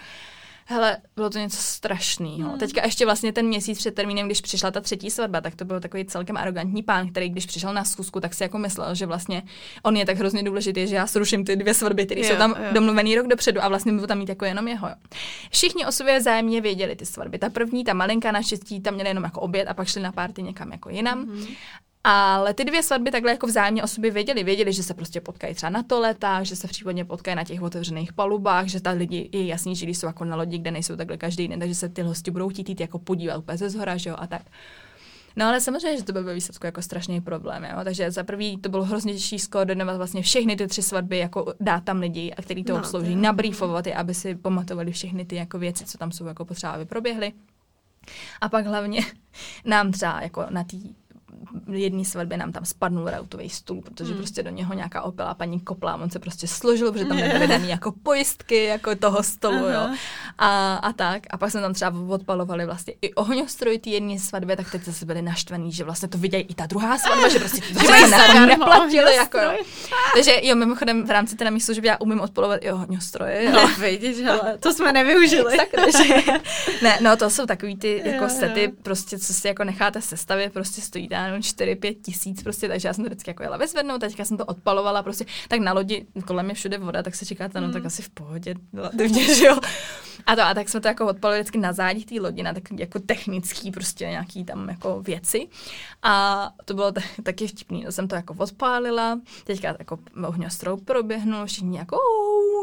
Hele, 0.73 0.97
bylo 1.15 1.29
to 1.29 1.39
něco 1.39 1.57
strašného. 1.57 2.49
Hmm. 2.49 2.59
Teďka 2.59 2.85
ještě 2.85 3.05
vlastně 3.05 3.33
ten 3.33 3.45
měsíc 3.45 3.77
před 3.77 3.95
termínem, 3.95 4.25
když 4.25 4.41
přišla 4.41 4.71
ta 4.71 4.81
třetí 4.81 5.11
svatba, 5.11 5.41
tak 5.41 5.55
to 5.55 5.65
byl 5.65 5.79
takový 5.79 6.05
celkem 6.05 6.37
arrogantní 6.37 6.83
pán, 6.83 7.09
který 7.09 7.29
když 7.29 7.45
přišel 7.45 7.73
na 7.73 7.83
schůzku, 7.83 8.19
tak 8.19 8.33
si 8.33 8.43
jako 8.43 8.57
myslel, 8.57 8.95
že 8.95 9.05
vlastně 9.05 9.43
on 9.83 9.97
je 9.97 10.05
tak 10.05 10.17
hrozně 10.17 10.43
důležitý, 10.43 10.87
že 10.87 10.95
já 10.95 11.05
zruším 11.05 11.45
ty 11.45 11.55
dvě 11.55 11.73
svatby, 11.73 12.05
které 12.05 12.21
jsou 12.21 12.35
tam 12.35 12.51
jo. 12.51 12.73
domluvený 12.73 13.15
rok 13.15 13.27
dopředu 13.27 13.63
a 13.63 13.67
vlastně 13.69 13.93
budu 13.93 14.07
tam 14.07 14.17
mít 14.17 14.29
jako 14.29 14.45
jenom 14.45 14.67
jeho. 14.67 14.87
Jo. 14.87 14.95
Všichni 15.51 15.85
o 15.85 15.91
sobě 15.91 16.19
vzájemně 16.19 16.61
věděli 16.61 16.95
ty 16.95 17.05
svatby. 17.05 17.39
Ta 17.39 17.49
první, 17.49 17.83
ta 17.83 17.93
malinká 17.93 18.31
naštěstí, 18.31 18.81
tam 18.81 18.93
měli 18.93 19.09
jenom 19.09 19.23
jako 19.23 19.41
oběd 19.41 19.67
a 19.67 19.73
pak 19.73 19.87
šli 19.87 20.01
na 20.01 20.11
párty 20.11 20.43
někam 20.43 20.71
jako 20.71 20.89
jinam. 20.89 21.25
Hmm. 21.25 21.45
Ale 22.03 22.53
ty 22.53 22.65
dvě 22.65 22.83
svatby 22.83 23.11
takhle 23.11 23.31
jako 23.31 23.47
vzájemně 23.47 23.83
o 23.83 23.87
sobě 23.87 24.11
věděli. 24.11 24.43
Věděli, 24.43 24.73
že 24.73 24.83
se 24.83 24.93
prostě 24.93 25.21
potkají 25.21 25.55
třeba 25.55 25.69
na 25.69 25.83
toletách, 25.83 26.43
že 26.43 26.55
se 26.55 26.67
případně 26.67 27.05
potkají 27.05 27.35
na 27.35 27.43
těch 27.43 27.61
otevřených 27.61 28.13
palubách, 28.13 28.67
že 28.67 28.81
ta 28.81 28.91
lidi 28.91 29.29
je 29.31 29.45
jasný, 29.45 29.75
že 29.75 29.85
jsou 29.85 30.07
jako 30.07 30.25
na 30.25 30.35
lodi, 30.35 30.57
kde 30.57 30.71
nejsou 30.71 30.95
takhle 30.95 31.17
každý 31.17 31.47
den, 31.47 31.59
takže 31.59 31.75
se 31.75 31.89
ty 31.89 32.01
hosti 32.01 32.31
budou 32.31 32.49
chtít 32.49 32.69
jít 32.69 32.81
jako 32.81 32.99
podívat 32.99 33.37
úplně 33.37 33.57
ze 33.57 33.69
zhora, 33.69 33.97
že 33.97 34.09
jo, 34.09 34.15
a 34.19 34.27
tak. 34.27 34.41
No 35.35 35.45
ale 35.45 35.61
samozřejmě, 35.61 35.97
že 35.97 36.03
to 36.03 36.13
byl 36.13 36.23
ve 36.23 36.33
výsledku 36.33 36.65
jako 36.65 36.81
strašný 36.81 37.21
problém, 37.21 37.63
jo? 37.63 37.79
takže 37.83 38.11
za 38.11 38.23
prvý 38.23 38.57
to 38.57 38.69
bylo 38.69 38.83
hrozně 38.83 39.13
těžší 39.13 39.39
skoordinovat 39.39 39.97
vlastně 39.97 40.21
všechny 40.21 40.55
ty 40.55 40.67
tři 40.67 40.81
svatby, 40.81 41.17
jako 41.17 41.53
dát 41.59 41.83
tam 41.83 41.99
lidi, 41.99 42.33
a 42.37 42.41
který 42.41 42.63
to 42.63 42.73
no, 42.73 42.79
obslouží, 42.79 43.15
nabrýfovat 43.15 43.87
je, 43.87 43.95
aby 43.95 44.13
si 44.13 44.35
pamatovali 44.35 44.91
všechny 44.91 45.25
ty 45.25 45.35
jako 45.35 45.59
věci, 45.59 45.85
co 45.85 45.97
tam 45.97 46.11
jsou 46.11 46.25
jako 46.25 46.45
potřeba, 46.45 46.73
aby 46.73 46.85
proběhly. 46.85 47.33
A 48.41 48.49
pak 48.49 48.65
hlavně 48.65 49.01
nám 49.65 49.91
třeba 49.91 50.21
jako 50.21 50.45
na 50.49 50.63
té 50.63 50.77
jedné 51.71 52.05
svatbě 52.05 52.37
nám 52.37 52.51
tam 52.51 52.65
spadnul 52.65 53.09
rautový 53.09 53.49
stůl, 53.49 53.81
protože 53.81 54.09
hmm. 54.09 54.17
prostě 54.17 54.43
do 54.43 54.49
něho 54.49 54.73
nějaká 54.73 55.01
opila 55.01 55.33
paní 55.33 55.59
kopla, 55.59 55.95
on 55.95 56.09
se 56.09 56.19
prostě 56.19 56.47
složil, 56.47 56.91
protože 56.91 57.05
tam 57.05 57.17
nebyly 57.17 57.47
daný 57.53 57.69
jako 57.69 57.91
pojistky 58.03 58.63
jako 58.63 58.95
toho 58.95 59.23
stolu, 59.23 59.69
jo. 59.69 59.89
A, 60.37 60.75
a 60.75 60.93
tak. 60.93 61.23
A 61.29 61.37
pak 61.37 61.51
jsme 61.51 61.61
tam 61.61 61.73
třeba 61.73 61.93
odpalovali 62.07 62.65
vlastně 62.65 62.93
i 63.01 63.13
ohňostroj 63.13 63.79
ty 63.79 63.89
jedné 63.89 64.19
svatbě, 64.19 64.55
tak 64.57 64.71
teď 64.71 64.83
zase 64.83 65.05
byli 65.05 65.21
naštvaní, 65.21 65.71
že 65.71 65.83
vlastně 65.83 66.07
to 66.07 66.17
vidějí 66.17 66.43
i 66.43 66.53
ta 66.53 66.65
druhá 66.65 66.97
svatba, 66.97 67.29
že 67.29 67.39
prostě 67.39 67.61
to 67.73 68.07
na 68.07 68.45
neplatili. 68.45 69.15
Jako, 69.15 69.37
jo. 69.37 69.51
Takže 70.13 70.39
jo, 70.43 70.55
mimochodem 70.55 71.07
v 71.07 71.11
rámci 71.11 71.35
té 71.35 71.51
místo, 71.51 71.73
že 71.73 71.81
já 71.83 71.97
umím 71.99 72.19
odpolovat 72.19 72.59
i 72.61 72.71
ohňostroje. 72.71 73.43
Jo. 73.43 73.67
Vidíš, 73.79 74.17
hele, 74.17 74.57
to 74.59 74.73
jsme 74.73 74.93
nevyužili. 74.93 75.57
Sakra, 75.57 75.83
ne, 76.81 76.97
no 77.01 77.17
to 77.17 77.29
jsou 77.29 77.45
takový 77.45 77.75
ty 77.75 78.01
jako 78.05 78.29
sety, 78.29 78.71
prostě 78.83 79.19
co 79.19 79.33
si 79.33 79.47
jako 79.47 79.63
necháte 79.63 80.01
sestavit, 80.01 80.53
prostě 80.53 80.81
stojí 80.81 81.07
tam 81.07 81.32
4-5 81.39 82.01
tisíc, 82.01 82.43
prostě, 82.43 82.67
takže 82.67 82.87
já 82.87 82.93
jsem 82.93 83.03
to 83.03 83.09
vždycky 83.09 83.29
jako 83.29 83.43
jela 83.43 83.57
vyzvednout, 83.57 84.01
teďka 84.01 84.25
jsem 84.25 84.37
to 84.37 84.45
odpalovala, 84.45 85.03
prostě, 85.03 85.25
tak 85.47 85.59
na 85.59 85.73
lodi, 85.73 86.05
kolem 86.27 86.49
je 86.49 86.55
všude 86.55 86.77
voda, 86.77 87.03
tak 87.03 87.15
se 87.15 87.25
čekáte, 87.25 87.61
no 87.61 87.67
mm. 87.67 87.73
tak 87.73 87.85
asi 87.85 88.01
v 88.01 88.09
pohodě, 88.09 88.55
relativně, 88.73 89.35
že 89.35 89.45
jo. 89.45 89.59
A 90.25 90.35
to, 90.35 90.41
a 90.41 90.53
tak 90.53 90.69
jsme 90.69 90.81
to 90.81 90.87
jako 90.87 91.07
odpalovali 91.07 91.41
vždycky 91.41 91.57
na 91.57 91.73
zádích 91.73 92.05
té 92.05 92.15
lodi, 92.19 92.43
na 92.43 92.53
tak 92.53 92.63
jako 92.71 92.99
technický 92.99 93.71
prostě 93.71 94.05
nějaký 94.05 94.45
tam 94.45 94.69
jako 94.69 95.01
věci. 95.01 95.47
A 96.03 96.49
to 96.65 96.73
bylo 96.73 96.91
t- 96.91 97.01
taky 97.23 97.47
vtipný, 97.47 97.85
to 97.85 97.91
jsem 97.91 98.07
to 98.07 98.15
jako 98.15 98.35
odpálila, 98.37 99.19
teďka 99.43 99.75
jako 99.79 99.99
ohňostrou 100.27 100.77
proběhnul, 100.77 101.45
všichni 101.45 101.77
jako 101.77 101.97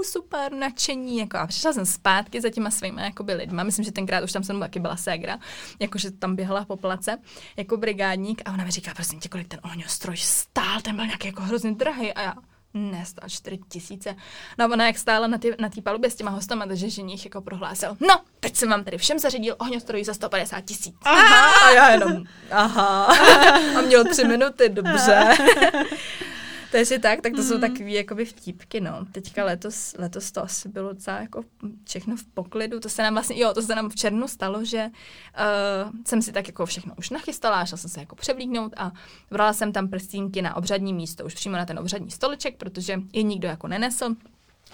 super, 0.04 0.52
nadšení, 0.52 1.18
jako 1.18 1.36
a 1.36 1.46
přišla 1.46 1.72
jsem 1.72 1.86
zpátky 1.86 2.40
za 2.40 2.50
těma 2.50 2.70
svými 2.70 3.02
jakoby 3.02 3.34
lidma, 3.34 3.62
myslím, 3.62 3.84
že 3.84 3.92
tenkrát 3.92 4.24
už 4.24 4.32
tam 4.32 4.42
jsem 4.42 4.60
taky 4.60 4.80
byla 4.80 4.96
ségra, 4.96 5.38
jakože 5.78 6.10
tam 6.10 6.36
běhala 6.36 6.64
po 6.64 6.76
place 6.76 7.18
jako 7.56 7.76
brigádník 7.76 8.42
a 8.44 8.52
ona 8.52 8.59
mi 8.64 8.70
říká, 8.70 8.94
prosím 8.94 9.20
tě, 9.20 9.28
kolik 9.28 9.48
ten 9.48 9.60
ohňostroj 9.64 10.16
stál, 10.16 10.80
ten 10.80 10.96
byl 10.96 11.06
nějaký 11.06 11.26
jako 11.28 11.42
hrozně 11.42 11.72
drahý 11.74 12.12
a 12.12 12.22
já, 12.22 12.34
ne, 12.74 13.04
stál 13.06 13.28
4 13.28 13.58
tisíce. 13.68 14.16
No 14.58 14.64
a 14.64 14.68
ona 14.68 14.86
jak 14.86 14.98
stála 14.98 15.26
na 15.26 15.38
té 15.38 15.48
na 15.58 15.70
palubě 15.82 16.10
s 16.10 16.14
těma 16.14 16.30
hostama, 16.30 16.66
takže 16.66 16.90
ženich 16.90 17.24
jako 17.24 17.40
prohlásil, 17.40 17.96
no, 18.00 18.20
teď 18.40 18.56
jsem 18.56 18.68
vám 18.68 18.84
tady 18.84 18.98
všem 18.98 19.18
zařídil 19.18 19.56
ohňostroj 19.58 20.04
za 20.04 20.14
150 20.14 20.60
tisíc. 20.60 20.94
A 21.04 21.70
já 21.70 21.90
jenom, 21.90 22.24
aha. 22.50 23.04
A 23.78 23.80
měl 23.80 24.04
tři 24.04 24.24
minuty, 24.24 24.68
dobře. 24.68 25.28
Takže 26.72 26.98
tak, 26.98 27.20
tak 27.20 27.32
to 27.32 27.42
mm. 27.42 27.48
jsou 27.48 27.58
takový 27.58 27.92
jakoby 27.92 28.24
vtípky, 28.24 28.80
no. 28.80 29.06
Teďka 29.12 29.44
letos, 29.44 29.94
letos 29.98 30.32
to 30.32 30.42
asi 30.42 30.68
bylo 30.68 30.92
docela 30.92 31.20
jako 31.20 31.44
všechno 31.84 32.16
v 32.16 32.24
poklidu. 32.24 32.80
To 32.80 32.88
se 32.88 33.02
nám 33.02 33.14
vlastně, 33.14 33.38
jo, 33.38 33.54
to 33.54 33.62
se 33.62 33.74
nám 33.74 33.88
v 33.88 33.96
červnu 33.96 34.28
stalo, 34.28 34.64
že 34.64 34.86
uh, 34.86 35.92
jsem 36.06 36.22
si 36.22 36.32
tak 36.32 36.46
jako 36.46 36.66
všechno 36.66 36.94
už 36.98 37.10
nachystala, 37.10 37.66
šla 37.66 37.78
jsem 37.78 37.90
se 37.90 38.00
jako 38.00 38.16
převlíknout 38.16 38.72
a 38.76 38.92
brala 39.30 39.52
jsem 39.52 39.72
tam 39.72 39.88
prstínky 39.88 40.42
na 40.42 40.56
obřadní 40.56 40.94
místo, 40.94 41.24
už 41.24 41.34
přímo 41.34 41.56
na 41.56 41.66
ten 41.66 41.78
obřadní 41.78 42.10
stoleček, 42.10 42.56
protože 42.56 43.00
je 43.12 43.22
nikdo 43.22 43.48
jako 43.48 43.68
nenesl 43.68 44.14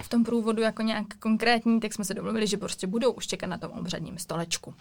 v 0.03 0.09
tom 0.09 0.25
průvodu 0.25 0.63
jako 0.63 0.83
nějak 0.83 1.07
konkrétní, 1.19 1.81
tak 1.81 1.93
jsme 1.93 2.05
se 2.05 2.15
domluvili, 2.15 2.47
že 2.47 2.57
prostě 2.57 2.87
budou 2.87 3.13
už 3.13 3.27
čekat 3.27 3.47
na 3.47 3.59
tom 3.59 3.71
obřadním 3.71 4.19
stolečku. 4.19 4.75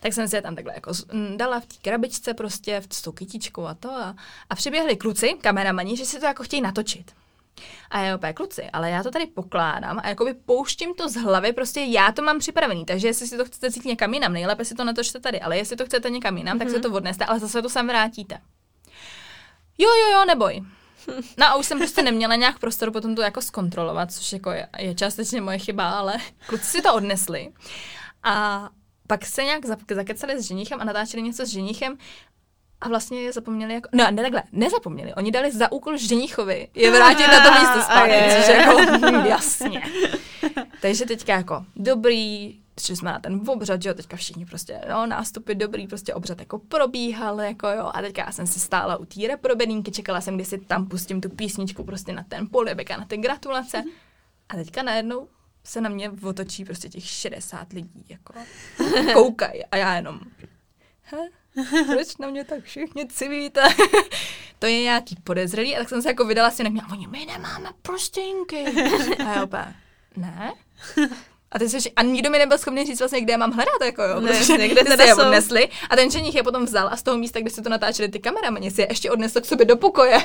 Tak 0.00 0.12
jsem 0.12 0.28
si 0.28 0.36
je 0.36 0.42
tam 0.42 0.54
takhle 0.54 0.74
jako 0.74 0.92
dala 1.36 1.60
v 1.60 1.66
té 1.66 1.74
krabičce 1.82 2.34
prostě 2.34 2.82
s 2.90 3.02
tou 3.02 3.12
kytičkou 3.12 3.66
a 3.66 3.74
to 3.74 3.90
a, 3.90 4.16
a 4.50 4.54
přiběhli 4.54 4.96
kluci, 4.96 5.34
kameramani, 5.40 5.96
že 5.96 6.04
si 6.04 6.20
to 6.20 6.26
jako 6.26 6.42
chtějí 6.42 6.62
natočit. 6.62 7.12
A 7.90 8.00
já 8.00 8.14
opět 8.14 8.32
kluci, 8.32 8.62
ale 8.72 8.90
já 8.90 9.02
to 9.02 9.10
tady 9.10 9.26
pokládám 9.26 10.00
a 10.04 10.08
jakoby 10.08 10.34
pouštím 10.34 10.94
to 10.94 11.08
z 11.08 11.14
hlavy, 11.14 11.52
prostě 11.52 11.80
já 11.80 12.12
to 12.12 12.22
mám 12.22 12.38
připravený, 12.38 12.84
takže 12.84 13.08
jestli 13.08 13.26
si 13.26 13.36
to 13.36 13.44
chcete 13.44 13.70
cítit 13.70 13.88
někam 13.88 14.14
jinam, 14.14 14.32
nejlépe 14.32 14.64
si 14.64 14.74
to 14.74 14.84
natočte 14.84 15.20
tady, 15.20 15.40
ale 15.40 15.58
jestli 15.58 15.76
to 15.76 15.86
chcete 15.86 16.10
někam 16.10 16.36
jinam, 16.36 16.56
mm-hmm. 16.56 16.58
tak 16.58 16.68
se 16.68 16.74
mhm. 16.74 16.82
to 16.82 16.92
odneste, 16.92 17.24
ale 17.24 17.38
zase 17.38 17.62
to 17.62 17.68
sem 17.68 17.86
vrátíte. 17.86 18.40
Jo, 19.78 19.88
jo, 19.88 20.12
jo, 20.12 20.24
neboj. 20.24 20.62
No 21.36 21.46
a 21.46 21.54
už 21.54 21.66
jsem 21.66 21.78
prostě 21.78 22.02
neměla 22.02 22.34
nějak 22.34 22.58
prostor 22.58 22.90
potom 22.90 23.14
to 23.14 23.22
jako 23.22 23.42
zkontrolovat, 23.42 24.12
což 24.12 24.32
jako 24.32 24.50
je, 24.50 24.68
je 24.78 24.94
částečně 24.94 25.40
moje 25.40 25.58
chyba, 25.58 25.90
ale 25.90 26.14
kluci 26.46 26.64
si 26.64 26.82
to 26.82 26.94
odnesli. 26.94 27.48
A 28.22 28.68
pak 29.06 29.26
se 29.26 29.44
nějak 29.44 29.66
zakecali 29.94 30.42
s 30.42 30.46
ženichem 30.46 30.80
a 30.80 30.84
natáčeli 30.84 31.22
něco 31.22 31.46
s 31.46 31.48
ženichem 31.48 31.98
a 32.80 32.88
vlastně 32.88 33.32
zapomněli 33.32 33.74
jako, 33.74 33.88
no 33.92 34.10
ne 34.10 34.22
takhle, 34.22 34.42
nezapomněli, 34.52 35.14
oni 35.14 35.30
dali 35.30 35.52
za 35.52 35.72
úkol 35.72 35.96
ženichovi 35.96 36.68
je 36.74 36.90
vrátit 36.90 37.26
na 37.26 37.40
to 37.42 37.60
místo 37.60 37.82
zpátky, 37.82 38.14
což 38.36 38.48
jako, 38.48 38.76
hm, 39.10 39.26
jasně. 39.26 39.82
Takže 40.80 41.06
teďka 41.06 41.32
jako 41.32 41.64
dobrý, 41.76 42.56
šli 42.80 42.96
jsme 42.96 43.12
na 43.12 43.18
ten 43.18 43.40
obřad, 43.46 43.82
že 43.82 43.88
jo, 43.88 43.94
teďka 43.94 44.16
všichni 44.16 44.46
prostě, 44.46 44.80
no, 44.90 45.06
nástupy 45.06 45.54
dobrý, 45.54 45.86
prostě 45.86 46.14
obřad 46.14 46.40
jako 46.40 46.58
probíhal, 46.58 47.40
jako 47.40 47.68
jo, 47.68 47.90
a 47.94 48.00
teďka 48.00 48.24
já 48.24 48.32
jsem 48.32 48.46
si 48.46 48.60
stála 48.60 48.96
u 48.96 49.04
té 49.04 49.28
reprobedínky, 49.28 49.90
čekala 49.90 50.20
jsem, 50.20 50.34
kdy 50.34 50.44
si 50.44 50.58
tam 50.58 50.86
pustím 50.86 51.20
tu 51.20 51.28
písničku 51.28 51.84
prostě 51.84 52.12
na 52.12 52.22
ten 52.22 52.48
polibek 52.48 52.90
a 52.90 52.96
na 52.96 53.04
ty 53.06 53.16
gratulace. 53.16 53.82
A 54.48 54.56
teďka 54.56 54.82
najednou 54.82 55.28
se 55.64 55.80
na 55.80 55.88
mě 55.88 56.10
otočí 56.10 56.64
prostě 56.64 56.88
těch 56.88 57.04
60 57.04 57.72
lidí, 57.72 58.04
jako 58.08 58.32
koukají 59.14 59.64
a 59.64 59.76
já 59.76 59.94
jenom, 59.94 60.20
he, 61.02 61.28
proč 61.86 62.16
na 62.16 62.28
mě 62.28 62.44
tak 62.44 62.64
všichni 62.64 63.06
civíte? 63.06 63.62
to 64.58 64.66
je 64.66 64.82
nějaký 64.82 65.16
podezřelý, 65.24 65.76
a 65.76 65.78
tak 65.78 65.88
jsem 65.88 66.02
se 66.02 66.08
jako 66.08 66.24
vydala 66.24 66.50
si 66.50 66.64
na 66.64 66.70
mě, 66.70 66.82
a 66.82 66.92
oni, 66.92 67.06
my 67.06 67.26
nemáme 67.26 67.70
prostěnky. 67.82 68.64
a 69.18 69.34
já 69.34 69.42
opět, 69.42 69.74
ne? 70.16 70.54
A, 71.52 71.58
ty 71.58 71.68
jsi, 71.68 71.90
a 71.96 72.02
nikdo 72.02 72.30
mi 72.30 72.38
nebyl 72.38 72.58
schopný 72.58 72.84
říct 72.84 72.98
vlastně, 72.98 73.20
kde 73.20 73.36
mám 73.36 73.52
hledat, 73.52 73.80
jako 73.84 74.02
jo, 74.02 74.20
Ne, 74.20 74.32
protože 74.32 74.52
někde 74.52 74.84
teda 74.84 75.04
si 75.04 75.10
je 75.10 75.14
odnesli 75.14 75.68
a 75.90 75.96
ten 75.96 76.10
ženich 76.10 76.34
je 76.34 76.42
potom 76.42 76.64
vzal 76.64 76.88
a 76.92 76.96
z 76.96 77.02
toho 77.02 77.16
místa, 77.18 77.40
kde 77.40 77.50
si 77.50 77.62
to 77.62 77.68
natáčeli 77.68 78.08
ty 78.08 78.18
kameramani, 78.18 78.70
si 78.70 78.80
je 78.80 78.86
ještě 78.90 79.10
odnesl 79.10 79.40
k 79.40 79.44
sobě 79.44 79.66
do 79.66 79.76
pokoje. 79.76 80.18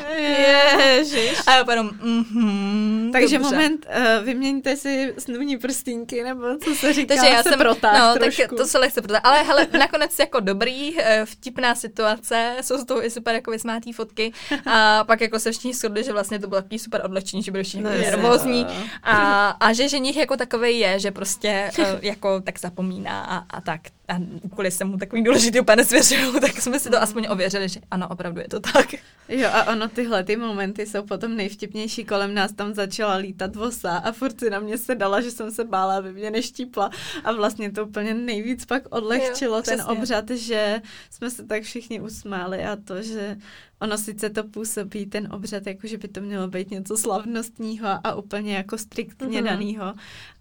Ježiš. 0.77 1.39
A 1.47 1.51
já 1.51 1.65
jenom, 1.69 1.89
mhm, 2.01 3.09
Takže 3.13 3.37
dobře. 3.37 3.55
moment, 3.55 3.85
uh, 4.19 4.25
vyměňte 4.25 4.75
si 4.75 5.13
snubní 5.17 5.57
prstínky, 5.57 6.23
nebo 6.23 6.43
co 6.63 6.75
se 6.75 6.93
říká, 6.93 7.15
Takže 7.15 7.31
já 7.31 7.43
se 7.43 7.49
jsem, 7.49 7.59
protáh 7.59 7.99
no, 7.99 8.13
trošku. 8.19 8.41
tak 8.41 8.57
to 8.57 8.65
se 8.65 8.77
lehce 8.77 9.01
protáh. 9.01 9.21
Ale 9.23 9.43
hele, 9.43 9.67
nakonec 9.79 10.19
jako 10.19 10.39
dobrý, 10.39 10.99
eh, 10.99 11.25
vtipná 11.25 11.75
situace, 11.75 12.55
jsou 12.61 12.77
z 12.77 12.85
toho 12.85 13.05
i 13.05 13.09
super 13.09 13.35
jako 13.35 13.51
vysmátý 13.51 13.93
fotky 13.93 14.33
a 14.65 15.03
pak 15.03 15.21
jako 15.21 15.39
se 15.39 15.51
všichni 15.51 15.73
shodli, 15.73 16.03
že 16.03 16.11
vlastně 16.11 16.39
to 16.39 16.47
bylo 16.47 16.61
takový 16.61 16.79
super 16.79 17.01
odlehčení, 17.05 17.43
že 17.43 17.51
byli 17.51 17.63
všichni 17.63 17.83
No, 17.83 17.89
no, 17.89 17.97
nervózní 17.97 18.65
a, 19.03 19.49
a 19.49 19.73
že 19.73 19.89
ženich 19.89 20.17
jako 20.17 20.37
takový 20.37 20.79
je, 20.79 20.99
že 20.99 21.11
prostě 21.13 21.71
eh, 21.79 21.99
jako 22.01 22.41
tak 22.41 22.59
zapomíná 22.59 23.23
a, 23.23 23.37
a 23.37 23.61
tak. 23.61 23.81
A 24.07 24.13
úkoly 24.41 24.71
jsem 24.71 24.87
mu 24.87 24.97
takový 24.97 25.23
důležitý 25.23 25.59
úplně 25.59 25.75
nesvěřil, 25.75 26.39
tak 26.41 26.61
jsme 26.61 26.79
si 26.79 26.89
to 26.89 27.01
aspoň 27.01 27.27
ověřili, 27.29 27.69
že 27.69 27.79
ano, 27.91 28.07
opravdu 28.07 28.39
je 28.41 28.47
to 28.47 28.59
tak. 28.59 28.93
Jo 29.29 29.49
a 29.53 29.71
ono 29.71 29.87
tyhle 29.87 30.23
ty 30.23 30.35
momenty 30.35 30.85
jsou 30.85 31.03
potom 31.03 31.35
nejvtipnější. 31.35 32.05
Kolem 32.05 32.33
nás 32.33 32.51
tam 32.51 32.73
začala 32.73 33.15
lítat 33.15 33.55
vosa 33.55 33.97
a 33.97 34.11
furt 34.11 34.39
si 34.39 34.49
na 34.49 34.59
mě 34.59 34.77
se 34.77 34.95
dala, 34.95 35.21
že 35.21 35.31
jsem 35.31 35.51
se 35.51 35.63
bála, 35.63 35.97
aby 35.97 36.13
mě 36.13 36.31
neštípla. 36.31 36.89
A 37.23 37.31
vlastně 37.31 37.71
to 37.71 37.85
úplně 37.85 38.13
nejvíc 38.13 38.65
pak 38.65 38.83
odlehčilo 38.89 39.55
Jo, 39.55 39.61
ten 39.61 39.79
přesně. 39.79 39.93
obřad, 39.99 40.29
že 40.29 40.81
jsme 41.09 41.29
se 41.29 41.45
tak 41.45 41.63
všichni 41.63 42.01
usmáli 42.01 42.65
a 42.65 42.75
to, 42.75 43.01
že 43.01 43.37
ono 43.83 43.97
sice 43.97 44.29
to 44.29 44.43
působí 44.43 45.05
ten 45.05 45.27
obřad, 45.33 45.67
jako 45.67 45.87
že 45.87 45.97
by 45.97 46.07
to 46.07 46.21
mělo 46.21 46.47
být 46.47 46.71
něco 46.71 46.97
slavnostního 46.97 47.87
a 48.03 48.15
úplně 48.15 48.55
jako 48.55 48.77
striktně 48.77 49.27
Mhm. 49.27 49.35
mm-hmm. 49.37 49.43
danýho, 49.49 49.93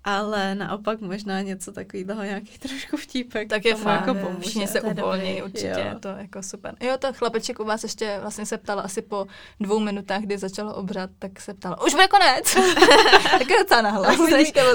ale 0.05 0.55
naopak 0.55 1.01
možná 1.01 1.40
něco 1.40 1.72
takového, 1.72 2.22
nějakých 2.22 2.59
trošku 2.59 2.97
vtípek. 2.97 3.49
Tak 3.49 3.64
je 3.64 3.74
fakt, 3.74 4.07
jako 4.07 4.18
jo, 4.18 4.24
pomůže. 4.26 4.40
všichni 4.49 4.66
se 4.66 4.80
uvolní, 4.80 5.43
určitě, 5.43 5.66
Jo. 5.78 5.84
je 5.88 5.97
to 6.01 6.09
jako 6.09 6.43
super. 6.43 6.74
Jo, 6.80 6.97
to 6.99 7.12
chlapeček 7.12 7.61
u 7.61 7.64
vás 7.64 7.82
ještě 7.82 8.18
vlastně 8.20 8.47
se 8.47 8.59
ptal 8.59 8.80
asi 8.80 9.03
po 9.03 9.26
dvou 9.61 9.78
minutách, 9.80 10.20
kdy 10.22 10.38
začal 10.38 10.72
obřad, 10.76 11.11
tak 11.18 11.40
se 11.40 11.55
ptal, 11.55 11.76
už 11.86 11.95
bude 11.95 12.09
konec. 12.09 12.55
tak 13.38 13.51
je 13.51 13.59
docela 13.59 13.82
nahlas. 13.82 14.16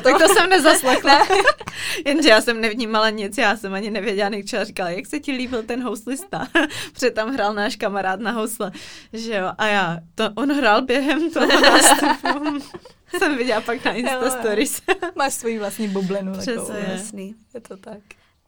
Tak, 0.03 0.17
to 0.27 0.33
jsem 0.33 0.49
nezaslechla. 0.49 1.27
Jenže 2.05 2.29
já 2.29 2.41
jsem 2.41 2.61
nevnímala 2.61 3.09
nic, 3.09 3.37
já 3.37 3.57
jsem 3.57 3.73
ani 3.73 3.89
nevěděla, 3.91 4.29
jak 4.35 4.65
říkala, 4.67 4.89
jak 4.89 5.05
se 5.07 5.19
ti 5.19 5.31
líbil 5.31 5.63
ten 5.63 5.83
houslista, 5.83 6.47
protože 6.93 7.11
tam 7.11 7.33
hrál 7.33 7.53
náš 7.53 7.75
kamarád 7.75 8.19
na 8.19 8.31
housle, 8.59 8.71
že 9.13 9.35
jo, 9.35 9.51
a 9.57 9.65
já, 9.67 9.99
to 10.15 10.29
on 10.35 10.51
hrál 10.51 10.81
během 10.81 11.31
toho 11.31 11.61
nástupu. 11.61 12.59
jsem 13.17 13.37
viděla 13.37 13.61
pak 13.61 13.85
na 13.85 13.91
Insta. 13.93 14.29
Stories. 14.29 14.81
Máš 15.15 15.33
svoji 15.33 15.59
vlastní 15.59 15.87
bublinu. 15.87 16.31
Přesně. 16.33 16.53
Takovou, 16.53 16.77
je. 16.77 16.87
ne? 16.87 16.93
Jasný. 16.93 17.35
je 17.53 17.61
to 17.61 17.77
tak. 17.77 17.99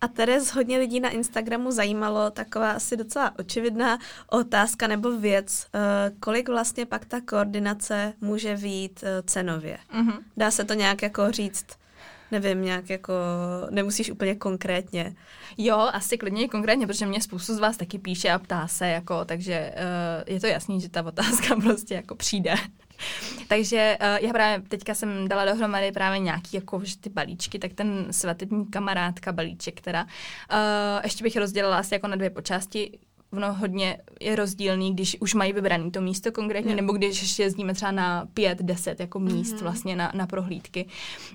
A 0.02 0.08
Teres 0.08 0.48
hodně 0.56 0.78
lidí 0.78 1.00
na 1.00 1.10
Instagramu 1.10 1.72
zajímalo 1.72 2.32
taková 2.32 2.72
asi 2.72 2.98
docela 2.98 3.34
očividná 3.40 4.00
otázka 4.30 4.88
nebo 4.88 5.12
věc, 5.12 5.66
eh, 5.74 6.12
kolik 6.20 6.50
vlastně 6.50 6.86
pak 6.86 7.06
ta 7.06 7.22
koordinace 7.22 8.14
může 8.22 8.56
výjít 8.56 9.04
eh, 9.04 9.24
cenově. 9.24 9.78
Mhm. 9.94 10.14
Dá 10.38 10.52
se 10.52 10.64
to 10.64 10.74
nějak 10.74 11.02
jako 11.02 11.32
říct, 11.32 11.66
nevím, 12.32 12.62
nějak 12.62 12.90
jako, 12.90 13.14
nemusíš 13.70 14.12
úplně 14.12 14.36
konkrétně. 14.36 15.16
Jo, 15.58 15.78
asi 15.78 16.18
klidně 16.18 16.48
konkrétně, 16.48 16.88
protože 16.88 17.06
mě 17.06 17.22
spoustu 17.22 17.56
z 17.56 17.60
vás 17.60 17.78
taky 17.78 18.00
píše 18.00 18.30
a 18.30 18.40
ptá 18.40 18.68
se, 18.68 18.88
jako, 18.88 19.26
takže 19.26 19.74
uh, 19.76 20.34
je 20.34 20.40
to 20.40 20.48
jasný, 20.48 20.82
že 20.82 20.90
ta 20.90 21.06
otázka 21.06 21.56
prostě 21.64 21.94
jako 21.94 22.16
přijde. 22.16 22.56
takže 23.48 23.98
uh, 24.02 24.26
já 24.26 24.34
právě 24.34 24.68
teďka 24.68 24.94
jsem 24.94 25.28
dala 25.28 25.46
dohromady 25.46 25.92
právě 25.92 26.20
nějaký 26.20 26.58
jako 26.58 26.82
že 26.84 26.98
ty 26.98 27.10
balíčky, 27.10 27.60
tak 27.60 27.74
ten 27.74 28.08
svatební 28.12 28.66
kamarádka 28.66 29.32
balíček, 29.32 29.78
která 29.78 30.04
uh, 30.04 30.10
ještě 31.04 31.24
bych 31.24 31.38
rozdělila 31.38 31.78
asi 31.78 31.94
jako 31.96 32.08
na 32.08 32.16
dvě 32.16 32.30
počásti 32.30 33.00
ono 33.34 33.54
hodně 33.54 33.98
je 34.22 34.36
rozdílný, 34.36 34.94
když 34.94 35.18
už 35.20 35.34
mají 35.34 35.54
vybraný 35.54 35.92
to 35.92 36.02
místo 36.02 36.32
konkrétně, 36.32 36.72
Jo. 36.72 36.76
nebo 36.76 36.94
když 36.94 37.22
ještě 37.22 37.44
jezdíme 37.44 37.74
třeba 37.74 37.92
na 37.92 38.26
pět, 38.34 38.58
deset 38.62 39.00
jako 39.00 39.20
míst 39.20 39.52
Mhm. 39.54 39.62
vlastně 39.64 39.96
na, 39.96 40.12
na 40.16 40.28
prohlídky. 40.28 40.86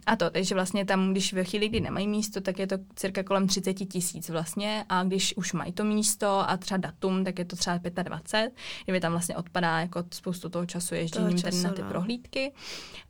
A 0.07 0.17
to, 0.17 0.31
takže 0.31 0.55
vlastně 0.55 0.85
tam, 0.85 1.11
když 1.13 1.33
ve 1.33 1.45
chvíli, 1.45 1.69
kdy 1.69 1.81
nemají 1.81 2.09
místo, 2.09 2.41
tak 2.41 2.59
je 2.59 2.67
to 2.67 2.77
cirka 2.95 3.23
kolem 3.23 3.47
30 3.47 3.75
tisíc 3.75 4.29
vlastně 4.29 4.85
a 4.89 5.05
když 5.05 5.37
už 5.37 5.53
mají 5.53 5.73
to 5.73 5.85
místo 5.85 6.51
a 6.51 6.57
třeba 6.57 6.79
datum, 6.79 7.25
tak 7.25 7.39
je 7.39 7.45
to 7.45 7.57
třeba 7.57 7.81
25, 8.03 8.53
kdyby 8.85 9.01
tam 9.01 9.13
vlastně 9.13 9.37
odpadá 9.37 9.81
jako 9.81 10.05
spoustu 10.13 10.49
toho 10.49 10.67
času 10.67 10.95
ježděním 10.95 11.39
času, 11.39 11.43
tady 11.43 11.63
na 11.63 11.71
ty 11.73 11.83
no. 11.83 11.89
prohlídky. 11.89 12.53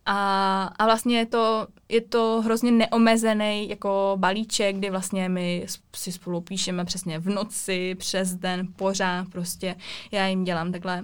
A, 0.05 0.63
a 0.79 0.85
vlastně 0.85 1.17
je 1.17 1.25
to, 1.25 1.67
je 1.89 2.01
to 2.01 2.41
hrozně 2.45 2.71
neomezený 2.71 3.69
jako 3.69 4.13
balíček, 4.19 4.75
kdy 4.75 4.89
vlastně 4.89 5.29
my 5.29 5.65
si 5.95 6.11
spolu 6.11 6.41
píšeme 6.41 6.85
přesně 6.85 7.19
v 7.19 7.29
noci, 7.29 7.95
přes 7.95 8.33
den, 8.33 8.67
pořád 8.75 9.27
prostě. 9.31 9.75
Já 10.11 10.27
jim 10.27 10.43
dělám 10.43 10.71
takhle 10.71 11.03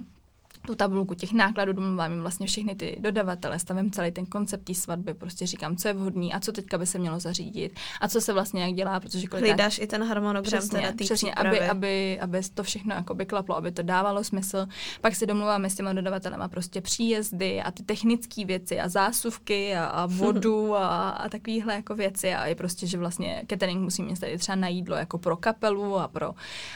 tu 0.66 0.76
tabulku 0.76 1.14
těch 1.14 1.34
nákladů, 1.34 1.74
domluvám 1.74 2.12
jim 2.12 2.22
vlastně 2.22 2.48
všechny 2.48 2.76
ty 2.76 2.98
dodavatele, 3.00 3.60
stavím 3.60 3.92
celý 3.92 4.12
ten 4.12 4.26
koncept 4.26 4.64
té 4.64 4.74
svatby, 4.74 5.14
prostě 5.14 5.48
říkám, 5.48 5.76
co 5.76 5.88
je 5.88 5.94
vhodný 5.94 6.34
a 6.34 6.40
co 6.40 6.52
teďka 6.52 6.78
by 6.78 6.86
se 6.86 7.00
mělo 7.00 7.20
zařídit 7.20 7.80
a 8.02 8.08
co 8.08 8.22
se 8.22 8.34
vlastně 8.34 8.64
jak 8.64 8.74
dělá, 8.74 9.00
protože 9.00 9.28
kolikrát 9.28 9.50
Hlídáš 9.50 9.80
i 9.80 9.88
ten 9.88 10.04
harmonogram 10.04 10.44
Přesně, 10.44 10.80
teda 10.80 10.92
té 10.92 11.04
přesně 11.04 11.32
přípravy. 11.32 11.60
aby, 11.60 11.70
aby, 11.70 12.20
aby 12.20 12.42
to 12.54 12.64
všechno 12.64 12.96
jakoby 12.96 13.26
klaplo, 13.26 13.58
aby 13.58 13.72
to 13.72 13.84
dávalo 13.84 14.24
smysl. 14.24 14.68
Pak 15.02 15.16
si 15.16 15.26
domluváme 15.26 15.70
s 15.70 15.76
těma 15.76 15.94
dodavatelema 15.94 16.48
prostě 16.48 16.82
příjezdy 16.82 17.62
a 17.62 17.72
ty 17.72 17.84
technické 17.84 18.46
věci 18.46 18.80
a 18.80 18.90
zásuvky 18.90 19.76
a, 19.76 19.86
a 19.86 20.06
vodu 20.12 20.76
a, 20.76 21.10
a 21.10 21.30
takovéhle 21.30 21.74
jako 21.74 21.96
věci 21.96 22.34
a 22.34 22.46
i 22.46 22.56
prostě, 22.56 22.88
že 22.88 22.98
vlastně 22.98 23.44
catering 23.50 23.82
musí 23.82 24.04
mít 24.04 24.20
tady 24.20 24.38
třeba 24.38 24.56
na 24.56 24.68
jídlo 24.68 24.96
jako 24.96 25.18
pro 25.18 25.38
kapelu 25.38 26.00
a 26.00 26.08
pro, 26.08 26.34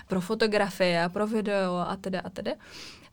pro 0.07 0.21
fotografie 0.21 1.03
a 1.03 1.09
pro 1.09 1.27
video 1.27 1.75
a 1.75 1.95
teda 1.95 2.21
a 2.23 2.29
teda. 2.29 2.51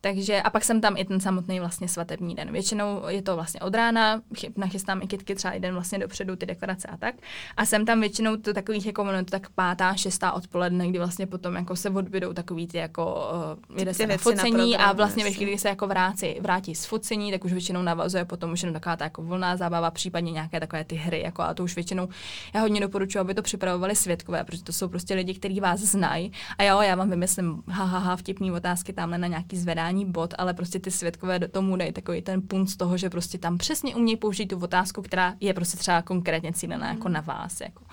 Takže 0.04 0.42
a 0.42 0.50
pak 0.50 0.64
jsem 0.64 0.80
tam 0.80 0.96
i 0.96 1.04
ten 1.04 1.20
samotný 1.20 1.60
vlastně 1.60 1.88
svatební 1.88 2.34
den. 2.34 2.52
Většinou 2.52 3.02
je 3.08 3.22
to 3.22 3.34
vlastně 3.34 3.60
od 3.60 3.74
rána, 3.74 4.20
chy- 4.34 4.52
nachystám 4.56 5.02
i 5.02 5.06
kitky 5.06 5.34
třeba 5.34 5.54
i 5.54 5.60
den 5.60 5.74
vlastně 5.74 5.98
dopředu, 5.98 6.36
ty 6.36 6.46
dekorace 6.46 6.88
a 6.88 6.96
tak. 6.96 7.14
A 7.56 7.66
jsem 7.66 7.86
tam 7.86 8.00
většinou 8.00 8.36
to 8.36 8.52
takových 8.52 8.86
jako 8.86 9.06
je 9.06 9.24
to 9.24 9.30
tak 9.30 9.50
pátá, 9.50 9.94
šestá 9.94 10.32
odpoledne, 10.32 10.88
kdy 10.88 10.98
vlastně 10.98 11.26
potom 11.26 11.54
jako 11.54 11.76
se 11.76 11.90
odbydou 11.90 12.32
takový 12.32 12.66
ty 12.66 12.78
jako 12.78 13.30
uh, 13.68 13.78
jede 13.78 13.90
Ty 13.90 13.94
se 13.94 14.02
na 14.02 14.06
věci 14.06 14.28
na 14.28 14.42
focení 14.42 14.76
a 14.76 14.78
program, 14.78 14.96
vlastně 14.96 15.24
ve 15.24 15.28
jasně. 15.28 15.36
chvíli, 15.36 15.50
kdy 15.50 15.58
se 15.58 15.68
jako 15.68 15.86
vrátí, 15.86 16.34
vrátí 16.40 16.74
z 16.74 16.84
focení, 16.84 17.32
tak 17.32 17.44
už 17.44 17.52
většinou 17.52 17.82
navazuje 17.82 18.24
potom 18.24 18.52
už 18.52 18.62
jenom 18.62 18.74
taková 18.74 18.96
ta 18.96 19.04
jako 19.04 19.22
volná 19.22 19.56
zábava, 19.56 19.90
případně 19.90 20.32
nějaké 20.32 20.60
takové 20.60 20.84
ty 20.84 20.94
hry, 20.94 21.20
jako 21.20 21.42
a 21.42 21.54
to 21.54 21.64
už 21.64 21.74
většinou 21.74 22.08
já 22.54 22.60
hodně 22.60 22.80
doporučuji, 22.80 23.18
aby 23.18 23.34
to 23.34 23.42
připravovali 23.42 23.96
světkové, 23.96 24.44
protože 24.44 24.62
to 24.62 24.72
jsou 24.72 24.88
prostě 24.88 25.14
lidi, 25.14 25.34
kteří 25.34 25.60
vás 25.60 25.80
znají. 25.80 26.32
A 26.58 26.64
jo, 26.64 26.80
já 26.80 26.94
vám 26.94 27.10
vymyslím 27.10 27.62
ha, 27.68 27.84
ha, 27.84 27.98
ha, 27.98 28.16
vtipný 28.16 28.52
otázky 28.52 28.92
tamhle 28.92 29.18
na 29.18 29.26
nějaký 29.26 29.56
zvedání 29.56 29.91
bod, 30.04 30.34
ale 30.38 30.54
prostě 30.54 30.78
ty 30.78 30.90
světkové 30.90 31.38
do 31.38 31.48
tomu 31.48 31.76
dají 31.76 31.92
takový 31.92 32.22
ten 32.22 32.42
punt 32.42 32.70
z 32.70 32.76
toho, 32.76 32.96
že 32.96 33.10
prostě 33.10 33.38
tam 33.38 33.58
přesně 33.58 33.96
umějí 33.96 34.16
použít 34.16 34.46
tu 34.46 34.58
otázku, 34.58 35.02
která 35.02 35.34
je 35.40 35.54
prostě 35.54 35.78
třeba 35.78 36.02
konkrétně 36.02 36.52
cílená 36.52 36.88
jako 36.88 37.08
na 37.08 37.20
vás. 37.20 37.60
Jako. 37.60 37.84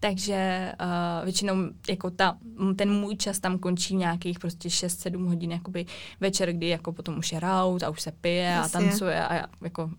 Takže 0.00 0.72
uh, 0.80 1.24
většinou 1.24 1.54
jako 1.88 2.10
ta, 2.10 2.38
ten 2.76 2.92
můj 2.92 3.16
čas 3.16 3.38
tam 3.38 3.58
končí 3.58 3.96
nějakých 3.96 4.38
prostě 4.38 4.68
6-7 4.68 5.26
hodin 5.26 5.52
jakoby 5.52 5.86
večer, 6.20 6.52
kdy 6.52 6.68
jako 6.68 6.92
potom 6.92 7.18
už 7.18 7.32
je 7.32 7.40
raut 7.40 7.82
a 7.82 7.90
už 7.90 8.00
se 8.02 8.12
pije 8.12 8.42
Jasně. 8.42 8.78
a 8.78 8.82
tancuje 8.82 9.26
a 9.26 9.48
jako 9.62 9.90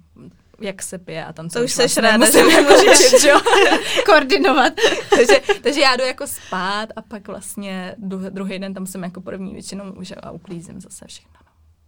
jak 0.62 0.84
se 0.84 0.98
pije 0.98 1.26
a 1.26 1.34
tancuje. 1.34 1.62
To 1.62 1.66
už 1.66 1.72
seš 1.74 1.96
vlastně 1.96 2.02
ráda, 2.02 2.32
že 2.32 2.40
jako 2.40 2.74
řešit, 2.82 3.22
že 3.22 3.30
jo? 3.30 3.40
Koordinovat. 4.06 4.74
takže, 5.10 5.42
takže 5.64 5.82
já 5.82 5.96
jdu 5.96 6.04
jako 6.04 6.28
spát 6.28 6.90
a 6.96 7.02
pak 7.02 7.28
vlastně 7.28 7.96
dru- 8.00 8.30
druhý 8.30 8.60
den 8.60 8.74
tam 8.74 8.86
jsem 8.86 9.04
jako 9.04 9.22
první 9.22 9.54
většinou 9.54 9.92
už 9.92 10.14
a 10.24 10.32
uklízím 10.32 10.82
zase 10.82 11.06
všechno. 11.08 11.34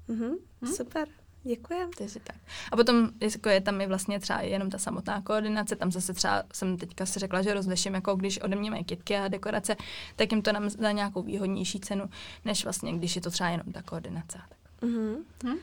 no. 0.07 0.15
Mhm, 0.15 0.35
super. 0.75 1.07
Děkujem. 1.43 1.89
Takže 1.97 2.19
tak. 2.23 2.35
A 2.71 2.75
potom 2.75 3.09
jako 3.21 3.49
je 3.49 3.61
tam 3.61 3.81
i 3.81 3.87
vlastně 3.87 4.19
třeba 4.19 4.41
jenom 4.41 4.69
ta 4.69 4.77
samotná 4.77 5.21
koordinace, 5.21 5.75
tam 5.75 5.91
zase 5.91 6.13
třeba 6.13 6.43
jsem 6.53 6.77
teďka 6.77 7.05
si 7.05 7.19
řekla, 7.19 7.41
že 7.41 7.53
rozliším, 7.53 7.93
jako 7.93 8.15
když 8.15 8.39
ode 8.41 8.55
mě 8.55 8.71
mají 8.71 8.83
kitky 8.83 9.17
a 9.17 9.27
dekorace, 9.27 9.75
tak 10.15 10.31
jim 10.31 10.41
to 10.41 10.51
nám 10.51 10.69
za 10.69 10.91
nějakou 10.91 11.21
výhodnější 11.21 11.79
cenu, 11.79 12.09
než 12.45 12.63
vlastně 12.63 12.93
když 12.93 13.15
je 13.15 13.21
to 13.21 13.29
třeba 13.31 13.49
jenom 13.49 13.71
ta 13.73 13.81
koordinace. 13.81 14.37
Tak. 14.49 14.57
Mm-hmm. 14.89 15.15
Hm? 15.45 15.57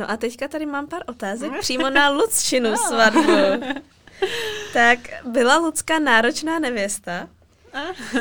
No 0.00 0.10
a 0.10 0.16
teďka 0.16 0.48
tady 0.48 0.66
mám 0.66 0.86
pár 0.86 1.02
otázek 1.06 1.52
přímo 1.60 1.90
na 1.90 2.08
Lucčinu 2.08 2.76
svatbu. 2.76 3.32
tak 4.72 4.98
byla 5.24 5.56
Lucka 5.56 5.98
náročná 5.98 6.58
nevěsta? 6.58 7.28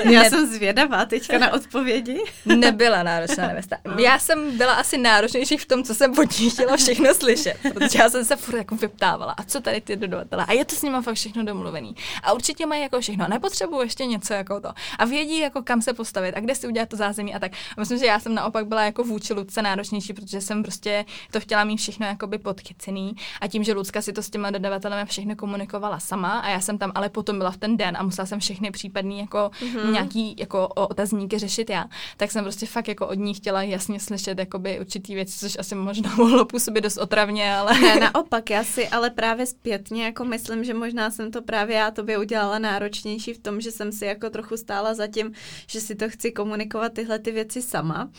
Já 0.04 0.22
ne... 0.22 0.30
jsem 0.30 0.48
zvědavá 0.48 1.06
teďka 1.06 1.38
na 1.38 1.54
odpovědi. 1.54 2.24
Nebyla 2.46 3.04
náročná 3.04 3.48
nevěsta. 3.48 3.78
Já 3.98 4.20
jsem 4.20 4.58
byla 4.58 4.74
asi 4.74 4.98
náročnější 4.98 5.58
v 5.58 5.66
tom, 5.66 5.84
co 5.84 5.96
jsem 5.96 6.20
od 6.20 6.40
ní 6.40 6.50
chtěla 6.50 6.78
všechno 6.78 7.14
slyšet, 7.14 7.58
protože 7.74 8.00
já 8.00 8.10
jsem 8.10 8.26
se 8.26 8.36
furt 8.36 8.58
jako 8.58 8.76
vyptávala. 8.76 9.32
A 9.38 9.44
co 9.44 9.62
tady 9.62 9.82
ty 9.82 9.96
dodavatelé? 9.96 10.46
A 10.46 10.54
je 10.54 10.66
to 10.66 10.76
s 10.76 10.82
nimi 10.82 10.98
fakt 11.02 11.16
všechno 11.16 11.44
domluvený. 11.44 11.96
A 12.24 12.34
určitě 12.34 12.66
mají 12.66 12.82
jako 12.82 13.02
všechno. 13.02 13.28
Nepotřebuji 13.30 13.82
ještě 13.82 14.06
něco 14.06 14.34
jako 14.34 14.62
to. 14.62 14.70
A 14.98 15.06
vědí, 15.06 15.40
jako 15.40 15.64
kam 15.64 15.82
se 15.82 15.94
postavit 15.94 16.36
a 16.36 16.40
kde 16.40 16.56
si 16.56 16.68
udělat 16.68 16.90
to 16.90 16.96
zázemí 16.96 17.36
a 17.36 17.40
tak. 17.40 17.52
A 17.78 17.80
myslím, 17.80 18.00
že 18.00 18.06
já 18.06 18.20
jsem 18.20 18.36
naopak 18.36 18.68
byla 18.68 18.84
jako 18.84 19.04
vůči 19.04 19.34
Lucce 19.34 19.62
náročnější, 19.62 20.14
protože 20.14 20.42
jsem 20.42 20.64
prostě 20.64 21.06
to 21.32 21.40
chtěla 21.40 21.64
mít 21.64 21.78
všechno 21.78 22.06
jakoby 22.06 22.38
podchycený. 22.38 23.16
A 23.42 23.48
tím, 23.48 23.64
že 23.64 23.74
Lucka 23.74 24.02
si 24.02 24.14
to 24.14 24.24
s 24.24 24.30
těma 24.30 24.52
dodavatelem 24.52 25.08
všechno 25.08 25.36
komunikovala 25.36 26.00
sama 26.00 26.40
a 26.40 26.50
já 26.50 26.60
jsem 26.60 26.78
tam 26.78 26.92
ale 26.96 27.10
potom 27.10 27.38
byla 27.38 27.52
v 27.52 27.58
ten 27.58 27.78
den 27.78 27.98
a 27.98 28.04
musela 28.04 28.26
jsem 28.26 28.40
všechny 28.40 28.72
případný 28.72 29.20
jako 29.20 29.39
jako 29.40 29.66
mm-hmm. 29.66 29.92
nějaký 29.92 30.36
jako 30.40 30.68
otazníky 30.68 31.40
řešit 31.40 31.70
já, 31.70 31.86
tak 32.18 32.32
jsem 32.32 32.44
prostě 32.44 32.66
fakt 32.66 32.88
jako 32.88 33.08
od 33.08 33.14
ní 33.14 33.34
chtěla 33.34 33.64
jasně 33.64 34.00
slyšet 34.00 34.40
jakoby 34.40 34.80
určitý 34.80 35.16
věci, 35.16 35.40
což 35.40 35.58
asi 35.60 35.76
možná 35.76 36.16
mohlo 36.18 36.46
působit 36.46 36.82
dost 36.82 36.98
otravně, 36.98 37.56
ale... 37.56 37.80
Ne, 37.80 37.96
naopak, 38.14 38.50
já 38.50 38.64
si 38.64 38.88
ale 38.88 39.10
právě 39.10 39.46
zpětně 39.46 40.06
jako 40.06 40.26
myslím, 40.26 40.64
že 40.64 40.74
možná 40.74 41.12
jsem 41.12 41.32
to 41.32 41.42
právě 41.42 41.76
já 41.76 41.92
tobě 41.92 42.18
udělala 42.18 42.60
náročnější 42.60 43.34
v 43.34 43.40
tom, 43.40 43.62
že 43.62 43.72
jsem 43.72 43.92
si 43.92 44.06
jako 44.06 44.30
trochu 44.30 44.58
stála 44.58 44.94
za 44.94 45.08
tím, 45.08 45.32
že 45.68 45.82
si 45.82 45.96
to 45.96 46.10
chci 46.10 46.32
komunikovat 46.32 46.94
tyhle 46.94 47.20
ty 47.20 47.32
věci 47.32 47.62
sama 47.62 48.10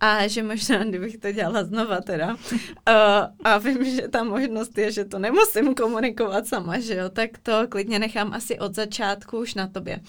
a 0.00 0.26
že 0.26 0.42
možná, 0.42 0.84
kdybych 0.84 1.16
to 1.16 1.32
dělala 1.32 1.64
znova 1.64 2.00
teda 2.00 2.28
uh, 2.28 2.34
a 3.44 3.58
vím, 3.58 3.84
že 3.84 4.08
ta 4.08 4.24
možnost 4.24 4.78
je, 4.78 4.92
že 4.92 5.04
to 5.04 5.18
nemusím 5.18 5.74
komunikovat 5.74 6.46
sama, 6.46 6.78
že 6.78 6.94
jo, 6.94 7.08
tak 7.08 7.30
to 7.42 7.68
klidně 7.68 7.98
nechám 7.98 8.32
asi 8.34 8.58
od 8.58 8.74
začátku 8.74 9.38
už 9.38 9.54
na 9.54 9.66
tobě. 9.66 10.00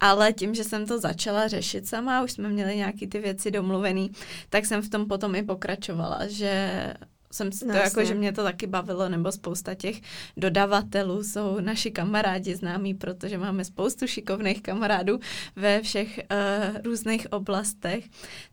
Ale 0.00 0.15
ale 0.16 0.32
tím, 0.32 0.54
že 0.54 0.64
jsem 0.64 0.86
to 0.86 0.98
začala 0.98 1.48
řešit 1.48 1.86
sama, 1.86 2.22
už 2.22 2.32
jsme 2.32 2.48
měli 2.48 2.76
nějaký 2.76 3.06
ty 3.06 3.18
věci 3.18 3.50
domluvený, 3.50 4.10
tak 4.48 4.66
jsem 4.66 4.82
v 4.82 4.90
tom 4.90 5.06
potom 5.06 5.34
i 5.34 5.42
pokračovala, 5.42 6.26
že 6.26 6.94
jsem 7.32 7.52
si 7.52 7.66
to 7.66 7.72
no, 7.72 7.78
jako, 7.78 8.04
že 8.04 8.14
mě 8.14 8.32
to 8.32 8.42
taky 8.42 8.66
bavilo, 8.66 9.08
nebo 9.08 9.32
spousta 9.32 9.74
těch 9.74 10.00
dodavatelů 10.36 11.24
jsou 11.24 11.60
naši 11.60 11.90
kamarádi 11.90 12.54
známí, 12.54 12.94
protože 12.94 13.38
máme 13.38 13.64
spoustu 13.64 14.06
šikovných 14.06 14.62
kamarádů 14.62 15.20
ve 15.56 15.82
všech 15.82 16.20
uh, 16.30 16.82
různých 16.84 17.32
oblastech, 17.32 18.04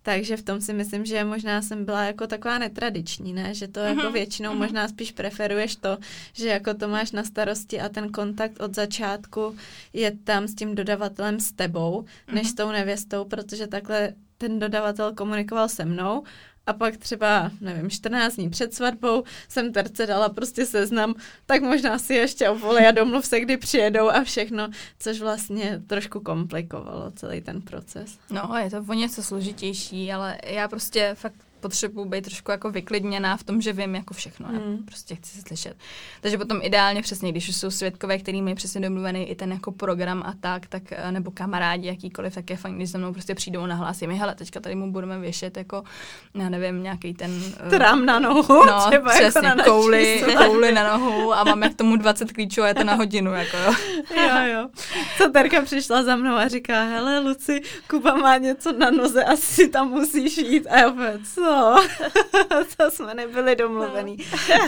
takže 0.01 0.37
v 0.37 0.43
tom 0.43 0.61
si 0.61 0.73
myslím, 0.73 1.05
že 1.05 1.23
možná 1.23 1.61
jsem 1.61 1.85
byla 1.85 2.03
jako 2.03 2.27
taková 2.27 2.57
netradiční, 2.57 3.33
ne? 3.33 3.53
že 3.53 3.67
to 3.67 3.79
jako 3.79 4.11
většinou 4.11 4.51
uh-huh. 4.51 4.57
možná 4.57 4.87
spíš 4.87 5.11
preferuješ 5.11 5.75
to, 5.75 5.97
že 6.33 6.47
jako 6.47 6.73
to 6.73 6.87
máš 6.87 7.11
na 7.11 7.23
starosti 7.23 7.81
a 7.81 7.89
ten 7.89 8.11
kontakt 8.11 8.61
od 8.61 8.75
začátku 8.75 9.55
je 9.93 10.11
tam 10.23 10.47
s 10.47 10.55
tím 10.55 10.75
dodavatelem 10.75 11.39
s 11.39 11.51
tebou, 11.51 12.05
než 12.33 12.49
s 12.49 12.53
tou 12.53 12.71
nevěstou, 12.71 13.25
protože 13.25 13.67
takhle 13.67 14.13
ten 14.37 14.59
dodavatel 14.59 15.13
komunikoval 15.13 15.69
se 15.69 15.85
mnou 15.85 16.23
a 16.67 16.73
pak 16.73 16.97
třeba, 16.97 17.51
nevím, 17.61 17.89
14 17.89 18.35
dní 18.35 18.49
před 18.49 18.73
svatbou 18.73 19.23
jsem 19.49 19.73
terce 19.73 20.05
dala 20.05 20.29
prostě 20.29 20.65
seznam, 20.65 21.15
tak 21.45 21.61
možná 21.61 21.99
si 21.99 22.13
ještě 22.13 22.49
ovolej 22.49 22.87
a 22.87 22.91
domluv 23.01 23.25
se, 23.25 23.39
kdy 23.39 23.57
přijedou 23.57 24.09
a 24.09 24.23
všechno, 24.23 24.69
což 24.99 25.19
vlastně 25.19 25.81
trošku 25.87 26.19
komplikovalo 26.19 27.11
celý 27.11 27.41
ten 27.41 27.61
proces. 27.61 28.19
No, 28.29 28.55
je 28.63 28.69
to 28.69 28.85
o 28.89 28.93
něco 28.93 29.23
složitější, 29.23 30.13
ale 30.13 30.37
já 30.45 30.67
prostě 30.67 31.11
fakt 31.13 31.35
potřebuji 31.63 32.05
být 32.05 32.25
trošku 32.25 32.51
jako 32.51 32.71
vyklidněná 32.71 33.37
v 33.37 33.43
tom, 33.43 33.61
že 33.61 33.73
vím 33.73 33.95
jako 33.95 34.13
všechno. 34.13 34.47
Mm. 34.47 34.55
Já 34.55 34.77
prostě 34.85 35.15
chci 35.15 35.41
slyšet. 35.41 35.75
Takže 36.21 36.37
potom 36.37 36.59
ideálně 36.61 37.01
přesně, 37.01 37.31
když 37.31 37.55
jsou 37.55 37.71
svědkové, 37.71 38.17
který 38.17 38.41
mají 38.41 38.55
přesně 38.55 38.81
domluvený 38.81 39.29
i 39.29 39.35
ten 39.35 39.51
jako 39.51 39.71
program 39.71 40.23
a 40.25 40.33
tak, 40.39 40.67
tak 40.67 40.83
eh, 40.91 41.11
nebo 41.11 41.31
kamarádi 41.31 41.87
jakýkoliv, 41.87 42.35
tak 42.35 42.49
je 42.49 42.57
fajn, 42.57 42.75
když 42.75 42.89
se 42.89 42.97
mnou 42.97 43.13
prostě 43.13 43.35
přijdou 43.35 43.65
na 43.65 43.75
hlas, 43.75 44.01
mi, 44.01 44.15
hele, 44.15 44.35
teďka 44.35 44.59
tady 44.59 44.75
mu 44.75 44.91
budeme 44.91 45.19
věšet 45.19 45.57
jako, 45.57 45.83
já 46.35 46.49
nevím, 46.49 46.83
nějaký 46.83 47.13
ten... 47.13 47.31
Uh, 47.63 47.69
Trám 47.69 48.05
na 48.05 48.19
nohu, 48.19 48.65
no, 48.65 48.79
třeba 48.87 48.91
jako 48.91 49.09
přesně, 49.09 49.47
jako 49.47 49.57
na 49.57 49.63
kouli, 49.63 50.23
kouli 50.37 50.71
na 50.71 50.97
nohu 50.97 51.33
a 51.33 51.43
máme 51.43 51.69
k 51.69 51.75
tomu 51.75 51.95
20 51.95 52.31
klíčů 52.31 52.63
a 52.63 52.67
je 52.67 52.75
to 52.75 52.83
na 52.83 52.93
hodinu, 52.93 53.33
jako 53.33 53.57
jo. 53.57 53.73
jo, 54.15 54.45
jo. 54.53 54.69
Terka 55.33 55.61
přišla 55.61 56.03
za 56.03 56.15
mnou 56.15 56.35
a 56.35 56.47
říká, 56.47 56.83
hele, 56.83 57.19
Luci, 57.19 57.61
Kuba 57.89 58.15
má 58.15 58.37
něco 58.37 58.71
na 58.71 58.91
noze, 58.91 59.23
asi 59.23 59.67
tam 59.67 59.89
musíš 59.89 60.37
jít. 60.37 60.67
A 60.67 60.79
já 60.79 60.93
co? 61.33 61.41
to 62.77 62.91
jsme 62.91 63.13
nebyli 63.13 63.55
domluvený. 63.55 64.17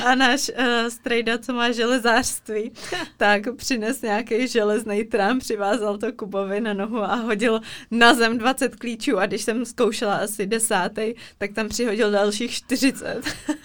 A 0.06 0.16
náš 0.16 0.50
uh, 0.50 0.66
strejda, 0.90 1.38
co 1.38 1.54
má 1.54 1.72
železářství, 1.72 2.72
tak 3.18 3.42
přines 3.56 4.02
nějaký 4.02 4.48
železný 4.48 5.04
trám, 5.04 5.40
přivázal 5.40 5.98
to 5.98 6.14
Kubovi 6.14 6.62
na 6.62 6.74
nohu 6.74 7.04
a 7.04 7.16
hodil 7.16 7.62
na 7.92 8.14
zem 8.14 8.38
20 8.38 8.76
klíčů 8.76 9.20
a 9.20 9.26
když 9.26 9.42
jsem 9.42 9.66
zkoušela 9.66 10.16
asi 10.16 10.46
desátý, 10.46 11.14
tak 11.38 11.54
tam 11.54 11.70
přihodil 11.70 12.12
dalších 12.12 12.52
40. 12.52 13.22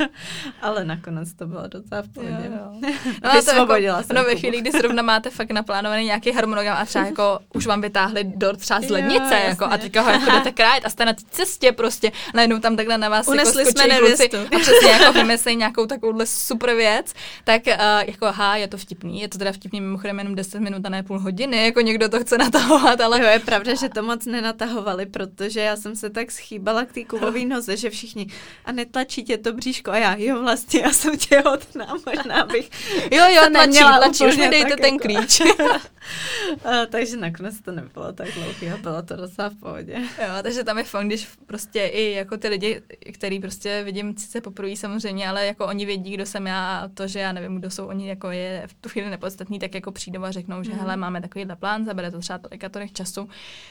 Ale 0.62 0.84
nakonec 0.84 1.34
to 1.34 1.46
bylo 1.46 1.66
docela 1.68 2.02
v 2.02 2.08
pohodě. 2.08 2.50
Jo, 2.50 2.52
jo. 2.52 2.90
No, 3.24 3.30
Vysvobodila 3.32 3.96
jako, 3.98 4.12
No 4.12 4.24
ve 4.24 4.36
chvíli, 4.36 4.60
kdy 4.60 4.70
zrovna 4.70 5.02
máte 5.02 5.30
fakt 5.30 5.50
naplánovaný 5.50 6.04
nějaký 6.04 6.32
harmonogram 6.32 6.76
a 6.76 6.84
třeba 6.84 7.06
jako 7.06 7.38
už 7.54 7.66
vám 7.66 7.80
vytáhli 7.80 8.24
dort 8.24 8.60
třeba 8.60 8.80
z 8.80 8.90
lednice 8.90 9.40
jo, 9.42 9.48
jako, 9.48 9.64
a 9.64 9.78
teďka 9.78 10.02
ho 10.02 10.10
jako 10.10 10.30
jdete 10.30 10.52
krájet 10.52 10.86
a 10.86 10.90
jste 10.90 11.04
na 11.04 11.12
té 11.12 11.22
cestě 11.30 11.72
prostě, 11.72 12.12
najednou 12.34 12.58
tam 12.58 12.76
takhle 12.76 12.98
na 12.98 13.08
vás 13.10 13.28
Unesli 13.28 13.62
jako 13.62 13.70
jsme 13.70 13.86
nevěstu. 13.86 14.36
A 14.56 14.58
přesně 14.58 14.90
jako 14.90 15.12
vymyslej 15.12 15.56
nějakou 15.56 15.86
takovouhle 15.86 16.26
super 16.26 16.74
věc, 16.74 17.12
tak 17.44 17.62
uh, 17.66 17.72
jako 18.06 18.26
aha, 18.26 18.56
je 18.56 18.68
to 18.68 18.76
vtipný, 18.76 19.20
je 19.20 19.28
to 19.28 19.38
teda 19.38 19.52
vtipný 19.52 19.80
mimochodem 19.80 20.18
jenom 20.18 20.34
10 20.34 20.60
minut 20.60 20.86
a 20.86 20.88
ne 20.88 21.02
půl 21.02 21.18
hodiny, 21.18 21.64
jako 21.64 21.80
někdo 21.80 22.08
to 22.08 22.20
chce 22.20 22.38
natahovat, 22.38 23.00
ale... 23.00 23.20
Jo, 23.20 23.26
je 23.26 23.38
pravda, 23.38 23.74
že 23.74 23.88
to 23.88 24.02
moc 24.02 24.26
nenatahovali, 24.26 25.06
protože 25.06 25.60
já 25.60 25.76
jsem 25.76 25.96
se 25.96 26.10
tak 26.10 26.30
schýbala 26.30 26.84
k 26.84 26.92
té 26.92 27.04
kubové 27.04 27.44
noze, 27.44 27.76
že 27.76 27.90
všichni 27.90 28.26
a 28.64 28.72
netlačí 28.72 29.24
tě 29.24 29.38
to 29.38 29.52
bříško 29.52 29.90
a 29.90 29.96
já, 29.96 30.16
jo 30.18 30.42
vlastně, 30.42 30.80
já 30.80 30.92
jsem 30.92 31.18
těhotná, 31.18 31.96
možná 32.06 32.44
bych 32.44 32.70
Jo, 33.10 33.24
jo, 33.28 33.42
tlačí, 33.52 33.78
tlačí, 33.78 34.26
už 34.26 34.36
mi 34.36 34.48
dejte 34.48 34.76
ten 34.76 34.94
jako... 34.94 34.98
klíč. 34.98 35.40
a, 36.64 36.86
takže 36.86 37.16
nakonec 37.16 37.60
to 37.60 37.72
nebylo 37.72 38.12
tak 38.12 38.28
dlouhý 38.34 38.70
a 38.70 38.76
bylo 38.76 39.02
to 39.02 39.16
docela 39.16 39.48
v 39.48 39.54
pohodě. 39.54 39.94
Jo, 39.96 40.34
takže 40.42 40.64
tam 40.64 40.78
je 40.78 40.84
fun, 40.84 41.06
když 41.06 41.28
prostě 41.46 41.86
i 41.86 42.12
jako 42.12 42.36
ty 42.36 42.48
lidi, 42.48 42.82
který 43.12 43.40
prostě 43.40 43.82
vidím 43.84 44.16
sice 44.16 44.40
poprvé 44.40 44.76
samozřejmě, 44.76 45.28
ale 45.28 45.46
jako 45.46 45.66
oni 45.66 45.86
vědí, 45.86 46.14
kdo 46.14 46.26
jsem 46.26 46.46
já 46.46 46.78
a 46.78 46.88
to, 46.88 47.06
že 47.06 47.18
já 47.18 47.32
nevím, 47.32 47.56
kdo 47.56 47.70
jsou 47.70 47.86
oni, 47.86 48.08
jako 48.08 48.30
je 48.30 48.64
v 48.66 48.74
tu 48.74 48.88
chvíli 48.88 49.10
nepodstatný, 49.10 49.58
tak 49.58 49.74
jako 49.74 49.92
přijdou 49.92 50.22
a 50.22 50.30
řeknou, 50.30 50.62
že 50.62 50.72
mm. 50.72 50.78
hele, 50.78 50.96
máme 50.96 51.20
takovýhle 51.20 51.56
plán, 51.56 51.84
zabere 51.84 52.10
to 52.10 52.18
třeba 52.18 52.38
tolika 52.38 52.68
tolik 52.68 52.92
času, 52.92 53.28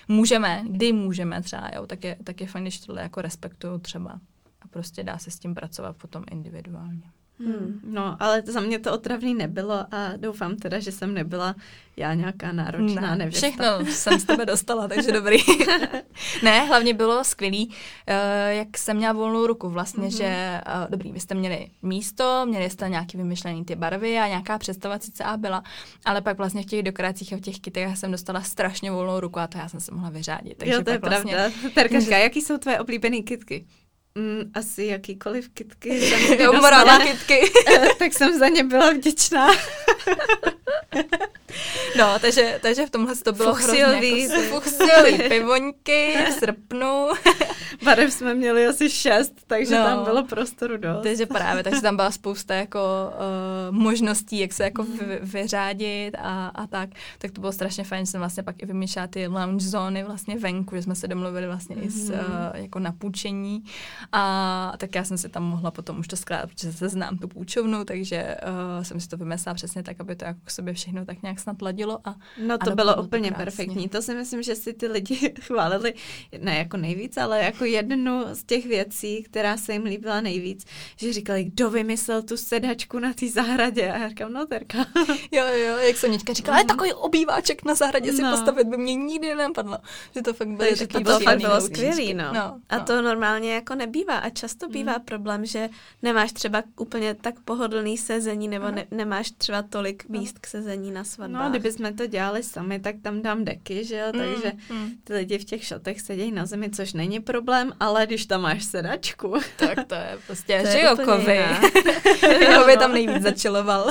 můžeme, 0.08 0.64
kdy 0.70 0.94
můžeme 0.94 1.42
třeba, 1.42 1.72
jo, 1.76 1.88
tak 1.88 2.04
je, 2.04 2.18
tak 2.24 2.42
je 2.42 2.48
fajn, 2.48 2.64
když 2.64 2.80
tohle 2.80 3.02
jako 3.02 3.22
respektuju 3.22 3.80
třeba 3.80 4.20
a 4.62 4.68
prostě 4.70 5.04
dá 5.04 5.18
se 5.18 5.32
s 5.32 5.40
tím 5.40 5.56
pracovat 5.56 5.98
potom 5.98 6.24
individuálně. 6.32 7.12
Hmm. 7.40 7.80
No, 7.84 8.18
ale 8.20 8.44
za 8.46 8.60
mě 8.60 8.80
to 8.80 8.94
otravný 8.94 9.34
nebylo 9.34 9.86
a 9.92 10.14
doufám 10.18 10.56
teda, 10.56 10.80
že 10.80 10.92
jsem 10.92 11.14
nebyla 11.14 11.56
já 12.00 12.14
nějaká 12.14 12.52
náročná 12.52 13.02
ne, 13.02 13.16
nevěsta. 13.16 13.48
Všechno 13.48 13.86
jsem 13.86 14.20
z 14.20 14.24
tebe 14.24 14.46
dostala, 14.46 14.88
takže 14.88 15.12
dobrý. 15.12 15.38
ne, 16.44 16.66
hlavně 16.66 16.94
bylo 16.94 17.24
skvělý, 17.24 17.68
uh, 17.68 17.74
jak 18.50 18.78
jsem 18.78 18.98
měla 18.98 19.14
volnou 19.14 19.48
ruku 19.48 19.70
vlastně, 19.70 20.08
mm-hmm. 20.08 20.18
že 20.18 20.62
uh, 20.68 20.90
dobrý, 20.90 21.12
vy 21.12 21.20
jste 21.20 21.36
měli 21.36 21.68
místo, 21.82 22.46
měli 22.46 22.70
jste 22.70 22.90
nějaký 22.90 23.18
vymyšlený 23.18 23.66
ty 23.66 23.76
barvy 23.76 24.20
a 24.20 24.28
nějaká 24.28 24.58
představa 24.58 25.00
sice 25.00 25.24
a 25.24 25.38
byla, 25.38 25.64
ale 26.06 26.22
pak 26.22 26.38
vlastně 26.38 26.64
v 26.64 26.66
těch 26.66 26.84
dekoracích 26.84 27.34
a 27.34 27.38
v 27.38 27.42
těch 27.42 27.60
kitech 27.60 27.98
jsem 27.98 28.12
dostala 28.12 28.42
strašně 28.42 28.92
volnou 28.92 29.20
ruku 29.20 29.40
a 29.40 29.48
to 29.48 29.58
já 29.58 29.70
jsem 29.70 29.80
se 29.80 29.92
mohla 29.92 30.10
vyřádit. 30.10 30.58
Takže 30.58 30.74
jo, 30.74 30.84
to 30.84 30.92
je 30.92 30.98
vlastně, 30.98 31.34
pravda. 31.34 31.70
Terkaška, 31.74 32.18
jaký 32.18 32.42
jsou 32.42 32.58
tvoje 32.58 32.80
oblíbené 32.80 33.22
kitky? 33.22 33.66
Mm, 34.20 34.52
asi 34.54 34.86
jakýkoliv 34.86 35.50
kitky. 35.50 36.10
Jo, 36.44 36.54
kitky. 37.00 37.52
tak 38.00 38.14
jsem 38.14 38.40
za 38.40 38.48
ně 38.48 38.64
byla 38.64 38.92
vděčná. 38.92 39.48
No, 41.98 42.20
takže, 42.22 42.60
takže 42.62 42.86
v 42.86 42.90
tomhle 42.90 43.16
to 43.16 43.32
bylo 43.32 43.56
Fuchsilví. 43.56 44.22
hrozně 44.28 44.46
jako 44.46 45.24
pivoňky 45.30 46.18
v 46.30 46.34
srpnu. 46.34 47.08
Barev 47.84 48.14
jsme 48.14 48.34
měli 48.34 48.68
asi 48.68 48.90
šest, 48.90 49.34
takže 49.48 49.76
No. 49.76 49.84
tam 49.84 50.04
bylo 50.04 50.24
prostoru 50.24 50.78
dost. 50.78 51.04
Takže 51.04 51.26
právě, 51.26 51.64
takže 51.64 51.82
tam 51.82 51.96
byla 51.96 52.12
spousta 52.12 52.54
jako 52.56 52.80
uh, 53.70 53.76
možností, 53.76 54.40
jak 54.40 54.54
se 54.54 54.64
jako 54.64 54.84
vy, 54.84 55.20
vyřádit 55.22 56.12
a, 56.20 56.48
a 56.48 56.68
tak. 56.68 56.90
Tak 57.18 57.32
to 57.32 57.42
bylo 57.42 57.52
strašně 57.52 57.84
fajn, 57.84 58.06
že 58.06 58.12
jsem 58.12 58.20
vlastně 58.20 58.44
pak 58.44 58.64
i 58.64 58.66
vymýšlela 58.66 59.08
ty 59.08 59.28
lounge 59.28 59.66
zóny 59.70 60.04
vlastně 60.04 60.38
venku, 60.38 60.76
že 60.76 60.82
jsme 60.82 60.96
se 60.96 61.08
domluvili 61.08 61.48
vlastně 61.48 61.76
i 61.76 61.90
s, 61.90 62.10
uh, 62.10 62.16
jako 62.54 62.80
na 62.80 62.92
půjčení 62.92 63.64
a 64.12 64.74
tak 64.78 64.96
já 64.96 65.04
jsem 65.04 65.18
si 65.18 65.30
tam 65.30 65.44
mohla 65.44 65.72
potom 65.72 66.00
už 66.00 66.08
to 66.08 66.16
skládat, 66.16 66.50
protože 66.50 66.74
se 66.74 66.90
znám 66.90 67.18
tu 67.18 67.28
půjčovnu, 67.28 67.86
takže 67.86 68.38
uh, 68.78 68.84
jsem 68.84 69.00
si 69.00 69.08
to 69.08 69.18
vymyslela 69.18 69.54
přesně 69.54 69.84
tak, 69.84 70.00
aby 70.00 70.16
to 70.16 70.26
jako 70.26 70.40
sobě 70.60 70.74
všechno 70.74 71.06
tak 71.06 71.22
nějak 71.24 71.40
snad 71.40 71.62
ladilo 71.62 72.00
a 72.06 72.16
No 72.38 72.58
to 72.58 72.68
Ano, 72.68 72.76
bylo 72.76 72.76
bylo 72.76 72.94
to 72.96 73.04
úplně 73.04 73.30
krásně. 73.30 73.46
perfektní. 73.46 73.90
To 73.90 74.02
si 74.02 74.16
myslím, 74.16 74.44
že 74.44 74.56
si 74.56 74.74
ty 74.74 74.88
lidi 74.88 75.34
chválili, 75.42 75.94
ne 76.40 76.58
jako 76.58 76.78
nejvíc, 76.78 77.18
ale 77.18 77.44
jako 77.44 77.66
jednu 77.66 78.24
z 78.34 78.44
těch 78.44 78.66
věcí, 78.66 79.24
která 79.24 79.58
se 79.58 79.74
jim 79.74 79.84
líbila 79.84 80.22
nejvíc, 80.22 80.66
že 80.98 81.14
říkali, 81.14 81.44
kdo 81.44 81.70
vymyslel 81.70 82.22
tu 82.22 82.38
sedačku 82.38 83.00
na 83.00 83.14
té 83.14 83.28
zahradě. 83.30 83.92
A 83.92 83.98
já 83.98 84.10
říkám, 84.10 84.34
no 84.34 84.46
Terka. 84.46 84.78
Jo, 85.32 85.44
jo, 85.48 85.78
jak 85.78 85.98
Sonička 85.98 86.34
říkala, 86.34 86.58
ale 86.58 86.66
takový 86.66 86.94
obýváček 86.94 87.66
na 87.66 87.76
zahradě 87.76 88.14
si 88.14 88.22
No. 88.22 88.32
postavit 88.32 88.68
by 88.68 88.78
mě 88.78 88.96
nikdy 88.96 89.28
nenapadlo. 89.28 89.78
Že 90.16 90.22
to 90.22 90.34
fakt 90.34 90.48
Takže 90.58 90.88
taky 90.88 90.94
to 90.94 91.00
bylo 91.00 91.20
To 91.20 91.24
fakt 91.26 91.40
bylo 91.42 91.62
skvělý, 91.62 92.14
no. 92.14 92.34
No, 92.34 92.60
A 92.70 92.78
no. 92.78 92.84
to 92.86 93.02
normálně 93.02 93.54
jako 93.54 93.76
nebývá. 93.76 94.18
A 94.18 94.30
často 94.30 94.66
Mm. 94.66 94.72
bývá 94.74 95.00
problém, 95.00 95.46
že 95.46 95.70
nemáš 96.02 96.32
třeba 96.34 96.64
úplně 96.78 97.14
tak 97.14 97.40
pohodlný 97.40 97.98
sezení, 97.98 98.48
nebo 98.48 98.72
ne, 98.72 98.86
nemáš 98.92 99.32
třeba 99.32 99.62
tolik 99.62 100.10
míst 100.10 100.40
k 100.40 100.48
sezení 100.50 100.92
na 100.92 101.04
svatbách. 101.04 101.44
No, 101.44 101.50
kdyby 101.50 101.72
jsme 101.72 101.94
to 101.94 102.08
dělali 102.08 102.44
sami, 102.44 102.80
tak 102.80 102.96
tam 103.02 103.22
dám 103.22 103.46
deky, 103.46 103.86
že 103.86 103.98
jo, 103.98 104.06
takže 104.12 104.52
mm. 104.70 104.92
ty 105.04 105.14
lidi 105.14 105.38
v 105.38 105.46
těch 105.46 105.64
šatech 105.64 106.02
sedějí 106.02 106.32
na 106.32 106.46
zemi, 106.46 106.70
což 106.70 106.94
není 106.94 107.20
problém, 107.20 107.72
ale 107.80 108.06
když 108.06 108.26
tam 108.26 108.42
máš 108.42 108.64
sedačku, 108.64 109.34
Tak 109.56 109.88
to 109.88 109.96
je 109.96 110.18
prostě 110.28 110.62
To 110.66 110.72
že 110.72 110.82
Jokovi. 110.82 111.34
jiná. 111.34 111.62
Jokovi 112.54 112.78
tam 112.78 112.94
nejvíc 112.94 113.24
začiloval. 113.24 113.90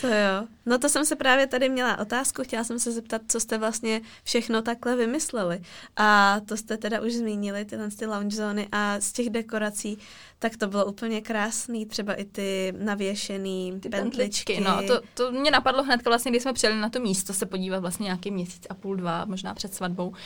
To 0.00 0.06
jo. 0.06 0.46
No 0.66 0.78
to 0.78 0.88
jsem 0.88 1.04
se 1.04 1.16
právě 1.16 1.46
tady 1.46 1.68
měla 1.68 1.98
otázku, 1.98 2.42
chtěla 2.42 2.64
jsem 2.64 2.78
se 2.78 2.92
zeptat, 2.92 3.22
co 3.28 3.40
jste 3.40 3.58
vlastně 3.58 4.00
všechno 4.24 4.62
takhle 4.62 4.96
vymysleli. 4.96 5.60
A 5.96 6.40
to 6.46 6.56
jste 6.56 6.76
teda 6.76 7.00
už 7.00 7.12
zmínili, 7.12 7.64
tyhle 7.64 7.88
ty 7.90 8.06
lounge 8.06 8.36
zóny 8.36 8.68
a 8.72 9.00
z 9.00 9.12
těch 9.12 9.30
dekorací, 9.30 9.98
tak 10.38 10.56
to 10.56 10.66
bylo 10.66 10.84
úplně 10.86 11.20
krásný, 11.20 11.86
třeba 11.86 12.14
i 12.14 12.24
ty 12.24 12.72
navěšený 12.78 13.80
Ty 13.80 13.88
pentličky. 13.88 14.54
pentličky, 14.54 14.60
no, 14.60 14.96
to, 14.96 15.06
to 15.14 15.32
mě 15.32 15.50
napadlo 15.50 15.82
hned, 15.82 16.04
vlastně, 16.04 16.30
když 16.30 16.42
jsme 16.42 16.52
přijeli 16.52 16.80
na 16.80 16.88
to 16.88 17.00
místo 17.00 17.32
se 17.32 17.46
podívat 17.46 17.80
vlastně 17.80 18.04
nějaký 18.04 18.30
měsíc 18.30 18.66
a 18.70 18.74
půl, 18.74 18.96
dva, 18.96 19.24
možná 19.24 19.54
před 19.54 19.74
svatbou. 19.74 20.08
Uh, 20.08 20.16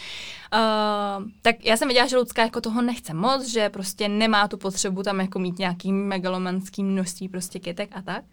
tak 1.42 1.64
já 1.64 1.76
jsem 1.76 1.88
věděla, 1.88 2.06
že 2.06 2.16
Lucka 2.16 2.42
jako 2.42 2.60
toho 2.60 2.82
nechce 2.82 3.14
moc, 3.14 3.46
že 3.46 3.68
prostě 3.68 4.08
nemá 4.08 4.48
tu 4.48 4.56
potřebu 4.56 5.02
tam 5.02 5.20
jako 5.20 5.38
mít 5.38 5.58
nějaký 5.58 5.92
megalomanský 5.92 6.82
množství 6.84 7.28
prostě 7.28 7.58
kytek 7.58 7.90
a 7.96 8.02
tak. 8.02 8.24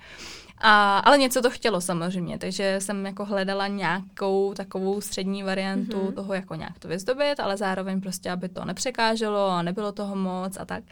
A, 0.64 0.98
ale 1.00 1.18
něco 1.18 1.42
to 1.42 1.50
chtělo 1.50 1.82
samozřejmě, 1.82 2.38
takže 2.38 2.76
jsem 2.80 3.06
jako 3.06 3.26
hledala 3.26 3.68
nějakou 3.68 4.54
takovou 4.54 5.02
střední 5.02 5.44
variantu 5.44 5.98
Mhm. 5.98 6.08
mm-hmm. 6.08 6.14
toho, 6.14 6.34
jako 6.34 6.56
nějak 6.56 6.80
to 6.80 6.88
vyzdobit, 6.88 7.40
ale 7.40 7.58
zároveň 7.58 8.02
prostě, 8.02 8.32
aby 8.32 8.50
to 8.50 8.66
nepřekáželo 8.66 9.48
a 9.50 9.62
nebylo 9.62 9.92
toho 9.92 10.16
moc 10.16 10.58
a 10.58 10.66
tak. 10.66 10.84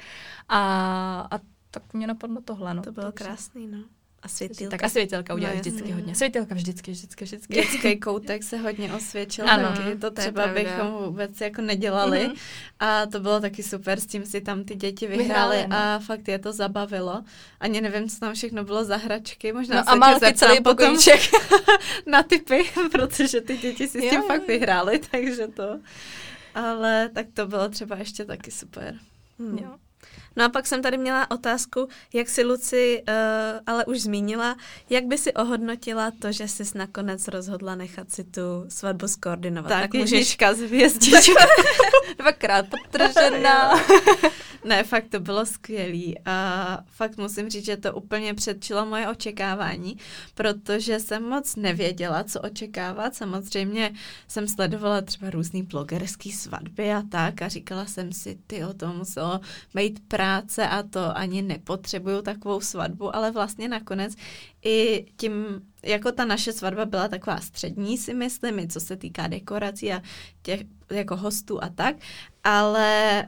A, 0.50 0.60
a 1.32 1.40
tak 1.72 1.94
mě 1.94 2.08
napadlo 2.08 2.42
tohle, 2.46 2.74
no. 2.74 2.82
To 2.82 2.92
bylo 2.92 3.12
Takže- 3.12 3.24
krásný, 3.30 3.68
no. 3.68 3.78
A 4.24 4.28
světýlka. 4.28 4.78
tak 4.78 4.84
a 4.84 4.90
světělka 4.90 5.34
udělají 5.34 5.58
No, 5.58 5.62
vždycky 5.62 5.92
hodně. 5.92 6.16
Světělka 6.16 6.56
vždycky, 6.56 6.92
vždycky, 6.92 7.26
vždycky. 7.26 7.54
dětský 7.54 8.00
koutek 8.00 8.44
se 8.44 8.58
hodně 8.58 8.94
osvědčil 8.94 9.50
Ano, 9.50 9.68
taky, 9.78 9.96
to 9.96 10.12
to 10.12 10.12
třeba 10.22 10.44
pravda. 10.44 10.62
bychom 10.64 10.92
vůbec 11.06 11.42
jako 11.42 11.62
nedělali 11.62 12.24
Mhm. 12.28 12.36
a 12.80 13.06
to 13.06 13.20
bylo 13.20 13.40
taky 13.40 13.64
super, 13.64 14.00
s 14.00 14.06
tím 14.06 14.26
si 14.26 14.42
tam 14.42 14.64
ty 14.64 14.76
děti 14.76 15.08
vyhrály 15.08 15.58
Vyhrály, 15.58 15.68
no. 15.68 15.76
a 15.78 16.00
fakt 16.00 16.28
je 16.28 16.40
to 16.40 16.54
zabavilo. 16.54 17.24
Ani 17.60 17.82
nevím, 17.82 18.10
co 18.10 18.20
tam 18.20 18.34
všechno 18.34 18.64
bylo 18.64 18.84
za 18.84 18.98
hračky, 18.98 19.54
možná 19.54 19.76
No 19.76 19.84
se 19.84 19.90
a 19.90 19.94
tě 19.94 20.00
malky 20.00 20.26
zeptám 20.26 20.50
celý 20.50 20.58
potom 20.64 20.76
pokojíček. 20.88 21.22
na 22.06 22.24
typy, 22.24 22.64
protože 22.92 23.42
ty 23.42 23.58
děti 23.58 23.88
si 23.88 23.98
s 24.00 24.10
tím 24.10 24.20
jo, 24.22 24.28
fakt 24.28 24.48
vyhrály, 24.48 25.00
takže 25.12 25.48
to. 25.48 25.80
Ale 26.56 27.10
tak 27.14 27.26
to 27.34 27.48
bylo 27.48 27.70
třeba 27.70 27.96
ještě 27.98 28.26
taky 28.26 28.52
super. 28.52 28.96
Hmm. 29.40 29.58
Jo. 29.58 29.70
No 30.36 30.46
a 30.46 30.50
pak 30.50 30.68
jsem 30.68 30.82
tady 30.82 30.98
měla 30.98 31.32
otázku, 31.32 31.88
jak 32.14 32.30
si 32.30 32.44
Luci 32.44 33.04
uh, 33.08 33.14
ale 33.66 33.86
už 33.86 34.02
zmínila, 34.02 34.56
jak 34.90 35.06
by 35.06 35.18
si 35.18 35.34
ohodnotila 35.34 36.12
to, 36.20 36.32
že 36.32 36.48
jsi 36.48 36.78
nakonec 36.78 37.28
rozhodla 37.28 37.76
nechat 37.76 38.12
si 38.12 38.24
tu 38.24 38.42
svatbu 38.70 39.08
skoordinovat. 39.08 39.70
Tak, 39.70 39.82
tak 39.82 39.94
můžeš... 39.94 40.38
z 40.54 40.60
hvězdiček. 40.60 41.36
Dvakrát 42.18 42.66
potržená. 42.70 43.84
Ne, 44.66 44.84
fakt 44.84 45.10
to 45.10 45.20
bylo 45.20 45.46
skvělý 45.46 46.16
a 46.26 46.78
fakt 46.88 47.18
musím 47.18 47.50
říct, 47.50 47.66
že 47.66 47.78
to 47.78 47.94
úplně 47.94 48.34
předčilo 48.34 48.86
moje 48.86 49.08
očekávání, 49.08 49.98
protože 50.36 51.00
jsem 51.00 51.24
moc 51.24 51.56
nevěděla, 51.56 52.24
co 52.24 52.42
očekávat. 52.42 53.16
Samozřejmě 53.16 53.94
jsem 54.28 54.48
sledovala 54.48 55.02
třeba 55.02 55.30
různý 55.30 55.64
blogerský 55.64 56.32
svatby 56.32 56.94
a 56.94 57.04
tak 57.12 57.42
a 57.42 57.48
říkala 57.48 57.86
jsem 57.86 58.14
si, 58.14 58.38
ty 58.48 58.66
o 58.66 58.74
to 58.74 58.88
muselo 58.94 59.40
být 59.76 60.00
práce 60.20 60.68
a 60.68 60.84
to 60.84 61.18
ani 61.18 61.42
nepotřebuju 61.42 62.22
takovou 62.22 62.62
svatbu, 62.62 63.16
ale 63.16 63.32
vlastně 63.32 63.68
nakonec 63.68 64.16
i 64.66 65.06
tím, 65.18 65.62
jako 65.84 66.12
ta 66.12 66.26
naše 66.26 66.54
svatba 66.54 66.86
byla 66.86 67.08
taková 67.08 67.38
střední, 67.38 67.98
si 67.98 68.14
myslím, 68.14 68.60
i 68.60 68.68
co 68.68 68.80
se 68.80 68.98
týká 68.98 69.28
dekorací 69.28 69.94
a 69.94 70.02
těch 70.42 70.62
jako 70.92 71.16
hostů 71.16 71.64
a 71.64 71.70
tak, 71.70 71.96
ale 72.44 73.28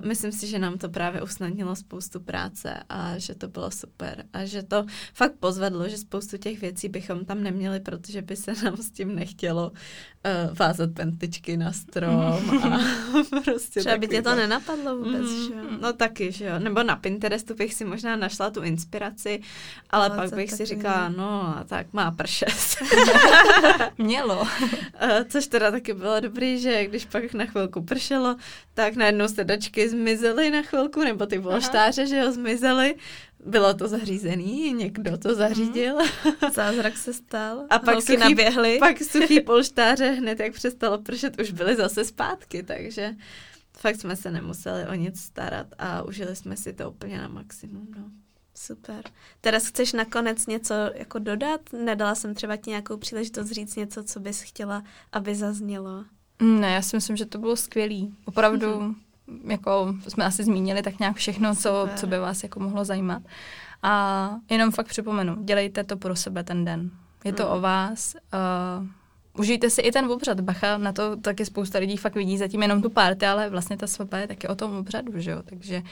uh, 0.00 0.08
myslím 0.08 0.32
si, 0.32 0.46
že 0.46 0.58
nám 0.58 0.78
to 0.78 0.88
právě 0.88 1.22
usnadnilo 1.22 1.76
spoustu 1.76 2.20
práce 2.20 2.74
a 2.88 3.18
že 3.18 3.34
to 3.34 3.48
bylo 3.48 3.70
super 3.70 4.24
a 4.32 4.44
že 4.44 4.62
to 4.62 4.86
fakt 5.14 5.32
pozvedlo, 5.40 5.88
že 5.88 5.98
spoustu 5.98 6.36
těch 6.36 6.60
věcí 6.60 6.88
bychom 6.88 7.24
tam 7.24 7.42
neměli, 7.42 7.80
protože 7.80 8.22
by 8.22 8.36
se 8.36 8.52
nám 8.64 8.76
s 8.76 8.90
tím 8.90 9.14
nechtělo 9.14 9.70
uh, 9.70 10.56
vázat 10.56 10.90
pentličky 10.94 11.56
na 11.56 11.72
strom 11.72 12.20
a 12.62 12.78
prostě 13.44 13.80
Třeba 13.80 13.98
by 13.98 14.08
tě 14.08 14.22
to 14.22 14.34
nenapadlo 14.34 14.96
vůbec, 14.96 15.12
Mhm. 15.22 15.46
že 15.46 15.54
jo? 15.54 15.78
No 15.80 15.92
taky, 15.92 16.32
že 16.32 16.44
jo. 16.44 16.58
Nebo 16.58 16.82
na 16.82 16.96
Pinterestu 16.96 17.54
bych 17.54 17.74
si 17.74 17.84
možná 17.84 18.16
našla 18.16 18.50
tu 18.50 18.62
inspiraci, 18.62 19.40
ale, 19.90 20.06
Ale 20.08 20.16
pak 20.16 20.34
bych 20.34 20.52
si 20.52 20.65
říkala, 20.66 21.08
ne. 21.08 21.14
no, 21.16 21.54
tak 21.66 21.86
má 21.92 22.10
pršet. 22.10 22.76
Mělo. 23.98 24.48
Eh, 24.98 25.24
Což 25.28 25.46
teda 25.46 25.70
taky 25.70 25.94
bylo 25.94 26.20
dobrý, 26.20 26.58
že 26.60 26.84
když 26.86 27.04
pak 27.04 27.34
na 27.34 27.46
chvilku 27.46 27.82
pršelo, 27.82 28.36
tak 28.74 28.96
najednou 28.96 29.28
sedačky 29.28 29.88
zmizely 29.88 30.50
na 30.50 30.62
chvilku, 30.62 31.00
nebo 31.04 31.26
ty 31.26 31.38
polštáře, 31.40 32.06
že 32.06 32.16
jo, 32.18 32.32
zmizely. 32.32 32.94
Bylo 33.46 33.74
to 33.74 33.88
zařízený, 33.88 34.72
někdo 34.72 35.18
to 35.18 35.34
zařídil. 35.34 35.96
Zázrak 36.54 36.96
se 36.96 37.12
stal, 37.12 37.64
A 37.70 37.78
pak 37.78 37.94
holky 37.94 38.06
suchý, 38.12 38.18
naběhly. 38.30 38.78
pak 38.78 38.98
suchý 39.02 39.40
polštáře 39.40 40.06
hned, 40.10 40.40
jak 40.40 40.52
přestalo 40.52 40.98
pršet, 40.98 41.40
už 41.40 41.50
byly 41.50 41.76
zase 41.76 42.04
zpátky, 42.04 42.62
takže 42.62 43.14
fakt 43.78 43.96
jsme 44.00 44.16
se 44.16 44.30
nemuseli 44.30 44.86
o 44.86 44.94
nic 44.94 45.20
starat 45.20 45.66
a 45.78 46.02
užili 46.02 46.36
jsme 46.36 46.56
si 46.56 46.72
to 46.72 46.90
úplně 46.90 47.18
na 47.18 47.28
maximum. 47.28 47.86
No. 47.96 48.04
Super. 48.56 49.04
Teraz 49.40 49.66
chceš 49.66 49.92
nakonec 49.92 50.46
něco 50.46 50.74
jako 50.94 51.18
dodat? 51.18 51.60
Nedala 51.84 52.14
jsem 52.14 52.34
třeba 52.34 52.56
ti 52.56 52.70
nějakou 52.70 52.96
příležitost 52.96 53.50
říct 53.50 53.76
něco, 53.76 54.04
co 54.04 54.20
bys 54.20 54.42
chtěla, 54.42 54.82
aby 55.12 55.34
zaznělo. 55.34 56.04
Ne, 56.42 56.72
já 56.72 56.82
si 56.82 56.96
myslím, 56.96 57.16
že 57.16 57.26
to 57.26 57.38
bylo 57.38 57.56
skvělý. 57.56 58.14
Opravdu, 58.24 58.94
jako 59.44 59.94
jsme 60.08 60.24
asi 60.24 60.44
zmínili 60.44 60.82
tak 60.82 60.98
nějak 60.98 61.16
všechno, 61.16 61.56
co, 61.56 61.88
co 61.96 62.06
by 62.06 62.18
vás 62.18 62.42
jako 62.42 62.60
mohlo 62.60 62.84
zajímat. 62.84 63.22
A 63.82 64.30
jenom 64.50 64.70
fakt 64.70 64.86
připomenu, 64.88 65.36
dělejte 65.44 65.84
to 65.84 65.96
pro 65.96 66.16
sebe 66.16 66.44
ten 66.44 66.64
den. 66.64 66.90
Je 67.24 67.32
to 67.32 67.42
Mm. 67.46 67.52
o 67.52 67.60
vás. 67.60 68.14
Uh, 68.14 68.86
užijte 69.38 69.70
si 69.70 69.80
i 69.80 69.92
ten 69.92 70.04
obřad. 70.04 70.40
Bacha, 70.40 70.78
na 70.78 70.92
to 70.92 71.16
taky 71.16 71.44
spousta 71.44 71.78
lidí 71.78 71.96
fakt 71.96 72.14
vidí 72.14 72.38
zatím 72.38 72.62
jenom 72.62 72.82
tu 72.82 72.90
party, 72.90 73.26
ale 73.26 73.50
vlastně 73.50 73.76
ta 73.76 73.86
svatba 73.86 74.18
je 74.18 74.26
taky 74.26 74.48
o 74.48 74.54
tom 74.54 74.76
obřadu, 74.76 75.12
že 75.16 75.30
jo? 75.30 75.42
Takže, 75.44 75.82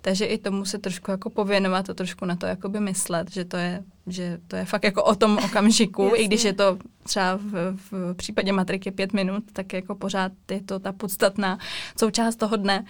takže 0.00 0.24
i 0.24 0.38
tomu 0.38 0.64
se 0.64 0.78
trošku 0.78 1.10
jako 1.10 1.30
pověnovat 1.30 1.90
a 1.90 1.94
trošku 1.94 2.24
na 2.24 2.36
to 2.36 2.46
jakoby 2.46 2.80
myslet, 2.80 3.30
že 3.30 3.44
to 3.44 3.56
je, 3.56 3.82
že 4.06 4.38
to 4.48 4.56
je 4.56 4.64
fakt 4.64 4.84
jako 4.84 5.04
o 5.04 5.14
tom 5.14 5.38
okamžiku, 5.44 6.12
i 6.16 6.24
když 6.24 6.44
je 6.44 6.52
to 6.52 6.78
třeba 7.02 7.36
v, 7.36 7.76
v 7.90 8.14
případě 8.14 8.52
matriky 8.52 8.90
pět 8.90 9.12
minut, 9.12 9.44
tak 9.52 9.72
jako 9.72 9.94
pořád 9.94 10.32
je 10.50 10.62
to 10.62 10.78
ta 10.78 10.92
podstatná 10.92 11.58
součást 11.98 12.36
toho 12.36 12.56
dne. 12.56 12.84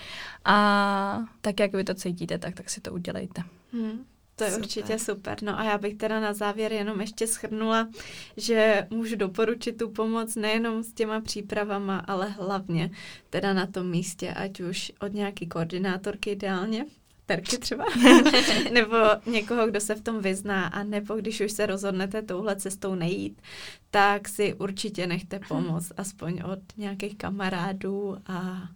A 0.44 1.24
tak, 1.40 1.60
jak 1.60 1.72
vy 1.72 1.84
to 1.84 1.94
cítíte, 1.94 2.38
tak, 2.38 2.54
tak 2.54 2.70
si 2.70 2.80
to 2.80 2.92
udělejte. 2.92 3.42
Hmm. 3.72 4.13
To 4.36 4.44
je 4.44 4.50
Super. 4.50 4.64
určitě 4.64 4.98
super. 4.98 5.42
No 5.42 5.58
a 5.58 5.64
já 5.64 5.78
bych 5.78 5.94
teda 5.94 6.20
na 6.20 6.32
závěr 6.32 6.72
jenom 6.72 7.00
ještě 7.00 7.26
schrnula, 7.26 7.88
že 8.36 8.86
můžu 8.90 9.16
doporučit 9.16 9.72
tu 9.72 9.90
pomoc 9.90 10.36
nejenom 10.36 10.82
s 10.82 10.92
těma 10.92 11.20
přípravama, 11.20 11.98
ale 11.98 12.28
hlavně 12.28 12.90
teda 13.30 13.52
na 13.52 13.66
tom 13.66 13.90
místě, 13.90 14.30
ať 14.32 14.60
už 14.60 14.92
od 15.00 15.12
nějaký 15.12 15.46
koordinátorky 15.46 16.30
ideálně, 16.30 16.84
terky 17.26 17.58
třeba, 17.58 17.84
nebo 18.72 18.96
někoho, 19.26 19.66
kdo 19.66 19.80
se 19.80 19.94
v 19.94 20.00
tom 20.00 20.20
vyzná, 20.20 20.66
a 20.66 20.82
nebo 20.82 21.14
když 21.14 21.40
už 21.40 21.52
se 21.52 21.66
rozhodnete 21.66 22.22
touhle 22.22 22.56
cestou 22.56 22.94
nejít, 22.94 23.42
tak 23.90 24.28
si 24.28 24.54
určitě 24.54 25.06
nechte 25.06 25.40
pomoct, 25.48 25.92
aspoň 25.96 26.42
od 26.52 26.58
nějakých 26.76 27.16
kamarádů 27.16 28.16
a 28.26 28.68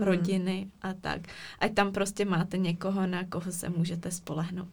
hmm. 0.00 0.08
rodiny 0.08 0.68
a 0.82 0.92
tak. 0.92 1.20
Ať 1.58 1.74
tam 1.74 1.92
prostě 1.92 2.24
máte 2.24 2.58
někoho, 2.58 3.06
na 3.06 3.24
koho 3.24 3.52
se 3.52 3.68
můžete 3.68 4.10
spolehnout. 4.10 4.68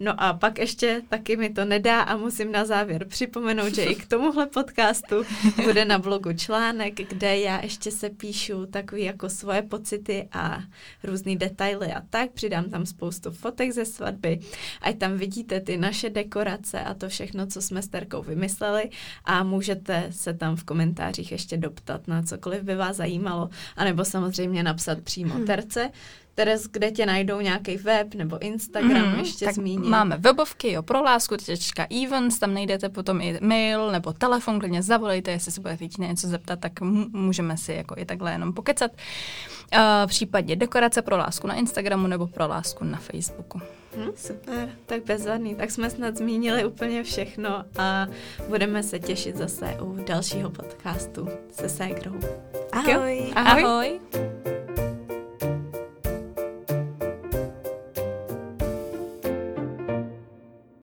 No 0.00 0.22
a 0.22 0.32
pak 0.32 0.58
ještě 0.58 1.02
taky 1.08 1.36
mi 1.36 1.50
to 1.50 1.64
nedá 1.64 2.00
a 2.00 2.16
musím 2.16 2.52
na 2.52 2.64
závěr 2.64 3.08
připomenout, 3.08 3.74
že 3.74 3.84
i 3.84 3.94
k 3.94 4.08
tomuhle 4.08 4.46
podcastu 4.46 5.16
bude 5.64 5.84
na 5.84 5.98
blogu 5.98 6.32
článek, 6.32 7.08
kde 7.08 7.38
já 7.38 7.62
ještě 7.62 7.90
se 7.90 8.10
píšu 8.10 8.66
takový 8.66 9.02
jako 9.02 9.28
svoje 9.28 9.62
pocity 9.62 10.28
a 10.32 10.62
různý 11.04 11.36
detaily 11.36 11.92
a 11.92 12.02
tak. 12.10 12.30
Přidám 12.30 12.70
tam 12.70 12.86
spoustu 12.86 13.30
fotek 13.30 13.72
ze 13.72 13.84
svatby. 13.84 14.40
Ať 14.80 14.98
tam 14.98 15.16
vidíte 15.16 15.60
ty 15.60 15.76
naše 15.76 16.10
dekorace 16.10 16.80
a 16.80 16.94
to 16.94 17.08
všechno, 17.08 17.46
co 17.46 17.62
jsme 17.62 17.82
s 17.82 17.88
Terkou 17.88 18.22
vymysleli 18.22 18.90
a 19.24 19.42
můžete 19.42 20.06
se 20.10 20.34
tam 20.34 20.56
v 20.56 20.64
komentářích 20.64 21.32
ještě 21.32 21.56
doptat 21.56 22.08
na 22.08 22.22
cokoliv 22.22 22.62
by 22.62 22.74
vás 22.74 22.96
zajímalo, 22.96 23.50
anebo 23.76 24.04
samozřejmě 24.04 24.62
napsat 24.64 25.00
přímo 25.00 25.34
hmm. 25.34 25.46
terce. 25.46 25.90
Teres, 26.34 26.66
kde 26.66 26.90
tě 26.90 27.06
najdou 27.06 27.40
nějaký 27.40 27.76
web 27.76 28.14
nebo 28.14 28.38
Instagram, 28.42 29.12
mm, 29.12 29.18
ještě 29.18 29.44
tak 29.44 29.54
zmíním. 29.54 29.90
Máme 29.90 30.16
webovky, 30.16 30.72
jo, 30.72 30.82
pro 30.82 31.02
lásku, 31.02 31.36
events, 32.04 32.38
tam 32.38 32.54
najdete 32.54 32.88
potom 32.88 33.20
i 33.20 33.38
mail 33.40 33.92
nebo 33.92 34.12
telefon, 34.12 34.58
klidně 34.60 34.82
zavolejte, 34.82 35.30
jestli 35.30 35.52
se 35.52 35.60
budete 35.60 35.76
chtít 35.76 35.98
něco 35.98 36.28
zeptat, 36.28 36.60
tak 36.60 36.80
můžeme 37.12 37.56
si 37.56 37.72
jako 37.72 37.94
i 37.98 38.04
takhle 38.04 38.32
jenom 38.32 38.52
pokecat. 38.52 38.90
Uh, 38.92 38.98
případně 40.06 40.56
dekorace 40.56 41.02
pro 41.02 41.16
lásku 41.16 41.46
na 41.46 41.54
Instagramu 41.54 42.06
nebo 42.06 42.26
pro 42.26 42.46
lásku 42.46 42.84
na 42.84 42.98
Facebooku. 42.98 43.60
Hmm, 43.96 44.10
super, 44.16 44.68
tak 44.86 45.04
bezvadný. 45.04 45.54
Tak 45.54 45.70
jsme 45.70 45.90
snad 45.90 46.16
zmínili 46.16 46.64
úplně 46.64 47.02
všechno 47.02 47.64
a 47.78 48.06
budeme 48.48 48.82
se 48.82 48.98
těšit 48.98 49.36
zase 49.36 49.76
u 49.80 50.04
dalšího 50.04 50.50
podcastu 50.50 51.28
se 51.50 51.68
Ségrou. 51.68 52.14
Ahoj. 52.72 53.32
Ahoj. 53.36 53.64
Ahoj. 53.64 54.00